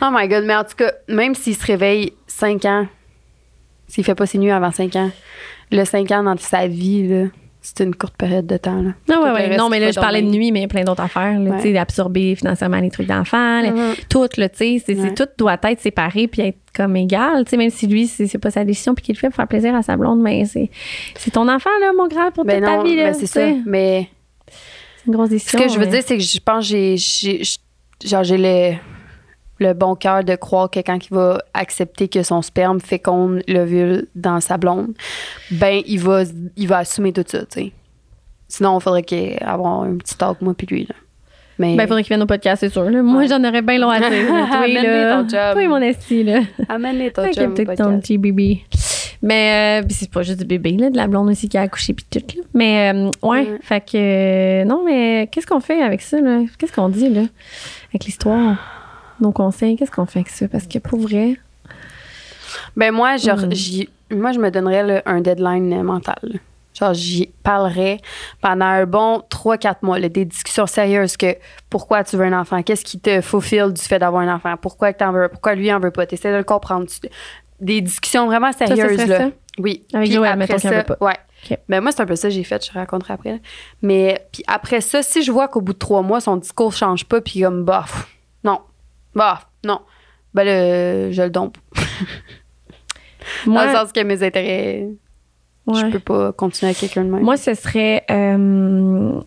Oh 0.00 0.06
my 0.10 0.26
God, 0.28 0.44
mais 0.44 0.54
en 0.56 0.64
tout 0.64 0.76
cas, 0.76 0.92
même 1.08 1.34
s'il 1.34 1.54
se 1.56 1.66
réveille 1.66 2.12
5 2.26 2.64
ans, 2.64 2.86
s'il 3.88 4.04
fait 4.04 4.14
pas 4.14 4.26
ses 4.26 4.38
nuits 4.38 4.50
avant 4.50 4.70
5 4.70 4.96
ans, 4.96 5.10
le 5.72 5.84
5 5.84 6.10
ans 6.12 6.22
dans 6.22 6.36
sa 6.38 6.66
vie, 6.66 7.06
là, 7.08 7.24
c'est 7.60 7.80
une 7.84 7.94
courte 7.94 8.16
période 8.16 8.46
de 8.46 8.56
temps. 8.56 8.80
Là. 8.80 8.92
Non, 9.08 9.16
Tout 9.16 9.22
ouais, 9.24 9.32
ouais. 9.32 9.56
non, 9.56 9.68
mais 9.68 9.80
là, 9.80 9.90
je 9.90 9.98
parlais 10.00 10.22
de 10.22 10.28
nuit, 10.28 10.52
mais 10.52 10.60
il 10.60 10.62
y 10.62 10.64
a 10.64 10.68
plein 10.68 10.84
d'autres 10.84 11.02
affaires. 11.02 11.38
là, 11.38 11.56
Ouais. 11.56 11.76
Absorber 11.76 12.34
financièrement 12.36 12.78
les 12.78 12.88
trucs 12.90 13.08
d'enfants, 13.08 13.60
là, 13.60 13.70
Mhm. 13.72 13.94
tout, 14.08 14.28
là, 14.36 14.48
tu 14.48 14.78
sais. 14.78 15.12
Tout 15.16 15.26
doit 15.36 15.58
être 15.64 15.80
séparé 15.80 16.28
puis 16.28 16.42
être 16.42 16.58
comme 16.74 16.96
égal. 16.96 17.44
Tu 17.44 17.50
sais, 17.50 17.56
même 17.56 17.70
si 17.70 17.86
lui, 17.88 18.06
c'est 18.06 18.26
c'est 18.28 18.38
pas 18.38 18.50
sa 18.52 18.64
décision 18.64 18.94
puis 18.94 19.04
qu'il 19.04 19.14
le 19.16 19.18
fait 19.18 19.26
pour 19.26 19.36
faire 19.36 19.48
plaisir 19.48 19.74
à 19.74 19.82
sa 19.82 19.96
blonde, 19.96 20.20
mais 20.22 20.44
c'est 20.44 20.70
c'est 21.16 21.32
ton 21.32 21.48
enfant, 21.48 21.70
là, 21.80 21.92
mon 21.98 22.06
grand, 22.06 22.30
pour 22.30 22.44
Ben 22.44 22.62
toute 22.62 22.64
ta 22.64 22.82
vie. 22.84 22.96
là, 22.96 23.04
ben 23.10 23.14
c'est 23.14 23.26
ça. 23.26 23.40
Mais 23.66 24.08
une 25.06 25.12
grosse 25.14 25.28
ce 25.28 25.34
décision. 25.34 25.58
que 25.58 25.68
je 25.68 25.74
veux 25.78 25.84
mais- 25.86 25.90
dire, 25.92 26.02
c'est 26.06 26.16
que 26.16 26.22
je 26.22 26.38
pense 26.40 26.68
que 26.68 26.96
j'ai, 26.96 27.42
genre, 28.04 28.24
j'ai 28.24 28.36
le, 28.38 28.76
le 29.60 29.72
bon 29.74 29.94
cœur 29.94 30.22
de 30.24 30.34
croire 30.36 30.70
que 30.70 30.80
quand 30.80 30.98
il 31.04 31.14
va 31.14 31.42
accepter 31.54 32.08
que 32.08 32.22
son 32.22 32.42
sperme 32.42 32.80
féconde 32.80 33.42
l'ovule 33.48 34.06
dans 34.14 34.40
sa 34.40 34.56
blonde, 34.56 34.92
ben, 35.50 35.82
il 35.86 35.98
va, 36.00 36.22
il 36.56 36.68
va 36.68 36.78
assumer 36.78 37.12
tout 37.12 37.24
ça, 37.26 37.40
tu 37.40 37.46
sais. 37.50 37.72
Sinon, 38.48 38.78
il 38.78 38.82
faudrait 38.82 39.02
qu'il 39.02 39.18
ait 39.18 39.42
avoir 39.42 39.82
un 39.82 39.96
petit 39.96 40.16
talk, 40.16 40.40
moi, 40.40 40.54
puis 40.56 40.66
lui, 40.66 40.84
là. 40.88 40.94
Mais, 41.60 41.74
Ben, 41.76 41.82
il 41.84 41.88
faudrait 41.88 42.02
qu'il 42.04 42.10
vienne 42.10 42.22
au 42.22 42.26
podcast, 42.26 42.60
c'est 42.60 42.68
sûr. 42.70 42.84
là. 42.88 43.02
Moi, 43.02 43.22
Ouais. 43.22 43.26
j'en 43.28 43.42
aurais 43.42 43.62
bien 43.62 43.78
long 43.78 43.90
à 43.90 43.98
dire. 43.98 44.08
toi, 44.28 44.46
Amène-les 44.58 44.82
là, 44.86 45.16
ton 45.16 45.28
chum. 45.28 45.52
toi 45.52 45.62
et 45.62 45.66
mon 45.68 45.78
esti, 45.82 46.22
là. 46.22 46.40
amène 46.68 47.10
ton 47.10 47.22
peut-être 47.24 47.74
ton 47.74 47.98
petit 47.98 48.16
bébé. 48.16 48.62
Mais 49.22 49.82
euh, 49.82 49.86
c'est 49.90 50.10
pas 50.10 50.22
juste 50.22 50.38
du 50.40 50.44
bébé, 50.46 50.72
là, 50.76 50.90
de 50.90 50.96
la 50.96 51.06
blonde 51.08 51.28
aussi 51.28 51.48
qui 51.48 51.58
a 51.58 51.62
accouché 51.62 51.92
puis 51.92 52.06
tout. 52.10 52.20
Là. 52.36 52.42
Mais 52.54 52.92
euh, 52.94 53.10
ouais, 53.22 53.58
fait 53.62 53.80
que 53.80 53.96
euh, 53.96 54.64
non, 54.64 54.84
mais 54.84 55.28
qu'est-ce 55.32 55.46
qu'on 55.46 55.60
fait 55.60 55.82
avec 55.82 56.02
ça 56.02 56.20
là? 56.20 56.42
Qu'est-ce 56.58 56.72
qu'on 56.72 56.88
dit 56.88 57.08
là 57.08 57.22
avec 57.90 58.04
l'histoire 58.04 58.56
Nos 59.20 59.32
conseils, 59.32 59.76
qu'est-ce 59.76 59.90
qu'on 59.90 60.06
fait 60.06 60.20
avec 60.20 60.30
ça? 60.30 60.46
Parce 60.48 60.66
que 60.66 60.78
pour 60.78 61.00
vrai, 61.00 61.34
Ben 62.76 62.92
moi, 62.92 63.16
genre, 63.16 63.38
Mm. 63.38 64.16
moi, 64.16 64.32
je 64.32 64.38
me 64.38 64.50
donnerais 64.50 64.82
là, 64.84 65.02
un 65.06 65.20
deadline 65.20 65.72
euh, 65.72 65.82
mental. 65.82 66.40
Genre, 66.78 66.94
j'y 66.94 67.30
parlerais 67.42 67.98
pendant 68.40 68.66
un 68.66 68.86
bon 68.86 69.22
3-4 69.30 69.78
mois, 69.82 69.98
là, 69.98 70.08
des 70.08 70.24
discussions 70.24 70.66
sérieuses 70.66 71.16
que 71.16 71.34
pourquoi 71.70 72.04
tu 72.04 72.16
veux 72.16 72.24
un 72.24 72.38
enfant, 72.40 72.62
qu'est-ce 72.62 72.84
qui 72.84 73.00
te 73.00 73.20
fulfill 73.20 73.72
du 73.72 73.82
fait 73.82 73.98
d'avoir 73.98 74.22
un 74.22 74.32
enfant, 74.32 74.54
pourquoi 74.56 74.92
que 74.92 74.98
t'en 74.98 75.10
veux, 75.10 75.28
pourquoi 75.28 75.56
lui 75.56 75.72
en 75.72 75.80
veut 75.80 75.90
pas, 75.90 76.06
t'essaies 76.06 76.30
de 76.32 76.36
le 76.36 76.44
comprendre. 76.44 76.86
Tu- 76.86 77.08
des 77.60 77.80
discussions 77.80 78.26
vraiment 78.26 78.52
ça, 78.52 78.66
sérieuses. 78.66 78.92
serait 78.96 79.06
là. 79.06 79.18
ça? 79.18 79.30
Oui. 79.58 79.84
Avec 79.92 80.10
Joël, 80.12 80.32
après 80.32 80.54
mettons 80.54 80.58
ça- 80.58 80.84
pas. 80.84 80.96
Ouais. 81.00 81.14
Ok. 81.50 81.58
Ben 81.68 81.80
moi, 81.80 81.92
c'est 81.92 82.02
un 82.02 82.06
peu 82.06 82.16
ça 82.16 82.28
que 82.28 82.34
j'ai 82.34 82.44
fait, 82.44 82.64
je 82.66 82.72
raconterai 82.72 83.14
après. 83.14 83.30
là. 83.32 83.38
Mais 83.82 84.26
puis 84.32 84.42
après 84.46 84.80
ça, 84.80 85.02
si 85.02 85.22
je 85.22 85.30
vois 85.32 85.48
qu'au 85.48 85.60
bout 85.60 85.72
de 85.72 85.78
trois 85.78 86.02
mois, 86.02 86.20
son 86.20 86.36
discours 86.36 86.72
change 86.72 87.04
pas, 87.04 87.20
puis 87.20 87.40
comme, 87.42 87.64
bof, 87.64 88.08
non, 88.44 88.60
bof, 89.14 89.46
non, 89.64 89.80
ben 90.34 90.44
là, 90.44 91.10
je 91.12 91.22
le 91.22 91.30
dompe. 91.30 91.56
Moi, 93.46 93.64
Dans 93.66 93.70
le 93.72 93.76
sens 93.78 93.92
que 93.92 94.00
mes 94.02 94.22
intérêts, 94.22 94.88
je 95.68 95.72
ouais. 95.84 95.90
peux 95.90 95.98
pas 96.00 96.32
continuer 96.32 96.70
avec 96.70 96.78
quelqu'un 96.80 97.04
de 97.04 97.10
même. 97.10 97.22
Moi, 97.22 97.36
ce 97.36 97.54
serait. 97.54 98.04
euh, 98.10 99.20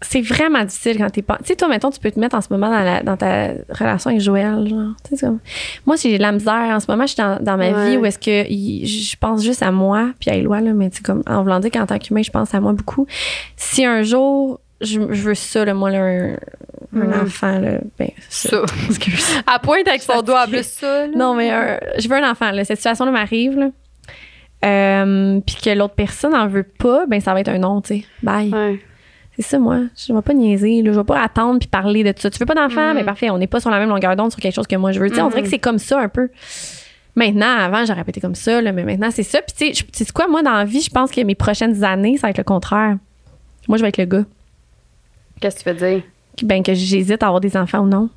c'est 0.00 0.20
vraiment 0.20 0.62
difficile 0.64 0.96
quand 0.98 1.10
t'es 1.10 1.22
pas. 1.22 1.36
Tu 1.38 1.46
sais, 1.46 1.56
toi, 1.56 1.66
mettons, 1.68 1.90
tu 1.90 1.98
peux 1.98 2.10
te 2.10 2.20
mettre 2.20 2.36
en 2.36 2.40
ce 2.40 2.48
moment 2.52 2.70
dans, 2.70 2.84
la- 2.84 3.02
dans 3.02 3.16
ta 3.16 3.48
relation 3.70 4.10
avec 4.10 4.20
Joël. 4.22 4.66
Genre, 4.68 4.92
comme- 5.20 5.40
Moi, 5.86 5.96
j'ai 6.00 6.16
de 6.18 6.22
la 6.22 6.30
misère. 6.32 6.54
En 6.54 6.78
ce 6.80 6.86
moment, 6.88 7.04
je 7.04 7.14
suis 7.14 7.22
dans, 7.22 7.42
dans 7.42 7.56
ma 7.56 7.70
Ouais. 7.70 7.90
vie 7.90 7.96
où 7.96 8.04
est-ce 8.06 8.18
que 8.18 8.48
je 8.48 9.16
pense 9.16 9.42
juste 9.42 9.62
à 9.62 9.72
moi, 9.72 10.10
puis 10.20 10.30
à 10.30 10.34
Éloi, 10.36 10.60
là, 10.60 10.72
mais 10.72 10.90
tu 10.90 10.98
sais, 10.98 11.02
comme 11.02 11.22
en 11.26 11.42
voulant 11.42 11.58
dire 11.60 11.70
qu'en 11.72 11.86
tant 11.86 11.98
qu'humain, 11.98 12.22
je 12.22 12.30
pense 12.30 12.54
à 12.54 12.60
moi 12.60 12.72
beaucoup. 12.74 13.06
Si 13.56 13.84
un 13.84 14.02
jour, 14.02 14.60
je, 14.80 15.00
je 15.10 15.22
veux 15.22 15.34
ça, 15.34 15.64
là, 15.64 15.74
moi, 15.74 15.90
là, 15.90 15.98
un, 15.98 16.32
un 16.94 17.04
Mhm. 17.04 17.20
enfant, 17.24 17.58
là, 17.58 17.78
ben, 17.98 18.10
ça. 18.28 18.62
À 19.46 19.58
pointe 19.58 19.88
avec 19.88 20.02
son 20.02 20.22
doigt 20.22 20.44
en 20.44 20.48
plus, 20.48 20.64
ça. 20.64 21.06
là. 21.08 21.12
Non, 21.16 21.34
mais 21.34 21.50
un- 21.50 21.80
je 21.98 22.08
veux 22.08 22.14
un 22.16 22.30
enfant. 22.30 22.52
Là. 22.52 22.64
Cette 22.64 22.76
situation-là 22.78 23.10
m'arrive. 23.10 23.58
Là. 23.58 23.70
Euh, 24.64 25.40
puis 25.46 25.56
que 25.62 25.70
l'autre 25.70 25.94
personne 25.94 26.34
en 26.34 26.46
veut 26.48 26.62
pas, 26.64 27.06
ben 27.06 27.20
ça 27.20 27.32
va 27.34 27.40
être 27.40 27.48
un 27.48 27.58
non, 27.58 27.80
tu 27.80 27.98
sais. 28.00 28.04
Bye. 28.22 28.50
Ouais. 28.52 28.80
C'est 29.38 29.46
ça, 29.46 29.58
moi. 29.60 29.78
Je 29.96 30.12
vais 30.12 30.22
pas 30.22 30.34
niaiser. 30.34 30.82
Là. 30.82 30.92
Je 30.92 30.98
vais 30.98 31.04
pas 31.04 31.22
attendre 31.22 31.60
puis 31.60 31.68
parler 31.68 32.02
de 32.02 32.10
tout 32.10 32.20
ça. 32.20 32.28
Tu 32.30 32.38
veux 32.40 32.46
pas 32.46 32.54
d'enfant? 32.56 32.92
Mais 32.94 33.04
parfait, 33.04 33.30
on 33.30 33.38
n'est 33.38 33.46
pas 33.46 33.60
sur 33.60 33.70
la 33.70 33.78
même 33.78 33.88
longueur 33.88 34.16
d'onde 34.16 34.32
sur 34.32 34.40
quelque 34.40 34.54
chose 34.54 34.66
que 34.66 34.74
moi 34.76 34.90
je 34.92 34.98
veux. 34.98 35.08
Sais, 35.08 35.20
On 35.20 35.28
dirait 35.28 35.40
Mhm. 35.40 35.44
que 35.44 35.50
c'est 35.50 35.58
comme 35.60 35.78
ça 35.78 36.00
un 36.00 36.08
peu. 36.08 36.28
Maintenant, 37.14 37.56
avant, 37.56 37.84
j'aurais 37.84 38.02
pas 38.04 38.10
été 38.10 38.20
comme 38.20 38.34
ça, 38.34 38.60
là, 38.60 38.72
mais 38.72 38.84
maintenant, 38.84 39.10
c'est 39.10 39.22
ça. 39.24 39.40
Puis, 39.42 39.54
tu 39.56 39.66
sais, 39.66 39.74
je- 39.74 39.90
tu 39.90 40.04
sais 40.04 40.12
quoi, 40.12 40.28
moi, 40.28 40.42
dans 40.42 40.52
la 40.52 40.64
vie, 40.64 40.80
je 40.80 40.90
pense 40.90 41.10
que 41.10 41.20
mes 41.20 41.34
prochaines 41.34 41.82
années, 41.84 42.16
ça 42.16 42.26
va 42.26 42.30
être 42.30 42.38
le 42.38 42.44
contraire. 42.44 42.96
Moi, 43.68 43.76
je 43.78 43.82
vais 43.82 43.88
être 43.88 43.96
le 43.98 44.04
gars. 44.04 44.24
Qu'est-ce 45.40 45.62
que 45.64 45.70
tu 45.70 45.76
veux 45.76 45.88
dire? 45.94 46.02
Ben, 46.42 46.62
que 46.62 46.74
j'hésite 46.74 47.22
à 47.22 47.26
avoir 47.26 47.40
des 47.40 47.56
enfants 47.56 47.80
ou 47.80 47.86
non. 47.88 48.08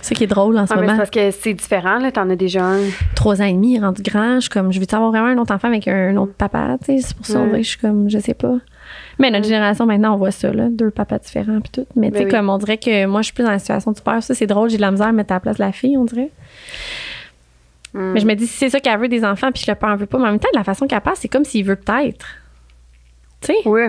C'est 0.00 0.10
ça 0.10 0.14
qui 0.14 0.24
est 0.24 0.28
drôle 0.28 0.56
en 0.58 0.66
ce 0.66 0.72
Ah, 0.72 0.76
mais 0.76 0.82
c'est 0.82 0.86
moment. 0.86 0.98
parce 0.98 1.10
que 1.10 1.30
c'est 1.32 1.54
différent, 1.54 1.98
là. 1.98 2.12
T'en 2.12 2.30
as 2.30 2.36
déjà 2.36 2.64
un. 2.64 2.80
trois 3.16 3.42
ans 3.42 3.46
et 3.46 3.52
demi, 3.52 3.78
rendu 3.80 4.02
grand, 4.02 4.36
je 4.36 4.40
suis 4.42 4.50
comme, 4.50 4.72
je 4.72 4.78
veux 4.78 4.86
avoir 4.92 5.10
vraiment 5.10 5.26
un 5.26 5.38
autre 5.38 5.52
enfant 5.54 5.68
avec 5.68 5.88
un 5.88 6.16
autre 6.16 6.32
papa, 6.34 6.76
tu 6.84 6.86
sais, 6.96 6.98
c'est 7.08 7.16
pour 7.16 7.26
ça, 7.26 7.40
Ouais. 7.42 7.62
je 7.62 7.68
suis 7.68 7.78
comme, 7.78 8.08
je 8.08 8.18
sais 8.18 8.34
pas. 8.34 8.54
Mais 9.18 9.30
notre 9.30 9.44
Ouais. 9.44 9.48
génération, 9.54 9.86
maintenant, 9.86 10.14
on 10.14 10.16
voit 10.16 10.30
ça, 10.30 10.52
là, 10.52 10.68
deux 10.70 10.90
papas 10.90 11.18
différents 11.18 11.60
puis 11.60 11.70
tout. 11.72 11.86
Mais 11.96 12.10
tu 12.10 12.18
sais, 12.18 12.24
Ben 12.24 12.26
oui. 12.26 12.30
comme, 12.38 12.48
on 12.48 12.58
dirait 12.58 12.78
que 12.78 13.06
moi, 13.06 13.20
je 13.22 13.26
suis 13.26 13.34
plus 13.34 13.44
dans 13.44 13.50
la 13.50 13.58
situation 13.58 13.90
du 13.92 14.00
père. 14.00 14.22
Ça, 14.22 14.34
c'est 14.34 14.46
drôle, 14.46 14.70
j'ai 14.70 14.76
de 14.76 14.82
la 14.82 14.90
misère 14.92 15.08
à 15.08 15.12
mettre 15.12 15.32
à 15.32 15.36
la 15.36 15.40
place 15.40 15.56
de 15.58 15.62
la 15.64 15.72
fille, 15.72 15.96
on 15.98 16.04
dirait. 16.04 16.30
Hmm. 17.94 18.12
Mais 18.12 18.20
je 18.20 18.26
me 18.26 18.34
dis, 18.34 18.46
si 18.46 18.56
c'est 18.58 18.70
ça 18.70 18.80
qu'elle 18.80 18.98
veut 19.00 19.08
des 19.08 19.24
enfants 19.24 19.50
puis 19.52 19.64
le 19.66 19.74
père 19.74 19.88
en 19.88 19.96
veut 19.96 20.06
pas, 20.06 20.18
mais 20.18 20.24
en 20.28 20.30
même 20.30 20.38
temps, 20.38 20.48
de 20.52 20.58
la 20.58 20.64
façon 20.64 20.86
qu'elle 20.86 21.00
passe, 21.00 21.18
c'est 21.20 21.28
comme 21.28 21.44
s'il 21.44 21.64
veut 21.64 21.76
peut-être. 21.76 22.26
Tu 23.40 23.48
sais? 23.48 23.56
Oui. 23.64 23.82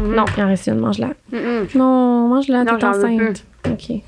Non, 0.00 0.24
il 0.36 0.42
en 0.42 0.46
reste 0.46 0.66
une, 0.68 0.78
mange-la. 0.78 1.08
Mhm. 1.30 1.68
Non, 1.74 2.28
mange-la, 2.28 2.64
t'es 2.64 2.84
enceinte. 2.84 3.44
OK. 3.68 4.02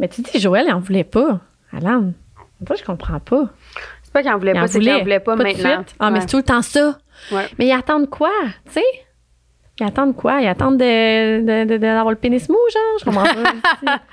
Mais 0.00 0.08
tu 0.08 0.22
dis, 0.22 0.38
Joël, 0.38 0.66
il 0.68 0.72
en 0.72 0.80
voulait 0.80 1.04
pas. 1.04 1.40
Alan, 1.72 2.12
moi, 2.66 2.76
je 2.76 2.84
comprends 2.84 3.20
pas. 3.20 3.48
C'est 4.02 4.12
pas 4.12 4.22
qu'il 4.22 4.30
en 4.30 4.38
voulait 4.38 4.52
Il 4.54 4.60
pas, 4.60 4.68
c'est 4.68 4.78
qu'il 4.80 4.90
en 4.92 5.00
voulait 5.00 5.20
pas, 5.20 5.36
de 5.36 5.42
maintenant. 5.42 5.84
Ah, 5.98 6.10
mais 6.10 6.20
c'est 6.20 6.26
tout 6.28 6.36
le 6.38 6.42
temps 6.42 6.62
ça. 6.62 6.98
Ouais. 7.32 7.46
Mais 7.58 7.66
ils 7.66 7.72
attendent 7.72 8.08
quoi, 8.08 8.30
tu 8.66 8.72
sais? 8.72 8.84
Ils 9.80 9.86
attendent 9.86 10.16
quoi? 10.16 10.40
Ils 10.40 10.46
attendent 10.48 10.78
de, 10.78 11.40
de, 11.40 11.68
de- 11.68 11.76
d'avoir 11.76 12.10
le 12.10 12.16
pénis 12.16 12.48
mou, 12.48 12.56
genre? 12.72 12.98
Je 13.00 13.04
comprends 13.04 13.24
pas. 13.84 14.00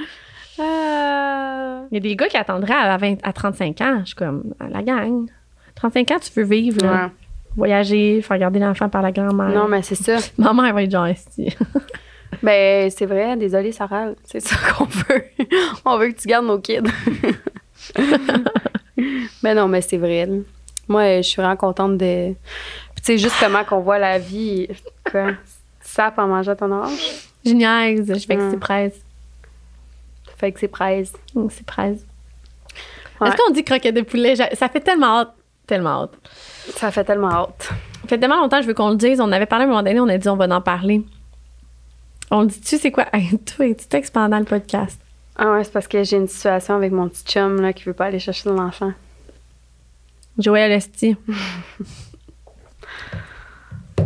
Euh, 0.57 1.81
Il 1.91 1.95
y 1.95 1.97
a 1.97 1.99
des 1.99 2.15
gars 2.15 2.29
qui 2.29 2.37
attendraient 2.37 2.73
à, 2.73 2.95
20 2.95 3.17
à 3.23 3.33
35 3.33 3.81
ans. 3.81 3.99
Je 3.99 4.05
suis 4.05 4.15
comme, 4.15 4.53
à 4.57 4.69
la 4.69 4.81
gang. 4.83 5.25
35 5.75 6.11
ans, 6.11 6.15
tu 6.21 6.31
veux 6.31 6.45
vivre, 6.45 6.77
là. 6.81 6.93
ouais. 7.07 7.09
Voyager, 7.55 8.21
faire 8.21 8.37
garder 8.37 8.59
l'enfant 8.59 8.89
par 8.89 9.01
la 9.01 9.11
grand-mère. 9.11 9.49
Non, 9.49 9.67
mais 9.67 9.81
c'est 9.81 9.95
ça. 9.95 10.17
Maman, 10.37 10.65
elle 10.65 10.73
va 10.73 10.83
être 10.83 10.91
genre, 10.91 11.05
esti. 11.07 11.55
Ben, 12.43 12.91
c'est 12.91 13.05
vrai, 13.05 13.37
désolé, 13.37 13.71
Sarah. 13.71 14.07
C'est 14.25 14.41
ça 14.41 14.55
qu'on 14.77 14.83
veut. 14.85 15.23
On 15.85 15.97
veut 15.97 16.09
que 16.09 16.19
tu 16.19 16.27
gardes 16.27 16.45
nos 16.45 16.59
kids. 16.59 16.81
mais 19.43 19.55
non, 19.55 19.67
mais 19.67 19.81
c'est 19.81 19.97
vrai. 19.97 20.27
Moi, 20.87 21.17
je 21.17 21.27
suis 21.27 21.41
vraiment 21.41 21.55
contente 21.55 21.97
de. 21.97 22.33
Tu 22.33 23.03
sais, 23.03 23.17
juste 23.17 23.35
comment 23.39 23.63
qu'on 23.63 23.79
voit 23.79 23.99
la 23.99 24.19
vie. 24.19 24.67
Quoi? 25.09 25.31
Ça, 25.81 26.13
en 26.17 26.27
mangeant 26.27 26.55
ton 26.55 26.71
âge? 26.83 27.25
Je 27.45 27.51
niaise, 27.53 28.05
je 28.07 28.25
fais 28.25 28.35
que 28.35 28.41
Mm. 28.41 28.51
c'est 28.51 28.59
presse. 28.59 28.99
Fait 30.37 30.51
que 30.51 30.59
c'est 30.59 30.67
presse. 30.67 31.13
Mm, 31.33 31.47
C'est 31.49 31.65
presse. 31.65 32.05
Ouais. 33.21 33.29
Est-ce 33.29 33.37
qu'on 33.37 33.51
dit 33.53 33.63
croquette 33.63 33.95
de 33.95 34.01
poulet? 34.01 34.35
Ça 34.35 34.67
fait 34.69 34.81
tellement 34.81 35.19
hâte. 35.21 35.33
Tellement 35.67 36.03
hâte. 36.03 36.11
Ça 36.75 36.91
fait 36.91 37.03
tellement 37.03 37.31
hâte. 37.31 37.69
Ça 38.03 38.07
fait 38.09 38.17
tellement 38.19 38.37
longtemps 38.41 38.61
je 38.61 38.67
veux 38.67 38.73
qu'on 38.73 38.89
le 38.91 38.95
dise. 38.97 39.19
On 39.21 39.31
avait 39.31 39.45
parlé 39.47 39.63
à 39.63 39.67
un 39.67 39.69
moment 39.71 39.83
donné, 39.83 39.99
on 39.99 40.07
a 40.07 40.17
dit 40.17 40.29
on 40.29 40.35
va 40.35 40.45
en 40.55 40.61
parler. 40.61 41.01
On 42.31 42.41
le 42.41 42.47
dit-tu, 42.47 42.77
c'est 42.77 42.91
quoi? 42.91 43.05
Hey, 43.13 43.37
toi, 43.39 43.65
tu 43.73 43.85
textes 43.87 44.13
pendant 44.13 44.37
le 44.39 44.45
podcast? 44.45 44.99
Ah 45.37 45.51
ouais, 45.51 45.63
c'est 45.63 45.73
parce 45.73 45.87
que 45.87 46.03
j'ai 46.03 46.17
une 46.17 46.27
situation 46.27 46.75
avec 46.75 46.91
mon 46.91 47.07
petit 47.09 47.23
chum 47.25 47.59
là, 47.61 47.73
qui 47.73 47.83
veut 47.83 47.93
pas 47.93 48.05
aller 48.05 48.19
chercher 48.19 48.43
son 48.43 48.57
enfant. 48.57 48.93
Joël 50.37 50.71
Esti. 50.71 51.15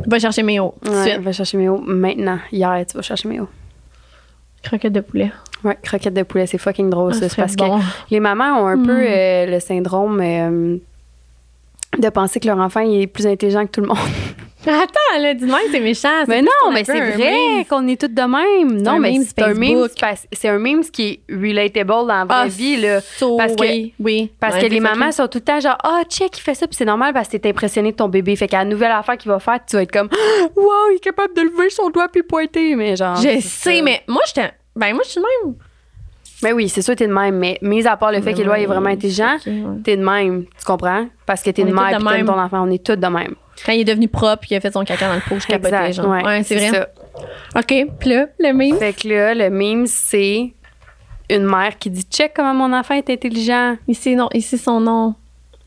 Va 0.07 0.19
chercher 0.19 0.41
tout 0.41 0.47
de 0.47 0.89
Ouais, 0.89 1.17
va 1.19 1.31
chercher 1.31 1.57
Méo 1.57 1.77
maintenant. 1.85 2.39
Hier, 2.51 2.85
tu 2.87 2.95
vas 2.97 3.01
chercher 3.03 3.27
Méo. 3.27 3.47
Croquette 4.63 4.93
de 4.93 5.01
poulet. 5.01 5.31
Ouais, 5.63 5.77
croquette 5.81 6.13
de 6.13 6.23
poulet, 6.23 6.47
c'est 6.47 6.57
fucking 6.57 6.89
drôle, 6.89 7.13
ça. 7.13 7.25
Ah, 7.25 7.29
C'est 7.29 7.35
parce 7.41 7.55
bon. 7.55 7.79
que 7.79 7.83
les 8.11 8.19
mamans 8.19 8.61
ont 8.63 8.67
un 8.67 8.75
Mm. 8.77 8.85
peu 8.85 8.97
euh, 9.01 9.45
le 9.45 9.59
syndrome 9.59 10.19
euh, 10.21 10.77
de 11.99 12.09
penser 12.09 12.39
que 12.39 12.47
leur 12.47 12.57
enfant 12.59 12.79
il 12.81 13.01
est 13.01 13.07
plus 13.07 13.27
intelligent 13.27 13.65
que 13.65 13.71
tout 13.71 13.81
le 13.81 13.87
monde. 13.87 13.97
Attends, 14.67 15.21
là, 15.21 15.33
dis-moi 15.33 15.57
que 15.65 15.71
c'est 15.71 15.79
méchant. 15.79 16.25
Mais 16.27 16.41
non, 16.41 16.49
mais 16.73 16.83
c'est 16.83 16.99
vrai 17.11 17.65
qu'on 17.69 17.87
est 17.87 17.99
toutes 17.99 18.13
de 18.13 18.21
même. 18.21 18.81
Non, 18.81 18.99
mais 18.99 19.17
c'est 19.23 19.41
un 19.41 19.53
meme, 19.53 19.87
c'est 20.33 20.49
un 20.49 20.59
meme 20.59 20.81
qui 20.83 21.21
est 21.29 21.33
relatable 21.33 21.87
dans 21.89 22.05
la 22.05 22.25
vraie 22.25 22.35
Ah, 22.43 22.47
vie, 22.47 22.75
là. 22.75 22.99
so, 22.99 23.37
Parce 23.37 23.55
que- 23.55 23.61
oui, 23.61 23.93
oui. 24.01 24.31
Parce 24.37 24.55
Ouais, 24.55 24.63
que 24.63 24.67
les 24.67 24.81
mamans 24.81 25.13
sont 25.13 25.27
tout 25.29 25.37
le 25.37 25.45
temps 25.45 25.61
genre, 25.61 25.77
ah, 25.83 26.01
check, 26.09 26.37
il 26.37 26.41
fait 26.41 26.55
ça, 26.55 26.67
puis 26.67 26.75
c'est 26.75 26.83
normal 26.85 27.13
parce 27.13 27.29
que 27.29 27.37
t'es 27.37 27.49
impressionné 27.49 27.91
de 27.93 27.95
ton 27.97 28.09
bébé. 28.09 28.35
Fait 28.35 28.49
qu'à 28.49 28.57
la 28.59 28.65
nouvelle 28.65 28.91
affaire 28.91 29.17
qu'il 29.17 29.31
va 29.31 29.39
faire, 29.39 29.59
tu 29.65 29.77
vas 29.77 29.83
être 29.83 29.91
comme, 29.93 30.09
wow, 30.57 30.71
il 30.91 30.95
est 30.97 30.99
capable 31.03 31.33
de 31.35 31.41
lever 31.41 31.69
son 31.69 31.89
doigt 31.89 32.09
puis 32.09 32.23
pointer. 32.23 32.75
Mais 32.75 32.97
genre. 32.97 33.15
Je 33.15 33.39
sais, 33.39 33.41
ça. 33.41 33.71
mais 33.81 34.03
moi, 34.07 34.21
j'étais. 34.27 34.51
Ben, 34.75 34.93
moi, 34.93 35.03
je 35.05 35.11
suis 35.11 35.21
de 35.21 35.25
même. 35.47 35.55
Mais 36.43 36.53
oui, 36.53 36.69
c'est 36.69 36.81
sûr, 36.81 36.95
t'es 36.95 37.07
de 37.07 37.13
même. 37.13 37.35
Mais 37.37 37.57
mis 37.61 37.85
à 37.87 37.97
part 37.97 38.11
le 38.11 38.21
fait 38.21 38.33
qu'Éloi 38.33 38.59
est 38.59 38.65
vraiment 38.65 38.89
intelligent, 38.89 39.37
t'es 39.83 39.97
de 39.97 40.03
même. 40.03 40.45
Tu 40.57 40.65
comprends? 40.65 41.07
Parce 41.25 41.41
que 41.43 41.49
t'es 41.49 41.63
de 41.63 41.71
mère 41.73 41.97
puis 41.97 42.05
t'aimes 42.07 42.25
ton 42.25 42.39
enfant. 42.39 42.63
On 42.67 42.71
est 42.71 42.83
toutes 42.83 42.99
de 42.99 43.07
même. 43.07 43.35
Quand 43.65 43.73
il 43.73 43.81
est 43.81 43.85
devenu 43.85 44.07
propre, 44.07 44.43
il 44.49 44.55
a 44.55 44.61
fait 44.61 44.71
son 44.71 44.85
caca 44.85 45.09
dans 45.09 45.15
le 45.15 45.21
pot, 45.21 45.35
je 45.37 45.45
capotais, 45.47 45.91
genre. 45.91 46.07
Ouais, 46.07 46.23
Ouais, 46.23 46.43
c'est 46.43 46.55
vrai. 46.55 46.69
ça. 46.69 46.87
OK, 47.57 47.73
puis 47.99 48.09
là, 48.09 48.27
le 48.39 48.53
meme? 48.53 48.77
Fait 48.77 48.93
que 48.93 49.07
là, 49.09 49.33
le 49.35 49.49
meme, 49.49 49.85
c'est 49.85 50.53
une 51.29 51.43
mère 51.45 51.77
qui 51.77 51.89
dit 51.89 52.03
check 52.09 52.31
comment 52.35 52.53
mon 52.53 52.73
enfant 52.73 52.93
est 52.95 53.09
intelligent. 53.09 53.75
Ici, 53.89 54.15
non, 54.15 54.29
ici, 54.33 54.57
son 54.57 54.79
nom. 54.79 55.15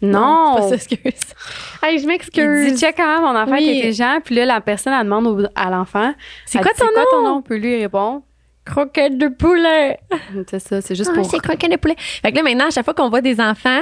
Non! 0.01 0.55
c'est 0.57 0.61
pas 0.63 0.69
ça, 0.71 0.75
excuse. 0.75 1.01
hey, 1.83 1.99
je 1.99 2.03
il 2.03 2.09
m'excuse. 2.09 2.73
dit 2.73 2.81
check 2.81 2.97
comment 2.97 3.21
mon 3.33 3.39
enfant 3.39 3.53
Oui. 3.53 3.69
est 3.69 3.79
intelligent. 3.79 4.19
Puis 4.25 4.35
là, 4.37 4.47
la 4.47 4.61
personne, 4.61 4.93
elle 4.95 5.05
demande 5.05 5.27
au- 5.27 5.47
à 5.55 5.71
l'enfant 5.71 6.13
C'est 6.47 6.59
quoi 6.61 6.73
dit, 6.73 6.81
ton 6.81 6.87
C'est 6.89 6.95
quoi 6.95 7.05
ton 7.11 7.23
nom? 7.23 7.35
nom? 7.37 7.43
Puis 7.43 7.61
lui, 7.61 7.77
il 7.77 7.83
répond 7.83 8.23
Croquette 8.65 9.19
de 9.19 9.29
poulet. 9.29 9.99
C'est 10.49 10.59
ça, 10.61 10.81
c'est 10.81 10.95
juste 10.95 11.11
Ah, 11.13 11.17
pour. 11.17 11.29
c'est 11.31 11.41
croquette 11.41 11.73
de 11.73 11.77
poulet. 11.77 11.97
Fait 11.99 12.31
que 12.31 12.37
là, 12.37 12.43
maintenant, 12.43 12.67
à 12.69 12.71
chaque 12.71 12.85
fois 12.85 12.95
qu'on 12.95 13.09
voit 13.11 13.21
des 13.21 13.41
enfants, 13.41 13.81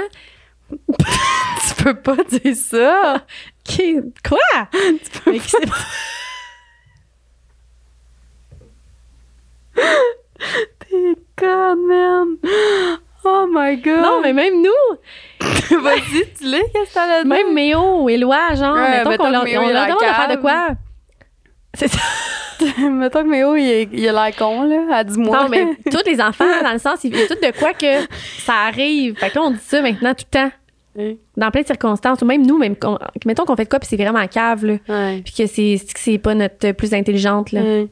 Tu 1.68 1.82
peux 1.84 1.94
pas 1.94 2.16
dire 2.28 2.54
ça! 2.54 3.24
Quoi? 4.28 4.38
Mais 5.26 5.38
qui 5.38 5.48
c'est- 5.50 5.58
T'es 10.80 11.14
conne, 11.36 11.86
man! 11.86 12.36
Oh 13.24 13.46
my 13.50 13.76
god! 13.76 14.00
non, 14.02 14.20
mais 14.22 14.32
même 14.32 14.62
nous, 14.62 14.96
Vas-y, 15.82 16.32
tu 16.38 16.44
l'as, 16.46 16.58
qu'est-ce 16.72 16.88
que 16.90 16.94
t'allais 16.94 17.18
dire? 17.24 17.26
même 17.26 17.52
Méo, 17.54 18.08
Éloi, 18.08 18.54
genre, 18.54 18.74
Ouais, 18.74 18.90
mettons 19.04 19.16
qu'on 19.16 19.30
leur, 19.30 19.42
on 19.42 19.68
leur 19.68 19.82
a 19.82 19.86
demande 19.86 20.00
de 20.00 20.04
faire 20.04 20.28
de 20.28 20.36
quoi? 20.40 20.68
C'est 21.74 21.88
ça. 21.88 21.98
Mettons 22.90 23.22
que 23.22 23.28
Méo, 23.28 23.56
il, 23.56 23.66
est- 23.68 23.88
il 23.92 24.06
a 24.08 24.12
l'air 24.12 24.36
con, 24.36 24.64
là, 24.64 24.96
à 24.96 25.04
10 25.04 25.16
mois. 25.18 25.44
Non, 25.44 25.48
mais 25.48 25.64
tous 25.90 26.02
les 26.06 26.20
enfants, 26.20 26.44
dans 26.62 26.72
le 26.72 26.78
sens, 26.78 26.98
il 27.04 27.16
y 27.16 27.22
a 27.22 27.26
tout 27.26 27.34
de 27.34 27.58
quoi 27.58 27.72
que 27.72 28.06
ça 28.44 28.54
arrive. 28.68 29.16
Fait 29.16 29.30
que 29.30 29.36
là, 29.36 29.42
on 29.44 29.50
dit 29.52 29.58
ça 29.62 29.80
maintenant 29.80 30.14
tout 30.14 30.24
le 30.32 30.38
temps. 30.38 30.50
Ouais. 30.96 31.18
Dans 31.36 31.50
plein 31.50 31.62
de 31.62 31.66
circonstances, 31.66 32.20
ou 32.20 32.24
même 32.26 32.44
nous, 32.44 32.58
même 32.58 32.76
qu'on- 32.76 32.98
mettons 33.24 33.44
qu'on 33.44 33.56
fait 33.56 33.64
de 33.64 33.68
quoi, 33.70 33.78
puis 33.78 33.88
c'est 33.88 33.96
vraiment 33.96 34.26
cave, 34.26 34.64
là. 34.66 34.74
Puis 35.24 35.32
que 35.32 35.46
c'est 35.46 35.76
que 35.94 36.00
c'est 36.00 36.18
pas 36.18 36.34
notre 36.34 36.72
plus 36.72 36.92
intelligente, 36.92 37.52
là. 37.52 37.60
Ouais. 37.62 37.88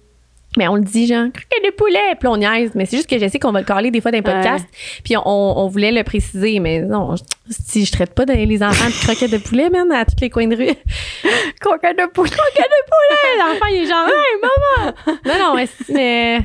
Mais 0.59 0.69
on 0.69 0.75
le 0.75 0.83
dit, 0.83 1.07
genre, 1.07 1.27
croquette 1.33 1.65
de 1.65 1.71
poulet, 1.71 2.15
puis 2.19 2.29
on 2.29 2.37
niaise. 2.37 2.73
Mais 2.75 2.85
c'est 2.85 2.97
juste 2.97 3.09
que 3.09 3.19
je 3.19 3.27
sais 3.29 3.39
qu'on 3.39 3.53
va 3.53 3.61
le 3.61 3.65
caler 3.65 3.91
des 3.91 4.01
fois 4.01 4.11
dans 4.11 4.19
les 4.19 4.23
podcasts. 4.23 4.67
Puis 5.05 5.17
on, 5.17 5.23
on 5.25 5.67
voulait 5.69 5.93
le 5.93 6.03
préciser, 6.03 6.59
mais 6.61 6.81
non, 6.81 7.17
je- 7.17 7.23
si 7.51 7.85
je 7.87 7.93
traite 7.93 8.13
pas 8.15 8.25
les 8.27 8.63
enfants 8.63 8.87
de 8.89 9.05
croquettes 9.05 9.31
de 9.31 9.39
poulet, 9.39 9.71
man, 9.71 9.91
à 9.93 10.05
tous 10.05 10.17
les 10.21 10.29
coins 10.29 10.47
de 10.49 10.57
rue. 10.57 10.67
Croquette 11.61 11.97
de 11.99 12.07
poulet! 12.13 12.31
croquette 12.31 12.71
de 12.71 12.85
poulet! 12.91 13.39
L'enfant, 13.39 13.67
il 13.71 13.83
est 13.83 13.87
genre, 13.87 14.07
hey, 14.09 14.41
maman! 14.43 15.19
Non, 15.25 15.45
non, 15.45 15.55
mais, 15.57 15.69
mais- 15.89 16.39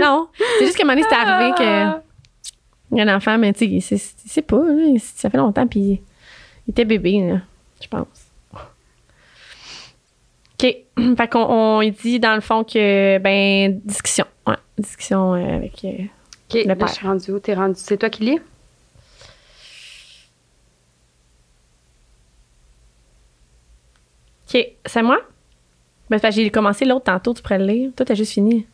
non. 0.00 0.28
C'est 0.58 0.66
juste 0.66 0.76
qu'à 0.76 0.82
un 0.82 0.86
moment 0.86 1.00
donné, 1.00 1.06
c'est 1.08 1.16
arrivé 1.16 1.52
que. 1.56 1.98
Il 2.90 2.98
y 2.98 3.00
a 3.00 3.04
un 3.10 3.16
enfant, 3.16 3.38
mais 3.38 3.52
tu 3.54 3.80
sais, 3.80 3.96
sait 3.96 4.42
pas, 4.42 4.56
là, 4.58 4.94
ça 5.00 5.30
fait 5.30 5.38
longtemps, 5.38 5.66
puis 5.66 6.02
il 6.66 6.70
était 6.70 6.84
bébé, 6.84 7.20
là, 7.26 7.40
je 7.80 7.88
pense. 7.88 8.06
OK. 10.62 10.76
fait 11.16 11.28
qu'on 11.28 11.40
on 11.48 11.82
dit, 11.88 12.20
dans 12.20 12.34
le 12.34 12.40
fond, 12.40 12.64
que, 12.64 13.18
ben, 13.18 13.80
discussion. 13.84 14.26
Ouais, 14.46 14.56
discussion 14.78 15.34
euh, 15.34 15.56
avec. 15.56 15.84
euh, 15.84 16.04
OK, 16.54 16.64
là, 16.64 16.76
père. 16.76 16.88
je 16.88 16.92
suis 16.94 17.06
rendue 17.06 17.30
où? 17.32 17.38
T'es 17.38 17.54
rendu... 17.54 17.74
C'est 17.76 17.96
toi 17.96 18.10
qui 18.10 18.24
lis? 18.24 18.40
OK, 24.54 24.66
c'est 24.86 25.02
moi? 25.02 25.18
Ben, 26.10 26.20
j'ai 26.30 26.50
commencé 26.50 26.84
l'autre 26.84 27.04
tantôt, 27.04 27.32
tu 27.32 27.42
pourrais 27.42 27.58
le 27.58 27.66
lire. 27.66 27.90
Toi, 27.96 28.04
t'as 28.04 28.14
juste 28.14 28.32
fini. 28.32 28.66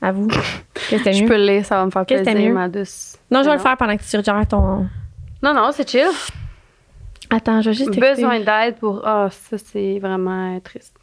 À 0.00 0.12
vous. 0.12 0.28
Qu'est-ce 0.74 0.90
que 0.90 0.98
c'était 0.98 1.12
Je 1.12 1.22
mieux? 1.22 1.28
peux 1.28 1.36
le 1.36 1.44
lire, 1.44 1.64
ça 1.64 1.76
va 1.76 1.86
me 1.86 1.90
faire 1.90 2.06
plaisir, 2.06 2.34
mieux? 2.34 2.52
ma 2.52 2.68
douce. 2.68 3.16
Non, 3.30 3.42
je 3.42 3.48
vais 3.48 3.56
le 3.56 3.60
faire 3.60 3.76
pendant 3.76 3.96
que 3.96 4.02
tu 4.02 4.24
gères 4.24 4.46
ton. 4.48 4.86
Non, 5.42 5.54
non, 5.54 5.70
c'est 5.72 5.88
chill. 5.88 6.06
Attends, 7.30 7.60
je 7.62 7.70
vais 7.70 7.76
juste. 7.76 7.98
Besoin 7.98 8.38
d'aide 8.40 8.76
pour. 8.76 9.02
Ah, 9.04 9.28
ça, 9.30 9.58
c'est 9.58 9.98
vraiment 9.98 10.58
triste. 10.60 10.94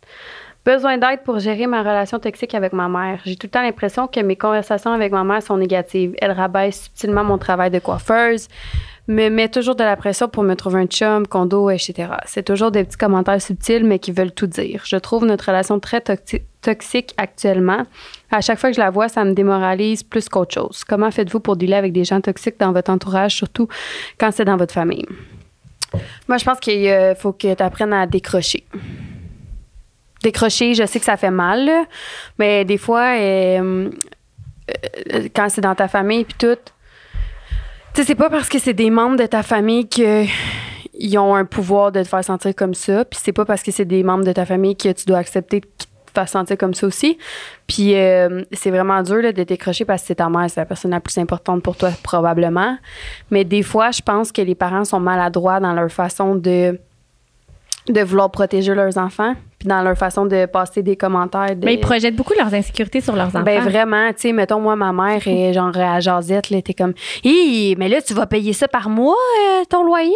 Besoin 0.66 0.98
d'aide 0.98 1.22
pour 1.24 1.38
gérer 1.38 1.68
ma 1.68 1.82
relation 1.82 2.18
toxique 2.18 2.56
avec 2.56 2.74
ma 2.74 2.90
mère. 2.90 3.20
J'ai 3.24 3.36
tout 3.36 3.46
le 3.46 3.52
temps 3.52 3.62
l'impression 3.62 4.08
que 4.08 4.20
mes 4.22 4.36
conversations 4.36 4.92
avec 4.92 5.12
ma 5.12 5.24
mère 5.24 5.44
sont 5.44 5.58
négatives. 5.58 6.16
Elle 6.20 6.32
rabaisse 6.32 6.86
subtilement 6.86 7.24
mon 7.24 7.38
travail 7.38 7.70
de 7.70 7.78
coiffeuse, 7.78 8.48
me 9.08 9.30
met 9.30 9.48
toujours 9.50 9.76
de 9.76 9.84
la 9.84 9.96
pression 9.96 10.28
pour 10.28 10.42
me 10.42 10.56
trouver 10.56 10.82
un 10.82 10.88
chum, 10.88 11.28
condo, 11.28 11.70
etc. 11.70 12.14
C'est 12.26 12.44
toujours 12.44 12.72
des 12.72 12.84
petits 12.84 12.98
commentaires 12.98 13.40
subtils, 13.40 13.84
mais 13.84 14.00
qui 14.00 14.12
veulent 14.12 14.32
tout 14.32 14.48
dire. 14.48 14.82
Je 14.86 14.96
trouve 14.96 15.26
notre 15.26 15.46
relation 15.46 15.80
très 15.80 16.00
toxi- 16.00 16.42
toxique 16.62 17.14
actuellement. 17.18 17.84
À 18.32 18.42
chaque 18.42 18.58
fois 18.58 18.72
que 18.72 18.76
je 18.76 18.82
la 18.82 18.90
vois, 18.90 19.08
ça 19.08 19.24
me 19.24 19.34
démoralise 19.34 20.02
plus 20.02 20.28
qu'autre 20.30 20.56
chose. 20.56 20.84
Comment 20.84 21.12
faites-vous 21.12 21.42
pour 21.42 21.58
dealer 21.58 21.76
avec 21.78 21.94
des 21.94 22.06
gens 22.06 22.22
toxiques 22.22 22.60
dans 22.60 22.72
votre 22.72 22.90
entourage, 22.92 23.36
surtout 23.36 23.68
quand 24.20 24.32
c'est 24.32 24.46
dans 24.46 24.58
votre 24.58 24.74
famille? 24.74 25.06
Moi, 26.28 26.40
je 26.40 26.44
pense 26.44 26.60
qu'il 26.60 26.88
euh, 26.88 27.14
faut 27.14 27.34
que 27.34 27.54
tu 27.54 27.62
apprennes 27.62 27.94
à 27.94 28.08
décrocher. 28.08 28.64
Décrocher, 30.26 30.74
je 30.74 30.88
sais 30.88 30.98
que 30.98 31.06
ça 31.06 31.18
fait 31.18 31.30
mal, 31.30 31.70
mais 32.40 32.66
des 32.66 32.80
fois, 32.80 33.16
euh, 33.16 33.92
euh, 35.14 35.30
quand 35.36 35.50
c'est 35.50 35.62
dans 35.62 35.76
ta 35.76 35.88
famille 35.88 36.24
puis 36.24 36.34
tout, 36.34 36.58
tu 37.94 38.04
c'est 38.04 38.16
pas 38.16 38.32
parce 38.32 38.50
que 38.50 38.58
c'est 38.58 38.74
des 38.74 38.90
membres 38.90 39.18
de 39.18 39.28
ta 39.28 39.44
famille 39.44 39.88
que 39.88 40.26
ils 40.96 41.16
ont 41.20 41.36
un 41.36 41.46
pouvoir 41.46 41.92
de 41.92 42.02
te 42.02 42.08
faire 42.08 42.24
sentir 42.24 42.56
comme 42.56 42.74
ça, 42.74 43.06
puis 43.06 43.20
c'est 43.22 43.34
pas 43.34 43.46
parce 43.46 43.62
que 43.62 43.70
c'est 43.70 43.86
des 43.86 44.02
membres 44.02 44.24
de 44.24 44.32
ta 44.32 44.48
famille 44.48 44.76
que 44.76 44.92
tu 44.94 45.06
dois 45.06 45.20
accepter 45.20 45.62
qu'ils 45.62 45.70
te 46.08 46.12
fassent 46.16 46.32
sentir 46.32 46.58
comme 46.58 46.74
ça 46.74 46.88
aussi. 46.88 47.20
Puis 47.68 47.96
euh, 47.96 48.44
c'est 48.52 48.72
vraiment 48.72 49.04
dur 49.04 49.32
de 49.32 49.44
décrocher 49.44 49.86
parce 49.86 50.02
que 50.02 50.08
c'est 50.08 50.16
ta 50.16 50.30
mère, 50.30 50.50
c'est 50.50 50.60
la 50.60 50.66
personne 50.66 50.90
la 50.90 51.02
plus 51.02 51.20
importante 51.20 51.62
pour 51.62 51.78
toi 51.78 51.92
probablement. 52.02 52.80
Mais 53.30 53.44
des 53.44 53.62
fois, 53.62 53.92
je 53.92 54.02
pense 54.02 54.32
que 54.32 54.42
les 54.42 54.56
parents 54.56 54.86
sont 54.86 55.00
maladroits 55.00 55.60
dans 55.60 55.74
leur 55.74 55.92
façon 55.92 56.34
de 56.34 56.80
de 57.88 58.02
vouloir 58.02 58.32
protéger 58.32 58.74
leurs 58.74 58.98
enfants, 58.98 59.34
puis 59.60 59.68
dans 59.68 59.82
leur 59.84 59.96
façon 59.98 60.26
de 60.26 60.46
passer 60.48 60.82
des 60.82 60.96
commentaires. 60.96 61.56
De, 61.56 61.66
Mais 61.66 61.76
ils 61.76 61.80
projettent 61.80 62.16
beaucoup 62.16 62.34
leurs 62.38 62.54
insécurités 62.54 63.02
sur 63.02 63.16
leurs 63.16 63.28
enfants. 63.28 63.42
ben 63.44 63.62
vraiment, 63.62 64.10
tu 64.10 64.22
sais, 64.22 64.32
mettons, 64.34 64.60
moi, 64.60 64.76
ma 64.76 64.92
mère 64.92 65.22
est 65.28 65.54
genre 65.54 65.76
à 65.78 66.00
Jazette, 66.00 66.50
là, 66.50 66.62
t'es 66.62 66.74
comme, 66.74 66.94
Hi, 67.24 67.76
mais 67.78 67.88
là, 67.90 68.02
tu 68.02 68.14
vas 68.14 68.26
payer 68.26 68.54
ça 68.54 68.68
par 68.68 68.90
mois, 68.90 69.16
euh, 69.16 69.64
ton 69.70 69.84
loyer? 69.84 70.14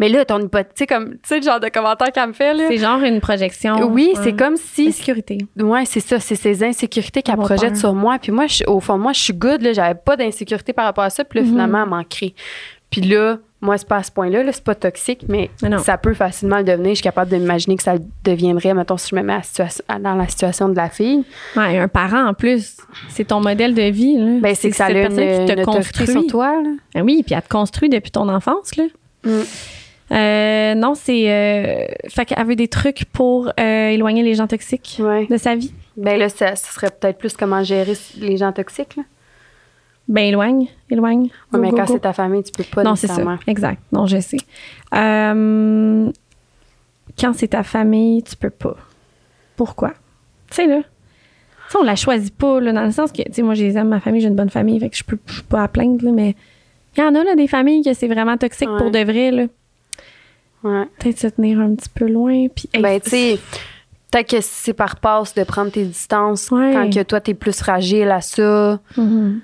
Mais 0.00 0.08
là, 0.08 0.24
ton 0.24 0.40
hypothèque, 0.40 0.74
tu 0.74 0.78
sais, 0.80 0.86
comme, 0.88 1.12
tu 1.12 1.18
sais, 1.22 1.36
le 1.36 1.42
genre 1.42 1.60
de 1.60 1.68
commentaire 1.68 2.10
qu'elle 2.10 2.26
me 2.26 2.32
fait, 2.32 2.52
là. 2.52 2.64
c'est 2.68 2.78
genre 2.78 3.00
une 3.02 3.20
projection. 3.20 3.76
Oui, 3.92 4.12
c'est 4.24 4.32
comme 4.34 4.56
si 4.56 4.88
Insécurité. 4.88 5.38
Ouais, 5.56 5.84
c'est 5.84 6.00
ça, 6.00 6.18
c'est 6.18 6.34
ces 6.34 6.64
insécurités 6.64 7.22
qu'elle 7.22 7.36
projette 7.36 7.70
peur. 7.74 7.76
sur 7.78 7.94
moi. 7.94 8.18
Puis 8.20 8.32
moi, 8.32 8.48
je- 8.48 8.64
au 8.66 8.80
fond, 8.80 8.98
moi, 8.98 9.12
je 9.12 9.20
suis 9.20 9.32
good, 9.32 9.62
là, 9.62 9.72
j'avais 9.72 9.94
pas 9.94 10.16
d'insécurité 10.16 10.72
par 10.72 10.84
rapport 10.86 11.04
à 11.04 11.10
ça. 11.10 11.24
Puis 11.24 11.38
là, 11.38 11.44
Mhm. 11.44 11.50
finalement, 11.52 11.82
elle 11.84 11.88
m'en 11.88 12.02
crée. 12.02 12.34
Puis 12.90 13.02
là, 13.02 13.38
moi, 13.64 13.78
c'est 13.78 13.88
pas 13.88 13.96
à 13.96 14.02
ce 14.02 14.12
point-là, 14.12 14.42
là, 14.42 14.52
c'est 14.52 14.62
pas 14.62 14.74
toxique, 14.74 15.24
mais 15.28 15.50
non. 15.62 15.78
ça 15.78 15.96
peut 15.96 16.12
facilement 16.12 16.58
le 16.58 16.64
devenir. 16.64 16.90
Je 16.90 16.96
suis 16.96 17.02
capable 17.02 17.30
d'imaginer 17.30 17.76
que 17.76 17.82
ça 17.82 17.94
le 17.94 18.02
deviendrait, 18.22 18.74
mettons, 18.74 18.98
si 18.98 19.08
je 19.10 19.16
me 19.16 19.22
mets 19.22 19.38
à 19.88 19.98
dans 19.98 20.14
la 20.14 20.28
situation 20.28 20.68
de 20.68 20.76
la 20.76 20.90
fille. 20.90 21.24
Ouais, 21.56 21.78
un 21.78 21.88
parent 21.88 22.26
en 22.28 22.34
plus, 22.34 22.76
c'est 23.08 23.24
ton 23.24 23.40
modèle 23.40 23.74
de 23.74 23.82
vie. 23.82 24.18
Là. 24.18 24.40
Ben, 24.40 24.54
c'est 24.54 24.70
que 24.70 24.76
ça 24.76 24.86
a 24.86 24.90
une, 24.90 25.08
qui 25.08 25.54
te 25.54 25.64
construit. 25.64 26.06
sur 26.06 26.26
toi, 26.26 26.62
là. 26.62 26.70
Ben 26.94 27.02
oui, 27.02 27.22
puis 27.24 27.34
elle 27.34 27.42
te 27.42 27.48
construit 27.48 27.88
depuis 27.88 28.10
ton 28.10 28.28
enfance. 28.28 28.76
Là. 28.76 28.84
Mm. 29.24 29.42
Euh, 30.12 30.74
non, 30.74 30.94
c'est. 30.94 31.30
Euh, 31.30 31.86
fait 32.08 32.26
qu'elle 32.26 32.46
veut 32.46 32.56
des 32.56 32.68
trucs 32.68 33.06
pour 33.06 33.50
euh, 33.58 33.88
éloigner 33.88 34.22
les 34.22 34.34
gens 34.34 34.46
toxiques 34.46 34.98
Ouais. 35.00 35.26
de 35.26 35.36
sa 35.38 35.54
vie. 35.54 35.72
Ben 35.96 36.18
là, 36.18 36.28
ça, 36.28 36.54
ce 36.56 36.72
serait 36.72 36.90
peut-être 36.90 37.18
plus 37.18 37.34
comment 37.36 37.62
gérer 37.62 37.94
les 38.18 38.36
gens 38.36 38.52
toxiques, 38.52 38.96
là. 38.96 39.04
Ben 40.06 40.24
éloigne, 40.26 40.68
éloigne. 40.90 41.22
Ouais, 41.22 41.30
Go, 41.52 41.58
mais 41.58 41.70
go, 41.70 41.76
quand 41.78 41.86
c'est 41.86 42.00
ta 42.00 42.12
famille, 42.12 42.42
tu 42.42 42.52
peux 42.52 42.64
pas 42.64 42.82
Non, 42.82 42.94
c'est 42.94 43.06
ça. 43.06 43.22
Exact. 43.46 43.80
Non, 43.92 44.06
je 44.06 44.20
sais. 44.20 44.36
Euh, 44.94 46.10
quand 47.18 47.32
c'est 47.32 47.48
ta 47.48 47.62
famille, 47.62 48.22
tu 48.22 48.36
peux 48.36 48.50
pas. 48.50 48.76
Pourquoi? 49.56 49.90
Tu 50.50 50.56
sais, 50.56 50.66
là. 50.66 50.78
Tu 50.80 51.70
sais, 51.72 51.78
on 51.78 51.82
la 51.84 51.96
choisit 51.96 52.34
pas, 52.36 52.60
là, 52.60 52.72
dans 52.72 52.84
le 52.84 52.90
sens 52.90 53.12
que, 53.12 53.22
tu 53.22 53.32
sais, 53.32 53.42
moi, 53.42 53.54
je 53.54 53.62
les 53.64 53.78
aime, 53.78 53.88
ma 53.88 54.00
famille, 54.00 54.20
j'ai 54.20 54.28
une 54.28 54.34
bonne 54.36 54.50
famille, 54.50 54.78
fait 54.78 54.90
que 54.90 54.96
je 54.96 55.04
peux 55.04 55.18
je 55.26 55.34
suis 55.34 55.42
pas 55.42 55.62
à 55.62 55.68
plaindre, 55.68 56.04
là, 56.04 56.12
mais 56.12 56.36
il 56.96 57.00
y 57.00 57.02
en 57.02 57.14
a, 57.14 57.24
là, 57.24 57.34
des 57.34 57.48
familles 57.48 57.82
que 57.82 57.94
c'est 57.94 58.08
vraiment 58.08 58.36
toxique 58.36 58.68
Ouais. 58.68 58.78
pour 58.78 58.90
de 58.90 58.98
vrai, 59.02 59.30
là. 59.30 59.46
Ouais. 60.62 60.84
Peut-être 60.98 61.18
se 61.18 61.26
tenir 61.28 61.60
un 61.60 61.74
petit 61.74 61.88
peu 61.88 62.06
loin, 62.06 62.46
puis... 62.54 62.68
hey, 62.74 62.82
Ben, 62.82 63.00
tu 63.00 63.10
sais, 63.10 63.38
peut-être 64.10 64.28
que 64.30 64.40
c'est 64.42 64.74
par 64.74 64.96
passe 64.96 65.34
de 65.34 65.44
prendre 65.44 65.70
tes 65.72 65.84
distances 65.84 66.50
Ouais. 66.50 66.72
quand 66.74 66.90
que 66.92 67.02
toi, 67.02 67.20
t'es 67.20 67.34
plus 67.34 67.56
fragile 67.58 68.10
à 68.10 68.20
ça. 68.20 68.78
Mhm. 68.98 69.40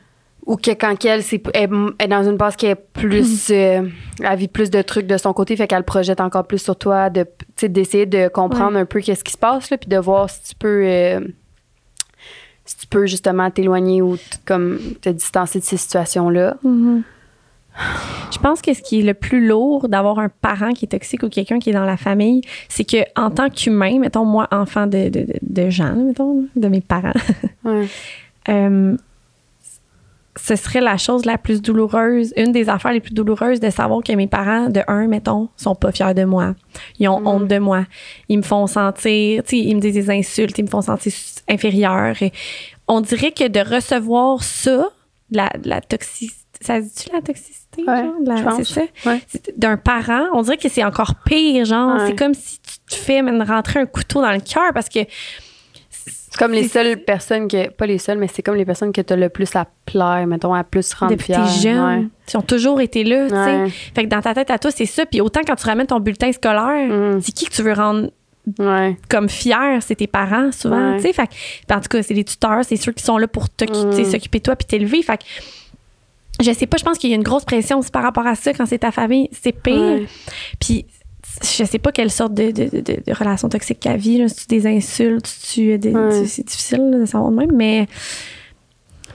Ou 0.50 0.56
que 0.56 0.72
quand 0.72 0.96
qu'elle 0.98 1.22
elle 1.54 1.70
est 2.00 2.08
dans 2.08 2.28
une 2.28 2.36
passe 2.36 2.56
qui 2.56 2.66
est 2.66 2.74
plus. 2.74 3.50
euh, 3.50 3.82
elle 4.20 4.38
vit 4.38 4.48
plus 4.48 4.68
de 4.68 4.82
trucs 4.82 5.06
de 5.06 5.16
son 5.16 5.32
côté, 5.32 5.54
fait 5.56 5.68
qu'elle 5.68 5.84
projette 5.84 6.20
encore 6.20 6.44
plus 6.46 6.58
sur 6.58 6.74
toi, 6.76 7.08
de, 7.08 7.24
d'essayer 7.62 8.04
de 8.06 8.26
comprendre 8.26 8.76
un 8.76 8.84
peu 8.84 9.00
qu'est-ce 9.00 9.22
qui 9.22 9.32
se 9.32 9.38
passe, 9.38 9.70
là, 9.70 9.78
puis 9.78 9.88
de 9.88 9.96
voir 9.96 10.28
si 10.28 10.42
tu 10.42 10.54
peux. 10.56 10.82
euh, 10.84 11.20
si 12.64 12.76
tu 12.78 12.86
peux 12.88 13.06
justement 13.06 13.48
t'éloigner 13.50 14.02
ou 14.02 14.16
comme 14.44 14.78
te 15.00 15.08
distancer 15.08 15.60
de 15.60 15.64
ces 15.64 15.76
situations-là. 15.76 16.56
Mhm. 16.64 17.02
Je 18.32 18.38
pense 18.38 18.60
que 18.62 18.74
ce 18.74 18.82
qui 18.82 19.00
est 19.00 19.02
le 19.04 19.14
plus 19.14 19.46
lourd 19.46 19.88
d'avoir 19.88 20.18
un 20.18 20.28
parent 20.28 20.72
qui 20.72 20.84
est 20.86 20.88
toxique 20.88 21.22
ou 21.22 21.28
quelqu'un 21.28 21.58
qui 21.60 21.70
est 21.70 21.74
dans 21.74 21.84
la 21.84 21.96
famille, 21.96 22.40
c'est 22.68 22.84
que 22.84 22.98
en 23.16 23.30
tant 23.30 23.50
qu'humain, 23.50 23.98
mettons 24.00 24.24
moi 24.24 24.48
enfant 24.50 24.86
de, 24.88 25.08
de, 25.08 25.26
de- 25.42 25.78
là, 25.78 25.92
mettons, 25.94 26.46
de 26.56 26.68
mes 26.68 26.80
parents, 26.80 27.12
Ouais. 27.64 27.86
euh, 28.48 28.96
ce 30.36 30.54
serait 30.56 30.80
la 30.80 30.96
chose 30.96 31.24
la 31.24 31.38
plus 31.38 31.60
douloureuse, 31.60 32.32
une 32.36 32.52
des 32.52 32.68
affaires 32.68 32.92
les 32.92 33.00
plus 33.00 33.12
douloureuses 33.14 33.58
de 33.60 33.68
savoir 33.70 34.00
que 34.02 34.12
mes 34.12 34.26
parents, 34.28 34.68
de 34.68 34.80
un, 34.86 35.06
mettons, 35.08 35.48
sont 35.56 35.74
pas 35.74 35.90
fiers 35.92 36.14
de 36.14 36.24
moi. 36.24 36.54
Ils 36.98 37.08
ont 37.08 37.20
Mhm. 37.20 37.26
honte 37.26 37.48
de 37.48 37.58
moi. 37.58 37.84
Ils 38.28 38.38
me 38.38 38.42
font 38.42 38.66
sentir, 38.66 39.42
tu 39.42 39.50
sais, 39.50 39.58
ils 39.58 39.74
me 39.74 39.80
disent 39.80 39.94
des 39.94 40.10
insultes, 40.10 40.56
ils 40.58 40.64
me 40.64 40.68
font 40.70 40.82
sentir 40.82 41.12
inférieure. 41.48 42.14
Et 42.22 42.32
on 42.86 43.00
dirait 43.00 43.32
que 43.32 43.48
de 43.48 43.60
recevoir 43.60 44.42
ça, 44.44 44.88
de 45.30 45.36
la, 45.36 45.50
la 45.64 45.80
toxicité, 45.80 46.34
ça 46.60 46.80
se 46.80 46.86
dit 46.86 47.10
la 47.12 47.20
toxicité, 47.22 47.84
Ouais, 47.86 48.04
genre, 48.42 48.52
c'est 48.56 48.64
ça? 48.64 48.80
Ouais. 49.06 49.20
D'un 49.56 49.76
parent, 49.76 50.26
on 50.34 50.42
dirait 50.42 50.56
que 50.58 50.68
c'est 50.68 50.84
encore 50.84 51.14
pire, 51.24 51.64
genre, 51.64 51.94
Ouais. 51.96 52.06
c'est 52.08 52.16
comme 52.18 52.34
si 52.34 52.58
tu 52.60 52.78
te 52.90 52.94
fais 52.96 53.20
rentrer 53.20 53.80
un 53.80 53.86
couteau 53.86 54.20
dans 54.20 54.32
le 54.32 54.40
cœur 54.40 54.72
parce 54.74 54.88
que 54.88 55.00
comme 56.40 56.52
les 56.52 56.66
seules 56.66 56.96
personnes 56.96 57.46
que. 57.46 57.68
Pas 57.70 57.86
les 57.86 57.98
seules, 57.98 58.18
mais 58.18 58.26
c'est 58.32 58.42
comme 58.42 58.56
les 58.56 58.64
personnes 58.64 58.90
que 58.92 59.00
tu 59.00 59.12
as 59.12 59.16
le 59.16 59.28
plus 59.28 59.54
à 59.54 59.66
plaire, 59.86 60.26
mettons, 60.26 60.52
à 60.54 60.64
plus 60.64 60.92
rendre 60.94 61.12
depuis 61.12 61.26
fière. 61.26 61.44
t'es 61.44 61.60
jeune, 61.60 61.84
Ouais. 61.84 62.06
ils 62.32 62.36
ont 62.36 62.42
toujours 62.42 62.80
été 62.80 63.04
là, 63.04 63.28
tu 63.28 63.34
sais. 63.34 63.68
Fait 63.94 64.04
que 64.04 64.08
dans 64.08 64.20
ta 64.22 64.34
tête 64.34 64.50
à 64.50 64.58
toi, 64.58 64.70
c'est 64.72 64.86
ça. 64.86 65.06
Puis 65.06 65.20
autant 65.20 65.42
quand 65.46 65.54
tu 65.54 65.66
ramènes 65.66 65.86
ton 65.86 66.00
bulletin 66.00 66.32
scolaire, 66.32 66.88
Mm. 66.88 67.20
c'est 67.20 67.32
qui 67.32 67.44
que 67.44 67.52
tu 67.52 67.62
veux 67.62 67.74
rendre 67.74 68.10
Ouais. 68.58 68.96
comme 69.08 69.28
fier? 69.28 69.78
C'est 69.82 69.94
tes 69.96 70.06
parents, 70.06 70.50
souvent, 70.50 70.92
Ouais. 70.92 70.96
tu 70.96 71.02
sais. 71.02 71.12
Fait 71.12 71.26
que, 71.26 71.32
puis 71.32 71.76
en 71.76 71.80
tout 71.80 71.88
cas, 71.88 72.02
c'est 72.02 72.14
les 72.14 72.24
tuteurs, 72.24 72.64
c'est 72.64 72.76
ceux 72.76 72.92
qui 72.92 73.04
sont 73.04 73.18
là 73.18 73.28
pour 73.28 73.44
Mm. 73.44 74.04
s'occuper 74.10 74.38
de 74.38 74.42
toi 74.44 74.56
puis 74.56 74.66
t'élever. 74.66 75.02
Fait 75.02 75.18
que, 75.18 75.24
je 76.42 76.50
sais 76.52 76.66
pas, 76.66 76.78
je 76.78 76.84
pense 76.84 76.96
qu'il 76.98 77.10
y 77.10 77.12
a 77.12 77.16
une 77.16 77.22
grosse 77.22 77.44
pression 77.44 77.78
aussi 77.78 77.90
par 77.90 78.02
rapport 78.02 78.26
à 78.26 78.34
ça 78.34 78.52
quand 78.54 78.64
c'est 78.66 78.78
ta 78.78 78.90
famille. 78.90 79.28
C'est 79.32 79.52
pire. 79.52 80.00
Puis 80.58 80.86
je 81.42 81.64
sais 81.64 81.78
pas 81.78 81.92
quelle 81.92 82.10
sorte 82.10 82.34
de, 82.34 82.50
de, 82.50 82.68
de, 82.80 83.12
relation 83.12 83.48
toxique 83.48 83.80
qu'elle 83.80 83.98
vit. 83.98 84.28
Si 84.28 84.46
tu 84.46 84.56
des 84.56 84.66
insultes, 84.66 85.26
si 85.26 85.54
tu 85.54 85.78
des, 85.78 85.90
Ouais. 85.94 86.22
tu- 86.22 86.28
c'est 86.28 86.46
difficile 86.46 86.90
de 87.00 87.04
savoir 87.06 87.30
de 87.30 87.36
même, 87.36 87.52
mais 87.54 87.86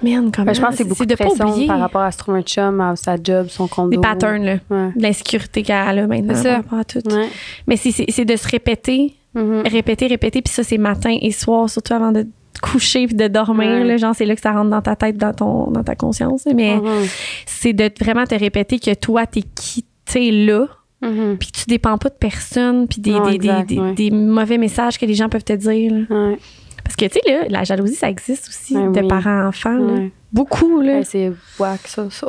man, 0.04 0.32
comme 0.32 0.46
Ben, 0.46 0.54
je 0.54 0.62
pense 0.62 0.72
que 0.72 0.78
c'est 0.78 0.84
beaucoup 0.84 1.06
de, 1.06 1.16
pression 1.16 1.68
par 1.68 1.80
rapport 1.80 2.02
à 2.02 2.12
se 2.12 2.18
trouver 2.18 2.40
un 2.40 2.44
chum, 2.44 2.82
à 2.82 2.96
sa 2.96 3.16
job, 3.22 3.48
son 3.50 3.68
condo. 3.68 3.90
des 3.92 3.98
patterns 3.98 4.44
là, 4.44 4.58
Ouais. 4.70 4.92
de 4.96 5.02
l'insécurité 5.02 5.64
qu'elle 5.64 6.00
a 6.00 6.08
maintenant 6.08 6.42
par 6.44 6.56
rapport 6.58 6.80
à 6.80 6.84
tout. 6.84 7.00
Ouais. 7.10 7.28
Mais 7.68 7.78
c'est, 7.78 7.92
c'est, 7.92 8.06
c'est 8.10 8.26
de 8.26 8.36
se 8.36 8.48
répéter, 8.48 9.16
Mhm. 9.34 9.64
répéter, 9.66 10.08
répéter, 10.08 10.42
puis 10.42 10.54
ça 10.54 10.64
c'est 10.64 10.78
matin 10.78 11.16
et 11.22 11.32
soir, 11.32 11.70
surtout 11.70 11.94
avant 11.94 12.12
de 12.12 12.26
coucher 12.62 13.06
puis 13.08 13.16
de 13.16 13.28
dormir. 13.28 13.84
Là, 13.86 13.98
genre 13.98 14.16
c'est 14.16 14.26
là 14.26 14.36
que 14.36 14.42
ça 14.42 14.52
rentre 14.54 14.70
dans 14.70 14.82
ta 14.82 14.96
tête, 14.96 15.18
dans 15.18 15.34
ton, 15.34 15.72
dans 15.72 15.84
ta 15.84 15.96
conscience. 15.96 16.46
Mais 16.56 16.78
Mhm. 16.78 17.06
c'est 17.46 17.74
de 17.74 17.90
vraiment 18.00 18.26
te 18.26 18.36
répéter 18.36 18.80
que 18.80 18.94
toi 18.94 19.26
t'es 19.26 19.42
qui 19.56 19.86
t'es 20.06 20.32
là. 20.32 20.68
Mhm. 21.02 21.38
puis 21.38 21.52
que 21.52 21.58
tu 21.60 21.66
dépends 21.68 21.98
pas 21.98 22.10
de 22.10 22.16
personne, 22.20 22.88
puis 22.88 23.02
des, 23.02 23.12
Non, 23.12 23.28
des, 23.28 23.36
exact, 23.36 23.68
des, 23.70 23.76
des- 23.76 23.82
ouais. 23.82 23.94
des 23.94 24.12
mauvais 24.12 24.58
messages 24.58 24.98
que 24.98 25.06
les 25.06 25.14
gens 25.14 25.30
peuvent 25.30 25.44
te 25.44 25.54
dire. 25.54 25.92
là. 25.94 26.00
Ouais. 26.30 26.38
Parce 26.84 26.96
que, 26.96 27.06
tu 27.06 27.14
sais, 27.14 27.32
là, 27.32 27.46
la 27.50 27.64
jalousie, 27.64 27.96
ça 27.96 28.10
existe 28.10 28.48
aussi 28.50 28.78
Ouais, 28.78 28.92
de 28.92 29.02
oui. 29.02 29.08
parents-enfants. 29.08 29.78
là. 29.78 29.94
Ouais. 29.94 30.12
Beaucoup, 30.32 30.82
là. 30.82 30.98
Ouais, 30.98 31.04
c'est 31.04 31.32
whack, 31.60 31.82
ça. 31.88 32.08
ça. 32.10 32.28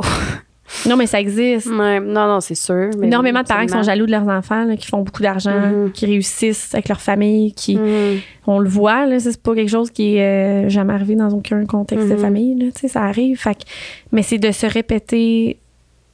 Non, 0.89 0.97
mais 0.97 1.07
ça 1.07 1.21
existe. 1.21 1.69
Non, 1.71 2.01
non, 2.01 2.41
c'est 2.41 2.55
sûr. 2.57 2.91
mais 2.99 3.07
Énormément 3.07 3.39
oui, 3.39 3.45
de 3.45 3.49
parents 3.49 3.67
qui 3.67 3.73
sont 3.73 3.83
jaloux 3.85 4.05
de 4.07 4.11
leurs 4.11 4.27
enfants, 4.27 4.64
là, 4.64 4.77
qui 4.77 4.87
font 4.89 5.03
beaucoup 5.03 5.23
d'argent, 5.23 5.53
Mhm. 5.61 5.93
qui 5.93 6.07
réussissent 6.07 6.75
avec 6.75 6.89
leur 6.89 7.01
famille, 7.01 7.53
qui. 7.53 7.77
Mhm. 7.77 8.19
On 8.49 8.59
le 8.59 8.69
voit, 8.69 9.07
là, 9.07 9.21
c'est 9.21 9.41
pas 9.41 9.55
quelque 9.55 9.71
chose 9.71 9.91
qui 9.93 10.17
est 10.17 10.67
euh, 10.67 10.69
jamais 10.69 10.93
arrivé 10.95 11.14
dans 11.14 11.29
aucun 11.31 11.64
contexte 11.67 12.09
de 12.09 12.14
Mhm. 12.14 12.19
famille, 12.21 12.55
là, 12.59 12.67
tu 12.75 12.81
sais, 12.81 12.89
ça 12.89 13.03
arrive. 13.03 13.39
Fait 13.39 13.55
que- 13.55 13.62
mais 14.11 14.23
c'est 14.23 14.39
de 14.39 14.51
se 14.51 14.67
répéter 14.67 15.59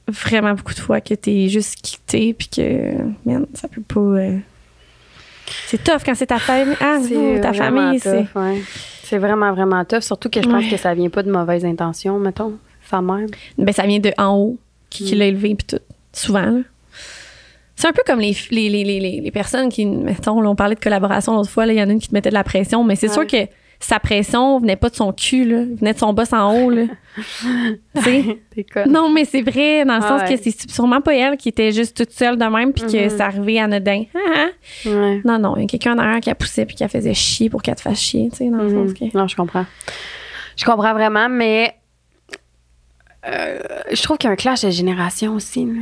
vraiment 0.07 0.53
beaucoup 0.53 0.73
de 0.73 0.79
fois 0.79 1.01
que 1.01 1.13
t'es 1.13 1.47
juste 1.49 1.81
quitté, 1.81 2.33
puis 2.33 2.47
que, 2.47 2.93
man, 3.25 3.45
ça 3.53 3.67
peut 3.67 3.81
pas. 3.81 3.99
euh, 3.99 4.37
C'est 5.67 5.83
tough 5.83 6.01
quand 6.05 6.15
c'est 6.15 6.27
ta 6.27 6.39
famille. 6.39 6.75
Ah, 6.79 6.97
C'est 7.01 7.13
non, 7.15 7.41
ta 7.41 7.51
vraiment 7.51 7.81
famille, 7.85 7.99
c'est. 7.99 8.25
ouais. 8.35 8.61
C'est 9.03 9.17
vraiment, 9.17 9.53
vraiment 9.53 9.83
tough. 9.85 10.01
Surtout 10.01 10.29
que 10.29 10.41
je 10.41 10.47
pense 10.47 10.63
Ouais. 10.63 10.69
que 10.69 10.77
ça 10.77 10.93
vient 10.93 11.09
pas 11.09 11.23
de 11.23 11.31
mauvaises 11.31 11.65
intentions, 11.65 12.17
mettons. 12.19 12.53
Sa 12.89 13.01
mère. 13.01 13.27
Ben, 13.57 13.71
ça 13.73 13.83
vient 13.85 13.99
de 13.99 14.11
en 14.17 14.35
haut, 14.35 14.57
qui, 14.89 15.05
qui 15.05 15.15
Mm. 15.15 15.19
l'a 15.19 15.25
élevé, 15.25 15.55
puis 15.55 15.67
tout. 15.67 15.83
Souvent, 16.11 16.45
là. 16.45 16.59
C'est 17.75 17.87
un 17.87 17.91
peu 17.91 18.03
comme 18.05 18.19
les, 18.19 18.35
les, 18.51 18.69
les, 18.69 18.83
les, 19.19 19.31
personnes 19.31 19.69
qui, 19.69 19.85
mettons, 19.85 20.39
là, 20.41 20.49
on 20.49 20.55
parlait 20.55 20.75
de 20.75 20.79
collaboration 20.79 21.33
l'autre 21.35 21.49
fois, 21.49 21.65
là, 21.65 21.73
il 21.73 21.79
y 21.79 21.81
en 21.81 21.89
a 21.89 21.91
une 21.91 21.99
qui 21.99 22.07
te 22.09 22.13
mettait 22.13 22.29
de 22.29 22.35
la 22.35 22.43
pression, 22.43 22.83
mais 22.83 22.95
c'est 22.95 23.07
Ouais. 23.07 23.13
sûr 23.13 23.27
que 23.27 23.47
sa 23.85 23.99
pression 23.99 24.59
venait 24.59 24.75
pas 24.75 24.89
de 24.89 24.95
son 24.95 25.11
cul, 25.13 25.45
là, 25.45 25.63
venait 25.79 25.93
de 25.93 25.97
son 25.99 26.13
boss 26.13 26.31
en 26.33 26.53
haut, 26.55 26.69
là. 26.69 26.83
Non, 28.87 29.09
mais 29.11 29.25
c'est 29.25 29.41
vrai, 29.41 29.85
dans 29.85 29.97
le 29.97 30.03
Ah 30.03 30.07
sens 30.07 30.21
ouais. 30.29 30.35
que 30.37 30.41
c'est 30.43 30.69
sûrement 30.71 31.01
pas 31.01 31.13
elle 31.15 31.37
qui 31.37 31.49
était 31.49 31.71
juste 31.71 31.95
toute 31.95 32.11
seule 32.11 32.37
de 32.37 32.45
même, 32.45 32.73
puis 32.73 32.83
que 32.85 33.09
ça 33.09 33.25
arrivait 33.27 33.59
anodin. 33.59 34.03
Ouais. 34.85 35.21
Non, 35.23 35.37
non, 35.39 35.55
il 35.57 35.61
y 35.61 35.63
a 35.65 35.67
quelqu'un 35.67 35.95
derrière 35.95 36.19
qui 36.19 36.29
a 36.29 36.35
poussé 36.35 36.65
puis 36.65 36.75
qui 36.75 36.83
a 36.83 36.87
faisait 36.87 37.13
chier 37.13 37.49
pour 37.49 37.61
qu'elle 37.61 37.75
te 37.75 37.81
fasse 37.81 37.99
chier, 37.99 38.29
tu 38.31 38.37
sais, 38.37 38.49
dans 38.49 38.57
le 38.57 38.69
Mhm. 38.69 38.87
sens 38.87 38.93
que. 38.97 39.17
Non, 39.17 39.27
je 39.27 39.35
comprends. 39.35 39.65
Je 40.57 40.65
comprends 40.65 40.93
vraiment, 40.93 41.29
mais 41.29 41.75
euh, 43.27 43.59
je 43.91 44.01
trouve 44.01 44.17
qu'il 44.17 44.27
y 44.27 44.31
a 44.31 44.33
un 44.33 44.37
clash 44.37 44.61
de 44.61 44.69
génération 44.69 45.33
aussi. 45.35 45.65
là. 45.65 45.81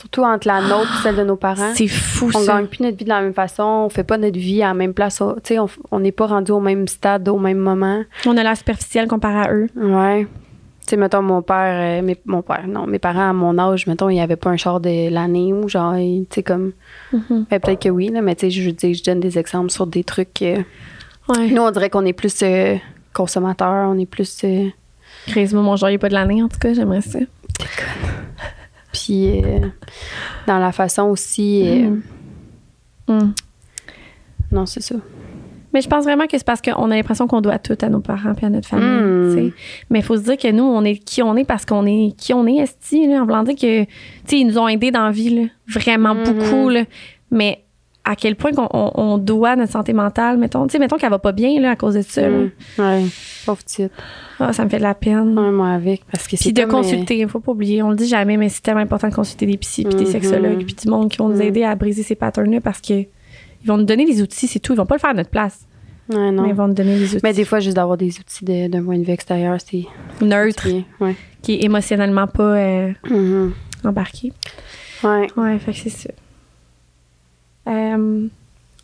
Surtout 0.00 0.22
entre 0.24 0.46
la 0.48 0.62
nôtre 0.62 0.90
et 0.98 1.02
celle 1.02 1.16
de 1.16 1.24
nos 1.24 1.36
parents. 1.36 1.72
C'est 1.74 1.86
fou, 1.86 2.30
On 2.34 2.38
ça. 2.40 2.54
gagne 2.56 2.66
plus 2.68 2.82
notre 2.82 2.96
vie 2.96 3.04
de 3.04 3.10
la 3.10 3.20
même 3.20 3.34
façon, 3.34 3.62
on 3.62 3.88
fait 3.90 4.02
pas 4.02 4.16
notre 4.16 4.38
vie 4.38 4.62
à 4.62 4.68
la 4.68 4.74
même 4.74 4.94
place. 4.94 5.16
Tu 5.18 5.24
sais, 5.54 5.58
on 5.58 5.68
on 5.90 6.00
n'est 6.00 6.10
pas 6.12 6.26
rendu 6.26 6.52
au 6.52 6.60
même 6.60 6.88
stade, 6.88 7.28
au 7.28 7.38
même 7.38 7.58
moment. 7.58 8.02
On 8.26 8.34
a 8.38 8.42
l'air 8.42 8.56
superficiel 8.56 9.06
comparé 9.08 9.34
à 9.48 9.52
eux. 9.52 9.66
Ouais. 9.76 10.22
Tu 10.86 10.90
sais, 10.90 10.96
mettons, 10.96 11.20
mon 11.20 11.42
père, 11.42 12.00
euh, 12.00 12.02
mes- 12.02 12.16
mon 12.24 12.40
père, 12.40 12.66
non, 12.66 12.86
mes 12.86 12.98
parents 12.98 13.28
à 13.28 13.32
mon 13.34 13.58
âge, 13.58 13.86
mettons, 13.86 14.08
il 14.08 14.14
n'y 14.14 14.22
avait 14.22 14.36
pas 14.36 14.48
un 14.50 14.56
char 14.56 14.80
de 14.80 15.10
l'année 15.10 15.52
ou 15.52 15.68
genre, 15.68 15.94
tu 15.96 16.24
sais, 16.30 16.42
comme. 16.42 16.72
Mhm. 17.12 17.44
ben, 17.50 17.60
peut-être 17.60 17.82
que 17.82 17.88
oui, 17.90 18.08
là, 18.08 18.22
mais 18.22 18.34
tu 18.34 18.46
sais, 18.46 18.50
je 18.50 18.62
veux 18.66 18.72
dire, 18.72 18.94
je 18.94 19.04
donne 19.04 19.20
des 19.20 19.38
exemples 19.38 19.70
sur 19.70 19.86
des 19.86 20.02
trucs. 20.02 20.40
euh, 20.40 20.62
Ouais. 21.28 21.48
nous, 21.50 21.60
on 21.62 21.70
dirait 21.70 21.90
qu'on 21.90 22.06
est 22.06 22.14
plus 22.14 22.42
euh, 22.42 22.76
consommateur, 23.12 23.90
on 23.90 23.98
est 23.98 24.06
plus. 24.06 24.40
euh, 24.44 24.68
Crazy, 25.28 25.54
moi, 25.54 25.62
mon 25.62 25.76
genre, 25.76 25.90
il 25.90 25.94
est 25.94 25.98
pas 25.98 26.08
de 26.08 26.14
l'année, 26.14 26.42
en 26.42 26.48
tout 26.48 26.58
cas, 26.58 26.72
j'aimerais 26.72 27.02
ça. 27.02 27.18
Puis, 28.92 29.42
euh, 29.44 29.60
dans 30.46 30.58
la 30.58 30.72
façon 30.72 31.04
aussi. 31.04 31.62
euh, 31.66 31.96
Mm. 33.08 33.32
Non, 34.52 34.66
c'est 34.66 34.82
ça. 34.82 34.94
Mais 35.72 35.80
je 35.80 35.88
pense 35.88 36.04
vraiment 36.04 36.26
que 36.26 36.36
c'est 36.38 36.46
parce 36.46 36.60
qu'on 36.60 36.90
a 36.90 36.94
l'impression 36.96 37.26
qu'on 37.26 37.40
doit 37.40 37.58
tout 37.58 37.76
à 37.80 37.88
nos 37.88 38.00
parents 38.00 38.34
puis 38.34 38.46
à 38.46 38.50
notre 38.50 38.68
famille. 38.68 38.86
Mm. 39.48 39.52
Mais 39.90 39.98
il 40.00 40.04
faut 40.04 40.16
se 40.16 40.22
dire 40.22 40.36
que 40.36 40.50
nous, 40.50 40.62
on 40.64 40.84
est 40.84 40.96
qui 40.96 41.22
on 41.22 41.36
est 41.36 41.44
parce 41.44 41.64
qu'on 41.64 41.86
est 41.86 42.14
qui 42.16 42.32
on 42.34 42.46
est, 42.46 42.56
esti, 42.56 43.06
là, 43.08 43.22
en 43.22 43.24
voulant 43.24 43.42
dire 43.42 43.54
que, 43.56 43.82
tu 43.84 43.88
sais, 44.26 44.38
ils 44.38 44.46
nous 44.46 44.58
ont 44.58 44.68
aidés 44.68 44.90
dans 44.90 45.04
la 45.04 45.10
vie, 45.12 45.30
là, 45.30 45.42
vraiment 45.68 46.14
Mhm. 46.14 46.24
beaucoup, 46.24 46.68
là. 46.68 46.84
Mais 47.30 47.64
à 48.10 48.16
quel 48.16 48.34
point 48.36 48.50
on, 48.56 48.90
on 48.94 49.18
doit 49.18 49.54
notre 49.56 49.72
santé 49.72 49.92
mentale, 49.92 50.36
mettons, 50.36 50.66
tu 50.66 50.72
sais, 50.72 50.78
mettons 50.78 50.96
qu'elle 50.96 51.10
va 51.10 51.18
pas 51.18 51.32
bien, 51.32 51.60
là, 51.60 51.70
à 51.70 51.76
cause 51.76 51.94
de 51.94 52.02
ça, 52.02 52.22
là. 52.22 52.38
Mm. 52.38 52.50
Ouais, 52.78 53.04
pauvre 53.46 53.62
petite. 53.62 53.92
Ah, 54.38 54.52
ça 54.52 54.64
me 54.64 54.68
fait 54.68 54.78
de 54.78 54.82
la 54.82 54.94
peine. 54.94 55.38
Ouais, 55.38 55.50
moi 55.50 55.68
avec, 55.70 56.02
parce 56.10 56.26
que 56.26 56.36
Puis 56.36 56.52
de 56.52 56.62
euh, 56.62 56.66
consulter, 56.66 57.18
il 57.18 57.28
faut 57.28 57.40
pas 57.40 57.52
oublier, 57.52 57.82
on 57.82 57.90
le 57.90 57.96
dit 57.96 58.08
jamais, 58.08 58.36
mais 58.36 58.48
c'est 58.48 58.62
tellement 58.62 58.80
important 58.80 59.08
de 59.08 59.14
consulter 59.14 59.46
des 59.46 59.56
psys, 59.58 59.84
puis 59.84 59.94
des 59.94 60.04
Mhm. 60.04 60.10
sexologues, 60.10 60.64
puis 60.64 60.74
du 60.74 60.88
monde 60.88 61.08
qui 61.10 61.18
vont 61.18 61.28
nous 61.28 61.36
Mhm. 61.36 61.42
aider 61.42 61.62
à 61.64 61.74
briser 61.76 62.02
ces 62.02 62.14
patterns-là 62.16 62.60
parce 62.60 62.80
que 62.80 62.94
ils 62.94 63.66
vont 63.66 63.76
nous 63.76 63.84
donner 63.84 64.04
les 64.06 64.20
outils, 64.22 64.46
c'est 64.48 64.58
tout. 64.58 64.72
Ils 64.72 64.76
vont 64.76 64.86
pas 64.86 64.94
le 64.96 65.00
faire 65.00 65.10
à 65.10 65.14
notre 65.14 65.30
place, 65.30 65.60
Ouais, 66.08 66.30
non. 66.32 66.42
mais 66.42 66.48
ils 66.48 66.54
vont 66.54 66.66
nous 66.68 66.74
donner 66.74 66.98
les 66.98 67.04
outils. 67.14 67.20
Mais 67.22 67.32
des 67.32 67.44
fois, 67.44 67.60
juste 67.60 67.76
d'avoir 67.76 67.96
des 67.96 68.18
outils 68.18 68.44
de- 68.44 68.68
d'un 68.68 68.82
point 68.82 68.98
de 68.98 69.04
vue 69.04 69.12
extérieur, 69.12 69.56
c'est 69.64 69.84
neutre. 70.20 70.66
Ouais. 71.00 71.14
qui 71.42 71.54
est 71.54 71.64
émotionnellement 71.64 72.26
pas 72.26 72.42
euh, 72.56 72.92
Mhm. 73.08 73.52
embarqué. 73.84 74.32
Ouais. 75.04 75.26
Ouais, 75.36 75.58
fait 75.58 75.72
que 75.72 75.78
c'est 75.78 75.88
ça. 75.88 76.10
Euh, 77.70 78.26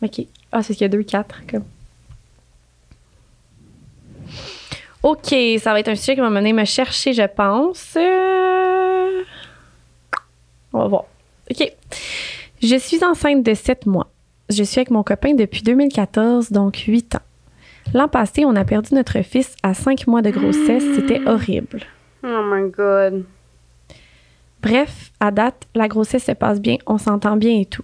OK. 0.01 0.21
Ah, 0.51 0.63
c'est 0.63 0.73
qu'il 0.73 0.83
y 0.83 0.85
a 0.85 0.89
deux, 0.89 1.03
quatre. 1.03 1.41
Comme. 1.49 1.63
OK, 5.03 5.35
ça 5.59 5.73
va 5.73 5.79
être 5.79 5.89
un 5.89 5.95
sujet 5.95 6.15
qui 6.15 6.21
va 6.21 6.29
mener 6.29 6.53
me 6.53 6.65
chercher, 6.65 7.13
je 7.13 7.23
pense. 7.23 7.95
Euh, 7.97 9.23
On 10.73 10.79
va 10.79 10.87
voir. 10.87 11.05
OK. 11.51 11.71
Je 12.61 12.75
suis 12.75 13.03
enceinte 13.03 13.43
de 13.43 13.53
7 13.53 13.85
mois. 13.85 14.09
Je 14.49 14.63
suis 14.63 14.79
avec 14.79 14.91
mon 14.91 15.03
copain 15.03 15.33
depuis 15.33 15.61
2014, 15.61 16.51
donc 16.51 16.77
8 16.77 17.15
ans. 17.15 17.21
L'an 17.93 18.07
passé, 18.07 18.45
on 18.45 18.55
a 18.55 18.65
perdu 18.65 18.95
notre 18.95 19.21
fils 19.21 19.55
à 19.63 19.73
5 19.73 20.07
mois 20.07 20.21
de 20.21 20.29
grossesse. 20.29 20.83
C'était 20.95 21.25
horrible. 21.25 21.83
Oh 22.23 22.41
my 22.43 22.69
God. 22.69 23.25
Bref, 24.61 25.11
à 25.19 25.31
date, 25.31 25.67
la 25.75 25.87
grossesse 25.87 26.25
se 26.25 26.31
passe 26.31 26.59
bien, 26.59 26.77
on 26.87 26.97
s'entend 26.97 27.37
bien 27.37 27.59
et 27.59 27.65
tout. 27.65 27.83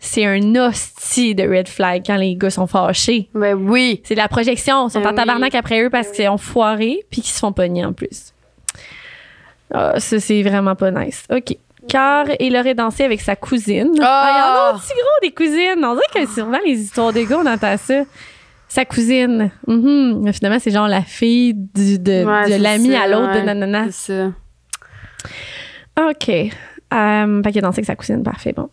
c'est 0.00 0.24
un 0.24 0.54
hostie 0.56 1.34
de 1.34 1.42
red 1.42 1.68
flag 1.68 2.02
quand 2.06 2.16
les 2.16 2.36
gars 2.36 2.50
sont 2.50 2.66
fâchés. 2.66 3.28
Ben 3.34 3.54
oui. 3.54 4.00
C'est 4.04 4.14
de 4.14 4.20
la 4.20 4.28
projection. 4.28 4.88
Ils 4.88 4.90
sont 4.92 5.00
Ben 5.00 5.10
en 5.10 5.14
tabarnak 5.14 5.52
oui. 5.52 5.58
après 5.58 5.82
eux 5.82 5.90
parce 5.90 6.10
qu'ils 6.10 6.28
ont 6.28 6.38
foiré 6.38 7.04
puis 7.10 7.20
qu'ils 7.20 7.32
se 7.32 7.38
font 7.40 7.52
pogner 7.52 7.84
en 7.84 7.92
plus. 7.92 8.32
Ah, 9.72 9.98
ça, 9.98 10.18
c'est 10.20 10.42
vraiment 10.42 10.74
pas 10.76 10.90
nice. 10.90 11.24
OK. 11.30 11.56
Car 11.88 12.26
il 12.38 12.56
aurait 12.56 12.74
dansé 12.74 13.04
avec 13.04 13.20
sa 13.20 13.34
cousine. 13.36 13.92
Ah, 14.00 14.30
il 14.30 14.38
y 14.38 14.42
en 14.42 14.72
a 14.72 14.76
aussi 14.76 14.92
gros 14.92 15.20
des 15.22 15.30
cousines. 15.32 15.84
On 15.84 15.94
dirait 15.94 16.26
que 16.26 16.30
souvent 16.32 16.58
les 16.64 16.80
histoires 16.80 17.12
de 17.12 17.22
gars, 17.22 17.38
on 17.42 17.46
entend 17.46 17.76
ça. 17.76 18.02
Sa 18.68 18.84
cousine. 18.84 19.50
Mhm. 19.66 20.20
Mais 20.22 20.32
Finalement, 20.32 20.58
c'est 20.60 20.70
genre 20.70 20.88
la 20.88 21.02
fille 21.02 21.54
du, 21.54 21.98
de, 21.98 22.24
Ouais, 22.24 22.50
de 22.56 22.62
l'ami 22.62 22.94
à 22.94 23.08
l'autre 23.08 23.32
de 23.34 23.40
nanana. 23.40 23.86
C'est 23.90 24.12
ça. 24.12 26.08
OK. 26.10 26.30
Euh, 26.94 27.42
fait 27.42 27.52
qu'il 27.52 27.58
a 27.58 27.62
dansé 27.62 27.80
avec 27.80 27.86
sa 27.86 27.96
cousine, 27.96 28.22
parfait, 28.22 28.52
bon. 28.52 28.70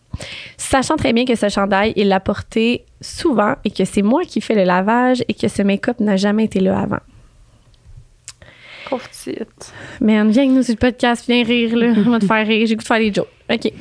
Sachant 0.56 0.96
très 0.96 1.12
bien 1.12 1.26
que 1.26 1.34
ce 1.34 1.48
chandail, 1.48 1.92
il 1.96 2.08
l'a 2.08 2.20
porté 2.20 2.86
souvent 3.00 3.56
et 3.64 3.70
que 3.70 3.84
c'est 3.84 4.02
moi 4.02 4.22
qui 4.24 4.40
fais 4.40 4.54
le 4.54 4.64
lavage 4.64 5.22
et 5.28 5.34
que 5.34 5.48
ce 5.48 5.62
make-up 5.62 6.00
n'a 6.00 6.16
jamais 6.16 6.44
été 6.44 6.60
là 6.60 6.78
avant. 6.78 7.00
Pauvre 8.88 9.06
petite. 9.08 9.72
Man, 10.00 10.30
viens 10.30 10.44
avec 10.44 10.54
nous 10.54 10.62
sur 10.62 10.74
le 10.74 10.78
podcast, 10.78 11.24
viens 11.28 11.44
rire, 11.44 11.76
là. 11.76 11.92
On 12.06 12.10
va 12.10 12.18
te 12.20 12.24
faire 12.24 12.46
rire. 12.46 12.66
J'ai 12.66 12.76
goût 12.76 12.82
de 12.82 12.86
faire 12.86 12.98
des 12.98 13.12
jokes. 13.12 13.28
OK. 13.50 13.72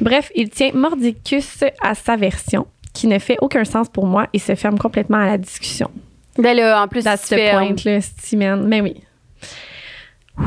Bref, 0.00 0.32
il 0.34 0.48
tient 0.50 0.72
mordicus 0.72 1.64
à 1.82 1.94
sa 1.94 2.16
version, 2.16 2.66
qui 2.92 3.06
ne 3.06 3.18
fait 3.18 3.36
aucun 3.40 3.64
sens 3.64 3.88
pour 3.88 4.06
moi 4.06 4.26
et 4.32 4.38
se 4.38 4.54
ferme 4.54 4.78
complètement 4.78 5.18
à 5.18 5.26
la 5.26 5.38
discussion. 5.38 5.90
Ben 6.38 6.56
là, 6.56 6.82
en 6.82 6.88
plus, 6.88 7.04
That's 7.04 7.28
tu 7.28 7.34
the 7.34 7.38
fais, 7.38 7.50
point, 7.52 7.74
là, 7.84 8.00
c'ti, 8.00 8.36
man. 8.36 8.66
Mais 8.66 8.80
oui. 8.80 8.96
Ouh. 10.38 10.42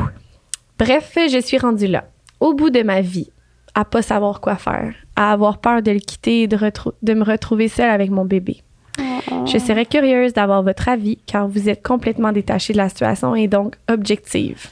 Bref, 0.78 1.12
je 1.16 1.40
suis 1.40 1.58
rendue 1.58 1.86
là, 1.86 2.04
au 2.40 2.54
bout 2.54 2.70
de 2.70 2.82
ma 2.82 3.00
vie, 3.00 3.30
à 3.78 3.84
pas 3.84 4.02
savoir 4.02 4.40
quoi 4.40 4.56
faire, 4.56 4.92
à 5.14 5.30
avoir 5.30 5.58
peur 5.58 5.82
de 5.82 5.92
le 5.92 6.00
quitter 6.00 6.42
et 6.42 6.48
de, 6.48 6.56
me 7.14 7.22
retrouver 7.22 7.68
seule 7.68 7.90
avec 7.90 8.10
mon 8.10 8.24
bébé. 8.24 8.60
Je 9.46 9.56
serais 9.58 9.86
curieuse 9.86 10.32
d'avoir 10.32 10.64
votre 10.64 10.88
avis 10.88 11.18
car 11.26 11.46
vous 11.46 11.68
êtes 11.68 11.80
complètement 11.80 12.32
détaché 12.32 12.72
de 12.72 12.78
la 12.78 12.88
situation 12.88 13.36
et 13.36 13.46
donc 13.46 13.76
objective. 13.88 14.66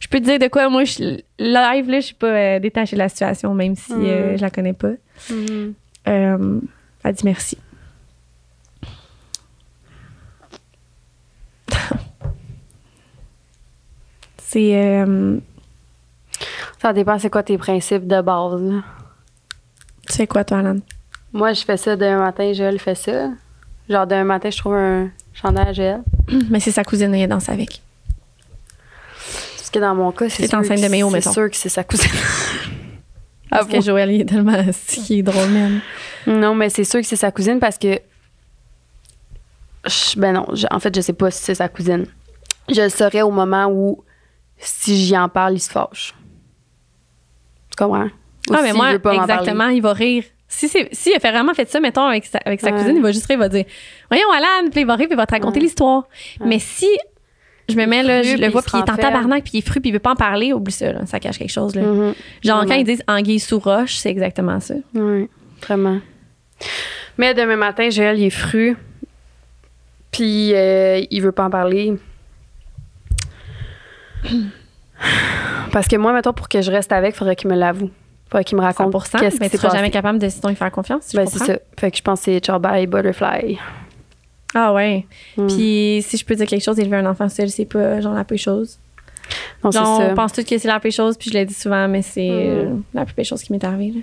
Je 0.00 0.08
peux 0.08 0.20
te 0.20 0.24
dire 0.24 0.38
de 0.38 0.48
quoi 0.48 0.68
moi 0.68 0.84
je 0.84 1.16
live 1.38 1.88
là, 1.88 2.00
je 2.00 2.04
suis 2.04 2.14
pas 2.14 2.26
euh, 2.26 2.58
détachée 2.58 2.94
de 2.94 2.98
la 2.98 3.08
situation 3.08 3.54
même 3.54 3.74
si 3.74 3.90
euh, 3.94 4.34
Mm. 4.34 4.36
je 4.36 4.42
la 4.42 4.50
connais 4.50 4.74
pas. 4.74 4.92
Mhm. 5.30 5.72
Euh, 6.08 6.60
elle 7.04 7.14
dit 7.14 7.24
merci. 7.24 7.56
C'est 14.36 14.76
euh, 14.76 15.38
Ça 16.82 16.92
dépend, 16.92 17.16
c'est 17.18 17.30
quoi 17.30 17.44
tes 17.44 17.56
principes 17.58 18.08
de 18.08 18.20
base. 18.20 18.82
sais 20.08 20.26
quoi 20.26 20.42
toi 20.44 20.58
Alan? 20.58 20.78
Moi, 21.32 21.52
je 21.52 21.64
fais 21.64 21.76
ça 21.76 21.94
d'un 21.94 22.18
matin, 22.18 22.52
Joël 22.52 22.78
fait 22.80 22.96
ça. 22.96 23.30
Genre, 23.88 24.06
d'un 24.06 24.24
matin, 24.24 24.50
je 24.50 24.58
trouve 24.58 24.74
un 24.74 25.08
chandail 25.32 25.68
à 25.68 25.72
Joël. 25.72 26.02
Mais 26.50 26.58
c'est 26.58 26.72
sa 26.72 26.82
cousine 26.82 27.14
elle 27.14 27.28
danse 27.28 27.48
avec. 27.48 27.80
Parce 29.56 29.70
que 29.70 29.78
dans 29.78 29.94
mon 29.94 30.10
cas, 30.12 30.28
c'est 30.28 30.48
sûr, 30.48 30.58
enceinte 30.58 30.78
que- 30.78 30.82
de 30.84 30.88
Méo, 30.88 31.08
c'est 31.10 31.14
mettons. 31.18 31.32
sûr 31.32 31.48
que 31.50 31.56
c'est 31.56 31.68
sa 31.68 31.84
cousine. 31.84 32.10
Parce 33.48 33.66
que 33.66 33.74
Avoue. 33.76 33.82
Joël, 33.86 34.10
il 34.10 34.20
est 34.22 34.24
tellement 34.24 34.60
qui 34.88 35.20
est 35.20 35.22
drôle, 35.22 35.48
même. 35.50 35.80
Non, 36.26 36.54
mais 36.56 36.68
c'est 36.68 36.84
sûr 36.84 37.00
que 37.00 37.06
c'est 37.06 37.16
sa 37.16 37.30
cousine 37.30 37.60
parce 37.60 37.78
que. 37.78 38.00
Je- 39.86 40.18
ben 40.18 40.32
non, 40.32 40.46
je- 40.52 40.66
en 40.70 40.80
fait, 40.80 40.94
je 40.94 41.00
sais 41.00 41.12
pas 41.12 41.30
si 41.30 41.42
c'est 41.44 41.54
sa 41.54 41.68
cousine. 41.68 42.06
Je 42.68 42.82
le 42.82 42.88
saurais 42.88 43.22
au 43.22 43.30
moment 43.30 43.66
où, 43.70 44.02
si 44.58 44.96
j'y 44.96 45.16
en 45.16 45.28
parle, 45.28 45.54
il 45.54 45.60
se 45.60 45.70
fâche. 45.70 46.14
Tu 47.76 47.84
comprends? 47.84 48.04
Ou 48.50 48.54
Ah, 48.54 48.60
mais 48.62 48.72
moi, 48.72 48.92
veut 48.92 48.98
pas 48.98 49.14
m'en 49.14 49.22
exactement, 49.22 49.68
il 49.68 49.82
va 49.82 49.92
rire. 49.92 50.24
Si, 50.48 50.68
c'est, 50.68 50.88
si 50.92 51.10
il 51.10 51.16
a 51.16 51.20
fait 51.20 51.30
vraiment 51.30 51.54
fait 51.54 51.68
ça, 51.70 51.80
mettons, 51.80 52.04
avec 52.04 52.26
sa, 52.26 52.38
avec 52.44 52.60
sa 52.60 52.70
Ouais. 52.70 52.78
cousine, 52.78 52.96
il 52.96 53.02
va 53.02 53.10
juste 53.12 53.26
rire, 53.26 53.36
il 53.36 53.40
va 53.40 53.48
dire 53.48 53.64
Voyons, 54.10 54.30
Alan, 54.30 54.68
puis 54.70 54.82
il 54.82 54.86
va 54.86 54.96
rire, 54.96 55.06
puis 55.06 55.14
il 55.14 55.16
va 55.16 55.24
te 55.26 55.32
raconter 55.32 55.58
Ouais. 55.60 55.64
l'histoire. 55.64 56.04
Ouais. 56.40 56.46
Mais 56.46 56.58
si 56.58 56.88
je 57.68 57.74
me 57.76 57.86
mets 57.86 58.02
là, 58.02 58.22
je 58.22 58.36
le 58.36 58.48
vois, 58.50 58.60
puis 58.60 58.72
il 58.74 58.78
est 58.80 58.90
en 58.90 58.96
tabarnak, 58.96 59.44
puis 59.44 59.52
il 59.54 59.58
est 59.58 59.66
fru, 59.66 59.80
puis 59.80 59.88
il 59.88 59.92
veut 59.94 59.98
pas 59.98 60.10
en 60.10 60.16
parler, 60.16 60.52
oublie 60.52 60.72
ça, 60.72 60.92
là, 60.92 61.06
ça 61.06 61.20
cache 61.20 61.38
quelque 61.38 61.50
chose. 61.52 61.74
Là. 61.74 61.82
Mhm. 61.82 62.14
Genre, 62.42 62.58
quand 62.60 62.66
Vraiment. 62.66 62.80
ils 62.80 62.84
disent 62.84 63.02
anguille 63.08 63.40
sous 63.40 63.58
roche, 63.60 63.94
c'est 63.94 64.10
exactement 64.10 64.60
ça. 64.60 64.74
Oui, 64.94 65.28
vraiment. 65.62 66.00
Mais 67.16 67.32
demain 67.32 67.56
matin, 67.56 67.88
Joël, 67.88 68.18
il 68.18 68.24
est 68.26 68.30
fru. 68.30 68.76
Puis 70.10 70.52
euh, 70.54 71.00
il 71.10 71.22
veut 71.22 71.32
pas 71.32 71.44
en 71.44 71.50
parler. 71.50 71.94
Parce 75.72 75.88
que 75.88 75.96
moi, 75.96 76.12
mettons, 76.12 76.32
pour 76.32 76.48
que 76.48 76.60
je 76.62 76.70
reste 76.70 76.92
avec, 76.92 77.14
il 77.14 77.18
faudrait 77.18 77.36
qu'il 77.36 77.50
me 77.50 77.56
l'avoue. 77.56 77.90
faudrait 78.30 78.44
qu'il 78.44 78.56
me 78.58 78.62
raconte 78.62 78.92
100%, 78.94 79.18
qu'est-ce 79.20 79.38
mais 79.40 79.48
tu 79.50 79.56
seras 79.58 79.74
jamais 79.74 79.90
capable 79.90 80.18
de 80.18 80.28
sinon 80.28 80.50
y 80.50 80.54
faire 80.54 80.70
confiance. 80.70 81.04
si 81.04 81.16
Ben, 81.16 81.26
c'est 81.26 81.38
ça. 81.38 81.58
Fait 81.78 81.90
que 81.90 81.96
je 81.96 82.02
pense 82.02 82.20
que 82.24 82.38
c'est 82.40 82.58
bye 82.60 82.86
butterfly. 82.86 83.58
Ah 84.54 84.72
ouais. 84.74 85.06
Mm. 85.36 85.46
Puis 85.46 86.04
si 86.06 86.16
je 86.18 86.24
peux 86.24 86.34
dire 86.34 86.46
quelque 86.46 86.62
chose, 86.64 86.78
élever 86.78 86.96
un 86.98 87.06
enfant 87.06 87.28
seul, 87.28 87.48
c'est 87.48 87.64
pas 87.64 88.00
genre 88.00 88.14
la 88.14 88.24
pire 88.24 88.38
chose. 88.38 88.78
Non, 89.64 89.70
ça. 89.70 89.82
on 90.10 90.14
pense 90.14 90.32
tous 90.32 90.44
que 90.44 90.58
c'est 90.58 90.68
la 90.68 90.78
pire 90.80 90.92
chose, 90.92 91.16
puis 91.16 91.30
je 91.32 91.38
le 91.38 91.46
dis 91.46 91.54
souvent, 91.54 91.88
mais 91.88 92.02
c'est 92.02 92.28
Mm. 92.28 92.34
euh, 92.34 92.74
la 92.92 93.04
plus 93.06 93.14
pire 93.14 93.24
chose 93.24 93.42
qui 93.42 93.52
m'est 93.52 93.64
arrivée. 93.64 94.02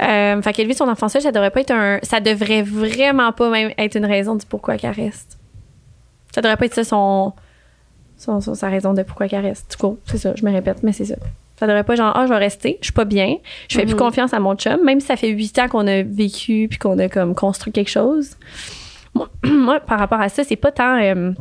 là. 0.00 0.36
Euh, 0.36 0.40
fait 0.42 0.52
qu'élever 0.54 0.72
son 0.74 0.88
enfant 0.88 1.08
seul, 1.10 1.20
ça 1.20 1.30
devrait 1.32 1.50
pas 1.50 1.60
être 1.60 1.72
un. 1.72 1.98
Ça 2.02 2.20
devrait 2.20 2.62
vraiment 2.62 3.32
pas 3.32 3.50
même 3.50 3.72
être 3.76 3.96
une 3.96 4.06
raison 4.06 4.34
du 4.34 4.46
pourquoi 4.46 4.78
qu'elle 4.78 4.92
reste. 4.94 5.38
Ça 6.34 6.40
devrait 6.40 6.56
pas 6.56 6.64
être 6.64 6.74
ça 6.74 6.84
son, 6.84 7.34
son- 8.22 8.40
son- 8.40 8.54
sa 8.54 8.68
raison 8.68 8.94
de 8.94 9.02
pourquoi 9.02 9.28
qu'elle 9.28 9.44
reste. 9.44 9.70
Du 9.72 9.76
coup, 9.76 9.98
c'est 10.06 10.18
ça, 10.18 10.32
je 10.36 10.44
me 10.44 10.50
répète, 10.52 10.82
mais 10.82 10.92
c'est 10.92 11.04
ça. 11.04 11.16
Ça 11.58 11.66
devrait 11.66 11.84
pas 11.84 11.94
genre, 11.94 12.12
ah, 12.16 12.24
je 12.26 12.32
vais 12.32 12.38
rester, 12.38 12.78
je 12.80 12.86
suis 12.86 12.92
pas 12.92 13.04
bien, 13.04 13.36
je 13.68 13.76
fais 13.76 13.84
plus 13.84 13.92
Mhm. 13.94 13.98
confiance 14.00 14.34
à 14.34 14.40
mon 14.40 14.54
chum, 14.56 14.82
même 14.84 14.98
si 15.00 15.06
ça 15.06 15.16
fait 15.16 15.28
huit 15.28 15.56
ans 15.58 15.68
qu'on 15.68 15.86
a 15.86 16.02
vécu 16.02 16.66
puis 16.68 16.78
qu'on 16.78 16.98
a 16.98 17.08
comme 17.08 17.34
construit 17.34 17.72
quelque 17.72 17.90
chose. 17.90 18.30
Moi, 19.14 19.28
moi, 19.44 19.78
par 19.80 19.98
rapport 19.98 20.20
à 20.20 20.28
ça, 20.28 20.42
c'est 20.44 20.56
pas 20.56 20.72
tant 20.72 20.96
euh, 21.00 21.32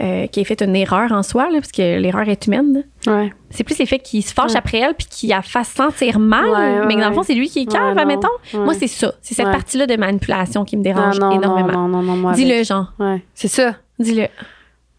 euh, 0.00 0.26
qu'il 0.28 0.40
ait 0.40 0.44
fait 0.44 0.62
une 0.62 0.76
erreur 0.76 1.12
en 1.12 1.22
soi, 1.22 1.44
là, 1.50 1.58
parce 1.60 1.72
que 1.72 1.98
l'erreur 1.98 2.28
est 2.28 2.46
humaine. 2.46 2.84
Ouais. 3.06 3.32
C'est 3.50 3.64
plus 3.64 3.78
l'effet 3.78 3.98
qu'il 3.98 4.22
se 4.22 4.32
fâche 4.32 4.52
Ouais. 4.52 4.56
après 4.58 4.78
elle 4.78 4.94
puis 4.94 5.06
qu'il 5.10 5.30
la 5.30 5.42
fasse 5.42 5.68
sentir 5.68 6.18
mal. 6.18 6.48
Ouais, 6.48 6.86
mais 6.86 6.94
que 6.96 7.00
dans 7.00 7.08
le 7.08 7.14
fond, 7.14 7.22
c'est 7.22 7.34
lui 7.34 7.48
qui 7.48 7.60
est 7.60 7.72
non. 7.74 7.96
admettons. 7.96 8.28
Moi, 8.54 8.74
c'est 8.74 8.86
ça. 8.86 9.12
C'est 9.22 9.34
cette 9.34 9.50
partie-là 9.50 9.86
de 9.86 9.96
manipulation 9.96 10.64
qui 10.64 10.76
me 10.76 10.82
dérange 10.82 11.18
non, 11.18 11.30
énormément. 11.32 11.72
non, 11.72 11.88
non, 11.88 12.02
non, 12.02 12.02
non, 12.02 12.16
moi. 12.16 12.32
Dis-le. 12.32 12.64
Jean. 12.64 12.86
C'est 13.34 13.48
ça. 13.48 13.76
Dis-le. 13.98 14.28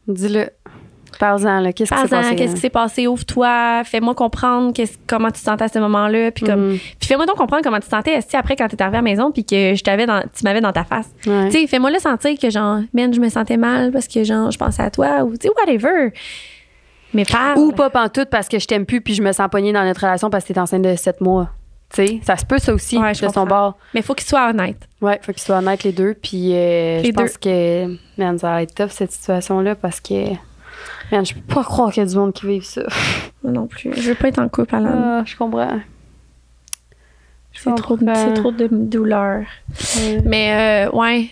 Dis-le. 0.07 0.49
Parle-en, 1.19 1.59
là. 1.59 1.71
Qu'est-ce 1.73 1.91
qui 1.93 1.99
s'est 2.01 2.07
passé? 2.07 2.35
qu'est-ce 2.35 2.55
qui 2.55 2.61
s'est 2.61 2.69
passé? 2.69 3.05
Ouvre-toi. 3.07 3.83
Fais-moi 3.83 4.15
comprendre 4.15 4.73
comment 5.05 5.27
tu 5.27 5.33
te 5.33 5.37
sentais 5.45 5.65
à 5.65 5.67
ce 5.67 5.77
moment-là. 5.77 6.31
Puis, 6.31 6.45
comme, 6.45 6.69
Mhm. 6.71 6.77
puis 6.99 7.07
fais-moi 7.07 7.25
donc 7.27 7.35
comprendre 7.37 7.61
comment 7.63 7.79
tu 7.79 7.85
te 7.87 7.89
sentais 7.95 8.13
esti, 8.13 8.35
après 8.37 8.55
quand 8.55 8.67
tu 8.69 8.75
es 8.75 8.81
arrivé 8.81 8.97
à 8.97 9.01
la 9.01 9.03
maison 9.03 9.31
puis 9.31 9.43
que 9.45 9.75
je 9.75 9.83
t'avais 9.83 10.05
dans, 10.07 10.21
tu 10.21 10.43
m'avais 10.43 10.61
dans 10.61 10.71
ta 10.71 10.83
face? 10.83 11.09
Ouais. 11.27 11.49
Tu 11.49 11.59
sais, 11.59 11.67
fais-moi 11.67 11.91
le 11.91 11.99
sentir 11.99 12.39
que, 12.39 12.49
genre, 12.49 12.79
man, 12.93 13.13
je 13.13 13.19
me 13.19 13.29
sentais 13.29 13.57
mal 13.57 13.91
parce 13.91 14.07
que, 14.07 14.23
genre, 14.23 14.49
je 14.49 14.57
pensais 14.57 14.81
à 14.81 14.89
toi 14.89 15.23
ou, 15.23 15.37
tu 15.37 15.47
sais, 15.47 15.53
whatever. 15.59 16.11
Mais 17.13 17.25
parle. 17.25 17.59
Ou 17.59 17.71
pas 17.73 17.89
pantoute 17.89 18.29
parce 18.31 18.47
que 18.47 18.57
je 18.57 18.65
t'aime 18.65 18.85
plus 18.85 19.01
puis 19.01 19.13
je 19.13 19.21
me 19.21 19.31
sens 19.33 19.47
pognée 19.51 19.73
dans 19.73 19.83
notre 19.83 20.01
relation 20.01 20.29
parce 20.29 20.45
que 20.45 20.53
t'es 20.53 20.59
enceinte 20.59 20.81
de 20.81 20.95
7 20.95 21.19
mois. 21.21 21.49
Tu 21.93 22.07
sais, 22.07 22.19
ça 22.23 22.37
se 22.37 22.45
peut 22.45 22.57
ça 22.57 22.73
aussi 22.73 22.97
Ouais, 22.97 23.11
de 23.11 23.15
son 23.15 23.45
bord. 23.45 23.77
Mais 23.93 24.01
faut 24.01 24.13
qu'il 24.13 24.27
soit 24.27 24.49
honnête. 24.49 24.87
Ouais, 25.01 25.19
faut 25.21 25.33
qu'ils 25.33 25.41
soient 25.41 25.57
honnêtes 25.57 25.83
les 25.83 25.91
deux. 25.91 26.13
Puis 26.13 26.53
euh, 26.53 27.03
je 27.03 27.11
pense 27.11 27.37
que, 27.37 27.97
man, 28.17 28.37
ça 28.39 28.51
va 28.51 28.63
être 28.63 28.73
tough 28.73 28.91
cette 28.91 29.11
situation-là 29.11 29.75
parce 29.75 29.99
que, 29.99 30.29
man, 31.11 31.25
je 31.25 31.33
peux 31.33 31.53
pas 31.53 31.63
croire 31.63 31.91
qu'il 31.91 32.03
y 32.03 32.05
a 32.05 32.09
du 32.09 32.15
monde 32.15 32.33
qui 32.33 32.47
vive 32.47 32.63
ça. 32.63 32.83
Moi 33.43 33.51
non 33.51 33.67
plus. 33.67 33.93
Je 33.95 34.09
veux 34.09 34.15
pas 34.15 34.29
être 34.29 34.39
en 34.39 34.47
couple, 34.47 34.75
Alan. 34.75 34.91
Ah, 34.93 35.23
je 35.25 35.35
comprends. 35.35 35.79
c'est 37.53 37.75
trop, 37.75 37.97
trop 37.97 38.51
de 38.51 38.67
douleur. 38.71 39.43
Ouais. 39.97 40.21
Mais, 40.23 40.87
euh, 40.87 40.97
ouais. 40.97 41.29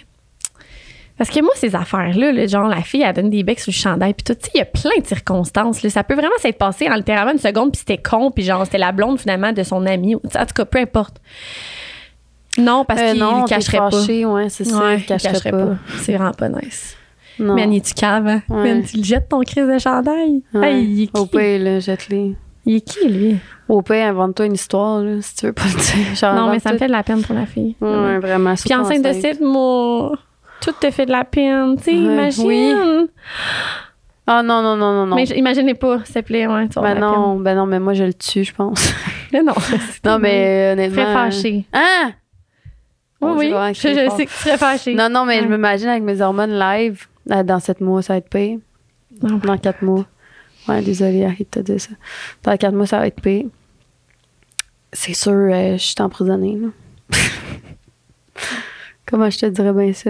Parce 1.20 1.30
que 1.30 1.40
moi, 1.42 1.52
ces 1.56 1.76
affaires-là, 1.76 2.32
là, 2.32 2.48
genre, 2.48 2.68
la 2.68 2.82
fille, 2.82 3.04
elle 3.04 3.14
donne 3.14 3.30
des 3.30 3.44
becs 3.44 3.60
sur 3.60 3.70
le 3.72 3.76
chandail, 3.76 4.16
puis 4.16 4.24
tout, 4.24 4.34
tu 4.34 4.46
sais, 4.46 4.52
il 4.56 4.58
y 4.58 4.62
a 4.62 4.66
plein 4.66 5.00
de 5.00 5.06
circonstances. 5.06 5.84
là. 5.84 5.90
Ça 5.92 6.04
peut 6.04 6.16
vraiment 6.16 6.32
s'être 6.40 6.58
passé 6.58 6.90
en 6.90 6.96
littéralement 6.96 7.34
une 7.34 7.38
seconde, 7.38 7.72
puis 7.74 7.80
c'était 7.86 8.02
con, 8.02 8.32
puis 8.32 8.44
genre, 8.44 8.64
c'était 8.66 8.78
la 8.80 8.92
blonde, 8.92 9.20
finalement, 9.20 9.52
de 9.52 9.62
son 9.62 9.86
ami. 9.86 10.16
tu 10.32 10.38
En 10.38 10.46
tout 10.46 10.54
cas, 10.56 10.66
peu 10.66 10.80
importe. 10.80 11.18
Non, 12.58 12.84
parce 12.86 13.00
Euh, 13.02 13.12
qu'il 13.14 13.20
ne 13.24 13.48
cacherait 13.48 13.78
pas. 13.78 13.90
ouais, 14.34 14.50
c'est 14.50 14.64
ça. 14.66 14.78
Ouais, 14.80 14.96
il 14.96 15.00
il 15.02 15.06
cacherait, 15.06 15.52
pas. 15.52 15.66
pas. 15.66 15.76
C'est 16.00 16.16
vraiment 16.16 16.32
pas 16.32 16.50
nice. 16.50 16.96
Non. 17.38 17.54
Man, 17.56 17.72
il 17.72 17.78
est-tu 17.78 17.94
cave, 17.94 18.28
hein? 18.28 18.42
Ouais. 18.50 18.64
Man, 18.64 18.84
tu 18.84 18.98
le 18.98 19.04
jettes 19.04 19.30
ton 19.30 19.40
crise 19.42 19.68
de 19.68 19.78
chandail. 19.78 20.42
Ouais. 20.54 20.74
Hey, 20.74 20.84
il 20.86 21.04
est 21.04 21.18
Au 21.18 21.26
qui? 21.26 21.38
pire, 21.38 21.60
là, 21.60 21.80
jette-les. 21.80 22.36
Il 22.66 22.76
est 22.76 22.82
qui, 22.82 23.08
lui? 23.08 23.38
Au 23.70 23.82
pire, 23.82 24.08
invente-toi 24.08 24.48
une 24.48 24.54
histoire, 24.56 25.00
là, 25.02 25.22
si 25.22 25.36
tu 25.36 25.46
veux 25.46 25.54
pas 25.54 25.64
le 25.64 25.72
dire. 25.80 26.16
Genre, 26.16 26.34
non, 26.34 26.52
mais 26.52 26.60
ça 26.60 26.74
me 26.74 26.78
fait 26.78 26.88
de 26.88 26.92
la 26.92 27.04
peine 27.04 27.22
pour 27.22 27.36
la 27.36 27.46
fille. 27.46 27.76
Vraiment. 27.80 28.04
Ouais, 28.08 28.20
vraiment. 28.20 28.54
Puis 28.56 28.74
enceinte 28.76 29.04
de 29.06 29.14
7 29.14 29.40
mois, 29.42 30.14
tout 30.62 30.72
te 30.74 30.92
fait 30.92 31.06
de 31.06 31.12
la 31.12 31.24
peine, 31.24 31.76
tu 31.78 31.84
sais, 31.84 31.92
Ouais, 31.92 31.98
imagine. 31.98 32.46
oui. 32.46 32.74
Ah 34.32 34.44
non, 34.44 34.62
non, 34.62 34.76
non, 34.76 34.94
non, 34.94 35.06
non. 35.08 35.16
Mais 35.16 35.24
imaginez 35.24 35.74
pas, 35.74 36.04
s'il 36.06 36.14
te 36.16 36.20
plaît, 36.20 36.46
ouais, 36.46 36.68
ben 36.76 37.00
non, 37.00 37.38
ben 37.40 37.56
non, 37.56 37.66
mais 37.66 37.80
moi, 37.80 37.94
je 37.96 38.04
le 38.04 38.14
tue, 38.14 38.44
je 38.44 38.54
pense. 38.54 38.94
Mais 39.34 39.42
non. 39.42 39.54
non, 40.06 40.18
mais 40.20 40.70
euh, 40.70 40.74
honnêtement... 40.74 41.04
Très 41.04 41.14
fâchée. 41.14 41.66
Hein? 41.74 42.14
Oui, 43.22 43.28
Bon, 43.32 43.38
oui, 43.38 43.74
je 43.74 43.80
sais 43.80 44.26
que 44.26 44.32
tu 44.32 44.38
serais 44.38 44.58
fâchée. 44.58 44.94
Non, 44.96 45.10
non, 45.10 45.26
mais 45.26 45.42
je 45.42 45.48
m'imagine 45.48 45.88
avec 45.90 46.04
mes 46.04 46.22
hormones 46.22 46.58
live, 46.58 47.06
euh, 47.32 47.44
dans 47.44 47.60
sept 47.60 47.82
mois, 47.82 48.02
ça 48.02 48.14
va 48.14 48.18
être 48.18 48.30
pire. 48.30 48.58
Non. 49.22 49.38
Dans 49.38 49.58
quatre 49.58 49.82
mois. 49.84 50.06
Ouais, 50.68 50.82
désolée, 50.82 51.26
arrête 51.26 51.40
de 51.40 51.44
te 51.46 51.60
dire 51.60 51.82
ça. 51.82 51.90
Dans 52.44 52.56
quatre 52.58 52.74
mois, 52.74 52.86
ça 52.88 53.00
va 53.00 53.08
être 53.08 53.22
pire. 53.22 53.46
C'est 54.94 55.14
sûr, 55.14 55.32
euh, 55.34 55.74
je 55.74 55.84
suis 55.84 55.96
emprisonnée, 56.00 56.58
là. 56.58 56.68
Comment 59.06 59.30
je 59.30 59.40
te 59.40 59.46
dirais 59.48 59.74
bien 59.74 59.92
ça? 59.94 60.10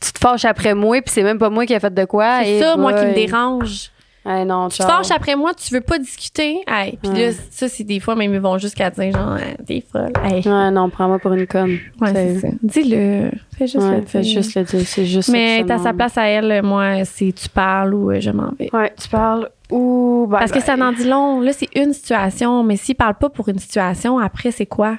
Tu 0.00 0.12
te 0.12 0.18
fâches 0.18 0.44
après 0.46 0.74
moi, 0.74 1.00
puis 1.02 1.12
c'est 1.12 1.22
même 1.22 1.38
pas 1.38 1.50
moi 1.50 1.66
qui 1.66 1.74
ai 1.74 1.80
fait 1.80 1.92
de 1.92 2.04
quoi. 2.04 2.40
C'est 2.42 2.50
et 2.52 2.60
ça, 2.60 2.76
moi, 2.76 2.92
qui 2.94 3.04
me 3.04 3.14
dérange. 3.14 3.90
Hey, 4.24 4.44
non, 4.44 4.68
Tu 4.68 4.78
te 4.78 4.82
fâches 4.82 5.10
après 5.10 5.34
moi, 5.34 5.52
tu 5.54 5.72
veux 5.72 5.80
pas 5.80 5.98
discuter. 5.98 6.60
Hey, 6.68 6.98
puis 7.02 7.10
Ouais. 7.10 7.30
là, 7.30 7.32
ça, 7.50 7.68
c'est 7.70 7.84
des 7.84 8.00
fois, 8.00 8.14
même 8.14 8.34
ils 8.34 8.40
vont 8.40 8.58
jusqu'à 8.58 8.90
dire, 8.90 9.12
genre, 9.12 9.38
Hey, 9.38 9.56
t'es 9.66 9.84
folle. 9.90 10.12
Hey. 10.22 10.46
Ouais, 10.46 10.70
non, 10.70 10.90
prends-moi 10.90 11.18
pour 11.18 11.32
une 11.32 11.46
conne. 11.46 11.78
Ouais. 12.00 12.38
Dis-le. 12.62 13.30
Fais 13.56 13.66
juste 13.66 13.76
Ouais, 13.78 14.00
le 14.00 14.06
fais 14.06 14.20
dire. 14.20 14.42
juste 14.42 14.54
le 14.56 14.64
dire. 14.64 14.86
C'est 14.86 15.06
juste 15.06 15.30
Mais 15.30 15.64
t'as 15.66 15.78
sa 15.78 15.94
place 15.94 16.18
à 16.18 16.26
elle, 16.26 16.62
moi, 16.62 17.04
c'est 17.06 17.32
tu 17.32 17.48
parles 17.48 17.94
ou 17.94 18.10
euh, 18.10 18.20
je 18.20 18.30
m'en 18.30 18.52
vais. 18.58 18.68
Ouais, 18.74 18.92
tu 19.00 19.08
parles 19.08 19.48
ou. 19.70 20.26
bye 20.28 20.38
Parce 20.40 20.52
que 20.52 20.60
ça 20.60 20.76
n'en 20.76 20.92
dit 20.92 21.04
long. 21.08 21.40
Là, 21.40 21.52
c'est 21.54 21.68
une 21.74 21.94
situation, 21.94 22.62
mais 22.62 22.76
s'il 22.76 22.96
parle 22.96 23.14
pas 23.14 23.30
pour 23.30 23.48
une 23.48 23.58
situation, 23.58 24.18
après, 24.18 24.50
c'est 24.50 24.66
quoi? 24.66 24.96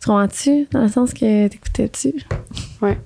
Tu 0.00 0.06
comprends-tu? 0.08 0.66
Dans 0.70 0.82
le 0.82 0.88
sens 0.88 1.12
que 1.12 1.48
t'écoutais-tu? 1.48 2.14
Ouais. 2.80 2.96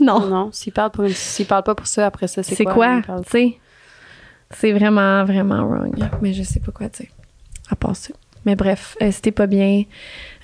Non. 0.00 0.20
Non, 0.26 0.50
s'il 0.52 0.72
parle, 0.72 0.90
pour 0.90 1.04
une... 1.04 1.10
s'il 1.10 1.46
parle 1.46 1.62
pas 1.62 1.74
pour 1.74 1.86
ça, 1.86 2.06
après 2.06 2.26
ça, 2.28 2.42
c'est 2.42 2.54
C'est 2.54 2.64
quoi? 2.64 2.74
quoi? 3.02 3.16
Tu 3.24 3.30
sais? 3.30 3.58
C'est 4.50 4.72
vraiment, 4.72 5.24
vraiment 5.24 5.64
wrong. 5.66 5.94
Mais 6.22 6.32
je 6.32 6.42
sais 6.42 6.60
pas 6.60 6.72
quoi 6.72 6.88
dire. 6.88 7.08
À 7.70 7.76
part 7.76 7.94
ça. 7.96 8.14
Mais 8.46 8.54
bref, 8.56 8.96
euh, 9.02 9.10
si 9.10 9.20
t'es 9.20 9.30
pas 9.32 9.46
bien, 9.46 9.82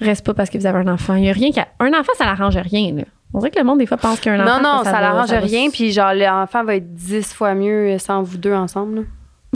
reste 0.00 0.26
pas 0.26 0.34
parce 0.34 0.50
que 0.50 0.58
vous 0.58 0.66
avez 0.66 0.78
un 0.80 0.88
enfant. 0.88 1.14
Il 1.14 1.24
y 1.24 1.30
a 1.30 1.32
rien 1.32 1.50
qui. 1.52 1.60
a- 1.60 1.68
Un 1.80 1.92
enfant, 1.98 2.12
ça 2.18 2.24
l'arrange 2.26 2.56
rien, 2.56 2.92
là. 2.94 3.04
On 3.32 3.38
dirait 3.38 3.50
que 3.50 3.58
le 3.58 3.64
monde, 3.64 3.78
des 3.78 3.86
fois, 3.86 3.96
pense 3.96 4.20
qu'un 4.20 4.38
enfant. 4.40 4.60
Non, 4.62 4.76
non, 4.78 4.84
ça, 4.84 5.00
l'arrange 5.00 5.30
va- 5.30 5.38
rien, 5.40 5.70
puis 5.70 5.90
genre, 5.92 6.12
l'enfant 6.14 6.64
va 6.64 6.76
être 6.76 6.94
dix 6.94 7.32
fois 7.32 7.54
mieux 7.54 7.98
sans 7.98 8.22
vous 8.22 8.36
deux 8.36 8.52
ensemble. 8.52 8.96
là. 8.96 9.02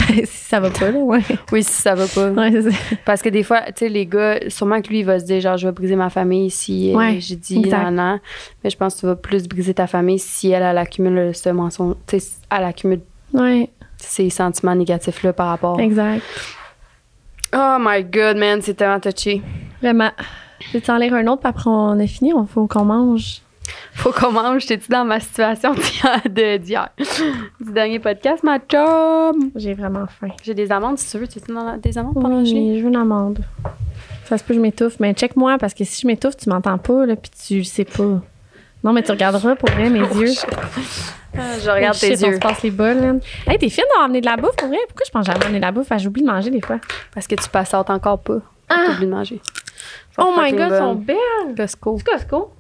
si 0.25 0.27
ça 0.27 0.61
va 0.61 0.71
pas, 0.71 0.91
là, 0.91 0.99
ouais. 0.99 1.23
Oui, 1.53 1.63
si 1.63 1.73
ça 1.83 1.95
va 1.95 2.07
pas. 2.07 2.31
Ouais, 2.31 2.63
ça. 2.63 2.71
Parce 3.05 3.23
que 3.23 3.29
des 3.29 3.43
fois, 3.43 3.63
tu 3.67 3.73
sais, 3.77 3.89
les 3.89 4.07
gars, 4.07 4.39
sûrement 4.49 4.81
que 4.83 4.89
lui, 4.89 5.01
il 5.01 5.05
va 5.05 5.19
se 5.21 5.25
dire, 5.25 5.41
genre, 5.41 5.57
je 5.57 5.67
vais 5.69 5.73
briser 5.73 5.97
ma 5.97 6.11
famille 6.11 6.51
si 6.51 6.93
euh, 6.93 6.97
Ouais, 6.97 7.19
j'ai 7.21 7.37
dit 7.37 7.61
non, 7.61 7.91
non. 7.91 8.19
Mais 8.65 8.71
je 8.71 8.77
pense 8.77 8.95
que 8.95 9.01
tu 9.01 9.07
vas 9.07 9.17
plus 9.17 9.47
briser 9.49 9.75
ta 9.75 9.87
famille 9.87 10.19
si 10.19 10.51
elle, 10.51 10.63
elle 10.63 10.79
accumule 10.79 11.35
ce 11.35 11.49
mensonge, 11.51 11.95
tu 12.07 12.19
sais, 12.21 12.27
elle 12.51 12.65
accumule 12.65 13.01
Ouais, 13.33 13.69
ces 13.99 14.31
sentiments 14.31 14.75
négatifs-là 14.75 15.33
par 15.33 15.49
rapport. 15.49 15.79
exact. 15.81 16.23
Oh 17.55 17.77
my 17.81 18.05
god, 18.05 18.37
man, 18.37 18.61
c'est 18.63 18.75
tellement 18.75 19.01
touché. 19.01 19.41
Vraiment. 19.83 20.11
Je 20.61 20.73
vais 20.73 20.81
t'en 20.81 20.99
lire 20.99 21.15
un 21.15 21.27
autre, 21.29 21.41
puis 21.41 21.49
après, 21.49 21.71
on 21.71 21.99
a 21.99 22.07
fini. 22.07 22.31
Il 22.37 22.47
faut 22.47 22.67
qu'on 22.67 22.85
mange. 22.85 23.41
Faut 23.95 24.13
qu'on 24.13 24.33
mange. 24.33 24.63
J'étais-tu 24.63 24.91
dans 24.91 25.05
ma 25.05 25.21
situation 25.21 25.75
d'hier? 25.75 26.89
Du 27.61 27.73
dernier 27.73 27.99
podcast, 27.99 28.43
ma 28.45 28.59
chum? 28.59 29.51
J'ai 29.57 29.75
vraiment 29.75 30.07
faim. 30.21 30.29
J'ai 30.43 30.55
des 30.55 30.71
amandes, 30.73 30.99
si 30.99 31.11
tu 31.11 31.19
veux. 31.19 31.29
Tu 31.29 31.39
dans 31.53 31.65
la- 31.65 31.77
des 31.77 31.97
amandes 31.99 32.15
pendant? 32.15 32.41
Oui, 32.43 32.77
je 32.79 32.83
veux 32.83 32.89
une 32.89 32.97
amande. 32.97 33.41
Ça 34.25 34.37
se 34.39 34.45
peut 34.45 34.49
que 34.49 34.55
je 34.55 34.61
m'étouffe. 34.61 35.01
Mais 35.01 35.15
check-moi, 35.15 35.59
parce 35.59 35.75
que 35.75 35.85
si 35.85 36.03
je 36.03 36.07
m'étouffe, 36.07 36.37
tu 36.37 36.49
m'entends 36.51 36.79
pas, 36.79 37.07
là, 37.07 37.17
puis 37.17 37.31
tu 37.47 37.65
sais 37.65 37.85
pas. 37.85 38.21
Non, 38.85 38.93
mais 38.93 39.03
tu 39.03 39.11
regarderas 39.11 39.57
pour 39.57 39.71
vrai 39.71 39.91
mes 39.91 39.99
yeux. 40.21 40.33
Ah, 41.37 41.59
je 41.63 41.71
regarde 41.71 41.97
Oh, 41.97 42.01
tes 42.01 42.15
shit, 42.17 42.25
On 42.25 42.29
yeux. 42.29 42.35
se 42.35 42.41
passe 42.41 42.63
les 42.63 42.71
bols, 42.71 43.01
là. 43.01 43.15
Hey, 43.47 43.59
t'es 43.59 43.69
fine 43.69 43.85
d'avoir 43.89 44.05
amené 44.05 44.21
de 44.21 44.27
la 44.27 44.37
bouffe, 44.37 44.57
pour 44.57 44.69
vrai? 44.69 44.79
Pourquoi 44.89 45.05
je 45.07 45.11
pense 45.11 45.27
jamais 45.27 45.45
amener 45.45 45.59
de 45.59 45.65
la 45.65 45.73
bouffe? 45.73 45.89
Ah, 45.91 45.99
J'oublie 45.99 46.23
de 46.23 46.27
manger 46.27 46.51
des 46.51 46.61
fois. 46.61 46.79
Parce 47.15 47.27
que 47.27 47.35
tu 47.35 47.49
passes 47.49 47.75
encore 47.75 48.21
pas. 48.21 48.39
Ah. 48.69 48.85
t'oublies 48.87 49.07
de 49.07 49.11
manger. 49.13 49.41
Oh 50.19 50.33
my 50.37 50.53
god, 50.53 50.61
elles 50.73 50.79
sont 50.79 50.95
belles. 50.95 51.17
Costco. 51.57 51.99
Costco? 52.05 52.53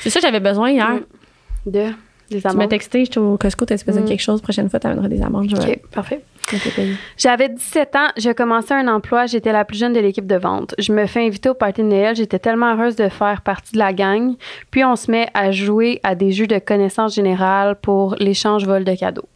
C'est 0.00 0.10
ça 0.10 0.20
j'avais 0.20 0.40
besoin 0.40 0.70
hier. 0.70 0.90
Mm. 0.90 1.70
De, 1.70 1.86
des 2.30 2.38
Tu 2.40 2.44
m'as 2.44 2.50
amandes. 2.50 2.68
texté, 2.70 3.04
j'étais 3.04 3.18
au 3.18 3.36
Costco, 3.36 3.64
t'as 3.64 3.76
besoin 3.84 4.00
de 4.02 4.06
Mm. 4.06 4.08
quelque 4.08 4.20
chose. 4.22 4.40
Prochaine 4.42 4.68
fois, 4.70 4.78
t'amèneras 4.80 5.08
des 5.08 5.22
amandes. 5.22 5.48
Je 5.50 5.56
vais 5.56 5.72
OK, 5.82 5.88
parfait. 5.90 6.20
je 6.50 6.56
vais 6.56 6.70
payer. 6.70 6.94
J'avais 7.16 7.48
17 7.50 7.96
ans, 7.96 8.08
j'ai 8.16 8.34
commencé 8.34 8.72
un 8.74 8.88
emploi, 8.88 9.26
j'étais 9.26 9.52
la 9.52 9.64
plus 9.64 9.78
jeune 9.78 9.92
de 9.92 10.00
l'équipe 10.00 10.26
de 10.26 10.36
vente. 10.36 10.74
Je 10.78 10.92
me 10.92 11.06
fais 11.06 11.26
inviter 11.26 11.48
au 11.50 11.54
party 11.54 11.82
de 11.82 11.86
Noël, 11.88 12.16
j'étais 12.16 12.38
tellement 12.38 12.74
heureuse 12.74 12.96
de 12.96 13.08
faire 13.08 13.42
partie 13.42 13.72
de 13.72 13.78
la 13.78 13.92
gang. 13.92 14.34
Puis 14.70 14.84
on 14.84 14.96
se 14.96 15.10
met 15.10 15.28
à 15.34 15.50
jouer 15.52 16.00
à 16.02 16.14
des 16.14 16.32
jeux 16.32 16.46
de 16.46 16.58
connaissances 16.58 17.14
générales 17.14 17.76
pour 17.76 18.14
l'échange 18.18 18.64
vol 18.66 18.84
de 18.84 18.94
cadeaux. 18.94 19.28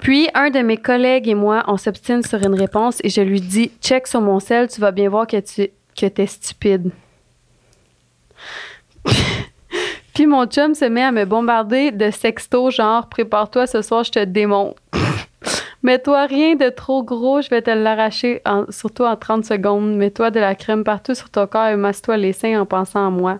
Puis 0.00 0.28
un 0.34 0.50
de 0.50 0.58
mes 0.60 0.76
collègues 0.76 1.28
et 1.28 1.34
moi, 1.34 1.64
on 1.68 1.76
s'obstine 1.76 2.22
sur 2.22 2.38
une 2.44 2.54
réponse 2.54 2.98
et 3.04 3.08
je 3.08 3.20
lui 3.20 3.40
dis 3.40 3.70
"Check 3.80 4.06
sur 4.06 4.20
mon 4.20 4.38
sel, 4.40 4.68
tu 4.68 4.80
vas 4.80 4.90
bien 4.92 5.08
voir 5.08 5.26
que 5.26 5.38
tu 5.40 5.68
que 6.00 6.06
t'es 6.06 6.26
stupide." 6.26 6.90
Puis 10.18 10.26
mon 10.26 10.46
chum 10.46 10.74
se 10.74 10.84
met 10.84 11.04
à 11.04 11.12
me 11.12 11.24
bombarder 11.24 11.92
de 11.92 12.10
sexto 12.10 12.72
genre 12.72 13.08
"Prépare-toi 13.08 13.68
ce 13.68 13.82
soir, 13.82 14.02
je 14.02 14.10
te 14.10 14.24
démonte." 14.24 14.74
Mets-toi 15.84 16.26
rien 16.26 16.56
de 16.56 16.70
trop 16.70 17.04
gros, 17.04 17.40
je 17.40 17.48
vais 17.50 17.62
te 17.62 17.70
l'arracher, 17.70 18.42
en- 18.44 18.64
surtout 18.68 19.04
en 19.04 19.14
30 19.14 19.44
secondes. 19.44 19.94
Mets-toi 19.96 20.32
de 20.32 20.40
la 20.40 20.56
crème 20.56 20.82
partout 20.82 21.14
sur 21.14 21.30
ton 21.30 21.46
corps 21.46 21.68
et 21.68 21.76
masse-toi 21.76 22.16
les 22.16 22.32
seins 22.32 22.60
en 22.60 22.66
pensant 22.66 23.06
à 23.06 23.10
moi. 23.10 23.38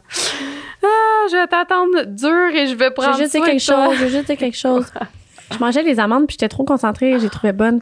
Ah, 0.84 1.26
je 1.32 1.36
vais 1.36 1.46
t'attendre 1.48 2.04
dur 2.06 2.54
et 2.56 2.68
je 2.68 2.76
vais 2.76 2.86
Je 2.86 2.90
prendre 2.92 3.16
veux 3.16 3.24
juste 3.24 3.32
quelque 3.44 3.58
chose. 3.60 3.96
Je 3.98 4.04
veux 4.04 4.10
juste 4.10 4.36
quelque 4.36 4.56
chose. 4.56 4.86
Je 5.52 5.58
mangeais 5.58 5.82
les 5.82 5.98
amandes 5.98 6.28
puis 6.28 6.34
j'étais 6.34 6.48
trop 6.48 6.62
concentrée. 6.64 7.18
J'ai 7.18 7.28
trouvé 7.28 7.52
bonne. 7.52 7.80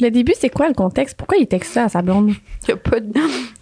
Le 0.00 0.10
début, 0.10 0.34
c'est 0.38 0.50
quoi 0.50 0.68
le 0.68 0.74
contexte? 0.74 1.16
Pourquoi 1.18 1.38
il 1.38 1.48
texte 1.48 1.72
ça 1.72 1.84
à 1.84 1.88
sa 1.88 2.00
blonde? 2.00 2.30
Il 2.62 2.66
n'y 2.68 2.74
a, 2.74 2.76
pas 2.76 3.00
de- 3.00 3.12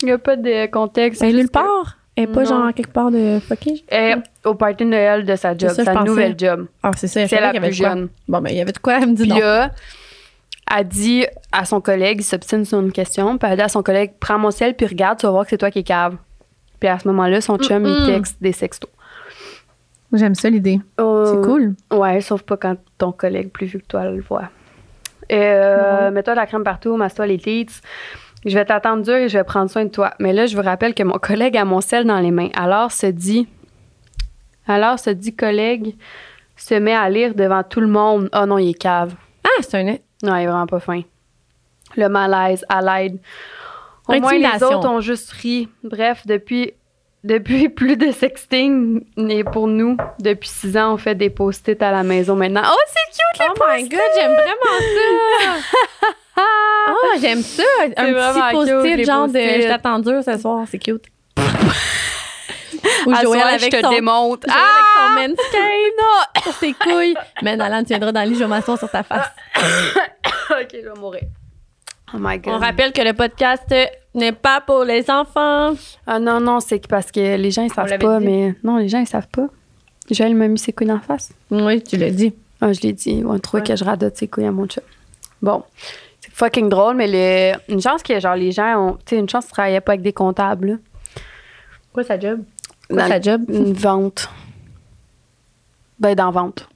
il 0.02 0.08
y 0.08 0.12
a 0.12 0.18
pas 0.18 0.36
de 0.36 0.66
contexte. 0.66 1.20
C'est 1.22 1.32
nulle 1.32 1.48
part. 1.48 1.96
Elle 2.16 2.24
est 2.24 2.26
pas 2.28 2.42
Non. 2.44 2.46
genre 2.48 2.74
quelque 2.74 2.92
part 2.92 3.10
de 3.10 3.38
fucké. 3.40 3.84
Elle 3.88 4.18
est 4.18 4.22
au 4.48 4.54
party 4.54 4.84
de 4.84 4.90
Noël 4.90 5.24
de 5.24 5.34
sa 5.36 5.56
job, 5.56 5.70
ça, 5.70 5.84
sa 5.84 5.94
nouvelle 6.04 6.34
job. 6.38 6.66
Ah, 6.82 6.90
c'est 6.96 7.08
ça. 7.08 7.26
C'est 7.26 7.40
la 7.40 7.52
plus 7.52 7.72
jeune. 7.72 8.08
Bon, 8.28 8.40
ben, 8.40 8.50
il 8.50 8.56
y 8.56 8.60
avait 8.60 8.72
de 8.72 8.78
quoi. 8.78 8.98
Elle 9.00 9.08
me 9.10 9.14
dit 9.14 9.22
Puis 9.22 9.30
non. 9.32 9.38
là, 9.40 9.70
elle 10.76 10.86
dit 10.88 11.26
à 11.50 11.64
son 11.64 11.80
collègue, 11.80 12.20
il 12.20 12.24
s'obstine 12.24 12.64
sur 12.64 12.78
une 12.80 12.92
question, 12.92 13.36
puis 13.36 13.48
elle 13.50 13.56
dit 13.56 13.62
à 13.62 13.68
son 13.68 13.82
collègue, 13.82 14.12
prends 14.20 14.38
mon 14.38 14.50
sel 14.50 14.74
puis 14.74 14.86
regarde, 14.86 15.18
tu 15.18 15.26
vas 15.26 15.32
voir 15.32 15.44
que 15.44 15.50
c'est 15.50 15.58
toi 15.58 15.70
qui 15.70 15.80
es 15.80 15.82
cave. 15.82 16.16
Puis 16.80 16.88
à 16.88 16.98
ce 16.98 17.08
moment-là, 17.08 17.40
son 17.40 17.56
chum, 17.58 17.84
il 17.84 17.90
Mm-mm. 17.92 18.06
texte 18.06 18.36
des 18.40 18.52
sextos. 18.52 18.90
J'aime 20.12 20.34
ça, 20.36 20.48
l'idée. 20.48 20.80
Euh, 21.00 21.26
C'est 21.42 21.46
cool. 21.48 21.74
Ouais, 21.92 22.20
sauf 22.20 22.42
pas 22.42 22.56
quand 22.56 22.76
ton 22.98 23.10
collègue 23.10 23.50
plus 23.50 23.66
vieux 23.66 23.80
que 23.80 23.86
toi 23.86 24.04
le 24.04 24.20
voit. 24.22 24.50
Euh, 25.32 26.10
Mets-toi 26.12 26.34
de 26.34 26.38
la 26.38 26.46
crème 26.46 26.62
partout, 26.64 26.96
masse-toi 26.96 27.26
les 27.26 27.38
tits. 27.38 27.66
Je 28.44 28.54
vais 28.54 28.64
t'attendre 28.64 29.02
dur 29.02 29.14
et 29.14 29.28
je 29.28 29.38
vais 29.38 29.44
prendre 29.44 29.70
soin 29.70 29.84
de 29.84 29.90
toi. 29.90 30.12
Mais 30.18 30.32
là, 30.32 30.46
je 30.46 30.56
vous 30.56 30.62
rappelle 30.62 30.94
que 30.94 31.02
mon 31.02 31.18
collègue 31.18 31.56
a 31.56 31.64
mon 31.64 31.80
sel 31.80 32.04
dans 32.04 32.20
les 32.20 32.30
mains. 32.30 32.50
Alors 32.54 32.92
se 32.92 33.06
dit, 33.06 33.48
alors 34.66 34.98
se 34.98 35.10
dit 35.10 35.34
collègue 35.34 35.96
se 36.56 36.74
met 36.74 36.94
à 36.94 37.08
lire 37.08 37.34
devant 37.34 37.62
tout 37.62 37.80
le 37.80 37.86
monde. 37.86 38.28
Oh 38.34 38.46
non, 38.46 38.58
il 38.58 38.70
est 38.70 38.74
cave. 38.74 39.14
Ah, 39.44 39.62
c'est 39.62 39.78
un. 39.78 39.96
Non, 40.22 40.36
il 40.36 40.42
est 40.42 40.46
vraiment 40.46 40.66
pas 40.66 40.80
fin. 40.80 41.02
Le 41.96 42.08
malaise, 42.08 42.64
à 42.68 42.80
l'aide. 42.80 43.18
Au 44.08 44.14
moins, 44.20 44.32
les 44.34 44.62
autres 44.62 44.88
ont 44.88 45.00
juste 45.00 45.30
ri. 45.32 45.68
Bref, 45.82 46.26
depuis, 46.26 46.72
depuis 47.24 47.68
plus 47.70 47.96
de 47.96 48.10
sexting, 48.10 49.04
et 49.16 49.44
pour 49.44 49.66
nous, 49.66 49.96
depuis 50.20 50.48
six 50.48 50.76
ans, 50.76 50.94
on 50.94 50.96
fait 50.96 51.14
des 51.14 51.30
post-it 51.30 51.80
à 51.82 51.90
la 51.90 52.02
maison 52.02 52.36
maintenant. 52.36 52.62
Oh, 52.64 52.80
c'est 52.86 53.10
cute, 53.10 53.40
les 53.40 53.46
Oh 53.50 53.64
my 53.68 53.88
god, 53.88 54.00
j'aime 54.16 54.32
vraiment 54.32 55.60
ça! 56.00 56.08
Ah, 56.86 57.18
j'aime 57.20 57.42
ça! 57.42 57.62
Un 57.96 58.12
petit 58.12 58.52
post-it, 58.52 59.04
genre 59.06 59.28
de 59.28 59.38
je 59.38 59.66
t'attends 59.68 59.98
dur 59.98 60.22
ce 60.24 60.38
soir, 60.38 60.64
c'est 60.70 60.78
cute. 60.78 61.04
Ou 63.06 63.12
À 63.12 63.22
Joël 63.22 63.40
soir, 63.40 63.46
avec 63.54 63.60
je 63.74 63.80
te 63.80 63.90
démonte. 63.90 64.44
Joël 64.46 64.56
Ah! 64.56 65.16
avec 65.18 65.30
son 65.30 65.58
manscape 65.58 65.62
non! 65.98 66.42
sur 66.42 66.52
ses 66.54 66.72
couilles. 66.74 67.14
Mais 67.42 67.60
Alan, 67.60 67.80
tu 67.82 67.88
viendras 67.88 68.12
dans 68.12 68.22
le 68.22 68.28
lit, 68.28 68.34
je 68.34 68.40
vais 68.40 68.46
m'asseoir 68.46 68.78
sur 68.78 68.90
ta 68.90 69.02
face. 69.02 69.26
ok, 70.50 70.68
je 70.72 70.88
vais 70.88 71.00
mourir. 71.00 71.22
Oh 72.12 72.18
my 72.20 72.38
god. 72.38 72.54
On 72.54 72.58
rappelle 72.58 72.92
que 72.92 73.00
le 73.02 73.12
podcast 73.12 73.62
n'est 74.14 74.32
pas 74.32 74.60
pour 74.60 74.84
les 74.84 75.10
enfants. 75.10 75.74
Ah 76.06 76.18
non, 76.18 76.40
non, 76.40 76.60
c'est 76.60 76.86
parce 76.86 77.10
que 77.10 77.36
les 77.36 77.50
gens, 77.50 77.62
ils 77.62 77.72
savent 77.72 77.98
pas, 77.98 78.18
dit. 78.20 78.26
mais. 78.26 78.54
Non, 78.62 78.76
les 78.76 78.88
gens, 78.88 79.00
ils 79.00 79.06
savent 79.08 79.28
pas. 79.28 79.46
Joël 80.10 80.34
m'a 80.34 80.48
mis 80.48 80.58
ses 80.58 80.72
couilles 80.72 80.92
en 80.92 81.00
face. 81.00 81.30
Oui, 81.50 81.82
tu 81.82 81.96
l'as 81.96 82.10
dit. 82.10 82.34
Ah, 82.60 82.72
je 82.72 82.80
l'ai 82.82 82.92
dit. 82.92 83.22
On 83.26 83.38
trouvait 83.38 83.62
Ouais. 83.62 83.68
que 83.68 83.76
je 83.76 83.84
radote 83.84 84.16
ses 84.16 84.28
couilles 84.28 84.46
à 84.46 84.52
mon 84.52 84.68
chat. 84.68 84.82
Bon. 85.42 85.64
Fucking 86.36 86.68
drôle, 86.68 86.96
mais 86.96 87.06
le, 87.06 87.72
une 87.72 87.80
chance 87.80 88.02
que, 88.02 88.18
genre, 88.18 88.34
les 88.34 88.50
gens 88.50 88.76
ont. 88.76 88.92
Tu 89.04 89.14
sais, 89.14 89.18
une 89.18 89.28
chance 89.28 89.44
qu'ils 89.44 89.52
travaillaient 89.52 89.80
pas 89.80 89.92
avec 89.92 90.02
des 90.02 90.12
comptables, 90.12 90.66
là. 90.66 90.74
Quoi 91.92 92.02
sa 92.02 92.18
job? 92.18 92.40
Quoi 92.90 93.02
Dans 93.02 93.08
sa 93.08 93.20
job? 93.20 93.44
Une 93.48 93.72
vente. 93.72 94.28
Ben, 96.00 96.14
dans 96.16 96.32
vente. 96.32 96.68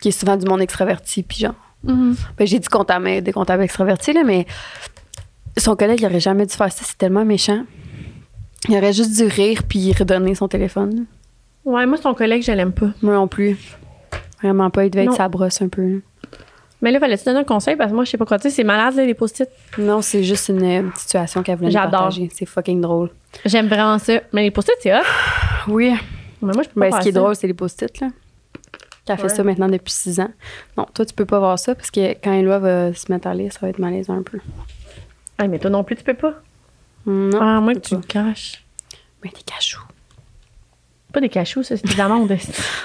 Qui 0.00 0.08
est 0.08 0.10
souvent 0.10 0.36
du 0.36 0.46
monde 0.46 0.60
extraverti, 0.62 1.22
puis 1.22 1.38
genre. 1.38 1.54
Mhm. 1.84 2.16
Ben, 2.36 2.46
j'ai 2.46 2.58
dit 2.58 2.68
comptable, 2.68 3.04
mais 3.04 3.22
des 3.22 3.32
comptables 3.32 3.62
extravertis, 3.62 4.12
là, 4.12 4.24
mais 4.24 4.46
son 5.56 5.76
collègue, 5.76 6.00
il 6.00 6.06
aurait 6.06 6.18
jamais 6.20 6.44
dû 6.44 6.54
faire 6.54 6.72
ça. 6.72 6.82
C'est 6.84 6.98
tellement 6.98 7.24
méchant. 7.24 7.64
Il 8.68 8.76
aurait 8.76 8.92
juste 8.92 9.14
dû 9.16 9.26
rire 9.26 9.62
puis 9.68 9.92
redonner 9.92 10.34
son 10.34 10.48
téléphone. 10.48 10.96
là. 10.96 11.02
Ouais, 11.72 11.86
moi, 11.86 11.98
son 11.98 12.14
collègue, 12.14 12.42
je 12.42 12.50
l'aime 12.52 12.72
pas. 12.72 12.90
Moi 13.00 13.14
non 13.14 13.28
plus. 13.28 13.56
Vraiment 14.42 14.70
pas. 14.70 14.84
Il 14.86 14.90
devait 14.90 15.04
Non. 15.04 15.12
être 15.12 15.18
sa 15.18 15.28
brosse 15.28 15.62
un 15.62 15.68
peu. 15.68 16.02
Mais 16.84 16.92
là, 16.92 17.00
fallait-tu 17.00 17.24
donner 17.24 17.38
un 17.40 17.44
conseil? 17.44 17.76
Parce 17.76 17.90
que 17.90 17.94
moi, 17.94 18.04
je 18.04 18.10
sais 18.10 18.18
pas 18.18 18.26
quoi 18.26 18.36
dire. 18.36 18.50
C'est 18.50 18.62
malade, 18.62 18.94
là, 18.94 19.06
les 19.06 19.14
post-it. 19.14 19.48
Non, 19.78 20.02
c'est 20.02 20.22
juste 20.22 20.50
une 20.50 20.62
euh, 20.62 20.90
situation 20.96 21.42
qu'elle 21.42 21.56
voulait 21.56 21.70
J'adore. 21.70 21.90
partager. 21.92 22.28
C'est 22.30 22.44
fucking 22.44 22.82
drôle. 22.82 23.08
J'aime 23.46 23.68
vraiment 23.68 23.98
ça. 23.98 24.20
Mais 24.34 24.42
les 24.42 24.50
post-it, 24.50 24.76
c'est 24.80 24.94
hot. 24.94 25.00
Oui. 25.68 25.94
Mais 26.42 26.52
moi, 26.52 26.62
je 26.62 26.68
peux 26.68 26.78
pas 26.80 26.90
Ben, 26.90 26.96
ce 26.98 27.00
qui 27.02 27.08
est 27.08 27.12
ça. 27.12 27.20
drôle, 27.20 27.34
c'est 27.36 27.46
les 27.46 27.54
post-it, 27.54 28.00
là. 28.00 28.08
Qu'elle 29.06 29.16
fait 29.16 29.22
Ouais. 29.22 29.28
ça 29.30 29.42
maintenant 29.44 29.68
depuis 29.68 29.92
six 29.92 30.20
ans. 30.20 30.28
Non, 30.76 30.86
toi, 30.92 31.06
tu 31.06 31.14
peux 31.14 31.24
pas 31.24 31.38
voir 31.38 31.58
ça 31.58 31.74
parce 31.74 31.90
que 31.90 32.12
quand 32.22 32.32
Éloi 32.34 32.58
va 32.58 32.92
se 32.92 33.10
mettre 33.10 33.28
à 33.28 33.34
lire, 33.34 33.50
ça 33.50 33.60
va 33.62 33.68
être 33.70 33.78
malaisant 33.78 34.18
un 34.18 34.22
peu. 34.22 34.38
Ah, 35.38 35.48
mais 35.48 35.58
toi 35.58 35.70
non 35.70 35.84
plus, 35.84 35.96
tu 35.96 36.04
peux 36.04 36.12
pas. 36.14 36.34
Non. 37.06 37.38
ah, 37.40 37.60
moi, 37.60 37.72
que 37.74 37.78
tu 37.80 37.94
le 37.96 38.02
caches. 38.02 38.62
Mais 39.22 39.30
des 39.30 39.42
cachous. 39.42 39.80
Pas 41.14 41.20
des 41.22 41.30
cachous, 41.30 41.62
ça, 41.62 41.76
c'est 41.78 41.86
des 41.86 41.98
amandes. 42.00 42.30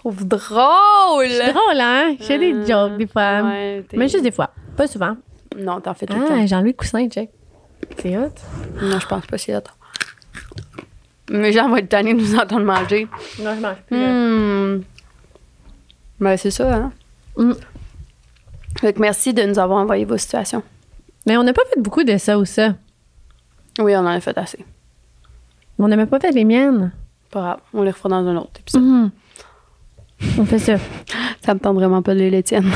Trop 0.00 0.12
drôle! 0.12 1.28
Drôle, 1.28 1.80
hein? 1.80 2.14
Je 2.20 2.24
fais 2.24 2.38
des 2.38 2.52
Euh, 2.54 2.66
jokes 2.66 2.98
des 2.98 3.06
fois. 3.06 3.42
Ouais, 3.42 3.84
Mais 3.94 4.08
juste 4.08 4.22
des 4.22 4.30
fois. 4.30 4.50
Pas 4.76 4.86
souvent. 4.86 5.16
Non, 5.56 5.80
t'en 5.80 5.94
fais 5.94 6.06
tout 6.06 6.14
le 6.14 6.22
Ah, 6.24 6.28
temps. 6.28 6.46
Jean-Louis 6.46 6.74
Coussin, 6.74 7.08
check. 7.08 7.30
C'est 7.98 8.16
hot. 8.16 8.30
Non, 8.82 8.98
je 9.00 9.06
pense 9.08 9.26
pas 9.26 9.38
c'est 9.38 9.56
autre. 9.56 9.76
Mais 11.30 11.52
gens 11.52 11.68
vont 11.68 11.76
être 11.76 11.88
tannés 11.88 12.14
de 12.14 12.20
nous 12.20 12.36
entendre 12.36 12.64
manger. 12.64 13.06
Non, 13.40 13.54
je 13.54 13.60
mange 13.60 13.76
Hmm. 13.90 14.82
Ben, 16.20 16.36
c'est 16.36 16.50
ça, 16.50 16.74
hein? 16.74 16.92
Mm. 17.36 17.52
Fait 18.80 18.92
que 18.92 19.00
merci 19.00 19.34
de 19.34 19.42
nous 19.42 19.58
avoir 19.58 19.78
envoyé 19.80 20.04
vos 20.04 20.16
situations. 20.16 20.62
Mais 21.26 21.36
on 21.36 21.42
n'a 21.42 21.52
pas 21.52 21.62
fait 21.72 21.80
beaucoup 21.80 22.04
de 22.04 22.16
ça 22.18 22.38
ou 22.38 22.44
ça. 22.44 22.74
Oui, 23.78 23.94
on 23.94 24.00
en 24.00 24.06
a 24.06 24.20
fait 24.20 24.36
assez. 24.38 24.64
On 25.78 25.86
n'a 25.88 25.96
même 25.96 26.08
pas 26.08 26.18
fait 26.20 26.32
les 26.32 26.44
miennes. 26.44 26.92
Pas 27.30 27.40
grave, 27.40 27.60
on 27.74 27.82
les 27.82 27.90
refera 27.90 28.08
dans 28.08 28.26
un 28.26 28.36
autre 28.36 28.60
épisode. 28.60 29.10
On 30.38 30.44
fait 30.44 30.58
ça. 30.58 30.76
Ça 31.44 31.54
me 31.54 31.60
tente 31.60 31.76
vraiment 31.76 32.02
pas 32.02 32.14
de 32.14 32.20
les 32.20 32.42
tiennes. 32.42 32.70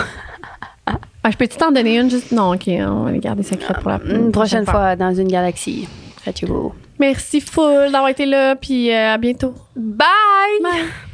Ah, 1.24 1.30
je 1.30 1.36
peux-tu 1.36 1.56
t'en 1.56 1.70
donner 1.70 1.98
une 1.98 2.10
juste? 2.10 2.32
Non, 2.32 2.52
ok, 2.54 2.64
on 2.68 3.04
va 3.04 3.12
les 3.12 3.20
garder 3.20 3.44
secrètes 3.44 3.78
pour 3.78 3.90
la 3.90 4.00
Une 4.04 4.32
prochaine 4.32 4.66
fois 4.66 4.96
dans 4.96 5.14
une 5.14 5.28
galaxie. 5.28 5.88
Merci 6.98 7.40
full 7.40 7.90
d'avoir 7.92 8.08
été 8.08 8.26
là, 8.26 8.56
puis 8.56 8.92
euh, 8.92 9.14
à 9.14 9.18
bientôt. 9.18 9.54
Bye! 9.76 10.08
Bye! 10.62 11.11